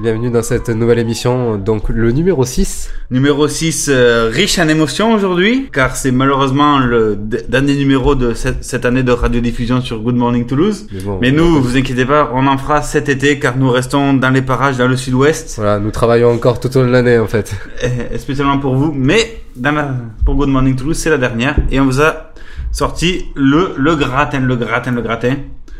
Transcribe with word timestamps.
Bienvenue 0.00 0.30
dans 0.30 0.44
cette 0.44 0.68
nouvelle 0.68 1.00
émission, 1.00 1.56
donc 1.56 1.88
le 1.88 2.12
numéro 2.12 2.44
6. 2.44 2.88
Numéro 3.10 3.48
6, 3.48 3.88
euh, 3.90 4.30
riche 4.32 4.56
en 4.60 4.68
émotions 4.68 5.12
aujourd'hui, 5.12 5.68
car 5.72 5.96
c'est 5.96 6.12
malheureusement 6.12 6.78
le 6.78 7.16
dernier 7.16 7.74
numéro 7.74 8.14
de 8.14 8.32
cette, 8.32 8.62
cette, 8.62 8.84
année 8.84 9.02
de 9.02 9.10
radiodiffusion 9.10 9.80
sur 9.80 9.98
Good 9.98 10.14
Morning 10.14 10.46
Toulouse. 10.46 10.86
Mais, 10.92 11.00
bon, 11.00 11.18
Mais 11.20 11.32
nous, 11.32 11.60
vous 11.60 11.76
inquiétez 11.76 12.04
pas, 12.04 12.30
on 12.32 12.46
en 12.46 12.56
fera 12.58 12.80
cet 12.82 13.08
été, 13.08 13.40
car 13.40 13.56
nous 13.56 13.72
restons 13.72 14.14
dans 14.14 14.30
les 14.30 14.42
parages 14.42 14.76
dans 14.76 14.86
le 14.86 14.96
sud-ouest. 14.96 15.54
Voilà, 15.56 15.80
nous 15.80 15.90
travaillons 15.90 16.30
encore 16.30 16.60
tout 16.60 16.76
au 16.76 16.82
long 16.82 16.86
de 16.86 16.92
l'année 16.92 17.18
en 17.18 17.26
fait. 17.26 17.56
Et, 17.82 18.18
spécialement 18.18 18.58
pour 18.58 18.76
vous, 18.76 18.92
mais 18.94 19.40
dans 19.56 19.72
la, 19.72 19.96
pour 20.24 20.36
Good 20.36 20.48
Morning 20.48 20.76
Toulouse, 20.76 20.96
c'est 20.96 21.10
la 21.10 21.18
dernière, 21.18 21.56
et 21.72 21.80
on 21.80 21.86
vous 21.86 22.00
a 22.00 22.32
sorti 22.70 23.24
le, 23.34 23.74
le 23.76 23.96
gratin, 23.96 24.38
le 24.38 24.54
gratin, 24.54 24.92
le 24.92 25.02
gratin. 25.02 25.34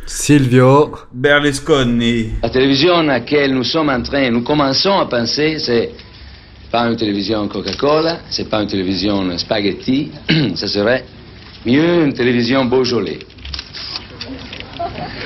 Silvio 0.08 0.90
Berlusconi. 1.12 2.30
La 2.42 2.48
télévision 2.48 2.94
à 2.94 3.02
laquelle 3.02 3.54
nous 3.54 3.62
sommes 3.62 3.90
en 3.90 4.02
train, 4.02 4.30
nous 4.30 4.42
commençons 4.42 4.98
à 4.98 5.04
penser, 5.04 5.58
c'est 5.58 5.90
pas 6.72 6.88
une 6.88 6.96
télévision 6.96 7.46
Coca-Cola, 7.46 8.20
c'est 8.30 8.48
pas 8.48 8.62
une 8.62 8.68
télévision 8.68 9.36
spaghetti, 9.36 10.10
ce 10.54 10.66
serait 10.66 11.04
mieux 11.66 12.04
une 12.04 12.14
télévision 12.14 12.64
Beaujolais. 12.64 13.18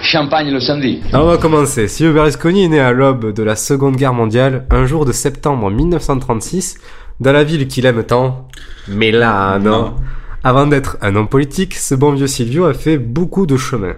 Champagne 0.02 0.50
le 0.50 0.58
samedi. 0.58 1.00
Alors 1.12 1.27
on 1.27 1.30
va 1.30 1.36
commencer. 1.36 1.86
Silvio 1.86 2.12
Berlusconi 2.14 2.64
est 2.64 2.69
né 2.69 2.80
à 2.80 2.91
l'aube 2.91 3.33
de 3.33 3.42
la 3.44 3.55
Seconde 3.55 3.94
Guerre 3.94 4.14
mondiale, 4.14 4.67
un 4.70 4.84
jour 4.86 5.05
de 5.05 5.12
septembre 5.12 5.70
1936, 5.70 6.78
dans 7.20 7.33
la 7.33 7.44
ville 7.44 7.69
qu'il 7.69 7.86
aime 7.86 8.02
tant, 8.02 8.48
Milano. 8.89 9.70
Non. 9.70 9.94
Avant 10.42 10.67
d'être 10.67 10.96
un 11.02 11.14
homme 11.14 11.28
politique, 11.28 11.74
ce 11.74 11.94
bon 11.94 12.14
vieux 12.14 12.27
Silvio 12.27 12.64
a 12.64 12.74
fait 12.74 12.98
beaucoup 12.98 13.46
de 13.46 13.56
chemin. 13.56 13.94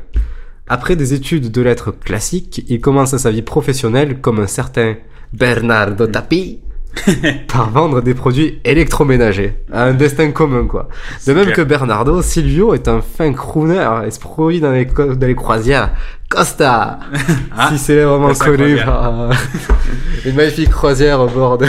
Après 0.67 0.97
des 0.97 1.13
études 1.13 1.51
de 1.51 1.61
lettres 1.61 1.91
classiques, 1.93 2.65
il 2.69 2.81
commence 2.81 3.15
sa 3.17 3.31
vie 3.31 3.43
professionnelle 3.43 4.21
comme 4.21 4.41
un 4.41 4.47
certain 4.47 4.95
Bernardo 5.35 6.07
Tapie 6.07 6.61
par 7.49 7.69
vendre 7.71 8.01
des 8.01 8.15
produits 8.15 8.61
électroménagers. 8.65 9.57
Un 9.71 9.93
destin 9.93 10.31
commun, 10.31 10.67
quoi. 10.67 10.89
De 11.27 11.35
même 11.35 11.53
que 11.53 11.61
Bernardo, 11.61 12.23
Silvio 12.23 12.73
est 12.73 12.89
un 12.89 13.03
fin 13.03 13.33
crooner, 13.35 13.87
esproui 14.07 14.61
dans 14.61 14.73
les, 14.73 14.87
dans 14.87 15.27
les 15.27 15.35
croisières. 15.35 15.91
Costa! 16.31 16.99
Ah, 17.57 17.71
si 17.71 17.79
c'est 17.79 18.03
vraiment 18.03 18.33
connu 18.33 18.77
par 18.77 19.31
une 20.25 20.35
magnifique 20.35 20.71
croisière 20.71 21.21
au 21.21 21.29
bord 21.29 21.59
de... 21.59 21.67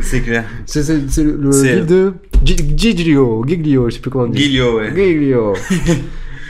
C'est 0.00 0.22
clair. 0.22 0.44
C'est, 0.64 0.88
le, 0.88 1.36
le 1.36 1.62
ville 1.62 1.86
de 1.86 2.14
Giglio, 2.44 3.44
Giglio, 3.46 3.90
je 3.90 3.96
sais 3.96 4.00
plus 4.00 4.10
comment 4.10 4.26
dire. 4.26 4.40
Giglio, 4.40 4.78
ouais. 4.78 4.92
Giglio. 4.94 5.54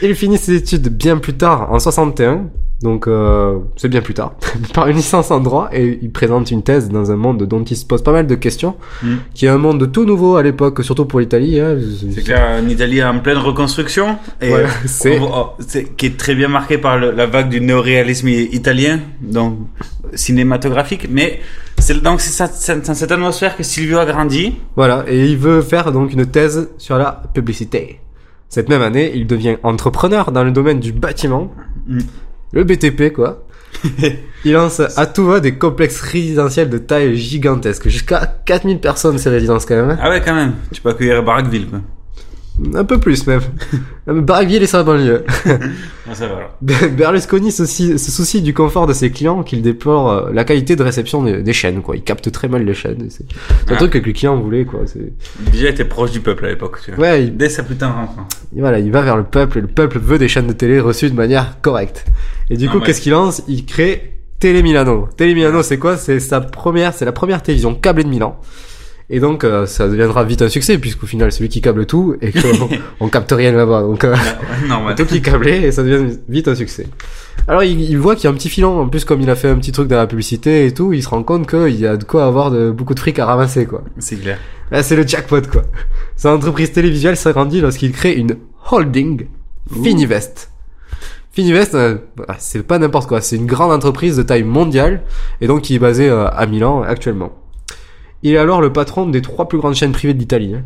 Il 0.03 0.15
finit 0.15 0.39
ses 0.39 0.55
études 0.55 0.89
bien 0.89 1.19
plus 1.19 1.35
tard, 1.35 1.73
en 1.73 1.79
61, 1.79 2.47
donc 2.83 3.09
euh, 3.09 3.59
c'est 3.77 3.89
bien 3.89 4.01
plus 4.01 4.15
tard, 4.15 4.35
par 4.75 4.87
une 4.87 4.97
licence 4.97 5.31
en 5.33 5.41
droit 5.41 5.69
et 5.73 5.99
il 6.01 6.13
présente 6.13 6.51
une 6.53 6.63
thèse 6.63 6.89
dans 6.89 7.11
un 7.11 7.17
monde 7.17 7.43
dont 7.45 7.65
il 7.65 7.77
se 7.77 7.85
pose 7.85 8.03
pas 8.03 8.13
mal 8.13 8.27
de 8.27 8.35
questions, 8.37 8.77
mm. 9.03 9.15
qui 9.35 9.47
est 9.47 9.49
un 9.49 9.59
monde 9.59 9.91
tout 9.91 10.05
nouveau 10.05 10.37
à 10.37 10.43
l'époque, 10.43 10.85
surtout 10.85 11.05
pour 11.05 11.19
l'Italie. 11.19 11.59
Hein. 11.59 11.79
C'est 12.15 12.23
clair, 12.23 12.61
une 12.61 12.71
Italie 12.71 13.03
en 13.03 13.19
pleine 13.19 13.39
reconstruction, 13.39 14.17
et 14.41 14.53
ouais, 14.53 14.67
c'est... 14.87 15.19
Oh, 15.21 15.57
qui 15.97 16.07
est 16.07 16.17
très 16.17 16.37
bien 16.37 16.49
marqué 16.49 16.79
par 16.79 16.99
le, 16.99 17.11
la 17.11 17.27
vague 17.27 17.49
du 17.49 17.61
néoréalisme 17.61 18.29
italien, 18.29 19.01
donc 19.21 19.59
cinématographique, 20.15 21.09
mais 21.11 21.41
c'est 21.79 22.01
donc 22.03 22.21
c'est 22.21 22.87
dans 22.87 22.95
cette 22.95 23.13
atmosphère 23.13 23.57
que 23.57 23.63
Silvio 23.63 23.99
a 23.99 24.07
grandi. 24.07 24.55
Voilà, 24.77 25.05
et 25.09 25.27
il 25.27 25.37
veut 25.37 25.63
faire 25.63 25.93
donc 25.93 26.13
une 26.13 26.27
thèse 26.27 26.69
sur 26.79 26.97
la 26.99 27.23
publicité. 27.35 28.01
Cette 28.49 28.69
même 28.69 28.83
année, 28.83 29.13
il 29.15 29.27
devient 29.27 29.57
entrepreneur 29.63 30.33
dans 30.33 30.45
le 30.45 30.51
domaine 30.51 30.81
du 30.81 30.93
bâtiment, 30.93 31.53
mm. 31.87 31.99
le 32.53 32.65
BTP 32.65 33.13
quoi. 33.13 33.45
il 34.45 34.53
lance 34.53 34.81
à 34.81 35.07
tout 35.07 35.27
va 35.27 35.41
des 35.41 35.57
complexes 35.57 36.01
résidentiels 36.01 36.71
de 36.71 36.79
taille 36.79 37.17
gigantesque, 37.17 37.89
jusqu'à 37.89 38.27
4000 38.47 38.81
personnes 38.81 39.19
ces 39.19 39.29
résidences 39.29 39.67
quand 39.67 39.77
même. 39.77 39.91
Hein. 39.91 39.99
Ah 40.01 40.09
ouais 40.09 40.23
quand 40.25 40.35
même, 40.35 40.55
tu 40.73 40.81
peux 40.81 40.89
accueillir 40.89 41.23
Barraqueville 41.23 41.69
quoi. 41.69 41.81
Un 42.75 42.85
peu 42.85 42.99
plus 42.99 43.27
même. 43.27 43.41
Barraqueville 44.07 44.63
et 44.63 44.67
sa 44.67 44.83
banlieue. 44.83 45.25
ça 46.13 46.27
va 46.27 46.37
alors. 46.37 46.57
Berlusconi 46.61 47.53
se 47.53 47.67
soucie, 47.67 47.99
se 47.99 48.11
soucie 48.11 48.43
du 48.43 48.55
confort 48.55 48.87
de 48.87 48.93
ses 48.93 49.11
clients 49.11 49.43
qu'il 49.43 49.63
déplore 49.63 50.11
euh, 50.11 50.31
la 50.33 50.45
qualité 50.45 50.75
de 50.75 50.83
réception 50.83 51.23
des, 51.23 51.43
des, 51.43 51.53
chaînes 51.53 51.83
quoi. 51.83 51.97
Il 51.97 52.03
capte 52.03 52.31
très 52.33 52.49
mal 52.49 52.65
les 52.65 52.75
chaînes. 52.75 53.09
C'est 53.11 53.25
un 53.71 53.75
ah. 53.75 53.77
truc 53.77 53.93
que 53.93 53.99
les 53.99 54.13
clients 54.13 54.37
voulaient 54.37 54.65
quoi. 54.65 54.81
Déjà 55.53 55.69
il 55.69 55.71
était 55.71 55.85
proche 55.85 56.11
du 56.11 56.21
peuple 56.21 56.47
à 56.47 56.49
l'époque. 56.49 56.79
Tu 56.85 56.93
vois. 56.93 57.01
Ouais. 57.01 57.25
Il... 57.25 57.37
Dès 57.37 57.49
sa 57.49 57.63
putain 57.63 57.91
rentrant. 57.91 58.27
Voilà, 58.57 58.79
il 58.79 58.91
va 58.91 59.03
vers 59.03 59.17
le 59.17 59.25
peuple 59.25 59.59
et 59.59 59.61
le 59.61 59.69
peuple 59.69 59.99
veut 59.99 60.19
des 60.19 60.29
chaînes 60.29 60.47
de 60.47 60.53
télé 60.53 60.81
reçues 60.81 61.11
de 61.11 61.17
manière 61.17 61.61
correcte. 61.61 62.07
Et 62.51 62.57
du 62.57 62.67
Ah, 62.67 62.73
coup 62.73 62.79
ouais. 62.79 62.87
qu'est-ce 62.87 63.01
qu'il 63.01 63.13
lance? 63.13 63.43
Il 63.47 63.67
crée 63.67 64.15
Télé 64.41 64.63
Milano. 64.63 65.09
Télé 65.17 65.35
Milano 65.35 65.63
c'est 65.63 65.79
quoi? 65.79 65.97
C'est 65.97 66.21
sa 66.21 66.41
première, 66.41 66.95
c'est 66.95 67.05
la 67.05 67.13
première 67.13 67.43
télévision 67.43 67.75
câblée 67.75 68.05
de 68.05 68.09
Milan. 68.09 68.41
Et 69.11 69.21
donc 69.21 69.43
euh, 69.43 69.65
ça 69.65 69.89
deviendra 69.89 70.25
vite 70.25 70.43
un 70.43 70.51
succès 70.51 70.77
puisqu'au 70.77 71.07
final 71.07 71.33
c'est 71.33 71.41
lui 71.41 71.49
qui 71.49 71.63
câble 71.63 71.87
tout 71.87 72.17
et 72.21 72.31
qu'on 72.31 72.69
on 73.01 73.09
capte 73.09 73.33
rien 73.33 73.53
là-bas. 73.53 73.83
Donc 73.83 74.05
euh, 74.05 74.15
Normal. 74.69 74.95
tout 74.99 75.07
qui 75.07 75.23
câblé 75.23 75.53
et 75.53 75.73
ça 75.73 75.83
devient 75.83 76.19
vite 76.29 76.49
un 76.49 76.55
succès. 76.55 76.87
Alors 77.47 77.63
il, 77.63 77.81
il 77.81 77.97
voit 77.97 78.17
qu'il 78.17 78.25
y 78.25 78.27
a 78.27 78.31
un 78.31 78.35
petit 78.35 78.51
filon. 78.51 78.81
En 78.81 78.89
plus 78.89 79.07
comme 79.07 79.23
il 79.23 79.31
a 79.31 79.35
fait 79.35 79.49
un 79.49 79.57
petit 79.57 79.73
truc 79.73 79.89
dans 79.89 79.97
la 79.97 80.07
publicité 80.07 80.67
et 80.67 80.75
tout, 80.75 80.93
il 80.93 81.03
se 81.03 81.09
rend 81.09 81.23
compte 81.23 81.49
qu'il 81.49 81.81
y 81.81 81.87
a 81.87 81.97
de 81.97 82.05
quoi 82.05 82.27
avoir 82.27 82.51
de, 82.51 82.71
beaucoup 82.71 82.95
de 82.95 83.01
fric 83.01 83.19
à 83.19 83.25
ramasser 83.25 83.65
quoi. 83.65 83.83
C'est 83.99 84.17
clair. 84.17 84.39
Là 84.71 84.83
c'est 84.83 84.97
le 84.97 85.07
jackpot 85.07 85.41
quoi. 85.51 85.63
Son 86.17 86.29
entreprise 86.29 86.73
télévisuelle 86.73 87.17
s'agrandit 87.17 87.63
lorsqu'il 87.63 87.93
crée 87.93 88.15
une 88.15 88.37
holding 88.71 89.27
Finivest. 89.83 90.51
Finivest, 91.33 91.75
euh, 91.75 91.99
c'est 92.39 92.67
pas 92.67 92.79
n'importe 92.79 93.09
quoi, 93.09 93.21
c'est 93.21 93.37
une 93.37 93.47
grande 93.47 93.71
entreprise 93.71 94.17
de 94.17 94.23
taille 94.23 94.43
mondiale 94.43 95.03
et 95.41 95.47
donc 95.47 95.63
qui 95.63 95.77
est 95.77 95.79
basée 95.79 96.09
euh, 96.09 96.29
à 96.29 96.47
Milan 96.47 96.83
actuellement. 96.83 97.33
Il 98.23 98.33
est 98.33 98.39
alors 98.39 98.61
le 98.61 98.73
patron 98.73 99.07
des 99.07 99.23
trois 99.23 99.49
plus 99.49 99.59
grandes 99.59 99.75
chaînes 99.75 99.93
privées 99.93 100.15
d'Italie. 100.15 100.55
Hein. 100.55 100.65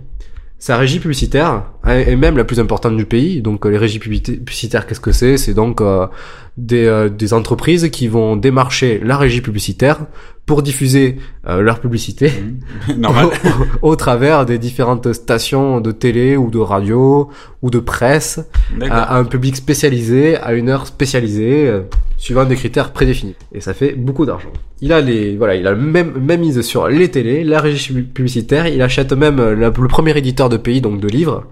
Sa 0.58 0.76
régie 0.76 1.00
publicitaire 1.00 1.64
est 1.88 2.14
même 2.14 2.36
la 2.36 2.44
plus 2.44 2.60
importante 2.60 2.96
du 2.96 3.04
pays. 3.04 3.42
Donc 3.42 3.66
les 3.66 3.76
régies 3.76 3.98
publicitaires, 3.98 4.86
qu'est-ce 4.86 5.00
que 5.00 5.10
c'est? 5.10 5.36
C'est 5.36 5.54
donc 5.54 5.80
euh, 5.80 6.06
des, 6.56 6.86
euh, 6.86 7.08
des 7.08 7.34
entreprises 7.34 7.88
qui 7.90 8.06
vont 8.06 8.36
démarcher 8.36 9.00
la 9.02 9.16
régie 9.16 9.40
publicitaire 9.40 10.06
pour 10.46 10.62
diffuser 10.62 11.16
euh, 11.48 11.62
leur 11.62 11.80
publicité 11.80 12.30
au, 13.82 13.88
au, 13.90 13.96
travers 13.96 14.46
des 14.46 14.58
différentes 14.58 15.12
stations 15.12 15.80
de 15.80 15.90
télé 15.90 16.36
ou 16.36 16.48
de 16.48 16.58
radio 16.58 17.28
ou 17.62 17.70
de 17.70 17.80
presse 17.80 18.40
à, 18.82 19.14
à, 19.14 19.18
un 19.18 19.24
public 19.24 19.56
spécialisé, 19.56 20.36
à 20.36 20.52
une 20.52 20.68
heure 20.68 20.86
spécialisée, 20.86 21.66
euh, 21.66 21.80
suivant 22.22 22.44
des 22.44 22.54
critères 22.54 22.92
prédéfinis. 22.92 23.34
Et 23.50 23.60
ça 23.60 23.74
fait 23.74 23.94
beaucoup 23.94 24.24
d'argent. 24.24 24.52
Il 24.80 24.92
a 24.92 25.00
les, 25.00 25.36
voilà, 25.36 25.56
il 25.56 25.66
a 25.66 25.74
même, 25.74 26.12
même 26.20 26.40
mise 26.40 26.60
sur 26.60 26.86
les 26.86 27.10
télés, 27.10 27.42
la 27.42 27.60
régie 27.60 27.92
publicitaire, 28.02 28.68
il 28.68 28.80
achète 28.80 29.12
même 29.12 29.38
la, 29.38 29.70
le 29.70 29.88
premier 29.88 30.16
éditeur 30.16 30.48
de 30.48 30.56
pays, 30.56 30.80
donc 30.80 31.00
de 31.00 31.08
livres. 31.08 31.48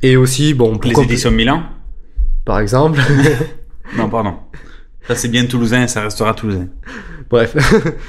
Et 0.00 0.16
aussi, 0.16 0.54
bon, 0.54 0.78
les 0.84 1.00
éditions 1.00 1.32
Milan. 1.32 1.64
Par 2.44 2.60
exemple. 2.60 3.00
non, 3.98 4.08
pardon. 4.08 4.34
Ça 5.08 5.16
c'est 5.16 5.26
bien 5.26 5.46
toulousain, 5.46 5.88
ça 5.88 6.02
restera 6.02 6.32
toulousain. 6.32 6.68
Bref. 7.28 7.56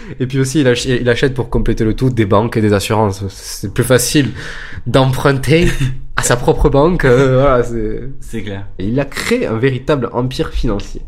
et 0.20 0.28
puis 0.28 0.40
aussi, 0.40 0.62
il, 0.62 0.68
ach 0.68 0.86
il, 0.86 1.10
achète 1.10 1.34
pour 1.34 1.50
compléter 1.50 1.84
le 1.84 1.96
tout 1.96 2.12
des 2.12 2.28
banques 2.28 2.56
et 2.56 2.62
des 2.62 2.74
assurances. 2.74 3.28
C'est 3.30 3.74
plus 3.74 3.84
facile 3.84 4.30
d'emprunter 4.86 5.70
à 6.18 6.22
sa 6.22 6.36
propre 6.36 6.70
banque. 6.70 7.06
Euh, 7.06 7.42
voilà, 7.42 7.64
c'est. 7.64 8.10
C'est 8.20 8.44
clair. 8.44 8.68
Et 8.78 8.86
il 8.86 9.00
a 9.00 9.06
créé 9.06 9.48
un 9.48 9.58
véritable 9.58 10.10
empire 10.14 10.50
financier. 10.50 11.02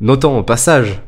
Notons 0.00 0.38
au 0.38 0.42
passage, 0.42 1.02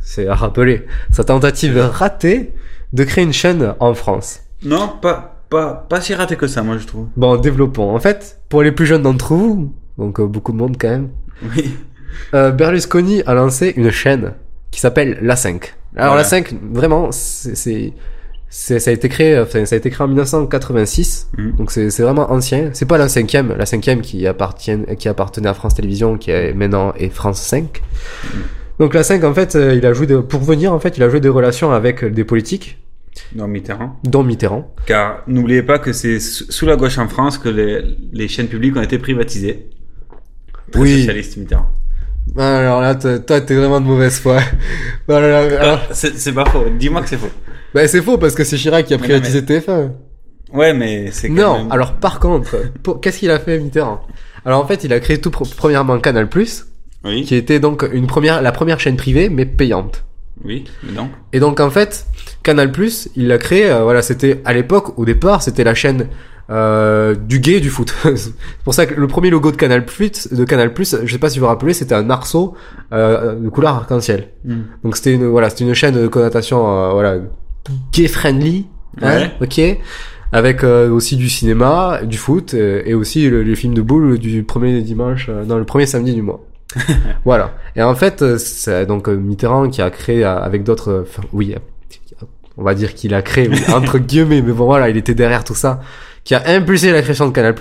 c'est 0.00 0.28
à 0.28 0.34
rappeler, 0.34 0.86
sa 1.10 1.24
tentative 1.24 1.78
ratée 1.78 2.52
de 2.92 3.04
créer 3.04 3.24
une 3.24 3.32
chaîne 3.32 3.74
en 3.80 3.94
France. 3.94 4.40
Non, 4.62 4.88
pas, 5.02 5.42
pas, 5.50 5.86
pas 5.88 6.00
si 6.00 6.14
raté 6.14 6.36
que 6.36 6.46
ça, 6.46 6.62
moi, 6.62 6.78
je 6.78 6.86
trouve. 6.86 7.08
Bon, 7.16 7.36
développons. 7.36 7.94
En 7.94 7.98
fait, 7.98 8.40
pour 8.48 8.62
les 8.62 8.72
plus 8.72 8.86
jeunes 8.86 9.02
d'entre 9.02 9.34
vous, 9.34 9.74
donc 9.98 10.20
euh, 10.20 10.26
beaucoup 10.26 10.52
de 10.52 10.56
monde 10.56 10.76
quand 10.80 10.88
même, 10.88 11.08
Oui. 11.54 11.76
euh, 12.34 12.50
Berlusconi 12.52 13.22
a 13.26 13.34
lancé 13.34 13.74
une 13.76 13.90
chaîne 13.90 14.34
qui 14.70 14.80
s'appelle 14.80 15.18
La 15.22 15.36
5. 15.36 15.74
Alors 15.96 16.14
Voilà. 16.14 16.22
La 16.22 16.24
5, 16.28 16.54
vraiment, 16.72 17.08
c'est, 17.12 17.92
c'est, 18.48 18.78
ça 18.78 18.90
a 18.90 18.94
été 18.94 19.08
créé, 19.08 19.38
enfin, 19.38 19.64
ça 19.66 19.74
a 19.74 19.78
été 19.78 19.90
créé 19.90 20.04
en 20.04 20.08
1986. 20.08 21.28
Mhm. 21.36 21.52
Donc 21.56 21.70
c'est, 21.70 21.90
c'est 21.90 22.02
vraiment 22.02 22.30
ancien. 22.32 22.70
C'est 22.72 22.86
pas 22.86 22.98
la 22.98 23.08
cinquième, 23.08 23.54
la 23.56 23.66
cinquième 23.66 24.00
qui 24.00 24.26
appartient, 24.26 24.76
qui 24.98 25.08
appartenait 25.08 25.48
à 25.48 25.54
France 25.54 25.74
Télévisions, 25.74 26.16
qui 26.16 26.30
est 26.30 26.52
maintenant 26.54 26.92
est 26.94 27.10
France 27.10 27.40
5. 27.42 27.82
Donc 28.78 28.94
la 28.94 29.02
5, 29.02 29.24
en 29.24 29.34
fait, 29.34 29.56
euh, 29.56 29.74
il 29.74 29.84
a 29.86 29.92
joué 29.92 30.06
de, 30.06 30.18
pour 30.18 30.40
venir, 30.42 30.72
en 30.72 30.78
fait, 30.80 30.96
il 30.96 31.02
a 31.02 31.08
joué 31.08 31.20
des 31.20 31.28
relations 31.30 31.72
avec 31.72 32.04
des 32.04 32.24
politiques, 32.24 32.78
Non, 33.34 33.48
Mitterrand. 33.48 33.98
dont 34.04 34.22
Mitterrand. 34.22 34.74
Car 34.86 35.22
n'oubliez 35.26 35.62
pas 35.62 35.78
que 35.78 35.92
c'est 35.92 36.20
sous 36.20 36.66
la 36.66 36.76
gauche 36.76 36.98
en 36.98 37.08
France 37.08 37.38
que 37.38 37.48
les, 37.48 37.82
les 38.12 38.28
chaînes 38.28 38.48
publiques 38.48 38.76
ont 38.76 38.82
été 38.82 38.98
privatisées. 38.98 39.70
Très 40.72 40.80
Oui. 40.82 40.98
Socialiste 40.98 41.36
Mitterrand. 41.38 41.70
Alors 42.36 42.80
là, 42.82 42.94
toi, 42.96 43.40
t'es 43.40 43.54
vraiment 43.54 43.80
de 43.80 43.86
mauvaise 43.86 44.18
foi. 44.18 44.40
Ah, 45.08 45.80
c'est 45.92 46.18
c'est 46.18 46.32
pas 46.32 46.44
faux. 46.44 46.64
Dis-moi 46.78 47.00
que 47.02 47.08
c'est 47.08 47.16
faux. 47.16 47.30
Bah, 47.76 47.88
c'est 47.88 48.02
faux 48.02 48.18
parce 48.18 48.34
que 48.34 48.42
c'est 48.44 48.56
Chirac 48.56 48.86
qui 48.86 48.94
a 48.94 48.98
Mais 48.98 49.04
privatisé 49.04 49.42
TF1. 49.42 49.90
Ouais, 50.52 50.72
mais 50.72 51.10
c'est 51.10 51.28
Non, 51.28 51.58
même- 51.58 51.72
alors 51.72 51.94
par 51.94 52.18
contre, 52.20 52.56
pour- 52.82 53.00
qu'est-ce 53.00 53.18
qu'il 53.18 53.30
a 53.30 53.38
fait 53.38 53.58
Mitterrand? 53.58 54.00
Alors 54.44 54.62
en 54.62 54.66
fait, 54.66 54.84
il 54.84 54.92
a 54.92 55.00
créé 55.00 55.18
tout 55.20 55.30
premièrement 55.30 55.98
Canal+, 55.98 56.28
Oui. 57.04 57.24
qui 57.24 57.34
était 57.34 57.58
donc 57.60 57.84
une 57.92 58.06
première, 58.06 58.40
la 58.42 58.52
première 58.52 58.78
chaîne 58.80 58.96
privée 58.96 59.28
mais 59.28 59.44
payante. 59.44 60.04
Oui, 60.44 60.64
mais 60.84 60.92
donc. 60.92 61.10
Et 61.32 61.40
donc 61.40 61.60
en 61.60 61.70
fait, 61.70 62.06
Canal+, 62.42 62.70
il 63.16 63.26
l'a 63.28 63.38
créé. 63.38 63.68
euh, 63.70 63.82
voilà, 63.82 64.02
c'était 64.02 64.40
à 64.44 64.52
l'époque, 64.52 64.98
au 64.98 65.04
départ, 65.04 65.42
c'était 65.42 65.64
la 65.64 65.74
chaîne 65.74 66.08
euh, 66.48 67.14
du 67.16 67.40
gay 67.40 67.54
et 67.54 67.60
du 67.60 67.70
foot. 67.70 67.92
c'est 68.14 68.32
pour 68.64 68.72
ça 68.74 68.86
que 68.86 68.94
le 68.94 69.08
premier 69.08 69.30
logo 69.30 69.50
de 69.50 69.56
Canal+, 69.56 69.84
de 69.84 70.44
Canal+, 70.44 70.72
je 70.78 70.84
sais 71.12 71.18
pas 71.18 71.28
si 71.28 71.38
vous 71.38 71.44
vous 71.44 71.48
rappelez, 71.48 71.72
c'était 71.72 71.94
un 71.96 72.08
arceau 72.10 72.54
euh, 72.92 73.34
de 73.34 73.48
couleur 73.48 73.74
arc-en-ciel. 73.74 74.28
Hmm. 74.44 74.60
Donc 74.84 74.96
c'était 74.96 75.12
une 75.14 75.26
voilà, 75.26 75.50
c'était 75.50 75.64
une 75.64 75.74
chaîne 75.74 75.94
de 76.00 76.06
connotation 76.06 76.58
euh, 76.70 76.92
voilà 76.92 77.16
gay 77.92 78.08
friendly, 78.08 78.66
hein, 79.02 79.30
ok, 79.40 79.60
avec 80.32 80.64
euh, 80.64 80.90
aussi 80.90 81.16
du 81.16 81.28
cinéma, 81.28 82.00
du 82.04 82.16
foot 82.16 82.54
euh, 82.54 82.82
et 82.84 82.94
aussi 82.94 83.28
le, 83.28 83.42
les 83.42 83.56
films 83.56 83.74
de 83.74 83.82
boules 83.82 84.18
du 84.18 84.42
premier 84.42 84.80
dimanche, 84.82 85.26
euh, 85.28 85.44
non 85.44 85.56
le 85.56 85.64
premier 85.64 85.86
samedi 85.86 86.14
du 86.14 86.22
mois. 86.22 86.44
voilà. 87.24 87.54
Et 87.74 87.82
en 87.82 87.94
fait, 87.94 88.22
euh, 88.22 88.38
c'est 88.38 88.86
donc 88.86 89.08
euh, 89.08 89.16
Mitterrand 89.16 89.68
qui 89.68 89.82
a 89.82 89.90
créé 89.90 90.24
avec 90.24 90.64
d'autres, 90.64 91.04
enfin, 91.08 91.26
oui, 91.32 91.54
on 92.56 92.62
va 92.62 92.74
dire 92.74 92.94
qu'il 92.94 93.14
a 93.14 93.22
créé 93.22 93.50
entre 93.74 93.98
guillemets, 93.98 94.42
mais 94.42 94.52
bon 94.52 94.66
voilà, 94.66 94.88
il 94.88 94.96
était 94.96 95.14
derrière 95.14 95.44
tout 95.44 95.54
ça, 95.54 95.80
qui 96.24 96.34
a 96.34 96.42
impulsé 96.46 96.92
la 96.92 97.02
création 97.02 97.28
de 97.28 97.32
Canal+. 97.32 97.54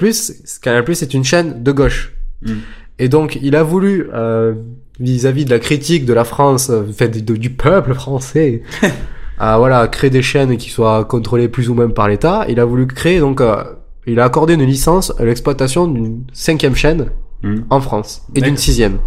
Canal+ 0.62 0.86
est 0.90 1.13
une 1.13 1.24
chaîne 1.24 1.63
de 1.63 1.72
gauche. 1.72 2.13
Mm. 2.42 2.54
Et 2.98 3.10
donc, 3.10 3.38
il 3.42 3.56
a 3.56 3.63
voulu, 3.63 4.08
euh, 4.13 4.54
vis-à-vis 5.00 5.46
de 5.46 5.50
la 5.50 5.60
critique 5.60 6.06
de 6.06 6.13
la 6.13 6.24
France, 6.24 6.72
fait 6.96 7.10
du 7.10 7.50
peuple 7.50 7.94
français, 7.94 8.63
à 9.38 9.58
voilà, 9.58 9.88
créer 9.88 10.10
des 10.10 10.22
chaînes 10.22 10.58
qui 10.58 10.70
soient 10.70 11.04
contrôlées 11.06 11.48
plus 11.50 11.70
ou 11.70 11.74
moins 11.74 11.90
par 11.90 12.08
l'État, 12.08 12.46
il 12.50 12.60
a 12.60 12.66
voulu 12.66 12.88
créer, 12.88 13.20
donc, 13.20 13.42
euh, 13.42 13.64
il 14.08 14.20
a 14.20 14.26
accordé 14.26 14.54
une 14.54 14.64
licence 14.64 15.14
à 15.20 15.26
l'exploitation 15.26 15.88
d'une 15.88 16.24
cinquième 16.34 16.76
chaîne 16.76 17.08
Hmm. 17.44 17.64
en 17.70 17.82
France 17.82 18.24
et 18.34 18.42
d'une 18.42 18.56
sixième. 18.58 18.98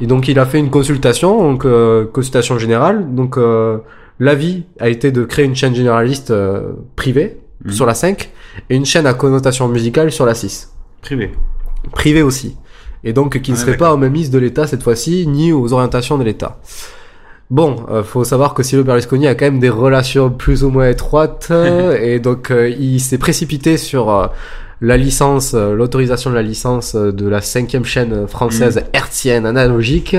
Et 0.00 0.06
donc, 0.06 0.26
il 0.28 0.38
a 0.38 0.46
fait 0.46 0.58
une 0.58 0.70
consultation, 0.70 1.38
donc, 1.42 1.64
euh, 1.66 2.06
consultation 2.06 2.58
générale, 2.58 3.14
donc, 3.14 3.36
euh, 3.36 3.78
l'avis 4.18 4.64
a 4.80 4.88
été 4.88 5.12
de 5.12 5.24
créer 5.24 5.44
une 5.44 5.54
chaîne 5.54 5.74
généraliste 5.74 6.30
euh, 6.30 6.72
privée 6.96 7.36
Mhm. 7.64 7.72
sur 7.72 7.84
la 7.86 7.94
5 7.94 8.30
et 8.70 8.76
une 8.76 8.86
chaîne 8.86 9.06
à 9.06 9.12
connotation 9.12 9.68
musicale 9.68 10.10
sur 10.10 10.24
la 10.24 10.34
6 10.34 10.72
Privé. 11.02 11.32
privé 11.92 12.22
aussi. 12.22 12.56
Et 13.04 13.12
donc 13.12 13.38
qui 13.40 13.50
ne 13.52 13.56
Ouais, 13.56 13.62
serait 13.62 13.76
pas 13.76 13.92
aux 13.92 13.98
mêmes 13.98 14.14
de 14.14 14.38
l'État 14.38 14.66
cette 14.66 14.82
fois-ci, 14.82 15.26
ni 15.26 15.52
aux 15.52 15.72
orientations 15.72 16.16
de 16.18 16.24
l'État. 16.24 16.58
Bon, 17.50 17.76
euh, 17.90 18.02
faut 18.04 18.22
savoir 18.22 18.54
que 18.54 18.62
Silvio 18.62 18.84
Berlusconi 18.84 19.26
a 19.26 19.34
quand 19.34 19.46
même 19.46 19.58
des 19.58 19.68
relations 19.70 20.30
plus 20.30 20.62
ou 20.62 20.70
moins 20.70 20.88
étroites, 20.88 21.50
et 22.00 22.20
donc 22.20 22.50
euh, 22.50 22.68
il 22.68 23.00
s'est 23.00 23.18
précipité 23.18 23.76
sur 23.76 24.08
euh, 24.10 24.26
la 24.80 24.96
licence, 24.96 25.54
euh, 25.54 25.74
l'autorisation 25.74 26.30
de 26.30 26.36
la 26.36 26.42
licence 26.42 26.94
euh, 26.94 27.10
de 27.12 27.28
la 27.28 27.40
cinquième 27.40 27.84
chaîne 27.84 28.28
française 28.28 28.84
hertzienne 28.92 29.46
analogique. 29.46 30.16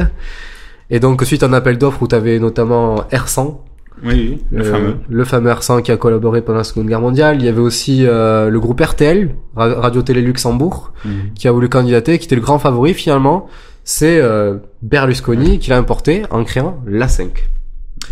Et 0.89 0.99
donc 0.99 1.23
suite 1.23 1.41
à 1.43 1.45
un 1.45 1.53
appel 1.53 1.77
d'offres 1.77 2.01
où 2.03 2.07
tu 2.09 2.15
avais 2.15 2.37
notamment 2.37 2.95
R100, 3.13 3.59
Oui, 4.03 4.11
oui, 4.13 4.43
le 4.51 4.65
euh, 4.65 4.71
fameux. 4.71 4.95
le 5.07 5.23
fameux 5.23 5.51
R100 5.51 5.83
qui 5.83 5.91
a 5.93 5.95
collaboré 5.97 6.41
pendant 6.41 6.57
la 6.57 6.63
Seconde 6.65 6.87
Guerre 6.87 6.99
mondiale. 6.99 7.37
Il 7.39 7.45
y 7.45 7.47
avait 7.47 7.61
aussi 7.61 8.05
euh, 8.05 8.49
le 8.49 8.59
groupe 8.59 8.81
RTL, 8.81 9.29
Ra- 9.55 9.79
Radio 9.79 10.01
Télé 10.01 10.21
Luxembourg, 10.21 10.91
Mhm. 11.05 11.11
qui 11.33 11.47
a 11.47 11.53
voulu 11.53 11.69
candidater, 11.69 12.19
qui 12.19 12.25
était 12.25 12.35
le 12.35 12.41
grand 12.41 12.59
favori 12.59 12.93
finalement. 12.93 13.47
C'est 13.83 14.19
euh, 14.19 14.57
Berlusconi 14.81 15.59
qui 15.59 15.69
l'a 15.69 15.77
importé 15.77 16.23
en 16.29 16.43
créant 16.43 16.81
la 16.85 17.07
5. 17.07 17.47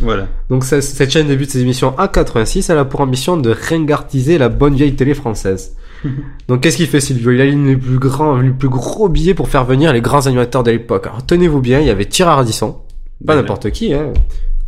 Voilà. 0.02 0.28
Donc 0.50 0.64
ça- 0.64 0.82
cette 0.82 1.12
chaîne 1.12 1.28
débute 1.28 1.50
ses 1.52 1.62
émissions 1.62 1.94
en 2.00 2.08
86. 2.08 2.70
Elle 2.70 2.78
a 2.78 2.86
pour 2.86 3.02
ambition 3.02 3.38
de 3.38 3.52
ringardiser 3.70 4.38
la 4.38 4.50
bonne 4.50 4.76
vieille 4.76 4.96
télé 4.96 5.14
française. 5.14 5.76
Donc 6.48 6.62
qu'est-ce 6.62 6.78
qu'il 6.78 6.88
fait 6.88 7.02
Silvio? 7.02 7.32
Il 7.32 7.42
aligne 7.42 7.68
les 7.68 7.76
plus 7.78 8.00
grands, 8.00 8.38
les 8.38 8.52
plus 8.52 8.70
gros 8.70 9.10
billets 9.10 9.34
pour 9.34 9.50
faire 9.50 9.66
venir 9.66 9.92
les 9.94 10.02
grands 10.02 10.26
animateurs 10.28 10.64
de 10.64 10.72
l'époque. 10.72 11.08
Alors 11.08 11.26
tenez-vous 11.26 11.60
bien, 11.62 11.80
il 11.80 11.88
y 11.88 11.90
avait 11.90 12.06
Thierry 12.06 12.32
Ardisson, 12.32 12.78
pas 13.26 13.36
n'importe 13.36 13.72
qui, 13.72 13.94
hein. 13.94 14.14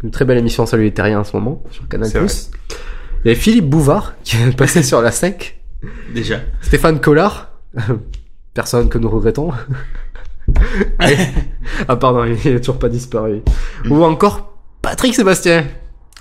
une 0.03 0.11
très 0.11 0.25
belle 0.25 0.37
émission 0.39 0.65
Salut 0.65 0.83
les 0.83 0.93
Terriens 0.93 1.19
en 1.21 1.23
ce 1.23 1.35
moment 1.35 1.63
sur 1.71 1.87
Canal+. 1.87 2.09
Il 2.13 3.27
y 3.27 3.31
avait 3.31 3.39
Philippe 3.39 3.69
Bouvard 3.69 4.15
qui 4.23 4.35
est 4.37 4.55
passé 4.57 4.83
sur 4.83 5.01
la 5.01 5.11
5. 5.11 5.57
Déjà. 6.13 6.41
Stéphane 6.61 6.99
Collard, 6.99 7.51
personne 8.53 8.89
que 8.89 8.97
nous 8.97 9.09
regrettons. 9.09 9.51
Et- 11.01 11.15
ah 11.87 11.95
pardon, 11.95 12.25
il 12.25 12.47
est 12.47 12.59
toujours 12.59 12.79
pas 12.79 12.89
disparu. 12.89 13.41
Ou 13.89 14.03
encore 14.03 14.53
Patrick 14.81 15.13
Sébastien. 15.15 15.65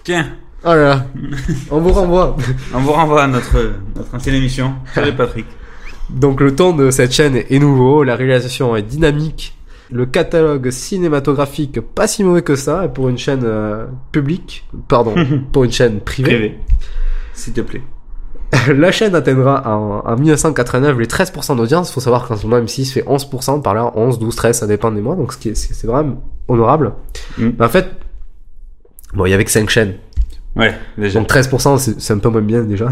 Tiens, 0.04 0.26
Oh 0.62 0.68
là 0.74 0.76
là, 0.76 1.06
on 1.70 1.80
vous 1.80 1.92
renvoie. 1.92 2.36
on 2.74 2.80
vous 2.80 2.92
renvoie 2.92 3.22
à 3.22 3.26
notre, 3.26 3.72
notre 3.96 4.14
ancienne 4.14 4.34
émission. 4.34 4.74
Salut 4.94 5.14
Patrick. 5.14 5.46
Donc 6.10 6.40
le 6.42 6.54
ton 6.54 6.74
de 6.74 6.90
cette 6.90 7.12
chaîne 7.12 7.36
est 7.36 7.58
nouveau, 7.58 8.02
la 8.04 8.14
réalisation 8.14 8.76
est 8.76 8.82
dynamique, 8.82 9.56
le 9.90 10.04
catalogue 10.04 10.70
cinématographique 10.70 11.80
pas 11.80 12.06
si 12.06 12.24
mauvais 12.24 12.42
que 12.42 12.56
ça, 12.56 12.84
et 12.84 12.88
pour 12.88 13.08
une 13.08 13.16
chaîne 13.16 13.40
euh, 13.44 13.86
publique, 14.12 14.66
pardon, 14.88 15.14
pour 15.52 15.64
une 15.64 15.72
chaîne 15.72 16.00
privée. 16.00 16.30
Privé. 16.30 16.58
S'il 17.32 17.52
te 17.54 17.62
plaît. 17.62 17.82
La 18.74 18.90
chaîne 18.90 19.14
atteindra 19.14 19.62
en, 19.66 20.00
en 20.04 20.16
1989 20.16 20.98
les 20.98 21.06
13% 21.06 21.56
d'audience. 21.56 21.92
Faut 21.92 22.00
savoir 22.00 22.26
qu'en 22.26 22.36
ce 22.36 22.46
moment 22.46 22.62
M6 22.64 22.92
fait 22.92 23.02
11%, 23.02 23.62
par 23.62 23.74
là 23.74 23.92
11, 23.94 24.18
12, 24.18 24.34
13, 24.34 24.58
ça 24.58 24.66
dépend 24.66 24.90
des 24.90 25.00
mois, 25.00 25.14
donc 25.16 25.32
ce 25.32 25.38
qui 25.38 25.50
est- 25.50 25.54
c'est 25.54 25.86
vraiment 25.86 26.22
honorable. 26.48 26.92
Mm. 27.38 27.50
Mais 27.58 27.64
en 27.64 27.68
fait, 27.68 27.86
bon, 29.14 29.26
il 29.26 29.30
y 29.30 29.34
avait 29.34 29.44
que 29.44 29.50
5 29.52 29.68
chaînes, 29.70 29.94
Ouais, 30.56 30.74
déjà. 30.98 31.20
donc 31.20 31.28
13% 31.28 31.78
c'est 31.98 32.12
un 32.12 32.18
peu 32.18 32.28
moins 32.28 32.40
bien 32.42 32.62
déjà. 32.62 32.88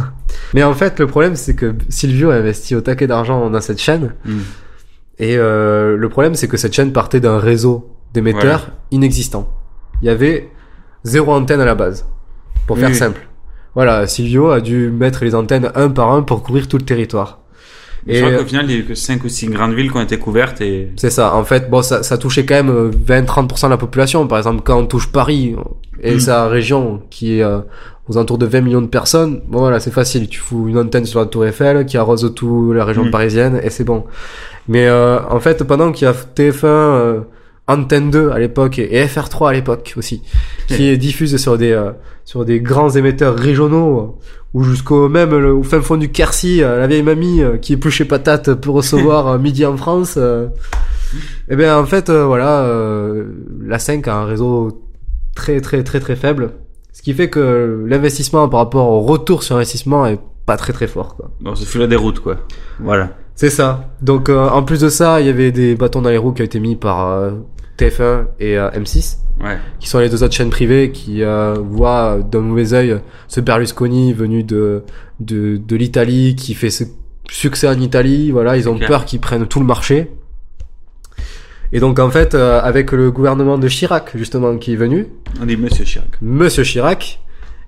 Mais 0.54 0.62
en 0.62 0.74
fait, 0.74 0.98
le 1.00 1.06
problème 1.08 1.34
c'est 1.34 1.54
que 1.54 1.74
Silvio 1.88 2.30
a 2.30 2.34
investi 2.34 2.76
au 2.76 2.80
taquet 2.80 3.06
d'argent 3.08 3.50
dans 3.50 3.60
cette 3.60 3.80
chaîne, 3.80 4.14
Mm. 4.24 4.38
et 5.18 5.36
euh, 5.36 5.96
le 5.96 6.08
problème 6.08 6.34
c'est 6.36 6.46
que 6.48 6.56
cette 6.56 6.72
chaîne 6.72 6.92
partait 6.92 7.20
d'un 7.20 7.38
réseau 7.38 7.90
d'émetteurs 8.14 8.42
Voilà. 8.60 8.74
inexistant. 8.92 9.48
Il 10.02 10.06
y 10.06 10.08
avait 10.10 10.50
zéro 11.02 11.32
antenne 11.32 11.60
à 11.60 11.64
la 11.66 11.74
base, 11.74 12.06
pour 12.68 12.76
Oui, 12.76 12.82
faire 12.82 12.90
oui. 12.90 12.96
simple. 12.96 13.20
Voilà, 13.74 14.06
Silvio 14.06 14.50
a 14.50 14.60
dû 14.60 14.90
mettre 14.90 15.24
les 15.24 15.34
antennes 15.34 15.70
un 15.74 15.88
par 15.90 16.10
un 16.12 16.22
pour 16.22 16.42
couvrir 16.42 16.66
tout 16.68 16.78
le 16.78 16.84
territoire. 16.84 17.38
Je 18.06 18.14
Et 18.14 18.20
crois 18.22 18.38
qu'au 18.38 18.44
final, 18.44 18.64
il 18.66 18.72
y 18.72 18.76
a 18.76 18.78
eu 18.80 18.84
que 18.84 18.94
5 18.94 19.22
ou 19.24 19.28
6 19.28 19.48
grandes 19.48 19.74
villes 19.74 19.90
qui 19.90 19.96
ont 19.96 20.00
été 20.02 20.18
couvertes 20.18 20.60
et. 20.60 20.90
c'est 20.96 21.10
ça, 21.10 21.34
en 21.34 21.44
fait, 21.44 21.68
bon, 21.68 21.82
ça, 21.82 22.02
ça 22.02 22.16
touchait 22.16 22.46
quand 22.46 22.54
même 22.54 22.70
euh, 22.70 22.90
20-30% 22.90 23.64
de 23.66 23.70
la 23.70 23.76
population. 23.76 24.26
Par 24.26 24.38
exemple, 24.38 24.62
quand 24.64 24.78
on 24.78 24.86
touche 24.86 25.08
Paris 25.12 25.54
et 26.02 26.14
Mm. 26.14 26.20
sa 26.20 26.48
région 26.48 27.02
qui 27.10 27.38
est 27.38 27.42
euh, 27.42 27.58
aux 28.08 28.16
alentours 28.16 28.38
de 28.38 28.46
20 28.46 28.60
millions 28.62 28.80
de 28.82 28.86
personnes, 28.86 29.42
bon 29.48 29.58
voilà, 29.58 29.80
c'est 29.80 29.90
facile. 29.90 30.28
Tu 30.28 30.38
fous 30.40 30.68
une 30.68 30.78
antenne 30.78 31.04
sur 31.04 31.20
la 31.20 31.26
Tour 31.26 31.44
Eiffel 31.44 31.84
qui 31.86 31.98
arrose 31.98 32.32
toute 32.34 32.74
la 32.74 32.84
région 32.84 33.04
Mm. 33.06 33.10
parisienne 33.10 33.60
et 33.62 33.68
c'est 33.70 33.84
bon. 33.84 34.04
Mais 34.68 34.86
euh, 34.86 35.18
en 35.28 35.40
fait, 35.40 35.64
pendant 35.64 35.92
qu'il 35.92 36.06
y 36.06 36.08
a 36.08 36.14
TF1, 36.14 36.64
euh, 36.66 37.20
Antenne 37.68 38.10
2 38.10 38.30
à 38.30 38.38
l'époque 38.38 38.78
et 38.78 39.04
FR3 39.06 39.50
à 39.50 39.52
l'époque 39.52 39.94
aussi, 39.96 40.22
qui 40.66 40.88
est 40.88 40.96
diffuse 40.96 41.36
sur 41.36 41.56
des 41.58 41.72
euh, 41.72 41.92
sur 42.24 42.44
des 42.44 42.60
grands 42.60 42.90
émetteurs 42.90 43.36
régionaux 43.36 43.98
euh, 44.00 44.28
ou 44.54 44.64
jusqu'au 44.64 45.08
même 45.08 45.30
le, 45.36 45.52
au 45.52 45.62
fin 45.62 45.80
fond 45.82 45.96
du 45.96 46.10
Quercy, 46.10 46.62
euh, 46.62 46.80
la 46.80 46.86
vieille 46.86 47.02
mamie 47.02 47.42
euh, 47.42 47.58
qui 47.58 47.74
épluche 47.74 47.96
chez 47.96 48.04
patate 48.04 48.54
pour 48.54 48.74
recevoir 48.76 49.38
midi 49.38 49.64
en 49.66 49.76
France. 49.76 50.14
euh, 50.16 50.48
eh 51.48 51.56
bien 51.56 51.78
en 51.78 51.84
fait 51.86 52.10
voilà, 52.10 52.62
euh, 52.62 53.24
la 53.62 53.78
5 53.78 54.06
a 54.08 54.16
un 54.16 54.24
réseau 54.24 54.82
très 55.34 55.60
très 55.60 55.82
très 55.84 56.00
très 56.00 56.16
faible, 56.16 56.52
ce 56.92 57.02
qui 57.02 57.14
fait 57.14 57.30
que 57.30 57.84
l'investissement 57.86 58.48
par 58.48 58.60
rapport 58.60 58.88
au 58.90 59.00
retour 59.00 59.42
sur 59.42 59.56
investissement 59.56 60.06
est 60.06 60.18
pas 60.46 60.56
très 60.56 60.72
très 60.72 60.86
fort 60.86 61.16
quoi. 61.16 61.30
Bon, 61.40 61.54
ce 61.54 61.64
fut 61.66 61.78
la 61.78 61.86
déroute, 61.86 62.20
quoi. 62.20 62.36
Voilà. 62.80 63.10
C'est 63.40 63.50
ça. 63.50 63.88
Donc 64.02 64.28
euh, 64.28 64.48
en 64.48 64.64
plus 64.64 64.80
de 64.80 64.88
ça, 64.88 65.20
il 65.20 65.28
y 65.28 65.30
avait 65.30 65.52
des 65.52 65.76
bâtons 65.76 66.02
dans 66.02 66.10
les 66.10 66.16
roues 66.18 66.32
qui 66.32 66.42
ont 66.42 66.44
été 66.44 66.58
mis 66.58 66.74
par 66.74 67.06
euh, 67.06 67.30
TF1 67.78 68.24
et 68.40 68.58
euh, 68.58 68.68
M6, 68.72 69.18
Ouais. 69.40 69.56
qui 69.78 69.88
sont 69.88 70.00
les 70.00 70.08
deux 70.08 70.24
autres 70.24 70.34
chaînes 70.34 70.50
privées 70.50 70.90
qui 70.90 71.22
euh, 71.22 71.54
voient 71.54 72.18
d'un 72.28 72.40
mauvais 72.40 72.72
œil 72.72 72.98
ce 73.28 73.40
Berlusconi 73.40 74.12
venu 74.12 74.42
de 74.42 74.82
de, 75.20 75.56
de 75.56 75.76
l'Italie, 75.76 76.34
qui 76.34 76.54
fait 76.54 76.70
ce 76.70 76.82
succès 77.30 77.68
en 77.68 77.78
Italie. 77.80 78.32
Voilà, 78.32 78.56
ils 78.56 78.68
ont 78.68 78.74
clair. 78.76 78.88
peur 78.88 79.04
qu'ils 79.04 79.20
prennent 79.20 79.46
tout 79.46 79.60
le 79.60 79.66
marché. 79.66 80.10
Et 81.72 81.78
donc 81.78 82.00
en 82.00 82.10
fait, 82.10 82.34
euh, 82.34 82.60
avec 82.60 82.90
le 82.90 83.12
gouvernement 83.12 83.56
de 83.58 83.68
Chirac 83.68 84.10
justement 84.16 84.56
qui 84.56 84.72
est 84.72 84.76
venu, 84.76 85.06
On 85.40 85.46
dit 85.46 85.56
Monsieur 85.56 85.84
Chirac. 85.84 86.08
Monsieur 86.20 86.64
Chirac, 86.64 87.20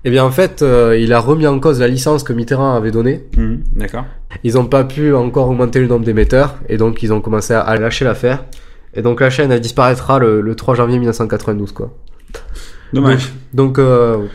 eh 0.03 0.09
bien 0.09 0.23
en 0.23 0.31
fait, 0.31 0.61
euh, 0.61 0.97
il 0.97 1.13
a 1.13 1.19
remis 1.19 1.45
en 1.47 1.59
cause 1.59 1.79
la 1.79 1.87
licence 1.87 2.23
que 2.23 2.33
Mitterrand 2.33 2.73
avait 2.75 2.91
donnée. 2.91 3.25
Mhm, 3.37 3.63
D'accord. 3.75 4.05
Ils 4.43 4.55
n'ont 4.55 4.65
pas 4.65 4.83
pu 4.83 5.13
encore 5.13 5.49
augmenter 5.49 5.79
le 5.79 5.87
nombre 5.87 6.05
d'émetteurs 6.05 6.55
et 6.69 6.77
donc 6.77 7.03
ils 7.03 7.13
ont 7.13 7.21
commencé 7.21 7.53
à, 7.53 7.75
lâcher 7.75 8.05
l'affaire. 8.05 8.45
Et 8.93 9.01
donc 9.01 9.21
la 9.21 9.29
chaîne 9.29 9.51
elle 9.51 9.61
disparaîtra 9.61 10.19
le, 10.19 10.41
le 10.41 10.55
3 10.55 10.75
janvier 10.75 10.97
1992 10.97 11.71
quoi. 11.71 11.95
Dommage. 12.93 13.31
Donc 13.53 13.79
euh, 13.79 14.25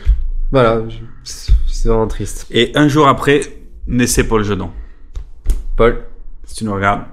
voilà, 0.51 0.81
c'est 1.23 1.89
vraiment 1.89 2.07
triste. 2.07 2.47
Et 2.51 2.71
un 2.75 2.87
jour 2.87 3.07
après, 3.07 3.41
naissait 3.87 4.23
Paul 4.23 4.43
Jodon. 4.43 4.71
Paul, 5.75 6.03
Si 6.45 6.55
tu 6.55 6.65
nous 6.65 6.73
regardes. 6.73 7.03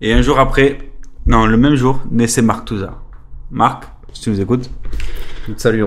Et 0.00 0.12
un 0.12 0.20
jour 0.20 0.38
après, 0.38 0.78
non, 1.26 1.46
le 1.46 1.56
même 1.56 1.76
jour, 1.76 2.00
naissait 2.10 2.42
Marc 2.42 2.64
Touzard. 2.64 3.00
Marc, 3.50 3.84
si 4.12 4.22
tu 4.22 4.30
nous 4.30 4.40
écoutes. 4.40 4.68
nous 5.48 5.54
te 5.54 5.60
saluons. 5.60 5.86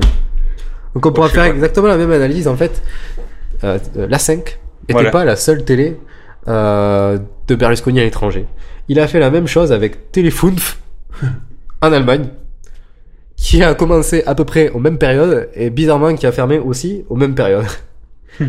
Donc 0.95 1.05
on 1.05 1.11
pourra 1.11 1.29
faire 1.29 1.43
exactement 1.43 1.87
la 1.87 1.97
même 1.97 2.11
analyse 2.11 2.47
en 2.47 2.55
fait. 2.55 2.81
Euh, 3.63 3.77
euh, 3.97 4.07
la 4.09 4.17
5 4.17 4.39
était 4.83 4.93
Voilà. 4.93 5.11
pas 5.11 5.25
la 5.25 5.35
seule 5.35 5.63
télé 5.65 5.97
euh, 6.47 7.19
de 7.47 7.55
Berlusconi 7.55 7.99
à 7.99 8.03
l'étranger. 8.03 8.45
Il 8.87 8.99
a 8.99 9.07
fait 9.07 9.19
la 9.19 9.29
même 9.29 9.45
chose 9.47 9.71
avec 9.71 10.11
Telefunf 10.11 10.79
en 11.81 11.91
Allemagne, 11.91 12.29
qui 13.35 13.61
a 13.61 13.73
commencé 13.73 14.23
à 14.25 14.35
peu 14.35 14.45
près 14.45 14.69
aux 14.69 14.79
mêmes 14.79 14.97
périodes 14.97 15.49
et 15.53 15.69
bizarrement 15.69 16.15
qui 16.15 16.25
a 16.25 16.31
fermé 16.31 16.59
aussi 16.59 17.03
aux 17.09 17.15
mêmes 17.15 17.35
périodes. 17.35 17.65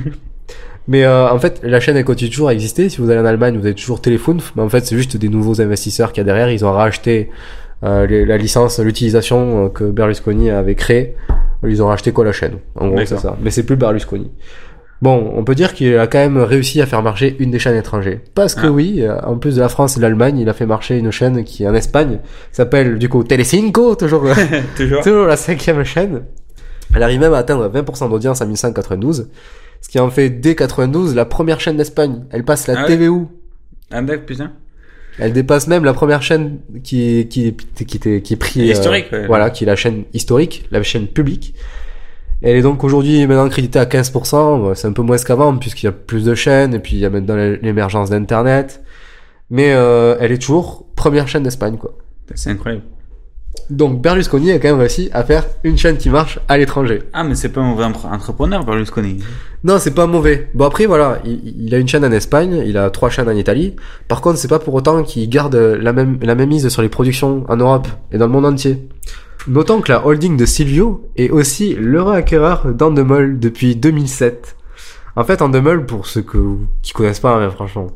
mais 0.89 1.05
euh, 1.05 1.29
en 1.29 1.39
fait, 1.41 1.61
la 1.65 1.81
chaîne 1.81 1.97
elle 1.97 2.05
continue 2.05 2.31
toujours 2.31 2.49
à 2.49 2.55
exister. 2.55 2.89
Si 2.89 2.99
vous 3.01 3.11
allez 3.11 3.21
en 3.21 3.25
Allemagne, 3.25 3.57
vous 3.59 3.67
avez 3.67 3.75
toujours 3.75 4.01
Telefunf, 4.01 4.53
mais 4.55 4.63
en 4.63 4.69
fait 4.69 4.87
c'est 4.87 4.97
juste 4.97 5.17
des 5.17 5.29
nouveaux 5.29 5.61
investisseurs 5.61 6.13
qu'il 6.13 6.21
y 6.21 6.23
a 6.23 6.25
derrière. 6.25 6.51
Ils 6.51 6.65
ont 6.65 6.73
racheté 6.73 7.31
les- 7.83 8.25
la 8.25 8.37
licence, 8.39 8.79
l'utilisation 8.81 9.67
euh, 9.67 9.69
que 9.69 9.85
Berlusconi 9.85 10.51
avait 10.51 10.75
créée. 10.75 11.17
Ils 11.67 11.83
ont 11.83 11.87
racheté 11.87 12.13
quoi 12.13 12.25
la 12.25 12.33
chaîne 12.33 12.55
En 12.77 12.89
gros, 12.89 12.99
c'est 13.05 13.19
ça. 13.19 13.37
Mais 13.43 13.51
c'est 13.51 13.65
plus 13.65 13.77
Berlusconi. 13.77 14.31
Bon, 15.03 15.33
on 15.37 15.45
peut 15.45 15.55
dire 15.55 15.75
qu'il 15.75 15.97
a 15.99 16.07
quand 16.07 16.19
même 16.19 16.39
réussi 16.39 16.81
à 16.81 16.87
faire 16.87 17.03
marcher 17.03 17.37
une 17.39 17.51
des 17.51 17.59
chaînes 17.59 17.77
étrangères. 17.77 18.19
Parce 18.35 18.55
que 18.55 18.67
Ah. 18.67 18.71
oui, 18.71 19.03
euh, 19.03 19.19
en 19.25 19.37
plus 19.37 19.57
de 19.57 19.61
la 19.61 19.69
France 19.69 19.95
et 19.97 20.01
de 20.01 20.03
l'Allemagne, 20.03 20.39
il 20.39 20.49
a 20.49 20.55
fait 20.55 20.65
marcher 20.65 20.97
une 20.97 21.11
chaîne 21.11 21.45
qui 21.45 21.65
est 21.65 21.69
en 21.69 21.75
Espagne, 21.75 22.19
s'appelle 22.51 22.99
du 22.99 23.09
coup 23.11 23.23
Telecinco, 23.23 23.95
toujours, 23.95 24.25
Toujours. 24.77 25.03
toujours 25.03 25.27
la 25.27 25.37
cinquième 25.37 25.85
chaîne. 25.85 26.23
Elle 26.95 27.03
arrive 27.03 27.21
même 27.21 27.35
à 27.35 27.39
atteindre 27.39 27.69
20% 27.69 28.09
d'audience 28.09 28.41
en 28.41 28.45
1992, 28.47 29.29
ce 29.83 29.89
qui 29.91 29.99
en 29.99 30.09
fait 30.09 30.31
dès 30.31 30.55
92 30.55 31.15
la 31.15 31.27
première 31.27 31.61
chaîne 31.61 31.77
d'Espagne. 31.77 32.25
Elle 32.31 32.45
passe 32.45 32.67
la 32.67 32.81
Ah 32.81 32.85
TVU. 32.87 33.27
Un 33.91 34.03
deck, 34.03 34.25
putain. 34.25 34.53
Elle 35.19 35.33
dépasse 35.33 35.67
même 35.67 35.85
la 35.85 35.95
première 35.95 36.23
chaîne 36.23 36.59
qui 36.85 37.27
qui 37.29 37.55
qui 37.55 37.87
qui, 37.87 37.99
qui, 37.99 38.23
qui 38.23 38.33
est 38.35 38.37
pris 38.37 38.61
euh, 38.61 38.73
Historique, 38.73 39.11
ouais. 39.13 39.27
voilà 39.27 39.51
qui 39.51 39.65
est 39.65 39.67
la 39.67 39.77
chaîne 39.77 40.05
historique 40.13 40.67
la 40.71 40.83
chaîne 40.83 41.07
publique 41.07 41.55
elle 42.43 42.57
est 42.57 42.63
donc 42.63 42.85
aujourd'hui 42.85 43.27
maintenant 43.27 43.49
créditée 43.49 43.79
à 43.79 43.87
15% 43.87 44.31
Bon, 44.61 44.75
c'est 44.75 44.87
un 44.87 44.93
peu 44.93 45.03
moins 45.03 45.17
qu'avant 45.17 45.57
puisqu'il 45.57 45.87
y 45.87 45.89
a 45.89 45.93
plus 45.93 46.25
de 46.25 46.35
chaînes 46.35 46.75
et 46.75 46.79
puis 46.79 46.97
il 46.97 46.99
y 47.01 47.07
a 47.07 47.11
maintenant 47.11 47.37
l'émergence 47.63 48.11
d'internet 48.11 48.83
mais 49.49 49.73
euh, 49.73 50.17
elle 50.21 50.33
est 50.33 50.39
toujours 50.39 50.87
première 50.97 51.29
chaîne 51.29 51.45
d'Espagne 51.45 51.77
quoi 51.79 51.97
C'est 52.35 52.51
incroyable. 52.51 52.85
Donc 53.71 54.01
Berlusconi 54.01 54.53
a 54.53 54.59
quand 54.59 54.69
même 54.69 54.79
réussi 54.79 55.11
à 55.13 55.25
faire 55.25 55.45
une 55.65 55.77
chaîne 55.77 55.97
qui 55.97 56.09
marche 56.11 56.39
à 56.49 56.57
l'étranger 56.59 57.03
Ah, 57.13 57.25
mais 57.25 57.35
c'est 57.35 57.49
pas 57.51 57.61
un 57.61 57.75
empre- 57.75 58.07
entrepreneur, 58.13 58.65
Berlusconi. 58.65 59.19
Non, 59.65 59.79
c'est 59.79 59.95
pas 59.95 60.07
mauvais. 60.07 60.49
Bon 60.55 60.65
après 60.67 60.87
voilà, 60.87 61.19
il, 61.25 61.65
il 61.67 61.75
a 61.75 61.79
une 61.79 61.89
chaîne 61.89 62.05
en 62.05 62.13
Espagne, 62.13 62.63
il 62.65 62.77
a 62.79 62.89
trois 62.91 63.11
chaînes 63.11 63.29
en 63.29 63.33
Italie. 63.37 63.75
Par 64.09 64.21
contre, 64.21 64.39
c'est 64.39 64.49
pas 64.49 64.59
pour 64.61 64.75
autant 64.75 65.03
qu'il 65.03 65.29
garde 65.29 65.57
la 65.57 65.93
même 65.93 66.19
la 66.23 66.35
même 66.35 66.49
mise 66.51 66.69
sur 66.69 66.83
les 66.83 66.89
productions 66.89 67.45
en 67.49 67.57
Europe 67.57 67.89
et 68.13 68.19
dans 68.19 68.27
le 68.27 68.33
monde 68.33 68.47
entier. 68.47 68.87
Notons 69.49 69.81
que 69.81 69.93
la 69.93 70.05
holding 70.07 70.37
de 70.37 70.45
Silvio 70.47 71.09
est 71.17 71.31
aussi 71.31 71.75
l'heureux 71.75 72.15
acquéreur 72.15 72.67
d'Endemol 72.73 73.39
depuis 73.39 73.77
2007. 73.77 74.57
En 75.19 75.25
fait, 75.25 75.41
Endemol, 75.41 75.87
pour 75.87 76.07
ceux 76.07 76.23
que, 76.23 76.37
qui 76.83 76.93
connaissent 76.93 77.21
pas, 77.21 77.37
hein, 77.37 77.51
franchement, 77.51 77.87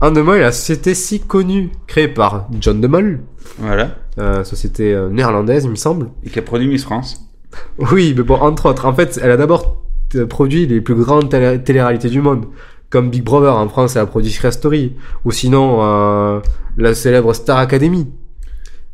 Endemol 0.00 0.36
est 0.38 0.40
la 0.42 0.52
société 0.52 0.94
si 0.94 1.20
connue 1.20 1.70
créée 1.86 2.08
par 2.08 2.48
John 2.60 2.80
de 2.80 2.86
Mol, 2.86 3.20
Voilà. 3.58 3.96
euh, 4.18 4.44
société 4.44 4.92
euh, 4.92 5.08
néerlandaise, 5.08 5.64
il 5.64 5.70
me 5.70 5.76
semble. 5.76 6.08
Et 6.24 6.30
qui 6.30 6.38
a 6.38 6.42
produit 6.42 6.68
Miss 6.68 6.84
France. 6.84 7.22
Oui, 7.78 8.12
mais 8.16 8.22
bon, 8.22 8.34
entre 8.36 8.66
autres. 8.68 8.84
En 8.84 8.92
fait, 8.92 9.18
elle 9.22 9.30
a 9.30 9.36
d'abord 9.38 9.82
euh, 10.14 10.26
produit 10.26 10.66
les 10.66 10.80
plus 10.82 10.94
grandes 10.94 11.30
télé- 11.30 11.62
téléréalités 11.62 12.10
du 12.10 12.20
monde. 12.20 12.46
Comme 12.90 13.08
Big 13.10 13.22
Brother 13.24 13.54
en 13.56 13.68
France, 13.68 13.96
elle 13.96 14.02
a 14.02 14.06
produit 14.06 14.30
Secret 14.30 14.52
Story. 14.52 14.94
Ou 15.24 15.30
sinon, 15.32 15.78
euh, 15.82 16.40
la 16.76 16.94
célèbre 16.94 17.32
Star 17.32 17.56
Academy. 17.58 18.06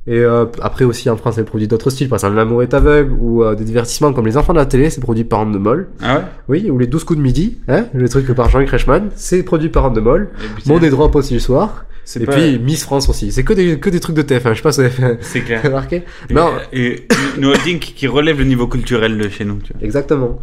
Et 0.09 0.19
euh, 0.19 0.47
après 0.61 0.85
aussi 0.85 1.09
en 1.11 1.17
France, 1.17 1.39
elle 1.39 1.45
produit 1.45 1.69
d'autres 1.69 1.91
styles, 1.91 2.09
par 2.09 2.17
exemple 2.19 2.35
L'amour 2.35 2.63
est 2.65 2.75
aveugle, 2.75 3.13
ou 3.21 3.45
euh, 3.45 3.55
des 3.55 3.63
divertissements 3.65 4.13
comme 4.13 4.27
Les 4.27 4.37
enfants 4.37 4.53
de 4.53 4.59
la 4.59 4.67
télé, 4.67 4.91
c'est 4.91 5.01
produit 5.01 5.23
par 5.25 5.41
Endemol. 5.41 5.89
Ah 6.03 6.17
ouais? 6.17 6.23
Oui, 6.49 6.71
ou 6.71 6.79
Les 6.79 6.89
12 6.89 7.05
coups 7.05 7.19
de 7.19 7.23
midi, 7.23 7.59
hein, 7.69 7.87
le 7.95 8.09
truc 8.09 8.27
par 8.35 8.51
Jean-Luc 8.51 8.69
Reichmann, 8.71 9.11
c'est 9.15 9.43
produit 9.45 9.69
par 9.69 9.85
Endemol. 9.85 10.31
Et 10.43 10.49
putain, 10.57 10.73
Mon 10.73 10.79
des 10.81 10.91
droits 10.91 11.09
aussi 11.15 11.35
le 11.35 11.41
soir. 11.41 11.85
c'est 12.05 12.21
Et 12.21 12.27
pas- 12.27 12.33
puis 12.33 12.59
Miss 12.59 12.83
France 12.83 13.09
aussi. 13.09 13.31
C'est 13.31 13.45
que 13.45 13.53
des, 13.53 13.79
que 13.79 13.91
des 13.91 14.01
trucs 14.01 14.17
de 14.17 14.23
TF1, 14.23 14.51
je 14.51 14.57
sais 14.57 14.63
pas 14.63 14.73
si 14.73 14.83
C'est 15.21 15.41
clair. 15.43 15.63
remarqué. 15.65 16.03
Et- 16.29 16.35
Non, 16.35 16.49
Et 16.73 17.07
une 17.39 17.45
holding 17.45 17.79
qui 17.79 18.09
relève 18.09 18.39
le 18.39 18.45
niveau 18.45 18.67
culturel 18.67 19.17
de 19.17 19.29
chez 19.29 19.45
nous, 19.45 19.59
tu 19.63 19.73
vois. 19.73 19.85
Exactement. 19.85 20.41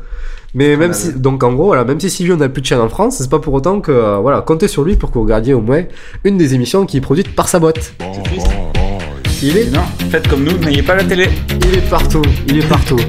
Mais 0.55 0.77
même 0.77 0.93
si, 0.93 1.11
donc 1.13 1.43
en 1.43 1.51
gros, 1.53 1.65
voilà, 1.65 1.83
même 1.83 1.99
si 1.99 2.09
Silvio 2.09 2.37
n'a 2.37 2.47
plus 2.47 2.61
de 2.61 2.65
chaîne 2.65 2.79
en 2.79 2.87
France, 2.89 3.17
c'est 3.17 3.29
pas 3.29 3.39
pour 3.39 3.53
autant 3.53 3.81
que, 3.81 3.91
euh, 3.91 4.17
voilà, 4.19 4.39
comptez 4.41 4.69
sur 4.69 4.83
lui 4.85 4.95
pour 4.95 5.09
que 5.11 5.15
vous 5.15 5.23
regardiez 5.23 5.53
au 5.53 5.61
moins 5.61 5.83
une 6.23 6.37
des 6.37 6.55
émissions 6.55 6.85
qui 6.85 6.95
est 6.97 7.01
produite 7.01 7.35
par 7.35 7.49
sa 7.49 7.59
boîte. 7.59 7.93
C'est 8.15 8.23
triste. 8.23 8.47
Il 9.41 9.57
est, 9.57 9.71
Non, 9.71 9.83
faites 10.11 10.27
comme 10.27 10.43
nous, 10.43 10.57
n'ayez 10.57 10.83
pas 10.83 10.95
la 10.95 11.03
télé. 11.03 11.29
il 11.65 11.77
est 11.77 11.89
partout, 11.89 12.21
il 12.47 12.57
est 12.57 12.67
partout. 12.67 12.99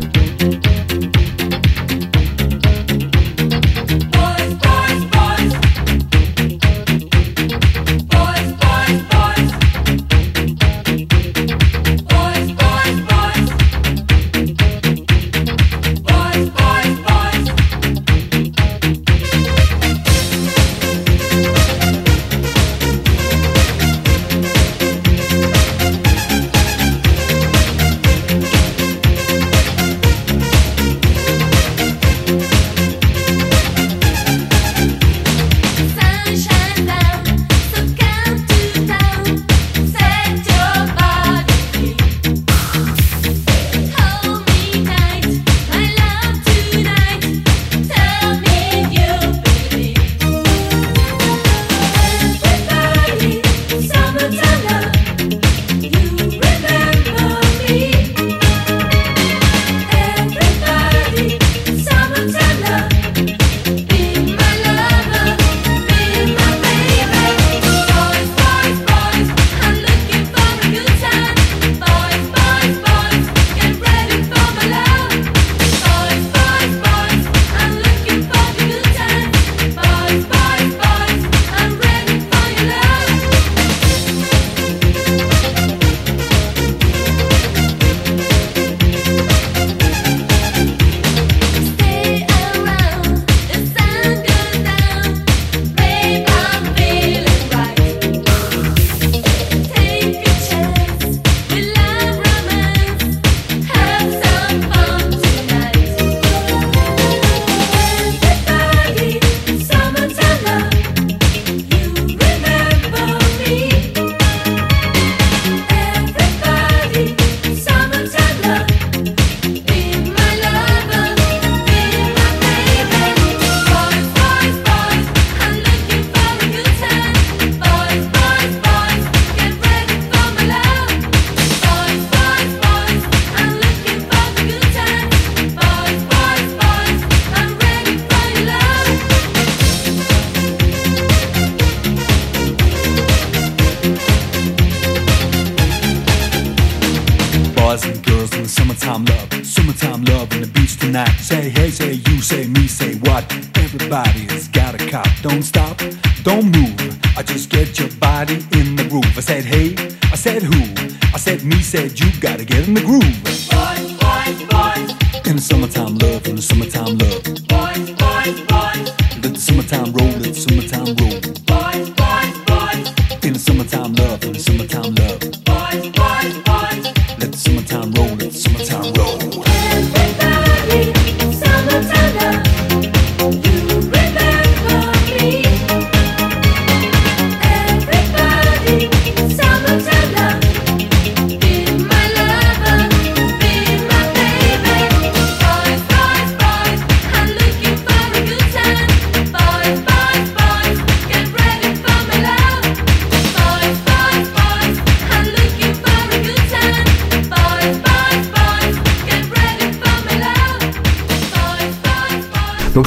Said 161.71 162.01
you. 162.01 162.11
Gotta 162.21 162.45
get 162.45 162.67
in 162.67 162.80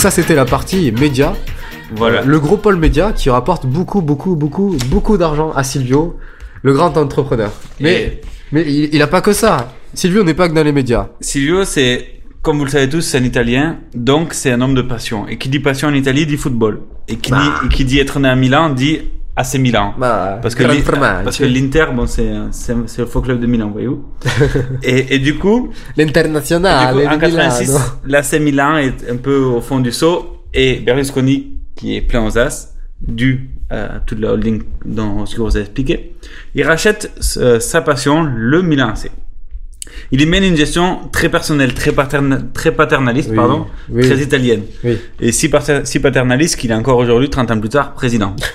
ça 0.03 0.11
c'était 0.11 0.35
la 0.35 0.43
partie 0.43 0.91
média. 0.91 1.33
Voilà. 1.95 2.23
Le 2.23 2.37
gros 2.37 2.57
pôle 2.57 2.75
média 2.75 3.13
qui 3.13 3.29
rapporte 3.29 3.65
beaucoup, 3.65 4.01
beaucoup, 4.01 4.35
beaucoup, 4.35 4.75
beaucoup 4.89 5.17
d'argent 5.17 5.51
à 5.55 5.63
Silvio, 5.63 6.17
le 6.61 6.73
grand 6.73 6.97
entrepreneur. 6.97 7.51
Mais, 7.79 8.19
mais 8.51 8.63
il, 8.67 8.93
il 8.93 9.01
a 9.01 9.07
pas 9.07 9.21
que 9.21 9.31
ça. 9.31 9.73
Silvio 9.93 10.23
n'est 10.25 10.33
pas 10.33 10.49
que 10.49 10.53
dans 10.53 10.63
les 10.63 10.73
médias. 10.73 11.07
Silvio, 11.21 11.63
c'est, 11.63 12.05
comme 12.41 12.57
vous 12.57 12.65
le 12.65 12.69
savez 12.71 12.89
tous, 12.89 12.99
c'est 12.99 13.17
un 13.19 13.23
Italien, 13.23 13.77
donc 13.95 14.33
c'est 14.33 14.51
un 14.51 14.59
homme 14.59 14.73
de 14.75 14.81
passion. 14.81 15.25
Et 15.29 15.37
qui 15.37 15.47
dit 15.47 15.59
passion 15.61 15.87
en 15.87 15.93
Italie 15.93 16.25
dit 16.25 16.35
football. 16.35 16.81
Et 17.07 17.15
qui, 17.15 17.31
Bah. 17.31 17.37
dit, 17.61 17.67
et 17.67 17.69
qui 17.69 17.85
dit 17.85 17.99
être 17.99 18.19
né 18.19 18.27
à 18.27 18.35
Milan 18.35 18.71
dit 18.71 18.99
AC 19.35 19.55
Milan. 19.55 19.93
parce 20.41 20.53
que 20.55 20.63
Gran 20.63 20.73
l'I- 20.73 20.81
Formaggio. 20.81 21.23
parce 21.23 21.37
que 21.37 21.43
l'Inter, 21.45 21.85
bon, 21.93 22.05
c'est 22.05 22.31
c'est 22.51 22.99
le 22.99 23.05
faux 23.07 23.21
club 23.21 23.39
de 23.39 23.47
Milan, 23.47 23.69
voyez-vous. 23.71 24.03
et, 24.83 25.15
et 25.15 25.19
du 25.19 25.35
coup, 25.37 25.71
L'international. 25.97 26.93
en 26.95 27.15
de 27.15 27.19
86, 27.19 27.67
Milano. 27.69 27.85
l'AC 28.05 28.33
Milan 28.39 28.77
est 28.77 29.09
un 29.09 29.17
peu 29.17 29.35
au 29.37 29.61
fond 29.61 29.79
du 29.79 29.91
seau 29.91 30.43
et 30.53 30.75
Berlusconi, 30.81 31.57
qui 31.75 31.95
est 31.95 32.01
plein 32.01 32.25
aux 32.25 32.37
as, 32.37 32.75
dû 33.01 33.49
à 33.71 33.99
toute 34.05 34.19
la 34.19 34.33
holding 34.33 34.61
dont 34.85 35.25
ce 35.25 35.35
que 35.35 35.41
vous 35.41 35.55
avez 35.55 35.61
expliqué, 35.65 36.13
il 36.53 36.63
rachète 36.63 37.11
euh, 37.37 37.59
sa 37.59 37.81
passion, 37.81 38.21
le 38.23 38.61
Milan 38.61 38.89
AC. 38.89 39.09
Il 40.11 40.21
y 40.21 40.25
mène 40.27 40.43
une 40.43 40.55
gestion 40.55 40.99
très 41.11 41.29
personnelle, 41.29 41.73
très, 41.73 41.91
paterna- 41.91 42.39
très 42.53 42.71
paternaliste, 42.71 43.29
Oui, 43.31 43.35
pardon, 43.35 43.65
oui. 43.89 44.03
très 44.07 44.17
italienne. 44.21 44.61
Oui. 44.83 44.97
Et 45.19 45.31
si, 45.31 45.49
pater- 45.49 45.81
si 45.85 45.99
paternaliste 45.99 46.55
qu'il 46.57 46.69
est 46.71 46.75
encore 46.75 46.97
aujourd'hui, 46.97 47.29
30 47.31 47.49
ans 47.51 47.59
plus 47.59 47.69
tard, 47.69 47.93
président. 47.93 48.35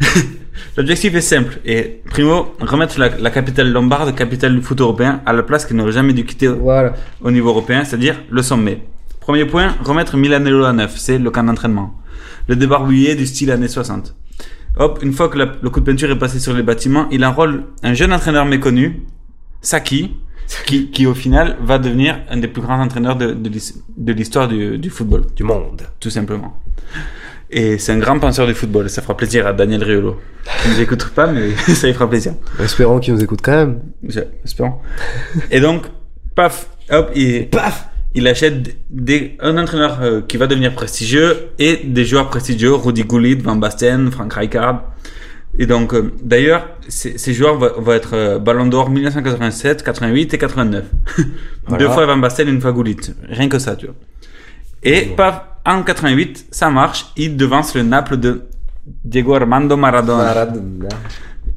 L'objectif 0.76 1.14
est 1.14 1.20
simple. 1.22 1.58
Et 1.64 2.00
primo, 2.10 2.54
remettre 2.60 2.98
la, 2.98 3.08
la 3.16 3.30
capitale 3.30 3.72
lombarde, 3.72 4.14
capitale 4.14 4.54
du 4.54 4.62
foot 4.62 4.80
européen, 4.80 5.22
à 5.24 5.32
la 5.32 5.42
place 5.42 5.64
qu'elle 5.64 5.76
n'aurait 5.76 5.92
jamais 5.92 6.12
dû 6.12 6.24
quitter 6.24 6.48
Voilà. 6.48 6.94
au 7.22 7.30
niveau 7.30 7.48
européen, 7.48 7.84
c'est-à-dire 7.84 8.16
le 8.30 8.42
sommet. 8.42 8.82
Premier 9.20 9.44
point, 9.46 9.74
remettre 9.82 10.16
Milanello 10.16 10.64
à 10.64 10.72
neuf, 10.72 10.94
c'est 10.98 11.18
le 11.18 11.30
camp 11.30 11.44
d'entraînement. 11.44 11.94
Le 12.48 12.56
débarbouillé 12.56 13.14
du 13.16 13.26
style 13.26 13.50
années 13.50 13.68
60. 13.68 14.14
Hop, 14.78 14.98
une 15.02 15.12
fois 15.12 15.28
que 15.30 15.38
la- 15.38 15.52
le 15.62 15.70
coup 15.70 15.80
de 15.80 15.86
peinture 15.86 16.10
est 16.10 16.18
passé 16.18 16.38
sur 16.38 16.52
les 16.54 16.62
bâtiments, 16.62 17.08
il 17.10 17.24
enrôle 17.24 17.64
un 17.82 17.94
jeune 17.94 18.12
entraîneur 18.12 18.44
méconnu, 18.44 19.02
Saki, 19.62 20.14
qui, 20.66 20.90
qui 20.90 21.06
au 21.06 21.14
final 21.14 21.56
va 21.62 21.78
devenir 21.78 22.20
un 22.30 22.36
des 22.36 22.46
plus 22.48 22.62
grands 22.62 22.80
entraîneurs 22.80 23.16
de, 23.16 23.32
de 23.32 23.48
l'his- 23.48 23.82
de 23.96 24.12
l'histoire 24.12 24.46
du, 24.46 24.78
du 24.78 24.90
football. 24.90 25.24
Du 25.34 25.42
monde. 25.42 25.82
Tout 25.98 26.10
simplement. 26.10 26.60
Et 27.50 27.78
c'est 27.78 27.92
un 27.92 27.98
grand 27.98 28.18
penseur 28.18 28.46
du 28.46 28.54
football, 28.54 28.90
ça 28.90 29.02
fera 29.02 29.16
plaisir 29.16 29.46
à 29.46 29.52
Daniel 29.52 29.84
Riolo. 29.84 30.20
Il 30.64 30.72
nous 30.72 30.80
écoute 30.80 31.08
pas, 31.14 31.28
mais 31.28 31.50
ça 31.74 31.86
lui 31.86 31.94
fera 31.94 32.08
plaisir. 32.08 32.34
Espérons 32.62 32.98
qu'il 32.98 33.14
nous 33.14 33.22
écoute 33.22 33.40
quand 33.42 33.52
même. 33.52 33.80
J'espère. 34.08 34.74
Et 35.50 35.60
donc, 35.60 35.84
paf, 36.34 36.68
hop, 36.90 37.10
il, 37.14 37.48
paf, 37.48 37.88
il 38.14 38.26
achète 38.26 38.76
des, 38.90 39.36
un 39.40 39.58
entraîneur 39.58 39.98
euh, 40.02 40.22
qui 40.22 40.38
va 40.38 40.48
devenir 40.48 40.74
prestigieux 40.74 41.50
et 41.58 41.82
des 41.84 42.04
joueurs 42.04 42.28
prestigieux, 42.30 42.74
Rudy 42.74 43.04
Gullit, 43.04 43.36
Van 43.36 43.56
Basten, 43.56 44.10
Frank 44.10 44.32
Rijkaard. 44.32 44.82
Et 45.58 45.66
donc, 45.66 45.94
euh, 45.94 46.12
d'ailleurs, 46.22 46.68
ces, 46.88 47.16
ces 47.16 47.32
joueurs 47.32 47.58
vont, 47.58 47.70
vont 47.80 47.92
être 47.92 48.14
euh, 48.14 48.38
Ballon 48.40 48.66
d'Or 48.66 48.90
1987, 48.90 49.84
88 49.84 50.34
et 50.34 50.38
89. 50.38 50.84
Voilà. 51.68 51.84
Deux 51.84 51.90
fois 51.92 52.06
Van 52.06 52.16
Basten, 52.16 52.48
une 52.48 52.60
fois 52.60 52.72
Gullit. 52.72 52.96
Rien 53.28 53.48
que 53.48 53.58
ça, 53.58 53.74
tu 53.74 53.86
vois. 53.86 53.96
Et 54.84 55.06
paf, 55.16 55.42
en 55.66 55.82
88, 55.82 56.46
ça 56.50 56.70
marche. 56.70 57.06
Il 57.16 57.36
devance 57.36 57.74
le 57.74 57.82
Naples 57.82 58.16
de 58.18 58.42
Diego 59.04 59.34
Armando 59.34 59.76
Maradona. 59.76 60.46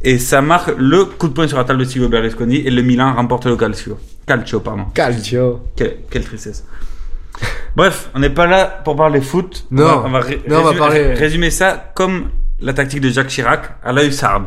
Et 0.01 0.17
ça 0.17 0.41
marque 0.41 0.73
le 0.77 1.05
coup 1.05 1.27
de 1.27 1.33
poing 1.33 1.47
sur 1.47 1.57
la 1.57 1.63
table 1.65 1.79
de 1.79 1.83
Silvio 1.85 2.07
Berlusconi 2.09 2.57
et 2.57 2.69
le 2.71 2.81
Milan 2.81 3.13
remporte 3.13 3.45
le 3.45 3.55
calcio. 3.57 3.97
Calcio, 4.25 4.59
pardon. 4.61 4.85
Calcio. 4.93 5.61
Quelle, 5.75 5.97
quelle 6.09 6.23
tristesse. 6.23 6.63
Bref, 7.75 8.09
on 8.15 8.19
n'est 8.19 8.29
pas 8.29 8.47
là 8.47 8.65
pour 8.83 8.95
parler 8.95 9.21
foot. 9.21 9.65
Non. 9.71 9.83
On 9.83 9.87
va, 9.87 10.03
on 10.05 10.09
va 10.11 10.19
ré- 10.19 10.41
Non, 10.47 10.57
on 10.59 10.63
va 10.63 10.69
résumer, 10.69 10.77
parler- 10.79 11.13
résumer 11.13 11.51
ça 11.51 11.91
comme 11.95 12.29
la 12.61 12.73
tactique 12.73 13.01
de 13.01 13.09
Jacques 13.09 13.27
Chirac 13.27 13.69
à 13.83 13.91
la 13.91 14.03
hussarde. 14.05 14.45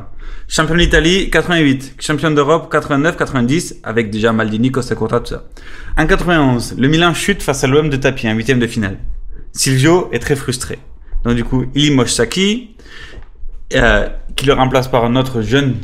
Champion 0.49 0.77
d'Italie 0.77 1.31
88, 1.31 1.95
champion 2.01 2.31
d'Europe 2.31 2.71
89, 2.71 3.17
90 3.17 3.77
avec 3.85 4.11
déjà 4.11 4.33
Maldini, 4.33 4.71
Costa 4.71 4.95
Curta, 4.95 5.21
tout 5.21 5.27
ça. 5.35 5.45
En 5.97 6.07
91, 6.07 6.75
le 6.79 6.89
Milan 6.89 7.15
chute 7.15 7.43
face 7.43 7.65
à 7.65 7.67
l'OM 7.67 7.89
de 7.89 7.97
Tapie, 7.97 8.29
en 8.29 8.33
huitième 8.35 8.59
de 8.59 8.67
finale. 8.67 8.99
Silvio 9.53 10.09
est 10.13 10.19
très 10.19 10.37
frustré. 10.37 10.79
Donc 11.25 11.35
du 11.35 11.45
coup, 11.45 11.65
il 11.75 11.91
limoge 11.91 12.13
Saki, 12.13 12.75
euh, 13.75 14.09
qui 14.37 14.47
le 14.47 14.53
remplace 14.55 14.89
par 14.89 15.05
un 15.05 15.17
autre 15.17 15.43
jeune, 15.43 15.77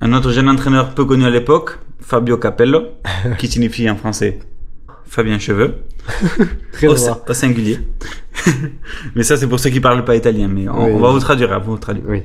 un 0.00 0.12
autre 0.12 0.30
jeune 0.32 0.48
entraîneur 0.48 0.94
peu 0.94 1.04
connu 1.04 1.24
à 1.24 1.30
l'époque, 1.30 1.78
Fabio 2.00 2.36
Capello, 2.38 2.82
qui 3.38 3.48
signifie 3.48 3.88
en 3.90 3.96
français 3.96 4.38
Fabien 5.08 5.38
Cheveux, 5.38 5.74
Très 6.72 6.86
droit. 6.88 7.24
au 7.28 7.32
singulier. 7.32 7.78
mais 9.14 9.22
ça, 9.22 9.36
c'est 9.36 9.46
pour 9.48 9.58
ceux 9.58 9.70
qui 9.70 9.80
parlent 9.80 10.04
pas 10.04 10.14
italien, 10.16 10.48
mais 10.48 10.68
on, 10.68 10.84
Oui. 10.86 10.92
on 10.94 10.98
va 10.98 11.10
vous 11.10 11.18
traduire, 11.20 11.48
on 11.48 11.52
va 11.52 11.58
vous 11.58 11.76
traduire. 11.78 12.04
Oui. 12.08 12.22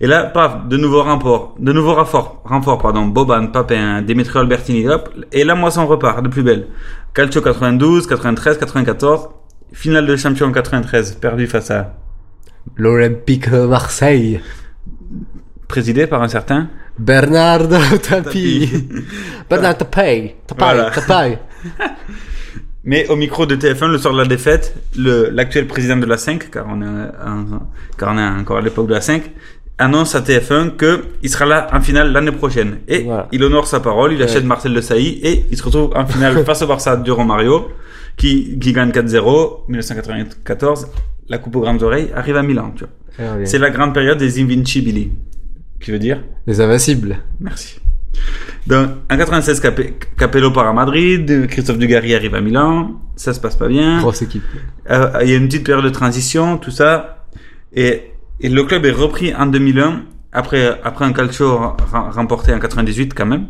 Et 0.00 0.06
là, 0.06 0.24
paf, 0.24 0.66
de 0.68 0.76
nouveaux 0.76 1.02
renforts, 1.02 1.54
de 1.58 1.72
nouveaux 1.72 1.94
renforts, 1.94 2.40
renforts, 2.44 2.78
pardon, 2.78 3.06
Boban, 3.06 3.48
Papin, 3.48 4.02
Dimitri 4.02 4.38
Albertini, 4.38 4.88
hop, 4.88 5.10
et 5.32 5.44
la 5.44 5.54
moisson 5.54 5.86
repart 5.86 6.22
de 6.22 6.28
plus 6.28 6.42
belle. 6.42 6.68
Calcio 7.14 7.40
92, 7.42 8.06
93, 8.06 8.58
94, 8.58 9.28
finale 9.72 10.06
de 10.06 10.16
champion 10.16 10.46
en 10.46 10.52
93, 10.52 11.14
perdu 11.20 11.46
face 11.46 11.70
à, 11.70 11.96
L'Olympique 12.76 13.50
de 13.50 13.66
Marseille. 13.66 14.40
présidé 15.68 16.06
par 16.06 16.22
un 16.22 16.28
certain 16.28 16.68
Bernardo 16.98 17.76
Tapie. 18.06 18.68
Bernard 19.50 19.78
Tapie. 19.78 20.32
Tapie. 20.46 21.00
Tapie. 21.06 21.38
Mais 22.84 23.06
au 23.08 23.16
micro 23.16 23.44
de 23.46 23.56
TF1, 23.56 23.90
le 23.90 23.98
soir 23.98 24.14
de 24.14 24.18
la 24.20 24.26
défaite, 24.26 24.74
le, 24.96 25.28
l'actuel 25.30 25.66
président 25.66 25.96
de 25.96 26.06
la 26.06 26.16
5, 26.16 26.50
car 26.50 26.66
on 26.68 26.80
est, 26.80 26.86
en- 26.86 27.60
car 27.98 28.14
on 28.14 28.18
est 28.18 28.40
encore 28.40 28.56
à 28.58 28.60
l'époque 28.62 28.86
de 28.88 28.94
la 28.94 29.00
5, 29.02 29.22
annonce 29.78 30.14
à 30.14 30.20
TF1 30.20 30.76
que 30.76 31.04
il 31.22 31.28
sera 31.30 31.44
là 31.46 31.66
en 31.72 31.80
finale 31.80 32.12
l'année 32.12 32.32
prochaine. 32.32 32.78
Et 32.88 33.02
Voilà. 33.02 33.28
il 33.32 33.42
honore 33.44 33.66
sa 33.66 33.80
parole, 33.80 34.12
il 34.14 34.22
achète. 34.22 34.44
Marcel 34.44 34.72
de 34.74 34.80
Sailly 34.80 35.20
et 35.22 35.44
il 35.50 35.56
se 35.58 35.62
retrouve 35.62 35.92
en 35.94 36.06
finale 36.06 36.42
face 36.44 36.62
au 36.62 36.66
Barça 36.66 36.96
de 36.96 37.10
Romario, 37.10 37.68
qui, 38.16 38.58
qui 38.58 38.72
gagne 38.72 38.90
4-0, 38.90 39.64
1994. 39.68 40.88
La 41.28 41.38
coupe 41.38 41.56
aux 41.56 41.60
grandes 41.60 41.82
oreilles 41.82 42.10
arrive 42.14 42.36
à 42.36 42.42
Milan, 42.42 42.72
tu 42.74 42.84
vois. 42.84 42.92
Ah 43.18 43.34
oui. 43.38 43.46
C'est 43.46 43.58
la 43.58 43.70
grande 43.70 43.94
période 43.94 44.18
des 44.18 44.40
Invincibili. 44.42 45.12
Qui 45.80 45.90
veut 45.92 45.98
dire? 45.98 46.22
Les 46.46 46.60
invincibles. 46.60 47.18
Merci. 47.40 47.80
Donc, 48.66 48.90
en 49.10 49.16
96, 49.16 49.60
Cap- 49.60 49.80
Capello 50.18 50.50
part 50.50 50.66
à 50.66 50.72
Madrid, 50.72 51.46
Christophe 51.48 51.78
Dugarry 51.78 52.14
arrive 52.14 52.34
à 52.34 52.40
Milan, 52.40 53.00
ça 53.16 53.32
se 53.32 53.40
passe 53.40 53.56
pas 53.56 53.68
bien. 53.68 53.98
Grosse 54.00 54.22
équipe. 54.22 54.42
Euh, 54.90 55.10
Il 55.22 55.30
y 55.30 55.32
a 55.32 55.36
une 55.36 55.46
petite 55.46 55.64
période 55.64 55.84
de 55.84 55.90
transition, 55.90 56.58
tout 56.58 56.70
ça. 56.70 57.24
Et, 57.72 58.02
et 58.40 58.48
le 58.48 58.62
club 58.64 58.84
est 58.84 58.90
repris 58.90 59.34
en 59.34 59.46
2001, 59.46 60.02
après, 60.32 60.78
après 60.84 61.04
un 61.06 61.12
calcio 61.12 61.56
rem- 61.56 62.10
remporté 62.10 62.52
en 62.52 62.58
98 62.58 63.14
quand 63.14 63.26
même. 63.26 63.46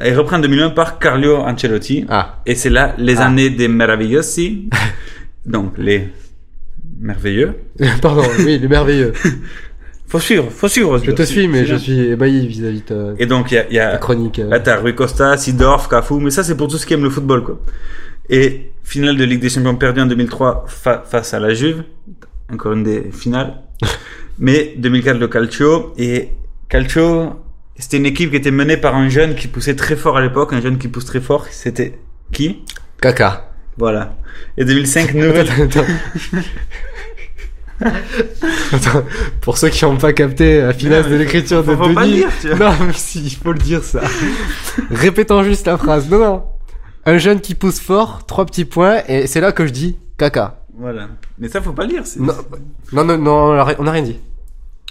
Et 0.00 0.14
repris 0.14 0.36
en 0.36 0.38
2001 0.38 0.70
par 0.70 0.98
Carlo 0.98 1.36
Ancelotti. 1.36 2.06
Ah. 2.08 2.40
Et 2.46 2.54
c'est 2.54 2.70
là 2.70 2.94
les 2.98 3.16
Ah. 3.18 3.26
années 3.26 3.50
des 3.50 3.68
meravigliosi. 3.68 4.70
donc, 5.46 5.76
les 5.78 6.08
merveilleux. 6.98 7.54
Pardon, 8.02 8.22
oui, 8.38 8.58
le 8.58 8.68
merveilleux. 8.68 9.12
Faut 10.06 10.20
suivre, 10.20 10.50
faut 10.50 10.68
suivre. 10.68 10.98
Je 11.02 11.10
te 11.12 11.22
suis, 11.22 11.48
mais 11.48 11.64
je 11.64 11.74
suis 11.74 11.98
ébahi 12.00 12.46
vis-à-vis 12.46 12.82
de 12.86 13.14
Et 13.18 13.24
donc, 13.24 13.50
il 13.50 13.54
y 13.54 13.58
a, 13.58 13.72
y 13.72 13.78
a 13.78 13.92
ta 13.92 13.96
chronique. 13.96 14.40
euh. 14.40 14.50
Là, 14.50 14.60
t'as 14.60 14.76
Rui 14.76 14.94
Costa, 14.94 15.38
Sidorf, 15.38 15.88
Cafu, 15.88 16.16
mais 16.20 16.28
ça, 16.28 16.42
c'est 16.44 16.54
pour 16.54 16.68
tous 16.68 16.76
ceux 16.76 16.84
qui 16.86 16.92
aiment 16.92 17.04
le 17.04 17.08
football, 17.08 17.42
quoi. 17.42 17.58
Et 18.28 18.72
finale 18.84 19.16
de 19.16 19.24
Ligue 19.24 19.40
des 19.40 19.48
Champions 19.48 19.74
perdue 19.74 20.02
en 20.02 20.06
2003 20.06 20.66
fa- 20.68 21.02
face 21.06 21.32
à 21.32 21.40
la 21.40 21.54
Juve. 21.54 21.84
Encore 22.52 22.74
une 22.74 22.82
des 22.82 23.10
finales. 23.10 23.54
Mais 24.38 24.74
2004 24.76 25.16
le 25.18 25.28
Calcio. 25.28 25.94
Et 25.96 26.28
Calcio, 26.68 27.30
c'était 27.78 27.96
une 27.96 28.06
équipe 28.06 28.30
qui 28.30 28.36
était 28.36 28.50
menée 28.50 28.76
par 28.76 28.94
un 28.94 29.08
jeune 29.08 29.34
qui 29.34 29.48
poussait 29.48 29.74
très 29.76 29.96
fort 29.96 30.16
à 30.16 30.20
l'époque. 30.20 30.52
Un 30.52 30.60
jeune 30.60 30.78
qui 30.78 30.88
pousse 30.88 31.04
très 31.06 31.20
fort. 31.20 31.46
C'était 31.50 31.98
qui? 32.32 32.64
Caca. 33.00 33.50
Voilà. 33.78 34.14
Et 34.56 34.64
2005, 34.64 35.14
nouvelle... 35.14 35.48
Attends, 38.72 39.02
pour 39.40 39.58
ceux 39.58 39.68
qui 39.70 39.84
n'ont 39.84 39.96
pas 39.96 40.12
capté 40.12 40.60
la 40.60 40.72
finesse 40.72 41.08
de 41.08 41.16
l'écriture 41.16 41.64
de 41.64 41.74
faut 41.74 41.88
Denis. 41.88 41.94
le 41.96 42.06
dire, 42.16 42.28
tu 42.40 42.48
vois. 42.50 42.70
non, 42.70 42.84
mais 42.86 42.92
si, 42.92 43.24
il 43.24 43.30
faut 43.34 43.52
le 43.52 43.58
dire 43.58 43.82
ça. 43.82 44.00
Répétons 44.90 45.42
juste 45.42 45.66
la 45.66 45.76
phrase. 45.76 46.08
Non, 46.08 46.18
non. 46.18 46.44
Un 47.06 47.18
jeune 47.18 47.40
qui 47.40 47.56
pousse 47.56 47.80
fort, 47.80 48.24
trois 48.26 48.46
petits 48.46 48.64
points, 48.64 49.02
et 49.08 49.26
c'est 49.26 49.40
là 49.40 49.50
que 49.50 49.66
je 49.66 49.72
dis 49.72 49.98
caca. 50.16 50.60
Voilà. 50.78 51.08
Mais 51.38 51.48
ça, 51.48 51.60
faut 51.60 51.72
pas 51.72 51.82
le 51.82 51.88
dire. 51.88 52.02
Non, 52.20 52.34
non, 52.92 53.04
non, 53.04 53.18
non, 53.18 53.32
on 53.32 53.52
a 53.58 53.64
ri- 53.64 53.74
on 53.80 53.86
a 53.88 53.90
rien 53.90 54.02
dit. 54.02 54.20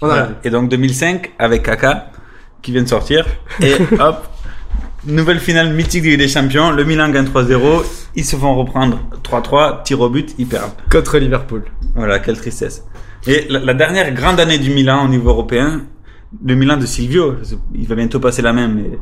On 0.02 0.06
a 0.06 0.08
Voilà. 0.08 0.22
rien 0.24 0.32
dit. 0.32 0.48
Et 0.48 0.50
donc 0.50 0.68
2005 0.68 1.32
avec 1.38 1.62
Kaka 1.62 2.10
qui 2.62 2.72
vient 2.72 2.82
de 2.82 2.88
sortir. 2.88 3.26
Et 3.60 3.74
hop 4.00 4.28
nouvelle 5.04 5.40
finale 5.40 5.72
mythique 5.74 6.04
de 6.04 6.10
Ligue 6.10 6.18
des 6.18 6.28
Champions. 6.28 6.70
Le 6.70 6.84
Milan 6.84 7.08
gagne 7.10 7.26
3-0 7.26 7.82
ils 8.14 8.24
se 8.24 8.36
font 8.36 8.54
reprendre 8.54 9.00
3-3 9.24 9.82
tir 9.82 10.00
au 10.00 10.08
but 10.08 10.34
ils 10.38 10.46
perdent. 10.46 10.72
Contre 10.90 11.18
Liverpool. 11.18 11.64
voilà 11.94 12.18
quelle 12.18 12.36
tristesse. 12.36 12.84
Et 13.26 13.46
la, 13.48 13.58
la 13.60 13.74
dernière 13.74 14.12
grande 14.14 14.38
année 14.40 14.58
du 14.58 14.70
Milan 14.70 15.04
au 15.04 15.08
niveau 15.08 15.30
européen 15.30 15.82
le 16.44 16.54
Milan 16.54 16.76
de 16.76 16.86
Silvio 16.86 17.36
il 17.74 17.86
va 17.86 17.94
bientôt 17.94 18.20
passer 18.20 18.42
la 18.42 18.52
même 18.52 18.74
mais 18.74 18.98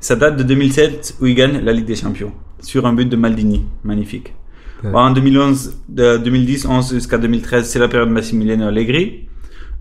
ça 0.00 0.16
date 0.16 0.36
de 0.36 0.42
2007 0.42 1.16
où 1.20 1.26
il 1.26 1.34
gagne 1.34 1.60
la 1.60 1.72
Ligue 1.72 1.86
des 1.86 1.96
Champions 1.96 2.32
sur 2.60 2.86
un 2.86 2.92
but 2.92 3.08
de 3.08 3.16
Maldini. 3.16 3.64
Magnifique. 3.84 4.34
Ouais. 4.82 4.90
En 4.92 5.10
2011 5.12 5.78
de 5.88 6.16
2010 6.18 6.66
11 6.66 6.94
jusqu'à 6.94 7.18
2013 7.18 7.66
c'est 7.66 7.78
la 7.78 7.88
période 7.88 8.10
Massimiliano 8.10 8.66
Allegri. 8.66 9.28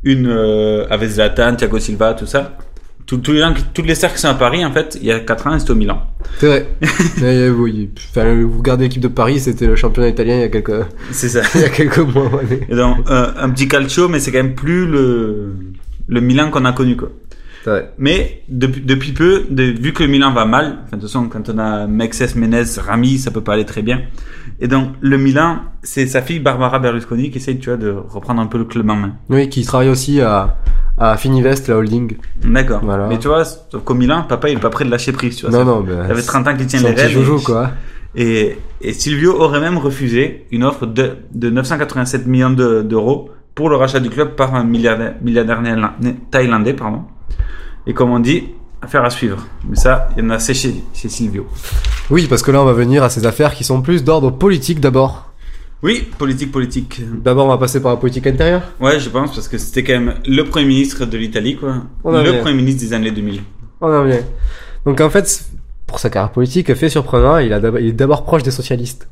Une 0.03 0.27
euh, 0.27 0.85
avec 0.89 1.09
Zlatan, 1.09 1.55
Thiago 1.55 1.79
Silva, 1.79 2.13
tout 2.13 2.25
ça. 2.25 2.57
Tous 3.13 3.21
tous 3.21 3.31
les 3.33 3.39
gens, 3.39 3.53
qui- 3.53 3.63
toutes 3.73 3.85
les 3.85 3.95
stars 3.95 4.13
qui 4.13 4.19
sont 4.19 4.27
à 4.29 4.33
Paris, 4.33 4.65
en 4.65 4.71
fait, 4.71 4.97
il 4.99 5.05
y 5.07 5.11
a 5.11 5.19
4 5.19 5.47
ans, 5.47 5.59
c'était 5.59 5.71
au 5.71 5.75
Milan. 5.75 6.01
C'est 6.39 6.47
vrai. 6.47 6.67
Euh, 7.21 7.51
oui, 7.51 7.89
enfin, 8.09 8.41
vous 8.43 8.57
regardez 8.57 8.85
l'équipe 8.85 9.01
de 9.01 9.07
Paris, 9.07 9.39
c'était 9.39 9.67
le 9.67 9.75
championnat 9.75 10.09
italien 10.09 10.35
il 10.35 10.41
y 10.41 10.43
a 10.43 10.49
quelques, 10.49 10.85
C'est 11.11 11.29
ça. 11.29 11.41
il 11.55 11.61
y 11.61 11.65
a 11.65 11.69
quelques 11.69 11.99
mois. 11.99 12.25
ouais. 12.33 12.61
Et 12.69 12.75
donc, 12.75 12.97
euh, 13.09 13.31
un 13.39 13.49
petit 13.51 13.67
calcio, 13.67 14.07
mais 14.09 14.19
c'est 14.19 14.31
quand 14.31 14.41
même 14.43 14.55
plus 14.55 14.85
le, 14.87 15.53
le 16.07 16.21
Milan 16.21 16.49
qu'on 16.49 16.65
a 16.65 16.73
connu, 16.73 16.95
quoi. 16.97 17.09
C'est 17.63 17.69
vrai. 17.69 17.91
Mais 17.97 18.41
depuis, 18.49 18.81
depuis 18.81 19.11
peu, 19.13 19.43
de, 19.49 19.63
vu 19.63 19.93
que 19.93 20.03
le 20.03 20.09
Milan 20.09 20.33
va 20.33 20.45
mal, 20.45 20.79
enfin, 20.85 20.97
de 20.97 21.01
toute 21.01 21.09
façon, 21.09 21.29
quand 21.29 21.49
on 21.49 21.57
a 21.59 21.87
Mexes, 21.87 22.35
Menez, 22.35 22.63
Rami, 22.77 23.19
ça 23.19 23.31
peut 23.31 23.41
pas 23.41 23.53
aller 23.53 23.65
très 23.65 23.81
bien. 23.83 24.01
Et 24.59 24.67
donc, 24.67 24.89
le 25.01 25.17
Milan, 25.17 25.59
c'est 25.81 26.07
sa 26.07 26.21
fille 26.21 26.39
Barbara 26.39 26.79
Berlusconi 26.79 27.31
qui 27.31 27.37
essaye, 27.37 27.59
tu 27.59 27.69
vois, 27.69 27.77
de 27.77 27.89
reprendre 27.89 28.41
un 28.41 28.47
peu 28.47 28.57
le 28.57 28.65
club 28.65 28.89
en 28.89 28.95
main. 28.95 29.13
Oui, 29.29 29.47
qui 29.49 29.63
travaille 29.63 29.89
aussi 29.89 30.19
à, 30.19 30.57
à 30.97 31.17
Fininvest, 31.17 31.67
la 31.67 31.77
holding. 31.77 32.17
D'accord. 32.43 32.81
Voilà. 32.83 33.07
Mais 33.07 33.17
tu 33.19 33.27
vois, 33.27 33.45
sauf 33.45 33.83
qu'au 33.83 33.93
Milan, 33.93 34.25
papa, 34.27 34.49
il 34.49 34.57
est 34.57 34.61
pas 34.61 34.69
prêt 34.69 34.85
de 34.85 34.91
lâcher 34.91 35.11
prise, 35.11 35.35
tu 35.37 35.47
vois. 35.47 35.57
Non, 35.57 35.65
non, 35.65 35.83
mais. 35.85 36.07
Ça 36.07 36.15
fait 36.15 36.21
30 36.21 36.47
ans 36.47 36.55
qu'il 36.57 36.67
tient 36.67 36.81
les 36.81 36.91
rênes. 36.91 37.09
joujou, 37.11 37.39
et- 37.39 37.43
quoi. 37.43 37.71
Et, 38.15 38.57
et 38.81 38.93
Silvio 38.93 39.33
aurait 39.41 39.59
même 39.59 39.77
refusé 39.79 40.45
une 40.51 40.63
offre 40.63 40.85
de, 40.85 41.17
de 41.33 41.49
987 41.49 42.27
millions 42.27 42.51
de- 42.51 42.83
d'euros 42.83 43.31
pour 43.55 43.69
le 43.69 43.75
rachat 43.75 43.99
du 43.99 44.09
club 44.09 44.35
par 44.35 44.53
un 44.53 44.63
milliardaire, 44.63 45.15
milliardaire 45.21 45.61
thaïlandais. 46.31 46.73
Pardon. 46.73 47.01
Et 47.87 47.93
comme 47.93 48.11
on 48.11 48.19
dit, 48.19 48.49
affaire 48.81 49.03
à 49.03 49.09
suivre. 49.09 49.47
Mais 49.67 49.75
ça, 49.75 50.09
il 50.15 50.23
y 50.23 50.27
en 50.27 50.29
a 50.29 50.35
assez 50.35 50.53
chez, 50.53 50.75
chez 50.93 51.09
Silvio. 51.09 51.47
Oui, 52.09 52.27
parce 52.29 52.43
que 52.43 52.51
là, 52.51 52.61
on 52.61 52.65
va 52.65 52.73
venir 52.73 53.03
à 53.03 53.09
ces 53.09 53.25
affaires 53.25 53.55
qui 53.55 53.63
sont 53.63 53.81
plus 53.81 54.03
d'ordre 54.03 54.29
politique 54.31 54.79
d'abord. 54.79 55.32
Oui, 55.83 56.07
politique, 56.17 56.51
politique. 56.51 57.01
D'abord, 57.23 57.45
on 57.45 57.49
va 57.49 57.57
passer 57.57 57.81
par 57.81 57.91
la 57.91 57.97
politique 57.97 58.25
intérieure. 58.25 58.63
Ouais, 58.79 58.99
je 58.99 59.09
pense, 59.09 59.35
parce 59.35 59.47
que 59.49 59.57
c'était 59.57 59.83
quand 59.83 59.99
même 59.99 60.15
le 60.25 60.43
premier 60.43 60.65
ministre 60.65 61.05
de 61.05 61.17
l'Italie, 61.17 61.57
quoi. 61.57 61.83
On 62.05 62.11
le 62.11 62.23
bien. 62.31 62.39
premier 62.41 62.55
ministre 62.55 62.81
des 62.81 62.93
années 62.93 63.11
2000. 63.11 63.41
On 63.81 63.87
en 63.93 64.03
vient. 64.05 64.21
Donc, 64.85 65.01
en 65.01 65.09
fait, 65.09 65.43
pour 65.85 65.99
sa 65.99 66.09
carrière 66.09 66.31
politique, 66.31 66.73
fait 66.73 66.89
surprenant, 66.89 67.37
il, 67.37 67.51
a 67.51 67.59
d'abord- 67.59 67.79
il 67.81 67.87
est 67.89 67.91
d'abord 67.91 68.23
proche 68.23 68.43
des 68.43 68.51
socialistes. 68.51 69.09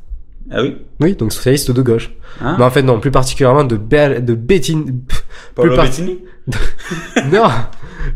Ah 0.50 0.62
oui? 0.62 0.76
Oui, 1.00 1.14
donc 1.14 1.32
socialiste 1.32 1.70
de 1.70 1.82
gauche. 1.82 2.10
Hein 2.40 2.56
Mais 2.58 2.64
en 2.64 2.70
fait, 2.70 2.82
non, 2.82 3.00
plus 3.00 3.10
particulièrement 3.10 3.64
de, 3.64 3.76
Ber- 3.76 4.22
de 4.22 4.34
Bettini. 4.34 4.92
pff, 4.92 5.24
Paolo 5.54 5.70
plus 5.70 5.76
par- 5.76 5.84
Bettini? 5.86 6.18
Non, 7.32 7.48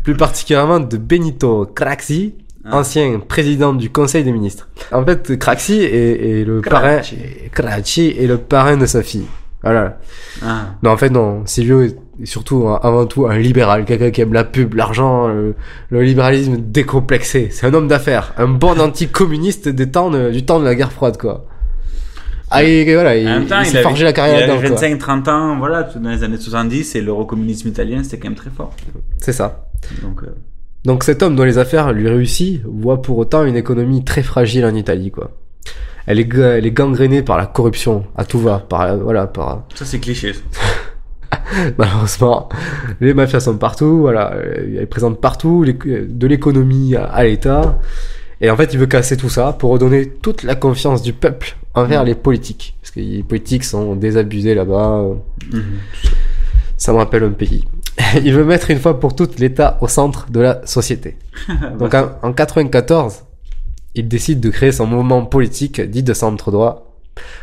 plus 0.03 0.15
particulièrement 0.15 0.79
de 0.79 0.97
Benito 0.97 1.65
Craxi. 1.73 2.33
Ancien 2.71 3.19
président 3.19 3.73
du 3.73 3.89
Conseil 3.89 4.23
des 4.23 4.31
ministres. 4.31 4.67
En 4.91 5.03
fait, 5.05 5.37
Craxi 5.37 5.81
est, 5.81 6.41
est 6.41 6.43
le 6.45 6.61
parrain, 6.61 6.99
Craxi 7.51 8.15
est 8.19 8.27
le 8.27 8.37
parrain 8.37 8.77
de 8.77 8.85
sa 8.85 9.03
fille. 9.03 9.25
Voilà. 9.63 9.97
Ah. 10.45 10.67
Non, 10.83 10.91
en 10.91 10.97
fait, 10.97 11.09
non. 11.09 11.41
Silvio 11.45 11.81
est 11.81 11.95
surtout, 12.25 12.67
un- 12.67 12.79
avant 12.81 13.05
tout, 13.05 13.25
un 13.27 13.37
libéral, 13.37 13.85
quelqu'un 13.85 14.11
qui 14.11 14.21
aime 14.21 14.33
la 14.33 14.43
pub, 14.43 14.75
l'argent, 14.75 15.27
le, 15.27 15.55
le 15.89 16.03
libéralisme 16.03 16.57
décomplexé. 16.57 17.49
C'est 17.51 17.65
un 17.65 17.73
homme 17.73 17.87
d'affaires, 17.87 18.33
un 18.37 18.47
bon 18.47 18.79
anticommuniste 18.79 19.67
des 19.67 19.89
temps 19.89 20.09
de- 20.11 20.29
du 20.31 20.45
temps 20.45 20.59
de 20.59 20.65
la 20.65 20.75
guerre 20.75 20.91
froide, 20.91 21.17
quoi. 21.17 21.45
Ah, 22.49 22.63
et 22.63 22.93
voilà, 22.93 23.17
il, 23.17 23.27
En 23.27 23.39
même 23.39 23.45
temps, 23.47 23.59
il 23.61 23.67
il, 23.69 23.75
avait, 23.75 23.83
forgé 23.83 24.05
la 24.05 24.13
carrière 24.13 24.37
il 24.39 24.43
avait 24.49 24.69
là-dedans, 24.69 24.75
quoi. 24.79 25.15
25-30 25.17 25.29
ans, 25.29 25.57
voilà, 25.57 25.83
dans 25.83 26.09
les 26.09 26.23
années 26.23 26.37
70, 26.37 26.95
et 26.95 27.01
l'eurocommunisme 27.01 27.67
italien, 27.67 28.03
c'était 28.03 28.19
quand 28.19 28.29
même 28.29 28.37
très 28.37 28.51
fort. 28.51 28.73
C'est 29.17 29.33
ça. 29.33 29.67
Donc, 30.01 30.23
euh, 30.23 30.27
Donc 30.85 31.03
cet 31.03 31.21
homme 31.23 31.35
dont 31.35 31.43
les 31.43 31.57
affaires 31.57 31.91
lui 31.91 32.07
réussit 32.07 32.61
voit 32.65 33.01
pour 33.01 33.17
autant 33.17 33.43
une 33.43 33.55
économie 33.57 34.03
très 34.03 34.23
fragile 34.23 34.65
en 34.65 34.73
Italie, 34.75 35.11
quoi. 35.11 35.31
Elle 36.05 36.19
est, 36.19 36.25
ga- 36.25 36.57
elle 36.57 36.65
est 36.65 36.71
gangrénée 36.71 37.21
par 37.21 37.37
la 37.37 37.45
corruption 37.45 38.05
à 38.15 38.23
tout 38.23 38.39
va, 38.39 38.59
par 38.59 38.95
voilà, 38.97 39.27
par 39.27 39.63
ça 39.75 39.83
c'est 39.85 39.99
cliché. 39.99 40.33
malheureusement 41.77 42.47
les 43.01 43.13
mafias 43.13 43.41
sont 43.41 43.57
partout, 43.57 43.99
voilà, 43.99 44.33
euh, 44.33 44.77
elles 44.79 44.87
présentent 44.87 45.19
partout 45.19 45.65
de 45.65 46.27
l'économie 46.27 46.95
à, 46.95 47.05
à 47.05 47.23
l'État. 47.25 47.79
Et 48.39 48.51
en 48.51 48.55
fait, 48.55 48.71
il 48.71 48.79
veut 48.79 48.85
casser 48.85 49.17
tout 49.17 49.29
ça 49.29 49.51
pour 49.51 49.71
redonner 49.71 50.07
toute 50.07 50.43
la 50.43 50.53
confiance 50.53 51.01
du 51.01 51.11
peuple 51.11 51.57
envers 51.73 52.03
les 52.03 52.13
politiques, 52.13 52.77
parce 52.81 52.91
que 52.91 52.99
les 52.99 53.23
politiques 53.23 53.63
sont 53.63 53.95
désabusés 53.95 54.53
là-bas. 54.53 55.05
Mhm. 55.51 55.63
Ça 56.77 56.93
me 56.93 56.97
rappelle 56.99 57.23
un 57.23 57.31
pays. 57.31 57.65
Il 58.23 58.33
veut 58.33 58.45
mettre 58.45 58.71
une 58.71 58.79
fois 58.79 58.99
pour 58.99 59.15
toutes 59.15 59.39
l'État 59.39 59.77
au 59.81 59.87
centre 59.87 60.29
de 60.29 60.39
la 60.39 60.65
société. 60.65 61.17
Donc 61.79 61.93
en, 61.93 62.11
en 62.21 62.33
94, 62.33 63.23
il 63.95 64.07
décide 64.07 64.39
de 64.39 64.49
créer 64.49 64.71
son 64.71 64.85
mouvement 64.85 65.25
politique 65.25 65.81
dit 65.81 66.03
de 66.03 66.13
centre 66.13 66.51
droit, 66.51 66.95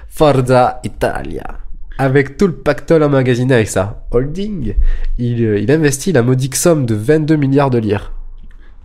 Forza 0.08 0.80
Italia. 0.84 1.58
Avec 1.98 2.36
tout 2.36 2.46
le 2.46 2.54
pactole 2.54 3.02
emmagasiné 3.02 3.54
avec 3.54 3.68
sa 3.68 4.04
holding, 4.10 4.74
il, 5.18 5.44
euh, 5.44 5.58
il 5.60 5.70
investit 5.70 6.12
la 6.12 6.22
modique 6.22 6.56
somme 6.56 6.86
de 6.86 6.94
22 6.94 7.36
milliards 7.36 7.70
de 7.70 7.78
lire. 7.78 8.12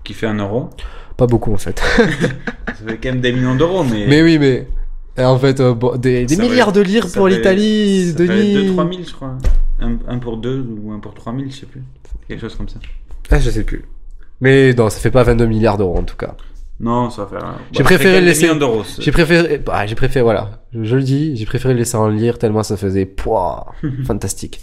Qui 0.04 0.14
fait 0.14 0.28
un 0.28 0.36
euro? 0.36 0.70
Pas 1.18 1.26
beaucoup 1.28 1.54
en 1.54 1.58
fait. 1.58 1.80
Ça 1.98 2.86
fait 2.88 2.98
quand 3.02 3.10
même 3.10 3.22
des 3.22 3.32
millions 3.32 3.56
d'euros, 3.56 3.84
mais. 3.84 4.06
mais 4.08 4.22
oui, 4.22 4.38
mais 4.40 4.68
euh, 5.18 5.26
en 5.26 5.38
fait, 5.38 5.60
euh, 5.60 5.74
bon, 5.74 5.98
des, 5.98 6.26
milliards 6.38 6.72
de 6.72 6.82
lire 6.82 7.08
pour 7.12 7.28
l'Italie, 7.28 8.14
Denis. 8.14 8.70
2-3 8.74 8.76
000, 8.76 9.04
je 9.08 9.14
crois. 9.14 9.38
Un, 9.80 9.98
un 10.08 10.18
pour 10.20 10.38
2 10.38 10.66
ou 10.84 10.92
un 10.92 11.00
pour 11.00 11.14
3 11.14 11.34
000, 11.34 11.46
je 11.50 11.56
sais 11.56 11.66
plus. 11.66 11.84
Quelque 12.28 12.42
chose 12.42 12.56
comme 12.56 12.70
ça. 12.70 12.80
Ah, 13.32 13.40
je 13.40 13.50
sais 13.50 13.64
plus. 13.64 13.86
Mais 14.42 14.74
non, 14.74 14.90
ça 14.90 15.00
fait 15.00 15.12
pas 15.12 15.24
22 15.24 15.46
milliards 15.46 15.78
d'euros 15.78 15.98
en 15.98 16.04
tout 16.04 16.16
cas. 16.16 16.36
Non, 16.80 17.10
ça 17.10 17.26
va 17.26 17.40
faire. 17.40 17.56
J'ai 17.72 17.80
bah, 17.80 17.86
préféré 17.86 18.22
laisser. 18.22 18.50
J'ai 19.00 19.12
préféré. 19.12 19.58
Bah, 19.58 19.86
j'ai 19.86 19.96
préféré. 19.96 20.24
Voilà. 20.24 20.62
Je, 20.74 20.84
je 20.84 20.96
le 20.96 21.04
dis. 21.04 21.36
J'ai 21.36 21.46
préféré 21.46 21.74
le 21.74 21.80
laisser 21.80 21.98
en 21.98 22.08
lire 22.08 22.40
tellement 22.40 22.64
ça 22.64 22.78
faisait. 22.78 23.06
Pouah, 23.06 23.74
fantastique. 24.06 24.62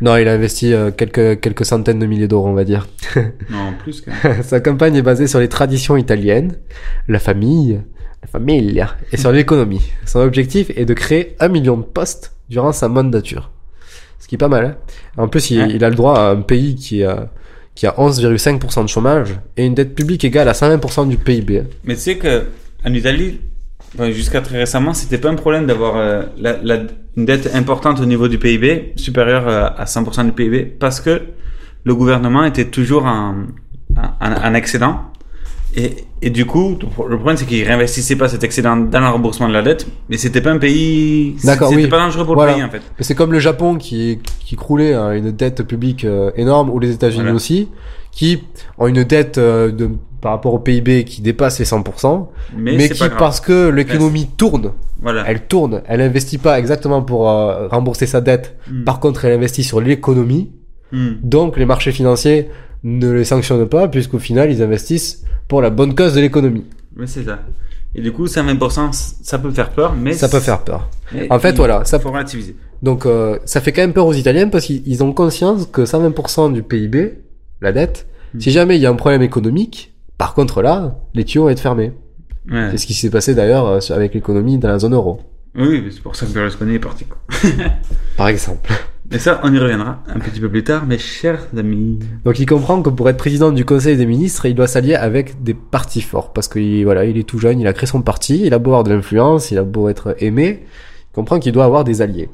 Non, 0.00 0.16
il 0.16 0.28
a 0.28 0.32
investi 0.32 0.72
euh, 0.72 0.90
quelques 0.92 1.40
quelques 1.40 1.64
centaines 1.64 1.98
de 1.98 2.06
milliers 2.06 2.28
d'euros, 2.28 2.48
on 2.48 2.54
va 2.54 2.64
dire. 2.64 2.86
Non, 3.50 3.74
plus 3.78 4.00
quand 4.00 4.12
même. 4.24 4.42
Sa 4.42 4.60
campagne 4.60 4.94
est 4.94 5.02
basée 5.02 5.26
sur 5.26 5.40
les 5.40 5.48
traditions 5.48 5.96
italiennes, 5.96 6.56
la 7.08 7.18
famille, 7.18 7.80
la 8.22 8.28
famille, 8.28 8.84
et 9.12 9.16
sur 9.16 9.32
l'économie. 9.32 9.82
Son 10.06 10.20
objectif 10.20 10.70
est 10.76 10.84
de 10.84 10.94
créer 10.94 11.36
un 11.40 11.48
million 11.48 11.76
de 11.76 11.82
postes 11.82 12.34
durant 12.48 12.72
sa 12.72 12.88
mandature. 12.88 13.50
Ce 14.18 14.26
qui 14.26 14.34
est 14.34 14.38
pas 14.38 14.48
mal. 14.48 14.64
Hein 15.16 15.22
en 15.22 15.28
plus, 15.28 15.50
il, 15.50 15.60
Ouais. 15.60 15.68
il 15.70 15.84
a 15.84 15.90
le 15.90 15.94
droit 15.96 16.18
à 16.18 16.30
un 16.30 16.40
pays 16.42 16.74
qui 16.74 17.04
a 17.04 17.30
qui 17.74 17.86
a 17.86 17.92
11,5% 17.96 18.82
de 18.82 18.88
chômage 18.88 19.38
et 19.56 19.64
une 19.64 19.74
dette 19.74 19.94
publique 19.94 20.24
égale 20.24 20.48
à 20.48 20.52
120% 20.52 21.06
du 21.08 21.16
PIB. 21.16 21.62
Mais 21.84 21.94
tu 21.94 22.00
sais 22.00 22.16
que 22.16 22.46
en 22.84 22.92
Italie, 22.92 23.40
jusqu'à 24.10 24.40
très 24.40 24.58
récemment, 24.58 24.94
c'était 24.94 25.18
pas 25.18 25.28
un 25.30 25.36
problème 25.36 25.66
d'avoir 25.66 25.96
euh, 25.96 26.22
la, 26.38 26.58
la- 26.60 26.82
une 27.16 27.24
dette 27.24 27.54
importante 27.54 28.00
au 28.00 28.04
niveau 28.04 28.26
du 28.26 28.36
PIB, 28.36 28.94
supérieure 28.96 29.46
euh, 29.46 29.68
à 29.76 29.84
100% 29.84 30.24
du 30.24 30.32
PIB, 30.32 30.64
parce 30.64 31.00
que 31.00 31.22
le 31.84 31.94
gouvernement 31.94 32.42
était 32.44 32.64
toujours 32.64 33.04
en, 33.06 33.44
en, 33.96 34.32
en 34.32 34.54
excédent 34.54 35.02
Et, 35.80 35.94
et 36.22 36.30
du 36.30 36.44
coup, 36.44 36.76
le 37.08 37.16
problème 37.16 37.36
c'est 37.36 37.46
qu'ils 37.46 37.62
réinvestissaient 37.64 38.16
pas 38.16 38.28
cet 38.28 38.42
excédent 38.42 38.76
dans 38.76 39.00
le 39.00 39.06
remboursement 39.08 39.48
de 39.48 39.52
la 39.52 39.62
dette, 39.62 39.86
mais 40.08 40.16
c'était 40.16 40.40
pas 40.40 40.50
un 40.50 40.58
pays, 40.58 41.36
D'accord, 41.44 41.68
c'était 41.70 41.82
oui. 41.82 41.88
pas 41.88 41.98
dangereux 41.98 42.24
pour 42.24 42.34
Voilà. 42.34 42.52
le 42.52 42.56
pays 42.58 42.64
en 42.66 42.70
fait. 42.70 42.82
C'est 43.00 43.14
comme 43.14 43.32
le 43.32 43.38
Japon 43.38 43.76
qui, 43.76 44.18
qui 44.40 44.56
croulait 44.56 44.94
à 44.94 45.14
une 45.14 45.30
dette 45.30 45.62
publique 45.62 46.04
euh, 46.04 46.32
énorme, 46.36 46.70
ou 46.70 46.80
les 46.80 46.90
États-Unis 46.92 47.22
Voilà. 47.22 47.36
aussi, 47.36 47.68
qui 48.10 48.42
ont 48.78 48.88
une 48.88 49.04
dette 49.04 49.38
euh, 49.38 49.70
de, 49.70 49.88
par 50.20 50.32
rapport 50.32 50.52
au 50.54 50.58
PIB 50.58 51.04
qui 51.04 51.20
dépasse 51.22 51.60
les 51.60 51.64
100%, 51.64 52.26
Mais 52.56 52.76
mais, 52.76 52.88
qui, 52.88 53.00
parce 53.16 53.40
que 53.40 53.68
l'économie 53.68 54.26
tourne, 54.36 54.72
Voilà. 55.00 55.22
elle 55.28 55.42
tourne, 55.46 55.82
elle 55.86 56.00
investit 56.00 56.38
pas 56.38 56.58
exactement 56.58 57.02
pour 57.02 57.30
euh, 57.30 57.68
rembourser 57.68 58.06
sa 58.06 58.20
dette, 58.20 58.56
Mm. 58.68 58.82
par 58.82 58.98
contre 58.98 59.24
elle 59.26 59.34
investit 59.34 59.62
sur 59.62 59.80
l'économie, 59.80 60.50
Hmm. 60.90 61.16
donc 61.22 61.58
les 61.58 61.66
marchés 61.66 61.92
financiers 61.92 62.48
ne 62.84 63.10
les 63.10 63.24
sanctionnent 63.24 63.68
pas, 63.68 63.88
puisqu'au 63.88 64.18
final 64.18 64.50
ils 64.50 64.62
investissent 64.62 65.24
pour 65.48 65.62
la 65.62 65.70
bonne 65.70 65.94
cause 65.94 66.14
de 66.14 66.20
l'économie. 66.20 66.64
Mais 66.96 67.06
c'est 67.06 67.24
ça. 67.24 67.40
Et 67.94 68.02
du 68.02 68.12
coup, 68.12 68.26
120%, 68.26 68.92
ça 69.22 69.38
peut 69.38 69.50
faire 69.50 69.70
peur, 69.70 69.94
mais 69.94 70.12
Ça 70.12 70.28
peut 70.28 70.40
faire 70.40 70.62
peur. 70.62 70.90
mais 71.12 71.26
En 71.30 71.38
fait, 71.38 71.50
il 71.50 71.56
voilà, 71.56 71.84
ça 71.84 71.98
faut 71.98 72.10
relativiser. 72.10 72.54
Donc 72.82 73.06
euh, 73.06 73.38
ça 73.44 73.60
fait 73.60 73.72
quand 73.72 73.80
même 73.80 73.92
peur 73.94 74.06
aux 74.06 74.12
Italiens 74.12 74.48
parce 74.48 74.66
qu'ils 74.66 74.86
ils 74.86 75.02
ont 75.02 75.12
conscience 75.12 75.66
que 75.72 75.82
120% 75.82 76.52
du 76.52 76.62
PIB, 76.62 77.14
la 77.60 77.72
dette, 77.72 78.06
Hmm. 78.34 78.40
si 78.40 78.50
jamais 78.50 78.76
il 78.76 78.82
y 78.82 78.86
a 78.86 78.90
un 78.90 78.94
problème 78.94 79.22
économique, 79.22 79.94
par 80.18 80.34
contre 80.34 80.60
là, 80.60 80.98
les 81.14 81.24
tuyaux 81.24 81.44
vont 81.44 81.48
être 81.48 81.60
fermés. 81.60 81.92
Ouais. 82.50 82.68
C'est 82.72 82.76
ce 82.76 82.86
qui 82.86 82.92
s'est 82.92 83.08
passé 83.08 83.34
d'ailleurs 83.34 83.66
euh, 83.66 83.78
avec 83.90 84.12
l'économie 84.12 84.58
dans 84.58 84.68
la 84.68 84.78
zone 84.78 84.92
euro, 84.92 85.22
Oui, 85.56 85.80
mais 85.82 85.90
c'est 85.90 86.02
pour 86.02 86.14
ça 86.14 86.26
que 86.26 86.32
Berlusconi 86.32 86.74
est 86.74 86.78
parti. 86.78 87.06
Quoi. 87.06 87.18
par 88.18 88.28
exemple. 88.28 88.70
Mais 89.10 89.18
ça, 89.18 89.40
on 89.42 89.52
y 89.54 89.58
reviendra 89.58 90.02
un 90.14 90.18
petit 90.18 90.38
peu 90.38 90.50
plus 90.50 90.62
tard, 90.64 90.84
mes 90.84 90.98
chers 90.98 91.46
amis. 91.56 91.98
Donc 92.26 92.38
il 92.40 92.44
comprend 92.46 92.82
que 92.82 92.90
pour 92.90 93.08
être 93.08 93.16
président 93.16 93.50
du 93.52 93.64
Conseil 93.64 93.96
des 93.96 94.04
ministres, 94.04 94.44
il 94.46 94.54
doit 94.54 94.66
s'allier 94.66 94.96
avec 94.96 95.42
des 95.42 95.54
partis 95.54 96.02
forts 96.02 96.32
parce 96.34 96.46
que 96.46 96.58
il- 96.58 96.84
voilà, 96.84 97.06
il 97.06 97.16
est 97.16 97.22
tout 97.26 97.38
jeune, 97.38 97.58
il 97.58 97.66
a 97.66 97.72
créé 97.72 97.86
son 97.86 98.02
parti, 98.02 98.42
il 98.44 98.52
a 98.52 98.58
beau 98.58 98.70
avoir 98.70 98.84
de 98.84 98.92
l'influence, 98.92 99.50
il 99.50 99.56
a 99.58 99.62
beau 99.62 99.88
être 99.88 100.14
aimé, 100.22 100.64
il 100.64 101.14
comprend 101.14 101.38
qu'il 101.38 101.52
doit 101.52 101.64
avoir 101.64 101.84
des 101.84 102.02
alliés. 102.02 102.28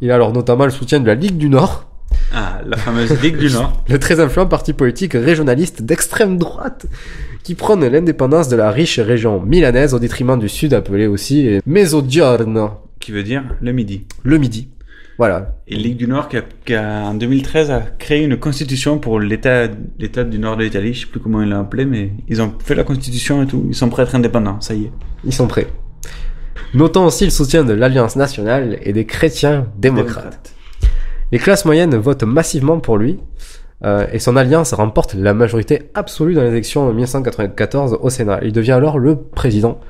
Il 0.00 0.10
a 0.12 0.14
alors 0.14 0.32
notamment 0.32 0.64
le 0.64 0.70
soutien 0.70 1.00
de 1.00 1.06
la 1.06 1.14
Ligue 1.16 1.36
du 1.36 1.48
Nord, 1.48 1.86
Ah, 2.32 2.60
la 2.64 2.76
fameuse 2.76 3.20
Ligue 3.22 3.36
du 3.38 3.50
Nord. 3.50 3.72
le 3.88 3.98
très 3.98 4.20
influent 4.20 4.46
parti 4.46 4.72
politique 4.72 5.14
régionaliste 5.14 5.82
d'extrême 5.82 6.38
droite 6.38 6.86
qui 7.42 7.56
prône 7.56 7.84
l'indépendance 7.84 8.48
de 8.48 8.54
la 8.56 8.70
riche 8.70 9.00
région 9.00 9.40
milanaise 9.42 9.94
au 9.94 9.98
détriment 9.98 10.38
du 10.38 10.48
sud 10.48 10.74
appelé 10.74 11.06
aussi 11.08 11.58
Mezzogiorno, 11.66 12.70
Qui 13.00 13.10
veut 13.12 13.24
dire 13.24 13.42
le 13.60 13.72
midi. 13.72 14.06
le 14.22 14.38
midi. 14.38 14.68
Voilà. 15.20 15.54
Et 15.68 15.76
Ligue 15.76 15.98
du 15.98 16.06
Nord 16.08 16.30
qui, 16.30 16.38
a, 16.38 16.42
qui 16.64 16.74
a, 16.74 17.02
en 17.02 17.12
2013 17.12 17.70
a 17.70 17.80
créé 17.98 18.24
une 18.24 18.38
constitution 18.38 18.98
pour 18.98 19.20
l'État, 19.20 19.68
l'État 19.98 20.24
du 20.24 20.38
Nord 20.38 20.56
de 20.56 20.64
l'Italie. 20.64 20.94
Je 20.94 21.00
sais 21.00 21.06
plus 21.08 21.20
comment 21.20 21.42
ils 21.42 21.50
l'ont 21.50 21.60
appelé, 21.60 21.84
mais 21.84 22.12
ils 22.26 22.40
ont 22.40 22.54
fait 22.64 22.74
la 22.74 22.84
constitution 22.84 23.42
et 23.42 23.46
tout. 23.46 23.66
Ils 23.68 23.74
sont 23.74 23.90
prêts 23.90 24.00
à 24.00 24.06
être 24.06 24.14
indépendants. 24.14 24.58
Ça 24.62 24.72
y 24.72 24.84
est. 24.84 24.90
Ils 25.26 25.34
sont 25.34 25.46
prêts. 25.46 25.66
Notons 26.72 27.04
aussi 27.04 27.26
le 27.26 27.30
soutien 27.30 27.64
de 27.64 27.74
l'Alliance 27.74 28.16
nationale 28.16 28.78
et 28.80 28.94
des 28.94 29.04
chrétiens 29.04 29.66
démocrates. 29.76 30.54
Les 31.32 31.38
classes 31.38 31.66
moyennes 31.66 31.94
votent 31.96 32.24
massivement 32.24 32.80
pour 32.80 32.96
lui 32.96 33.18
euh, 33.84 34.06
et 34.14 34.20
son 34.20 34.36
alliance 34.36 34.72
remporte 34.72 35.12
la 35.12 35.34
majorité 35.34 35.82
absolue 35.92 36.32
dans 36.32 36.44
l'élection 36.44 36.88
de 36.88 36.92
1994 36.92 37.98
au 38.00 38.08
Sénat. 38.08 38.40
Il 38.42 38.52
devient 38.52 38.72
alors 38.72 38.98
le 38.98 39.16
président 39.16 39.80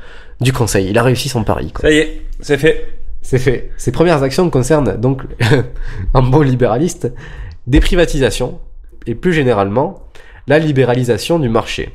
du 0.41 0.53
Conseil. 0.53 0.89
Il 0.91 0.99
a 0.99 1.05
réussi 1.05 1.29
son 1.29 1.45
pari. 1.45 1.71
quoi. 1.71 1.89
Ça 1.89 1.95
y 1.95 1.99
est, 1.99 2.23
c'est 2.41 2.59
fait. 2.59 3.00
C'est 3.31 3.39
fait. 3.39 3.71
Ses 3.77 3.93
premières 3.93 4.25
actions 4.25 4.51
concernent 4.51 4.97
donc, 4.97 5.23
en 6.15 6.23
bon 6.25 6.41
libéraliste, 6.41 7.13
des 7.69 7.79
privatisations 7.79 8.59
et 9.07 9.15
plus 9.15 9.33
généralement 9.33 10.01
la 10.49 10.59
libéralisation 10.59 11.39
du 11.39 11.49
marché. 11.49 11.91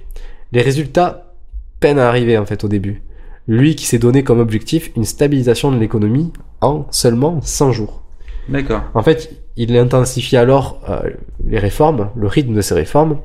Les 0.54 0.62
résultats 0.62 1.34
peinent 1.82 2.00
à 2.00 2.08
arriver 2.08 2.38
en 2.38 2.46
fait 2.46 2.64
au 2.64 2.70
début. 2.70 3.02
Lui 3.50 3.76
qui 3.76 3.86
s'est 3.86 3.98
donné 4.00 4.24
comme 4.24 4.40
objectif 4.40 4.92
une 4.96 5.04
stabilisation 5.04 5.74
de 5.74 5.78
l'économie 5.78 6.32
en 6.62 6.86
seulement 6.90 7.42
100 7.42 7.74
jours. 7.74 8.02
D'accord. 8.48 8.84
En 8.94 9.04
fait, 9.04 9.34
il 9.58 9.76
intensifie 9.76 10.38
alors 10.38 10.80
euh, 10.88 11.02
les 11.46 11.60
réformes, 11.60 12.12
le 12.16 12.28
rythme 12.28 12.54
de 12.54 12.62
ces 12.62 12.76
réformes. 12.76 13.18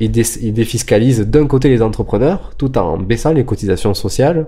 Dé- 0.00 0.22
il 0.40 0.54
défiscalise 0.54 1.20
d'un 1.28 1.46
côté 1.46 1.68
les 1.68 1.82
entrepreneurs 1.82 2.52
tout 2.56 2.78
en 2.78 2.96
baissant 2.96 3.34
les 3.34 3.44
cotisations 3.44 3.92
sociales 3.92 4.46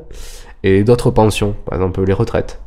et 0.63 0.83
d'autres 0.83 1.11
pensions, 1.11 1.55
par 1.67 1.75
exemple 1.79 2.03
les 2.05 2.15
retraites. 2.15 2.59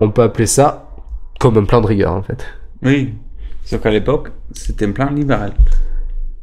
On 0.00 0.10
peut 0.10 0.22
appeler 0.22 0.46
ça 0.46 0.90
comme 1.38 1.56
un 1.56 1.64
plan 1.64 1.80
de 1.80 1.86
rigueur 1.86 2.12
en 2.12 2.22
fait. 2.22 2.44
Oui. 2.82 3.14
Sauf 3.64 3.80
qu'à 3.80 3.90
l'époque, 3.90 4.30
c'était 4.52 4.86
un 4.86 4.92
plan 4.92 5.10
libéral. 5.10 5.52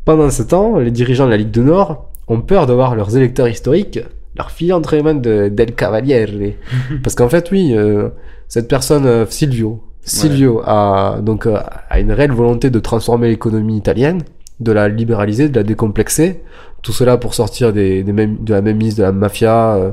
Pendant 0.05 0.29
ce 0.29 0.43
temps, 0.43 0.77
les 0.77 0.91
dirigeants 0.91 1.25
de 1.25 1.31
la 1.31 1.37
Ligue 1.37 1.51
du 1.51 1.61
Nord 1.61 2.09
ont 2.27 2.41
peur 2.41 2.65
de 2.65 2.73
voir 2.73 2.95
leurs 2.95 3.15
électeurs 3.17 3.47
historiques 3.47 3.99
leur 4.37 4.51
filer 4.51 4.73
entre 4.73 4.95
les 4.95 5.03
mains 5.03 5.15
de 5.15 5.49
Del 5.49 5.73
Cavaliere. 5.73 6.55
Parce 7.03 7.15
qu'en 7.15 7.29
fait, 7.29 7.51
oui, 7.51 7.73
euh, 7.75 8.09
cette 8.47 8.67
personne, 8.67 9.05
euh, 9.05 9.25
Silvio, 9.25 9.83
Silvio 10.01 10.61
a 10.63 11.19
donc 11.21 11.47
euh, 11.47 11.57
a 11.89 11.99
une 11.99 12.11
réelle 12.11 12.31
volonté 12.31 12.69
de 12.69 12.79
transformer 12.79 13.27
l'économie 13.29 13.77
italienne, 13.77 14.23
de 14.59 14.71
la 14.71 14.87
libéraliser, 14.89 15.49
de 15.49 15.55
la 15.55 15.63
décomplexer. 15.63 16.41
Tout 16.81 16.93
cela 16.93 17.17
pour 17.17 17.33
sortir 17.33 17.73
des, 17.73 18.03
des 18.03 18.13
mêmes, 18.13 18.37
de 18.43 18.53
la 18.53 18.61
même 18.61 18.77
mise 18.77 18.95
de 18.95 19.03
la 19.03 19.11
mafia 19.11 19.75
euh, 19.75 19.91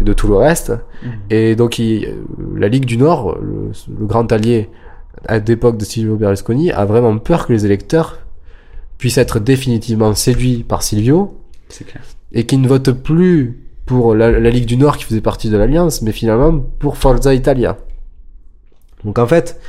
et 0.00 0.04
de 0.04 0.12
tout 0.12 0.28
le 0.28 0.36
reste. 0.36 0.72
Et 1.30 1.56
donc, 1.56 1.78
il- 1.78 2.06
euh, 2.06 2.14
la 2.56 2.68
Ligue 2.68 2.84
du 2.86 2.96
Nord, 2.96 3.38
le, 3.40 3.72
le 3.98 4.06
grand 4.06 4.30
allié 4.32 4.68
à 5.26 5.38
l'époque 5.38 5.76
de 5.76 5.84
Silvio 5.84 6.16
Berlusconi, 6.16 6.70
a 6.72 6.84
vraiment 6.84 7.16
peur 7.18 7.46
que 7.46 7.52
les 7.52 7.64
électeurs 7.66 8.18
puissent 8.98 9.18
être 9.18 9.40
définitivement 9.40 10.14
séduits 10.14 10.64
par 10.66 10.82
Silvio 10.82 11.38
C'est 11.68 11.84
clair. 11.84 12.02
et 12.32 12.46
qu'ils 12.46 12.60
ne 12.60 12.68
votent 12.68 12.92
plus 12.92 13.58
pour 13.84 14.14
la, 14.14 14.30
la 14.30 14.50
Ligue 14.50 14.66
du 14.66 14.76
Nord 14.76 14.96
qui 14.96 15.04
faisait 15.04 15.20
partie 15.20 15.50
de 15.50 15.56
l'Alliance, 15.56 16.02
mais 16.02 16.12
finalement 16.12 16.56
pour 16.78 16.96
Forza 16.96 17.34
Italia. 17.34 17.78
Donc 19.04 19.18
en 19.18 19.26
fait, 19.26 19.60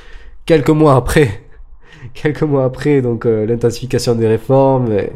quelques 0.46 0.70
mois 0.70 0.96
après, 0.96 1.42
quelques 2.14 2.44
mois 2.44 2.66
après 2.66 3.02
donc 3.02 3.26
euh, 3.26 3.46
l'intensification 3.46 4.16
des 4.16 4.28
réformes, 4.28 4.92
et, 4.92 5.12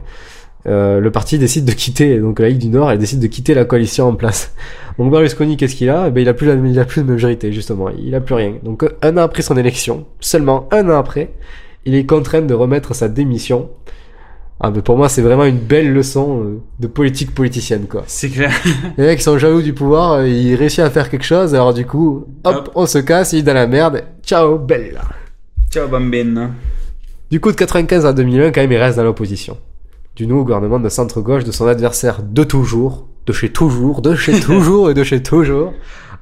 euh, 0.67 0.99
le 0.99 1.11
parti 1.11 1.37
décide 1.37 1.65
de 1.65 1.71
quitter 1.71 2.19
donc 2.19 2.39
la 2.39 2.49
Ligue 2.49 2.59
du 2.59 2.69
Nord, 2.69 2.91
elle 2.91 2.97
décide 2.97 3.19
de 3.19 3.27
quitter 3.27 3.53
la 3.53 3.65
coalition 3.65 4.07
en 4.07 4.15
place. 4.15 4.53
Donc 4.97 5.11
Berlusconi, 5.11 5.57
qu'est-ce 5.57 5.75
qu'il 5.75 5.91
a? 5.91 6.07
Eh 6.07 6.11
ben 6.11 6.21
il 6.21 6.27
a 6.27 6.33
plus 6.33 6.47
la, 6.47 6.55
il 6.55 6.79
a 6.79 6.85
plus 6.85 7.03
de 7.03 7.07
majorité 7.11 7.53
justement, 7.53 7.89
il 7.89 8.15
a 8.15 8.19
plus 8.19 8.33
rien. 8.33 8.55
Donc 8.63 8.83
un 9.01 9.17
an 9.17 9.21
après 9.21 9.43
son 9.43 9.55
élection, 9.55 10.05
seulement 10.19 10.67
un 10.71 10.89
an 10.89 10.97
après, 10.97 11.29
il 11.85 11.93
est 11.93 12.05
contraint 12.05 12.41
de 12.41 12.53
remettre 12.53 12.95
sa 12.95 13.07
démission. 13.07 13.69
Ah, 14.59 14.71
mais 14.71 14.81
pour 14.81 14.97
moi, 14.97 15.07
c'est 15.07 15.21
vraiment 15.21 15.45
une 15.45 15.59
belle 15.59 15.93
leçon 15.93 16.43
euh, 16.43 16.61
de 16.79 16.87
politique 16.87 17.35
politicienne, 17.35 17.85
quoi. 17.87 18.03
C'est 18.07 18.29
clair. 18.29 18.51
Les 18.97 19.05
mecs 19.05 19.21
sont 19.21 19.37
jaloux 19.37 19.61
du 19.61 19.73
pouvoir, 19.73 20.13
euh, 20.13 20.27
il 20.27 20.55
réussit 20.55 20.79
à 20.79 20.89
faire 20.89 21.11
quelque 21.11 21.25
chose, 21.25 21.53
alors 21.53 21.75
du 21.75 21.85
coup, 21.85 22.25
hop, 22.43 22.55
Hop. 22.55 22.71
on 22.73 22.87
se 22.87 22.97
casse, 22.97 23.33
il 23.33 23.39
est 23.39 23.43
dans 23.43 23.53
la 23.53 23.67
merde, 23.67 24.03
ciao, 24.23 24.57
bella. 24.57 25.03
Ciao, 25.69 25.87
bambine. 25.87 26.53
Du 27.31 27.39
coup, 27.39 27.51
de 27.51 27.55
95 27.57 28.05
à 28.05 28.13
2001, 28.13 28.51
quand 28.51 28.61
même, 28.61 28.71
il 28.71 28.77
reste 28.77 28.97
dans 28.97 29.03
l'opposition. 29.03 29.57
Du 30.15 30.27
nouveau 30.27 30.43
gouvernement 30.43 30.79
de 30.79 30.89
centre-gauche 30.89 31.43
de 31.43 31.51
son 31.51 31.67
adversaire 31.67 32.21
de 32.23 32.43
toujours, 32.43 33.07
de 33.25 33.33
chez 33.33 33.49
toujours, 33.49 34.01
de 34.01 34.15
chez 34.15 34.39
toujours 34.39 34.89
et 34.89 34.93
de 34.93 35.03
chez 35.03 35.21
toujours, 35.21 35.73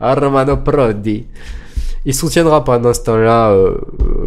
Romano 0.02 0.58
Prodi. 0.58 1.28
Il 2.06 2.14
soutiendra 2.14 2.64
pendant 2.64 2.94
ce 2.94 3.02
temps-là 3.04 3.52
euh, 3.52 3.76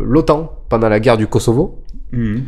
l'OTAN 0.04 0.52
pendant 0.68 0.88
la 0.88 1.00
guerre 1.00 1.16
du 1.16 1.26
Kosovo, 1.26 1.80
Mhm. 2.12 2.42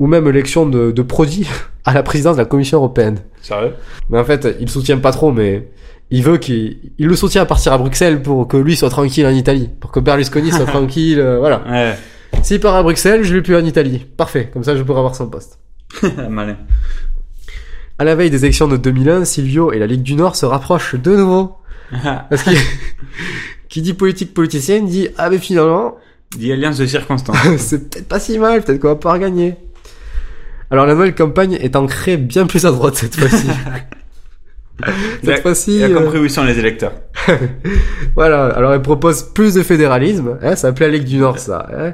ou 0.00 0.06
même 0.08 0.24
l'élection 0.24 0.66
de, 0.66 0.90
de 0.90 1.02
Prodi 1.02 1.46
à 1.84 1.94
la 1.94 2.02
présidence 2.02 2.36
de 2.36 2.40
la 2.42 2.46
Commission 2.46 2.78
européenne. 2.78 3.20
Sérieux? 3.42 3.74
Mais 4.10 4.18
en 4.18 4.24
fait, 4.24 4.56
il 4.60 4.68
soutient 4.68 4.98
pas 4.98 5.12
trop, 5.12 5.30
mais 5.30 5.68
il 6.10 6.24
veut 6.24 6.38
qu'il 6.38 6.78
il 6.98 7.06
le 7.06 7.14
soutient 7.14 7.42
à 7.42 7.46
partir 7.46 7.72
à 7.72 7.78
Bruxelles 7.78 8.20
pour 8.22 8.48
que 8.48 8.56
lui 8.56 8.74
soit 8.76 8.90
tranquille 8.90 9.24
en 9.26 9.30
Italie, 9.30 9.70
pour 9.78 9.92
que 9.92 10.00
Berlusconi 10.00 10.50
soit 10.50 10.64
tranquille, 10.74 11.20
euh, 11.20 11.38
voilà. 11.38 11.62
Ouais. 11.70 11.94
S'il 12.42 12.60
part 12.60 12.74
à 12.76 12.82
Bruxelles, 12.82 13.24
je 13.24 13.34
l'ai 13.34 13.42
plus 13.42 13.56
en 13.56 13.64
Italie. 13.64 14.06
Parfait, 14.16 14.50
comme 14.52 14.64
ça 14.64 14.76
je 14.76 14.82
pourrai 14.82 14.98
avoir 14.98 15.14
son 15.14 15.28
poste. 15.28 15.58
Malin. 16.30 16.56
À 17.98 18.04
la 18.04 18.14
veille 18.14 18.30
des 18.30 18.44
élections 18.44 18.68
de 18.68 18.76
2001, 18.76 19.24
Silvio 19.24 19.72
et 19.72 19.78
la 19.78 19.86
Ligue 19.86 20.02
du 20.02 20.14
Nord 20.14 20.36
se 20.36 20.46
rapprochent 20.46 20.94
de 20.94 21.16
nouveau. 21.16 21.56
Parce 22.02 22.42
qu'il 22.42 22.56
qui 23.68 23.82
dit 23.82 23.94
politique 23.94 24.34
politicienne 24.34 24.86
dit 24.86 25.08
ah 25.18 25.30
mais 25.30 25.38
finalement 25.38 25.96
Dit 26.36 26.52
alliance 26.52 26.76
de 26.76 26.86
circonstances. 26.86 27.38
c'est 27.56 27.88
peut-être 27.88 28.08
pas 28.08 28.20
si 28.20 28.38
mal, 28.38 28.62
peut-être 28.62 28.80
qu'on 28.80 28.88
va 28.88 28.96
pouvoir 28.96 29.18
gagner. 29.18 29.56
Alors 30.70 30.84
la 30.84 30.94
nouvelle 30.94 31.14
campagne 31.14 31.54
est 31.54 31.74
ancrée 31.74 32.18
bien 32.18 32.46
plus 32.46 32.66
à 32.66 32.70
droite 32.70 32.96
cette 32.96 33.16
fois-ci. 33.16 33.48
Cette 35.24 35.42
fois-ci, 35.42 35.76
Il 35.76 35.82
a 35.84 35.86
euh, 35.88 35.94
compris 36.00 36.18
où 36.18 36.28
sont 36.28 36.44
les 36.44 36.58
électeurs. 36.58 36.92
Voilà, 38.14 38.46
alors 38.46 38.72
elle 38.72 38.82
propose 38.82 39.22
plus 39.22 39.54
de 39.54 39.62
fédéralisme, 39.62 40.38
hein, 40.42 40.56
ça 40.56 40.72
plaît 40.72 40.86
à 40.86 40.88
Ligue 40.88 41.04
du 41.04 41.18
Nord 41.18 41.38
ça, 41.38 41.68
hein, 41.72 41.92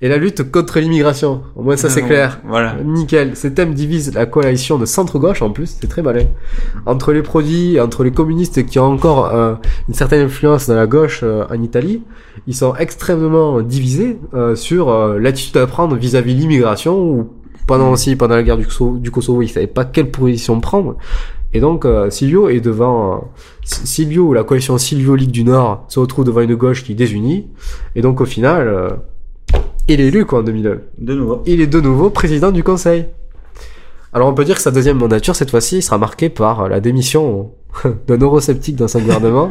et 0.00 0.08
la 0.08 0.18
lutte 0.18 0.50
contre 0.50 0.78
l'immigration, 0.78 1.42
au 1.56 1.62
moins 1.62 1.76
ça 1.76 1.88
c'est 1.88 2.02
Non, 2.02 2.08
clair. 2.08 2.40
voilà. 2.44 2.76
Nickel, 2.84 3.34
ces 3.34 3.54
thèmes 3.54 3.74
divisent 3.74 4.12
la 4.14 4.26
coalition 4.26 4.78
de 4.78 4.84
centre-gauche 4.84 5.42
en 5.42 5.50
plus, 5.50 5.76
c'est 5.80 5.88
très 5.88 6.02
malin. 6.02 6.26
Entre 6.86 7.12
les 7.12 7.22
produits, 7.22 7.80
entre 7.80 8.04
les 8.04 8.12
communistes 8.12 8.66
qui 8.66 8.78
ont 8.78 8.84
encore 8.92 9.34
euh, 9.34 9.54
une 9.88 9.94
certaine 9.94 10.26
influence 10.26 10.68
dans 10.68 10.76
la 10.76 10.86
gauche 10.86 11.20
euh, 11.22 11.44
en 11.50 11.60
Italie, 11.62 12.02
ils 12.46 12.54
sont 12.54 12.74
extrêmement 12.76 13.62
divisés 13.62 14.18
euh, 14.34 14.54
sur 14.54 14.90
euh, 14.90 15.18
l'attitude 15.18 15.56
à 15.56 15.66
prendre 15.66 15.96
vis-à-vis 15.96 16.34
de 16.34 16.40
l'immigration 16.40 17.00
ou 17.00 17.30
pendant 17.66 17.90
aussi 17.92 18.16
pendant 18.16 18.34
la 18.36 18.42
guerre 18.42 18.56
du 18.56 18.66
Kosovo, 18.66 18.96
du 18.98 19.10
Kosovo 19.10 19.42
il 19.42 19.48
savait 19.48 19.66
pas 19.66 19.84
quelle 19.84 20.10
position 20.10 20.60
prendre. 20.60 20.96
Et 21.52 21.60
donc 21.60 21.84
euh, 21.84 22.10
Silvio 22.10 22.48
est 22.48 22.60
devant 22.60 23.14
euh, 23.14 23.18
Si- 23.64 23.86
Silvio 23.86 24.32
la 24.34 24.42
coalition 24.44 24.76
Silvio 24.76 25.14
Ligue 25.14 25.30
du 25.30 25.44
Nord 25.44 25.84
se 25.88 26.00
retrouve 26.00 26.24
devant 26.24 26.40
une 26.40 26.54
gauche 26.56 26.82
qui 26.84 26.92
est 26.92 26.96
désunie. 26.96 27.46
Et 27.94 28.02
donc 28.02 28.20
au 28.20 28.24
final, 28.24 28.66
euh, 28.68 28.90
il 29.88 30.00
est 30.00 30.08
élu 30.08 30.24
quoi 30.24 30.40
en 30.40 30.42
2001. 30.42 30.78
De 30.98 31.14
nouveau. 31.14 31.42
Il 31.46 31.60
est 31.60 31.66
de 31.68 31.80
nouveau 31.80 32.10
président 32.10 32.50
du 32.50 32.62
Conseil. 32.64 33.06
Alors 34.12 34.28
on 34.28 34.34
peut 34.34 34.44
dire 34.44 34.56
que 34.56 34.62
sa 34.62 34.70
deuxième 34.70 34.98
mandature 34.98 35.34
cette 35.36 35.50
fois-ci 35.50 35.80
sera 35.82 35.98
marquée 35.98 36.28
par 36.28 36.68
la 36.68 36.80
démission 36.80 37.52
d'un 38.06 38.18
eurosceptique 38.18 38.76
dans 38.76 38.88
son 38.88 39.00
gouvernement. 39.00 39.50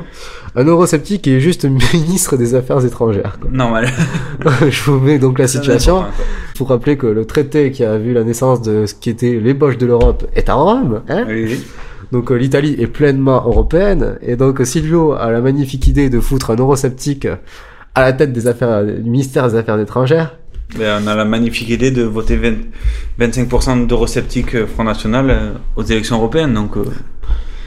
Un 0.55 0.65
eurosceptique 0.65 1.23
qui 1.23 1.31
est 1.31 1.39
juste 1.39 1.65
ministre 1.93 2.37
des 2.37 2.55
Affaires 2.55 2.83
étrangères. 2.85 3.37
quoi. 3.41 3.49
Normal. 3.51 3.89
Je 4.69 4.83
vous 4.83 4.99
mets 4.99 5.19
donc 5.19 5.39
la 5.39 5.47
situation 5.47 6.03
pour 6.55 6.69
rappeler 6.69 6.97
que 6.97 7.07
le 7.07 7.25
traité 7.25 7.71
qui 7.71 7.83
a 7.83 7.97
vu 7.97 8.13
la 8.13 8.23
naissance 8.23 8.61
de 8.61 8.85
ce 8.85 8.93
qui 8.93 9.09
était 9.09 9.39
l'ébauche 9.39 9.77
de 9.77 9.85
l'Europe 9.85 10.25
est 10.35 10.49
à 10.49 10.53
Rome. 10.53 11.01
Hein 11.09 11.25
Oui, 11.27 11.45
oui. 11.45 11.63
donc 12.11 12.31
euh, 12.31 12.35
l'Italie 12.35 12.75
est 12.79 12.87
pleinement 12.87 13.43
européenne 13.45 14.17
et 14.21 14.35
donc 14.35 14.61
Silvio 14.65 15.13
a 15.13 15.31
la 15.31 15.41
magnifique 15.41 15.87
idée 15.87 16.09
de 16.09 16.19
foutre 16.19 16.51
un 16.51 16.55
eurosceptique 16.55 17.27
à 17.95 18.01
la 18.01 18.13
tête 18.13 18.33
des 18.33 18.47
affaires 18.47 18.83
du 18.83 19.09
ministère 19.09 19.49
des 19.49 19.55
Affaires 19.55 19.79
étrangères. 19.79 20.35
Ben, 20.77 21.01
on 21.03 21.07
a 21.07 21.15
la 21.15 21.25
magnifique 21.25 21.69
idée 21.69 21.91
de 21.91 22.03
voter 22.03 22.35
20 22.35 22.53
25% 23.19 23.85
d'eurosceptiques 23.85 24.55
euh, 24.55 24.65
Front 24.65 24.83
National 24.83 25.29
euh, 25.29 25.51
aux 25.75 25.83
élections 25.83 26.17
européennes. 26.17 26.53
Donc, 26.53 26.77
euh, 26.77 26.85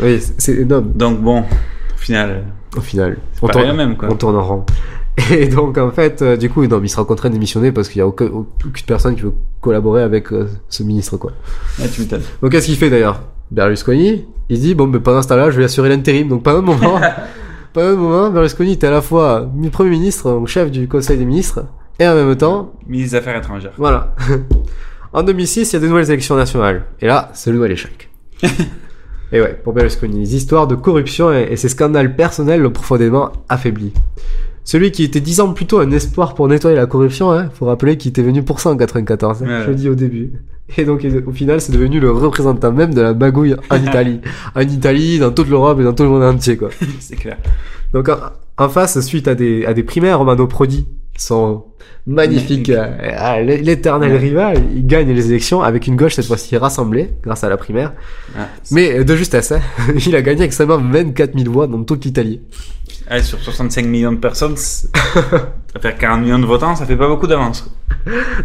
Oui, 0.01 0.21
c'est 0.39 0.55
énorme. 0.55 0.93
donc 0.95 1.21
bon, 1.21 1.41
au 1.41 1.99
final, 1.99 2.45
Au 2.77 2.81
final, 2.81 3.17
pas 3.41 3.59
rien 3.61 3.73
même, 3.75 3.97
quoi. 3.97 4.09
on 4.11 4.15
tourne 4.17 4.37
en 4.37 4.43
rond. 4.45 4.65
Et 5.31 5.47
donc 5.49 5.79
en 5.79 5.91
fait, 5.91 6.21
euh, 6.21 6.37
du 6.37 6.51
coup, 6.51 6.67
non, 6.67 6.79
mais 6.79 6.87
il 6.87 6.91
sera 6.91 7.05
contraint 7.05 7.29
de 7.31 7.35
démissionner 7.35 7.73
parce 7.73 7.89
qu'il 7.89 7.99
y 8.01 8.03
a 8.03 8.07
aucun- 8.07 8.27
aucune 8.27 8.87
personne 8.87 9.15
qui 9.17 9.23
veut 9.23 9.33
collaborer 9.63 10.03
avec 10.03 10.31
euh, 10.33 10.47
ce 10.69 10.83
ministre, 10.83 11.17
quoi. 11.17 11.33
ouais, 11.81 11.89
tu 11.89 12.03
m'étonnes. 12.03 12.21
Donc 12.43 12.53
qu'est-ce 12.53 12.67
qu'il 12.67 12.77
fait 12.77 12.91
d'ailleurs? 12.91 13.23
Berlusconi, 13.51 14.27
il 14.51 14.61
dit 14.61 14.75
bon, 14.75 14.87
mais 14.89 14.99
pendant 15.01 15.23
ce 15.23 15.29
temps-là, 15.29 15.51
je 15.51 15.57
vais 15.59 15.65
assurer 15.65 15.89
l'intérim. 15.89 16.29
Donc 16.29 16.43
pendant 16.43 16.59
un 16.59 16.63
moment, 16.63 17.01
pendant 17.73 17.89
un 17.89 17.97
moment, 17.97 18.31
Berlusconi 18.31 18.73
était 18.73 18.89
à 18.89 18.91
la 18.91 19.01
fois 19.01 19.49
mi- 19.55 19.71
premier 19.71 19.91
ministre, 19.91 20.29
donc 20.31 20.49
chef 20.49 20.71
du 20.71 20.87
Conseil 20.87 21.17
des 21.17 21.25
ministres, 21.25 21.65
et 21.99 22.07
en 22.07 22.15
même 22.15 22.37
temps, 22.37 22.75
Ministre 22.87 23.13
des 23.13 23.17
Affaires 23.19 23.37
étrangères. 23.39 23.73
voilà. 23.79 24.15
en 25.15 25.23
2006, 25.23 25.73
il 25.73 25.73
y 25.73 25.77
a 25.77 25.81
de 25.81 25.89
nouvelles 25.89 26.11
élections 26.11 26.37
nationales. 26.37 26.85
Et 27.01 27.07
là, 27.07 27.31
c'est 27.33 27.49
le 27.51 27.57
nouvel 27.57 27.73
échec. 27.73 28.11
Et 29.33 29.41
ouais, 29.41 29.59
pour 29.65 29.73
Berlusconi, 29.73 30.21
les 30.21 30.37
histoires 30.37 30.67
de 30.67 30.75
corruption 30.75 31.33
et, 31.33 31.49
et 31.51 31.57
ses 31.57 31.69
scandales 31.69 32.15
personnels 32.17 32.61
l'ont 32.61 32.71
profondément 32.71 33.33
affaibli. 33.49 33.93
Celui 34.65 34.91
qui 34.91 35.05
était 35.05 35.21
dix 35.21 35.41
ans 35.41 35.53
plus 35.53 35.67
tôt 35.67 35.79
un 35.79 35.91
espoir 35.93 36.35
pour 36.35 36.49
nettoyer 36.49 36.77
la 36.77 36.87
corruption, 36.87 37.31
hein, 37.31 37.49
faut 37.55 37.67
rappeler 37.67 37.97
qu'il 37.97 38.09
était 38.09 38.23
venu 38.23 38.43
pour 38.43 38.59
ça 38.61 38.71
en 38.71 38.77
94, 38.77 39.43
hein, 39.43 39.47
Ouais, 39.47 39.63
je 39.65 39.69
le 39.71 39.75
dis 39.77 39.89
au 39.89 39.95
début. 39.95 40.33
Et 40.77 40.85
donc, 40.85 41.07
au 41.27 41.31
final, 41.31 41.61
c'est 41.61 41.71
devenu 41.71 42.01
le 42.01 42.11
représentant 42.11 42.73
même 42.73 42.93
de 42.93 43.01
la 43.01 43.15
magouille 43.15 43.55
en 43.71 43.77
Italie. 43.83 44.21
en 44.57 44.61
Italie, 44.63 45.21
dans 45.21 45.31
toute 45.31 45.49
l'Europe 45.49 45.79
et 45.79 45.85
dans 45.85 45.93
tout 45.93 46.03
le 46.03 46.09
monde 46.09 46.25
entier, 46.25 46.57
quoi. 46.57 46.71
C'est 46.99 47.15
clair. 47.15 47.37
Donc, 47.93 48.09
en, 48.09 48.17
en 48.59 48.69
face, 48.69 48.99
suite 49.03 49.29
à 49.29 49.37
des, 49.37 49.65
à 49.65 49.73
des 49.75 49.85
primaires, 49.85 50.19
Romano 50.19 50.49
Prodi, 50.49 50.87
son 51.19 51.65
magnifique, 52.07 52.71
euh, 52.71 52.87
ah, 53.17 53.41
l'éternel 53.43 54.13
Ouais. 54.13 54.19
rival, 54.19 54.63
il 54.75 54.87
gagne 54.87 55.13
les 55.13 55.29
élections 55.29 55.63
avec 55.63 55.87
une 55.87 55.97
gauche 55.97 56.15
cette 56.15 56.27
fois-ci 56.27 56.57
rassemblée 56.57 57.11
grâce 57.23 57.43
à 57.45 57.49
la 57.49 57.57
primaire. 57.57 57.93
Ah, 58.39 58.49
Mais 58.71 58.99
euh, 58.99 59.05
de 59.05 59.17
justesse, 59.17 59.53
hein, 59.53 59.61
il 60.07 60.15
a 60.15 60.23
gagné 60.23 60.41
avec 60.43 60.53
seulement 60.53 60.79
24 60.79 61.37
000 61.39 61.53
voix 61.53 61.67
dans 61.67 61.83
toute 61.85 62.05
l'Italie. 62.05 62.41
Allez, 63.09 63.23
sur 63.23 63.39
65 63.39 63.87
millions 63.87 64.13
de 64.13 64.19
personnes, 64.19 64.57
ça 64.57 64.89
fait 65.81 65.97
40 65.99 66.23
millions 66.23 66.39
de 66.39 66.47
votants, 66.47 66.75
ça 66.77 66.87
fait 66.87 66.97
pas 66.97 67.09
beaucoup 67.09 67.27
d'avance. 67.27 67.69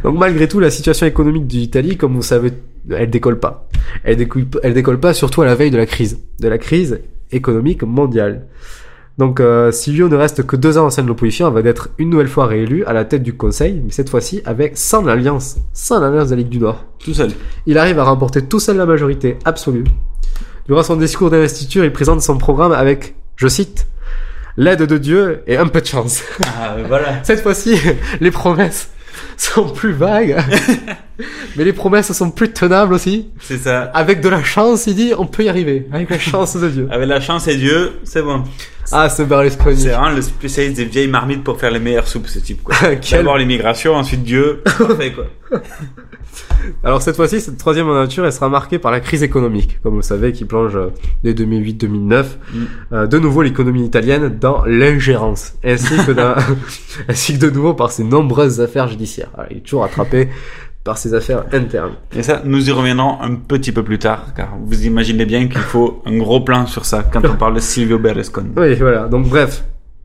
Donc 0.04 0.18
malgré 0.18 0.48
tout, 0.48 0.60
la 0.60 0.70
situation 0.72 1.06
économique 1.06 1.48
de 1.48 1.54
l'Italie, 1.54 1.98
comme 1.98 2.16
vous 2.16 2.22
savez, 2.24 2.52
elle 2.90 3.10
décolle 3.10 3.40
pas. 3.40 3.68
Elle 4.04 4.18
décolle, 4.18 4.46
elle 4.64 4.74
décolle 4.74 5.00
pas 5.00 5.14
surtout 5.14 5.42
à 5.42 5.46
la 5.46 5.56
veille 5.56 5.72
de 5.72 5.78
la 5.78 5.86
crise, 5.86 6.20
de 6.40 6.48
la 6.48 6.58
crise 6.58 7.00
économique 7.32 7.84
mondiale. 7.84 8.48
Donc 9.22 9.40
euh, 9.40 9.72
Silvio 9.72 10.10
ne 10.10 10.16
reste 10.16 10.48
que 10.48 10.56
deux 10.56 10.80
ans 10.80 10.88
au 10.88 10.90
sein 10.90 11.04
de 11.04 11.08
l'opposition, 11.08 11.46
elle 11.48 11.64
va 11.64 11.70
être 11.70 11.90
une 12.00 12.10
nouvelle 12.10 12.28
fois 12.28 12.48
réélu 12.48 12.84
à 12.86 12.94
la 12.94 13.06
tête 13.06 13.22
du 13.22 13.34
Conseil, 13.34 13.80
mais 13.86 13.92
cette 13.92 14.10
fois-ci 14.10 14.42
avec 14.46 14.80
sans 14.80 15.04
l'alliance, 15.04 15.58
sans 15.74 16.00
l'alliance 16.00 16.30
de 16.30 16.32
la 16.32 16.42
Ligue 16.42 16.50
du 16.50 16.58
Nord. 16.58 16.84
Tout 16.98 17.14
seul. 17.14 17.30
Il 17.68 17.78
arrive 17.78 18.00
à 18.00 18.04
remporter 18.04 18.42
tout 18.42 18.60
seul 18.60 18.78
la 18.78 18.88
majorité 18.88 19.38
absolue. 19.46 19.84
Durant 20.66 20.82
son 20.82 20.96
discours 20.96 21.30
d'investiture, 21.30 21.86
il 21.86 21.94
présente 21.94 22.24
son 22.24 22.40
programme 22.40 22.72
avec, 22.72 23.14
je 23.36 23.48
cite, 23.48 23.86
l'aide 24.58 24.82
de 24.82 24.98
Dieu 24.98 25.44
et 25.46 25.56
un 25.56 25.68
peu 25.68 25.82
de 25.82 25.86
chance. 25.86 26.24
Ah, 26.48 26.78
voilà. 26.88 27.20
Cette 27.24 27.42
fois-ci, 27.42 27.78
les 28.22 28.32
promesses 28.32 28.90
sont 29.38 29.70
plus 29.70 29.94
vagues, 29.94 30.36
mais 31.56 31.64
les 31.64 31.74
promesses 31.74 32.12
sont 32.12 32.32
plus 32.32 32.52
tenables 32.52 32.94
aussi. 32.94 33.30
C'est 33.40 33.58
ça. 33.58 33.84
Avec 33.94 34.22
de 34.22 34.30
la 34.30 34.44
chance, 34.44 34.88
il 34.88 34.96
dit, 34.96 35.14
on 35.18 35.26
peut 35.26 35.44
y 35.44 35.50
arriver. 35.50 35.88
Avec 35.92 36.10
la 36.10 36.20
chance 36.20 36.56
de 36.58 36.70
Dieu. 36.70 36.88
Avec 36.92 37.08
la 37.08 37.20
chance 37.22 37.48
et 37.48 37.56
Dieu, 37.56 37.94
c'est 38.04 38.22
bon. 38.22 38.44
Ah, 38.92 39.08
ce 39.10 39.24
Berlusconi. 39.24 39.78
C'est 39.80 39.90
vraiment 39.90 40.10
le 40.10 40.22
spécialiste 40.22 40.76
des 40.78 40.86
vieilles 40.86 41.08
marmites 41.08 41.44
pour 41.44 41.58
faire 41.60 41.72
les 41.72 41.80
meilleures 41.80 42.08
soupes, 42.08 42.28
ce 42.28 42.40
type, 42.40 42.62
quoi. 42.64 42.76
Quel- 43.02 43.20
D'abord 43.20 43.38
l'immigration, 43.38 43.96
ensuite 43.96 44.24
Dieu. 44.24 44.62
Parfait, 44.78 45.14
quoi. 45.14 45.28
Alors 46.84 47.02
cette 47.02 47.16
fois-ci, 47.16 47.42
cette 47.42 47.58
troisième 47.58 47.88
mandature, 47.88 48.26
elle 48.26 48.32
sera 48.32 48.48
marquée 48.50 48.80
par 48.80 48.92
la 48.92 49.00
crise 49.00 49.24
économique, 49.24 49.80
comme 49.82 49.96
vous 49.96 50.02
savez, 50.02 50.32
qui 50.32 50.46
plonge 50.46 50.76
euh, 50.76 50.90
dès 51.24 51.34
2008-2009, 51.34 52.26
euh, 52.94 53.08
de 53.08 53.20
nouveau 53.20 53.42
l'économie 53.42 53.84
italienne 53.86 54.38
dans 54.40 54.64
l'ingérence, 54.66 55.54
ainsi 55.64 55.96
que 56.06 56.12
dans, 56.12 56.36
ainsi 57.10 57.34
que 57.38 57.46
de 57.46 57.50
nouveau 57.50 57.74
par 57.74 57.92
ses 57.92 58.04
nombreuses 58.04 58.62
affaires 58.62 58.88
judiciaires. 58.88 59.30
Alors, 59.36 59.48
il 59.52 59.58
est 59.58 59.62
toujours 59.62 59.84
attrapé 59.84 60.30
par 60.84 60.98
ses 60.98 61.14
affaires 61.14 61.46
internes. 61.52 61.94
Et 62.16 62.24
ça, 62.24 62.42
nous 62.44 62.68
y 62.68 62.72
reviendrons 62.72 63.22
un 63.22 63.36
petit 63.36 63.72
peu 63.72 63.84
plus 63.84 64.00
tard, 64.00 64.34
car 64.36 64.58
vous 64.60 64.86
imaginez 64.86 65.26
bien 65.26 65.48
qu'il 65.48 65.62
faut 65.62 66.02
un 66.06 66.18
gros 66.18 66.42
plan 66.42 66.66
sur 66.66 66.86
ça 66.86 67.04
quand 67.04 67.22
on 67.26 67.36
parle 67.36 67.56
de 67.56 67.60
Silvio 67.60 68.00
Berlusconi. 68.00 68.50
Oui, 68.58 68.76
voilà. 68.76 69.08
Donc 69.08 69.28
bref, 69.28 69.64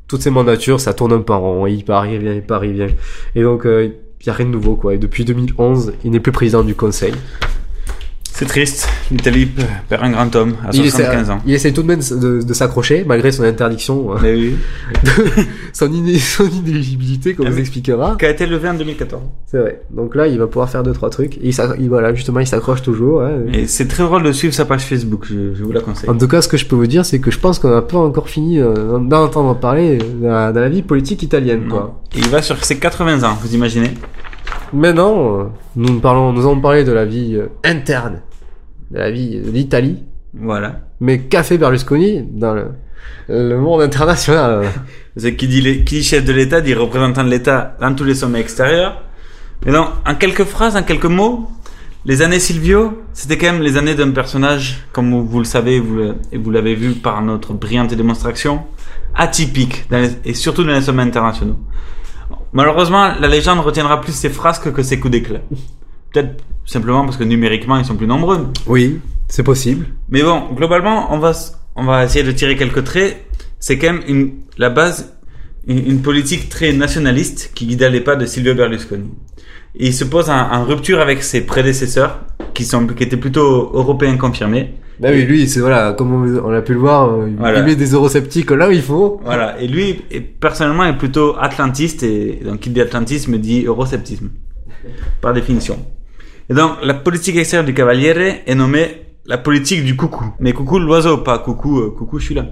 toutes 0.09 0.23
ces 0.23 0.31
mandatures, 0.31 0.81
ça 0.81 0.93
tourne 0.93 1.13
un 1.13 1.21
peu 1.21 1.33
en 1.33 1.41
rond. 1.41 1.67
Il 1.67 1.85
part, 1.85 2.07
il 2.07 2.21
vient, 2.21 2.35
il 2.35 2.43
part, 2.43 2.65
il 2.65 2.73
vient. 2.73 2.89
Et 3.35 3.43
donc, 3.43 3.67
euh, 3.67 3.91
il 4.21 4.27
y 4.27 4.31
a 4.31 4.33
rien 4.33 4.47
de 4.47 4.51
nouveau, 4.51 4.77
quoi. 4.77 4.95
Et 4.95 4.99
depuis 4.99 5.25
2011, 5.25 5.95
il 6.05 6.11
n'est 6.11 6.21
plus 6.21 6.33
président 6.33 6.63
du 6.63 6.75
Conseil. 6.75 7.15
C'est 8.39 8.45
triste. 8.45 8.87
L'Italie 9.11 9.49
perd 9.89 10.03
un 10.05 10.11
grand 10.11 10.37
homme 10.37 10.57
à 10.63 10.69
Il 10.75 10.81
essaie, 10.85 11.05
75 11.05 11.31
ans. 11.31 11.39
il 11.47 11.55
essaie 11.55 11.73
tout 11.73 11.81
de 11.83 11.87
même 11.87 12.01
de, 12.01 12.43
de 12.43 12.53
s'accrocher, 12.53 13.03
malgré 13.07 13.33
son 13.33 13.45
interdiction, 13.45 14.13
euh, 14.13 14.19
Mais 14.21 14.35
oui. 14.35 14.57
son, 15.73 15.91
iné- 15.91 16.19
son 16.19 16.45
inéligibilité, 16.51 17.33
comme 17.35 17.47
Ah 17.47 17.51
vous 17.51 17.59
expliquera. 17.59 18.15
Qui 18.19 18.27
a 18.27 18.31
été 18.31 18.45
levé 18.45 18.69
en 18.69 18.75
2014. 18.75 19.23
C'est 19.47 19.57
vrai. 19.59 19.81
Donc 19.91 20.15
là, 20.15 20.27
il 20.27 20.39
va 20.39 20.47
pouvoir 20.49 20.69
faire 20.69 20.83
deux, 20.83 20.93
trois 20.93 21.09
trucs. 21.09 21.39
Et 21.39 21.49
il 21.79 21.89
voilà, 21.89 22.13
justement, 22.15 22.41
il 22.41 22.47
s'accroche 22.47 22.83
toujours. 22.83 23.23
hein. 23.23 23.39
Et 23.55 23.67
c'est 23.67 23.89
très 23.89 24.03
drôle 24.03 24.23
de 24.23 24.33
suivre 24.33 24.53
sa 24.53 24.67
page 24.67 24.83
Facebook, 24.85 25.25
je, 25.25 25.55
je 25.55 25.65
vous 25.65 25.73
la 25.73 25.81
conseille. 25.81 26.11
En 26.11 26.19
tout 26.19 26.29
cas, 26.29 26.43
ce 26.43 26.49
que 26.49 26.59
je 26.59 26.67
peux 26.67 26.77
vous 26.77 26.87
dire, 26.87 27.07
c'est 27.07 27.21
que 27.21 27.31
je 27.31 27.39
pense 27.39 27.59
qu'on 27.59 27.71
n'a 27.71 27.81
pas 27.81 27.97
encore 27.97 28.29
fini 28.29 28.61
euh, 28.61 28.99
d'en 28.99 29.25
entendre 29.25 29.59
parler 29.59 29.97
dans 30.21 30.29
la, 30.29 30.53
dans 30.53 30.61
la 30.61 30.69
vie 30.69 30.83
politique 30.83 31.23
italienne, 31.23 31.69
quoi. 31.71 32.03
Il 32.15 32.29
va 32.29 32.43
sur 32.43 32.63
ses 32.63 32.77
80 32.77 33.23
ans, 33.23 33.39
vous 33.41 33.55
imaginez 33.55 33.93
Maintenant, 34.73 35.39
euh, 35.41 35.45
nous 35.77 35.95
nous 35.95 36.01
parlons, 36.01 36.33
nous 36.33 36.43
allons 36.43 36.61
parler 36.61 36.85
de 36.85 36.93
la 36.93 37.05
vie 37.05 37.37
euh, 37.37 37.49
interne, 37.65 38.21
de 38.91 38.99
la 38.99 39.11
vie 39.11 39.39
de 39.41 39.51
l'Italie. 39.51 40.03
Voilà. 40.35 40.81
Mais 41.01 41.21
qu'a 41.21 41.43
fait 41.43 41.59
Berlusconi 41.59 42.23
dans 42.33 42.55
le, 42.55 42.67
le 43.29 43.57
monde 43.59 43.83
international? 43.83 44.65
Euh 44.65 44.69
C'est 45.19 45.35
qui 45.35 45.49
dit, 45.49 45.63
les- 45.63 45.83
qui 45.85 45.97
dit 45.97 46.03
chef 46.03 46.25
de 46.27 46.33
l'État 46.33 46.61
dit 46.61 46.75
représentant 46.75 47.25
de 47.25 47.31
l'État 47.31 47.75
dans 47.81 47.95
tous 47.95 48.05
les 48.05 48.15
sommets 48.15 48.41
extérieurs. 48.41 49.03
Mais 49.65 49.73
non, 49.73 49.89
en 50.07 50.15
quelques 50.15 50.45
phrases, 50.45 50.77
en 50.77 50.83
quelques 50.83 51.07
mots, 51.07 51.49
les 52.05 52.21
années 52.21 52.39
Silvio, 52.39 53.03
c'était 53.15 53.39
quand 53.39 53.53
même 53.53 53.63
les 53.63 53.79
années 53.79 53.95
d'un 53.95 54.11
personnage, 54.11 54.85
comme 54.93 55.11
vous, 55.11 55.25
vous 55.27 55.39
le 55.39 55.45
savez 55.47 55.81
vous 55.81 55.97
le- 55.97 56.15
et 56.33 56.37
vous 56.39 56.51
l'avez 56.51 56.75
vu 56.75 56.93
par 56.93 57.23
notre 57.23 57.55
brillante 57.55 57.95
démonstration, 57.95 58.65
atypique, 59.15 59.87
dans 59.91 59.99
les- 60.01 60.17
et 60.27 60.35
surtout 60.35 60.65
dans 60.65 60.73
les 60.75 60.83
sommets 60.83 61.03
internationaux. 61.05 61.57
Malheureusement, 62.57 63.13
la 63.21 63.29
légende 63.29 63.61
retiendra 63.61 64.01
plus 64.01 64.13
ses 64.13 64.31
frasques 64.31 64.73
que 64.73 64.83
ses 64.83 64.99
coups 64.99 65.13
d'éclat. 65.13 65.43
Peut-être 66.11 66.43
simplement 66.65 67.05
parce 67.05 67.19
que 67.19 67.25
numériquement, 67.25 67.77
ils 67.77 67.85
sont 67.85 67.97
plus 67.97 68.07
nombreux. 68.07 68.49
Oui, 68.67 68.99
c'est 69.29 69.43
possible. 69.43 69.89
Mais 70.09 70.23
bon, 70.23 70.55
globalement, 70.55 71.13
on 71.13 71.19
va, 71.19 71.33
on 71.75 71.85
va 71.85 72.07
essayer 72.07 72.25
de 72.25 72.33
tirer 72.33 72.57
quelques 72.57 72.83
traits. 72.83 73.27
C'est 73.59 73.77
quand 73.77 73.93
même 73.93 74.03
une, 74.09 74.33
la 74.57 74.71
base, 74.71 75.15
une, 75.67 75.87
une 75.87 76.01
politique 76.01 76.49
très 76.49 76.73
nationaliste 76.73 77.51
qui 77.55 77.67
guida 77.67 77.91
les 77.91 78.01
pas 78.01 78.17
de 78.17 78.25
Silvio 78.25 78.55
Berlusconi. 78.55 79.11
Et 79.79 79.89
il 79.89 79.95
se 79.95 80.05
pose 80.05 80.31
en, 80.31 80.51
en 80.51 80.65
rupture 80.65 81.01
avec 81.01 81.23
ses 81.23 81.43
prédécesseurs, 81.43 82.21
qui, 82.55 82.65
sont, 82.65 82.87
qui 82.87 83.03
étaient 83.03 83.19
plutôt 83.19 83.71
européens 83.75 84.17
confirmés. 84.17 84.73
Bah 84.99 85.09
oui, 85.13 85.25
lui, 85.25 85.47
c'est 85.49 85.61
voilà, 85.61 85.93
comme 85.93 86.13
on, 86.15 86.49
on 86.49 86.53
a 86.55 86.63
pu 86.63 86.73
le 86.73 86.79
voir, 86.79 87.11
euh, 87.11 87.27
il 87.29 87.37
Voilà. 87.37 87.63
met 87.63 87.77
des 87.77 87.93
eurosceptiques 87.93 88.51
là 88.51 88.69
où 88.69 88.73
il 88.73 88.81
faut. 88.83 89.21
Voilà. 89.25 89.61
Et 89.61 89.67
lui, 89.69 90.03
est- 90.11 90.21
personnellement, 90.21 90.85
est 90.85 90.97
plutôt 90.97 91.35
atlantiste, 91.39 92.03
et 92.03 92.41
donc 92.45 92.61
qui 92.61 92.71
dit 92.71 92.81
atlantisme 92.81 93.37
dit 93.39 93.65
eurosceptisme. 93.67 94.31
Par 95.21 95.35
définition. 95.35 95.79
Et 96.49 96.55
donc, 96.55 96.73
la 96.83 96.95
politique 96.95 97.37
extérieure 97.37 97.67
du 97.67 97.75
Cavaliere 97.75 98.37
est 98.47 98.55
nommée 98.55 98.87
la 99.27 99.37
politique 99.37 99.85
du 99.85 99.97
coucou. 99.97 100.25
Mais 100.41 100.53
coucou 100.53 100.79
l'oiseau, 100.79 101.19
pas 101.19 101.39
coucou, 101.41 101.81
euh, 101.81 101.91
coucou, 101.91 102.19
je 102.19 102.25
suis 102.27 102.35
là. 102.35 102.47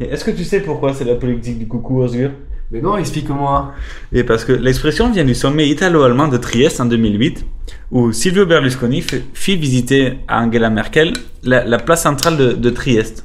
Est-ce 0.00 0.24
que 0.24 0.32
tu 0.32 0.44
sais 0.44 0.60
pourquoi 0.60 0.92
c'est 0.92 1.04
la 1.04 1.14
politique 1.14 1.58
du 1.58 1.66
coucou, 1.66 2.02
Osgur? 2.02 2.30
Mais 2.70 2.80
non, 2.80 2.96
explique-moi. 2.96 3.72
Et 4.12 4.24
parce 4.24 4.44
que 4.44 4.52
l'expression 4.52 5.10
vient 5.12 5.24
du 5.24 5.34
sommet 5.34 5.68
italo-allemand 5.68 6.28
de 6.28 6.36
Trieste 6.36 6.80
en 6.80 6.86
2008, 6.86 7.46
où 7.90 8.12
Silvio 8.12 8.46
Berlusconi 8.46 9.02
fit 9.34 9.56
visiter 9.56 10.18
à 10.28 10.42
Angela 10.42 10.70
Merkel 10.70 11.12
la, 11.42 11.64
la 11.64 11.78
place 11.78 12.02
centrale 12.02 12.60
de, 12.60 12.70
Trieste. 12.70 13.24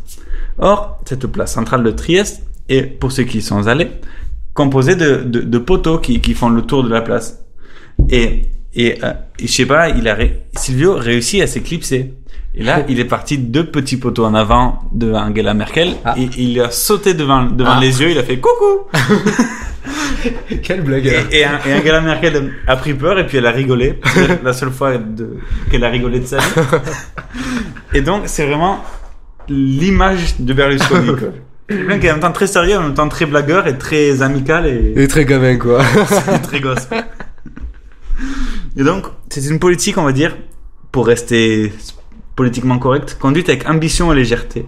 Or, 0.58 1.02
cette 1.06 1.28
place 1.28 1.54
centrale 1.54 1.84
de 1.84 1.92
Trieste 1.92 2.44
est, 2.68 2.84
pour 2.84 3.12
ceux 3.12 3.24
qui 3.24 3.40
y 3.40 3.42
sont 3.42 3.68
allés, 3.68 3.90
composée 4.54 4.96
de, 4.96 5.24
de, 5.24 5.58
poteaux 5.58 6.00
qui, 6.00 6.22
qui 6.22 6.34
font 6.34 6.50
le 6.50 6.62
tour 6.62 6.84
de 6.84 6.90
la 6.90 7.02
place. 7.02 7.44
Et, 8.10 8.44
et, 8.74 9.04
euh, 9.04 9.14
je 9.40 9.48
sais 9.48 9.66
pas, 9.66 9.90
il 9.90 10.08
a 10.08 10.18
Silvio 10.56 10.96
réussit 10.96 11.42
à 11.42 11.48
s'éclipser. 11.48 12.14
Et 12.56 12.64
là, 12.64 12.84
il 12.90 13.00
est 13.00 13.06
parti 13.06 13.38
deux 13.38 13.66
petits 13.70 13.98
poteaux 13.98 14.26
en 14.26 14.34
avant 14.34 14.80
de 14.92 15.14
Angela 15.14 15.54
Merkel 15.54 15.96
et 16.18 16.30
il 16.38 16.60
a 16.62 16.72
sauté 16.72 17.14
devant, 17.14 17.44
devant 17.46 17.74
Ah. 17.76 17.80
les 17.80 18.02
yeux, 18.02 18.10
il 18.12 18.18
a 18.18 18.24
fait 18.24 18.40
coucou! 18.40 18.88
Quelle 20.64 20.82
blague 20.82 21.06
Et, 21.06 21.38
et, 21.38 21.42
et 21.42 21.46
Angela 21.74 22.02
Merkel 22.02 22.52
a 22.68 22.76
pris 22.76 22.94
peur 22.94 23.18
et 23.20 23.26
puis 23.26 23.38
elle 23.38 23.46
a 23.46 23.52
rigolé. 23.52 24.00
La 24.44 24.54
seule 24.54 24.72
fois 24.72 24.94
qu'elle 25.72 25.84
a 25.84 25.90
rigolé 25.90 26.20
de 26.20 26.26
sa 26.26 26.38
vie. 26.38 26.44
Et 27.94 28.02
donc, 28.02 28.24
c'est 28.26 28.46
vraiment 28.46 28.84
l'image 29.48 30.36
de 30.40 30.54
Berlusconi. 30.54 31.12
Quelqu'un 31.68 32.00
qui 32.00 32.06
est 32.08 32.10
en 32.12 32.14
même 32.16 32.22
temps 32.22 32.32
très 32.32 32.46
sérieux, 32.48 32.78
en 32.78 32.82
même 32.84 32.94
temps 32.94 33.08
très 33.10 33.26
blagueur 33.26 33.66
et 33.68 33.78
très 33.78 34.22
amical 34.22 34.68
et, 34.68 34.94
Et 34.96 35.08
très 35.08 35.26
gamin, 35.26 35.58
quoi. 35.58 35.82
très 36.44 36.60
gosse. 36.60 36.88
Et 38.78 38.84
donc, 38.84 39.06
c'est 39.30 39.46
une 39.48 39.60
politique, 39.60 39.98
on 39.98 40.04
va 40.04 40.12
dire, 40.12 40.36
pour 40.92 41.08
rester 41.08 41.72
politiquement 42.40 42.80
correct, 42.80 43.18
conduite 43.20 43.50
avec 43.50 43.68
ambition 43.70 44.14
et 44.14 44.16
légèreté, 44.16 44.66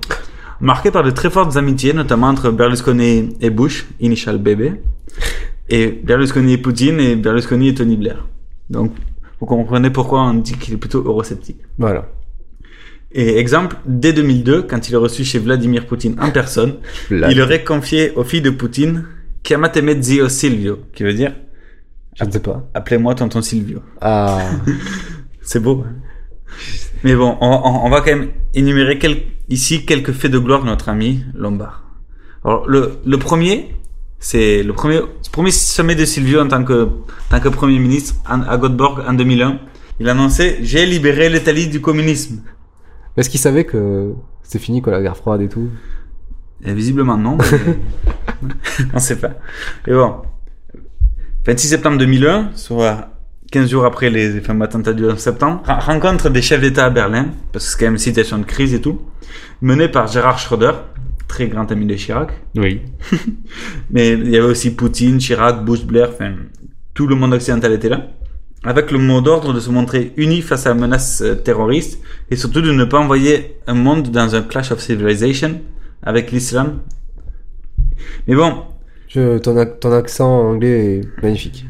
marquée 0.59 0.91
par 0.91 1.03
de 1.03 1.11
très 1.11 1.29
fortes 1.29 1.55
amitiés, 1.55 1.93
notamment 1.93 2.27
entre 2.27 2.51
Berlusconi 2.51 3.29
et 3.39 3.49
Bush, 3.49 3.85
initial 4.01 4.39
BB, 4.39 4.61
et 5.69 5.87
Berlusconi 5.87 6.51
et 6.51 6.57
Poutine, 6.57 6.99
et 6.99 7.15
Berlusconi 7.15 7.69
et 7.69 7.73
Tony 7.73 7.95
Blair. 7.95 8.27
Donc, 8.69 8.91
vous 9.39 9.45
comprenez 9.45 9.89
pourquoi 9.89 10.21
on 10.21 10.33
dit 10.33 10.55
qu'il 10.57 10.73
est 10.73 10.77
plutôt 10.85 11.01
eurosceptique. 11.01 11.61
Voilà. 11.77 12.09
Et 13.13 13.37
exemple, 13.37 13.77
dès 13.85 14.11
2002, 14.11 14.63
quand 14.63 14.89
il 14.89 14.93
est 14.93 14.97
reçu 15.07 15.23
chez 15.23 15.39
Vladimir 15.39 15.87
Poutine 15.87 16.17
en 16.19 16.29
personne, 16.29 16.73
il 17.09 17.39
aurait 17.41 17.63
confié 17.63 18.11
aux 18.17 18.25
filles 18.25 18.41
de 18.41 18.49
Poutine 18.49 19.05
Chiamatemi 19.45 20.03
zio 20.03 20.27
Silvio, 20.27 20.79
qui 20.93 21.03
veut 21.03 21.13
dire? 21.13 21.33
Je 22.19 22.25
ne 22.25 22.31
sais 22.31 22.41
pas. 22.41 22.69
Appelez-moi 22.73 23.15
tonton 23.15 23.41
Silvio. 23.41 23.79
Ah. 24.01 24.39
C'est 25.41 25.61
beau. 25.61 25.85
hein. 25.87 25.93
Mais 27.03 27.15
bon, 27.15 27.37
on, 27.41 27.47
on- 27.63 27.85
on 27.85 27.89
va 27.89 28.01
quand 28.01 28.15
même 28.15 28.29
énumérer 28.53 28.97
quel- 28.99 29.23
ici 29.49 29.85
quelques 29.85 30.11
faits 30.11 30.31
de 30.31 30.39
gloire 30.39 30.61
de 30.61 30.67
notre 30.67 30.89
ami 30.89 31.23
Lombard. 31.35 31.83
Alors, 32.45 32.67
le, 32.67 32.97
le 33.05 33.17
premier, 33.17 33.75
c'est 34.19 34.63
le 34.63 34.73
premier, 34.73 34.99
premier 35.31 35.51
sommet 35.51 35.95
de 35.95 36.05
Silvio 36.05 36.39
en 36.41 36.47
tant 36.47 36.63
que, 36.63 36.83
en 36.85 36.89
tant 37.29 37.39
que 37.39 37.49
premier 37.49 37.79
ministre 37.79 38.15
à 38.27 38.57
Göteborg 38.57 39.03
en 39.07 39.13
2001. 39.13 39.59
Il 39.99 40.09
annonçait 40.09 40.57
J'ai 40.61 40.85
libéré 40.85 41.29
l'Italie 41.29 41.67
du 41.67 41.79
communisme. 41.81 42.41
Est-ce 43.17 43.29
qu'il 43.29 43.39
savait 43.39 43.65
que 43.65 44.13
c'était 44.43 44.59
fini, 44.59 44.81
quoi, 44.81 44.93
la 44.93 45.01
guerre 45.01 45.17
froide 45.17 45.41
et 45.41 45.49
tout? 45.49 45.69
Et 46.63 46.73
visiblement 46.73 47.17
non. 47.17 47.37
mais- 47.37 48.49
on 48.93 48.99
sait 48.99 49.17
pas. 49.17 49.31
Et 49.87 49.93
bon, 49.93 50.15
26 51.45 51.67
septembre 51.67 51.97
2001, 51.97 52.51
soit 52.55 53.09
15 53.51 53.69
jours 53.69 53.85
après 53.85 54.09
les 54.09 54.39
fameux 54.41 54.63
attentats 54.63 54.93
du 54.93 55.05
11 55.05 55.17
septembre, 55.17 55.61
ren- 55.65 55.79
rencontre 55.79 56.29
des 56.29 56.41
chefs 56.41 56.61
d'État 56.61 56.85
à 56.85 56.89
Berlin, 56.89 57.27
parce 57.51 57.65
que 57.65 57.71
c'est 57.71 57.77
quand 57.79 57.85
même 57.85 57.93
une 57.93 57.99
situation 57.99 58.37
de 58.39 58.45
crise 58.45 58.73
et 58.73 58.81
tout, 58.81 59.01
menée 59.61 59.89
par 59.89 60.07
Gérard 60.07 60.39
Schröder, 60.39 60.71
très 61.27 61.47
grand 61.47 61.69
ami 61.71 61.85
de 61.85 61.95
Chirac. 61.95 62.31
Oui. 62.55 62.81
Mais 63.91 64.09
il 64.13 64.29
y 64.29 64.37
avait 64.37 64.47
aussi 64.47 64.73
Poutine, 64.73 65.17
Chirac, 65.17 65.63
Bush, 65.65 65.83
Blair, 65.83 66.09
enfin, 66.13 66.33
tout 66.93 67.07
le 67.07 67.15
monde 67.15 67.33
occidental 67.33 67.73
était 67.73 67.89
là. 67.89 68.07
Avec 68.63 68.91
le 68.91 68.99
mot 68.99 69.21
d'ordre 69.21 69.53
de 69.53 69.59
se 69.59 69.69
montrer 69.71 70.13
unis 70.17 70.41
face 70.43 70.67
à 70.67 70.69
la 70.69 70.75
menace 70.75 71.21
euh, 71.21 71.33
terroriste 71.35 71.99
et 72.29 72.35
surtout 72.35 72.61
de 72.61 72.71
ne 72.71 72.83
pas 72.85 72.99
envoyer 72.99 73.55
un 73.65 73.73
monde 73.73 74.09
dans 74.11 74.35
un 74.35 74.43
clash 74.43 74.71
of 74.71 74.79
civilization 74.79 75.59
avec 76.03 76.31
l'islam. 76.31 76.79
Mais 78.27 78.35
bon, 78.35 78.53
Je, 79.07 79.39
ton, 79.39 79.65
ton 79.79 79.91
accent 79.93 80.49
anglais 80.51 80.99
est 80.99 81.23
magnifique. 81.23 81.65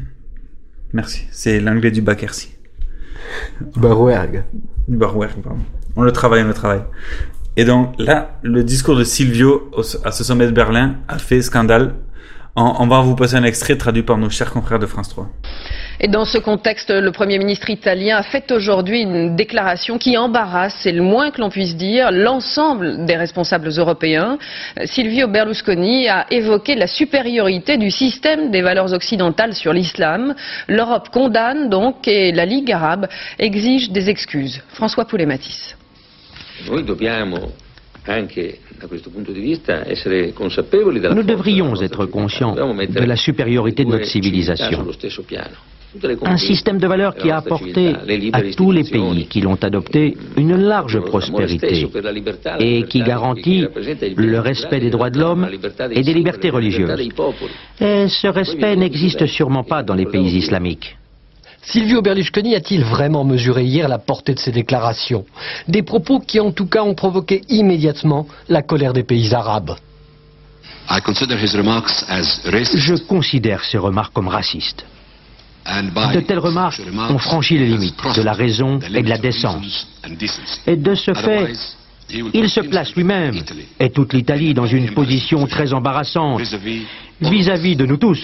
Merci. 0.92 1.26
C'est 1.30 1.60
l'anglais 1.60 1.90
du 1.90 2.02
Bakersi. 2.02 2.50
Barouergue. 3.76 4.44
Du 4.88 4.96
Barwerk, 4.96 5.40
pardon. 5.42 5.60
On 5.96 6.02
le 6.02 6.12
travaille, 6.12 6.42
on 6.42 6.48
le 6.48 6.54
travaille. 6.54 6.82
Et 7.56 7.64
donc 7.64 7.94
là, 7.98 8.38
le 8.42 8.64
discours 8.64 8.96
de 8.96 9.04
Silvio 9.04 9.70
au- 9.76 9.82
à 10.06 10.10
ce 10.12 10.24
sommet 10.24 10.46
de 10.46 10.52
Berlin 10.52 10.96
a 11.08 11.18
fait 11.18 11.42
scandale. 11.42 11.94
On, 12.54 12.74
on 12.80 12.86
va 12.86 13.00
vous 13.00 13.16
passer 13.16 13.36
un 13.36 13.44
extrait 13.44 13.76
traduit 13.76 14.02
par 14.02 14.18
nos 14.18 14.28
chers 14.28 14.50
confrères 14.50 14.78
de 14.78 14.86
France 14.86 15.08
3. 15.08 15.26
Et 16.00 16.08
dans 16.08 16.24
ce 16.24 16.36
contexte, 16.36 16.90
le 16.90 17.12
Premier 17.12 17.38
ministre 17.38 17.70
italien 17.70 18.16
a 18.16 18.22
fait 18.22 18.50
aujourd'hui 18.50 19.02
une 19.02 19.36
déclaration 19.36 19.98
qui 19.98 20.18
embarrasse, 20.18 20.74
c'est 20.82 20.92
le 20.92 21.02
moins 21.02 21.30
que 21.30 21.40
l'on 21.40 21.48
puisse 21.48 21.76
dire, 21.76 22.10
l'ensemble 22.10 23.06
des 23.06 23.16
responsables 23.16 23.68
européens. 23.68 24.36
Silvio 24.84 25.28
Berlusconi 25.28 26.08
a 26.08 26.26
évoqué 26.30 26.74
la 26.74 26.88
supériorité 26.88 27.76
du 27.76 27.90
système 27.90 28.50
des 28.50 28.62
valeurs 28.62 28.92
occidentales 28.92 29.54
sur 29.54 29.72
l'islam. 29.72 30.34
L'Europe 30.66 31.08
condamne 31.10 31.70
donc 31.70 32.08
et 32.08 32.32
la 32.32 32.44
Ligue 32.44 32.72
arabe 32.72 33.06
exige 33.38 33.90
des 33.90 34.10
excuses. 34.10 34.60
François 34.74 35.04
Poulet-Matisse. 35.04 35.76
Nous 41.14 41.22
devrions 41.22 41.80
être 41.80 42.06
conscients 42.06 42.54
de 42.54 43.04
la 43.04 43.16
supériorité 43.16 43.84
de 43.84 43.90
notre 43.90 44.06
civilisation. 44.06 44.84
Un 46.24 46.38
système 46.38 46.78
de 46.78 46.86
valeurs 46.86 47.14
qui 47.14 47.30
a 47.30 47.36
apporté 47.36 47.94
à 48.32 48.42
tous 48.56 48.72
les 48.72 48.84
pays 48.84 49.26
qui 49.26 49.42
l'ont 49.42 49.58
adopté 49.62 50.16
une 50.36 50.56
large 50.56 50.98
prospérité 51.00 51.86
et 52.58 52.84
qui 52.84 53.02
garantit 53.02 53.66
le 54.16 54.38
respect 54.40 54.80
des 54.80 54.90
droits 54.90 55.10
de 55.10 55.20
l'homme 55.20 55.48
et 55.90 56.02
des 56.02 56.14
libertés 56.14 56.50
religieuses. 56.50 57.08
Et 57.80 58.08
ce 58.08 58.26
respect 58.26 58.74
n'existe 58.74 59.26
sûrement 59.26 59.64
pas 59.64 59.82
dans 59.82 59.94
les 59.94 60.06
pays 60.06 60.36
islamiques. 60.36 60.96
Silvio 61.62 62.02
Berlusconi 62.02 62.56
a-t-il 62.56 62.84
vraiment 62.84 63.24
mesuré 63.24 63.64
hier 63.64 63.88
la 63.88 63.98
portée 63.98 64.34
de 64.34 64.40
ses 64.40 64.50
déclarations? 64.50 65.24
Des 65.68 65.82
propos 65.82 66.18
qui 66.18 66.40
en 66.40 66.50
tout 66.50 66.66
cas 66.66 66.82
ont 66.82 66.94
provoqué 66.94 67.42
immédiatement 67.48 68.26
la 68.48 68.62
colère 68.62 68.92
des 68.92 69.04
pays 69.04 69.32
arabes. 69.32 69.76
Je 70.88 73.06
considère 73.06 73.64
ces 73.64 73.78
remarques 73.78 74.12
comme 74.12 74.28
racistes. 74.28 74.84
De 75.64 76.20
telles 76.20 76.40
remarques 76.40 76.82
ont 77.08 77.18
franchi 77.18 77.56
les 77.56 77.66
limites 77.66 77.94
de 78.16 78.22
la 78.22 78.32
raison 78.32 78.80
et 78.80 79.02
de 79.02 79.08
la 79.08 79.18
décence. 79.18 79.86
Et 80.66 80.74
de 80.74 80.94
ce 80.96 81.14
fait, 81.14 81.52
il 82.34 82.50
se 82.50 82.60
place 82.60 82.94
lui-même 82.96 83.44
et 83.78 83.90
toute 83.90 84.12
l'Italie 84.12 84.54
dans 84.54 84.66
une 84.66 84.92
position 84.92 85.46
très 85.46 85.72
embarrassante 85.72 86.40
vis-à-vis 87.30 87.76
de 87.76 87.86
nous 87.86 87.96
tous, 87.96 88.20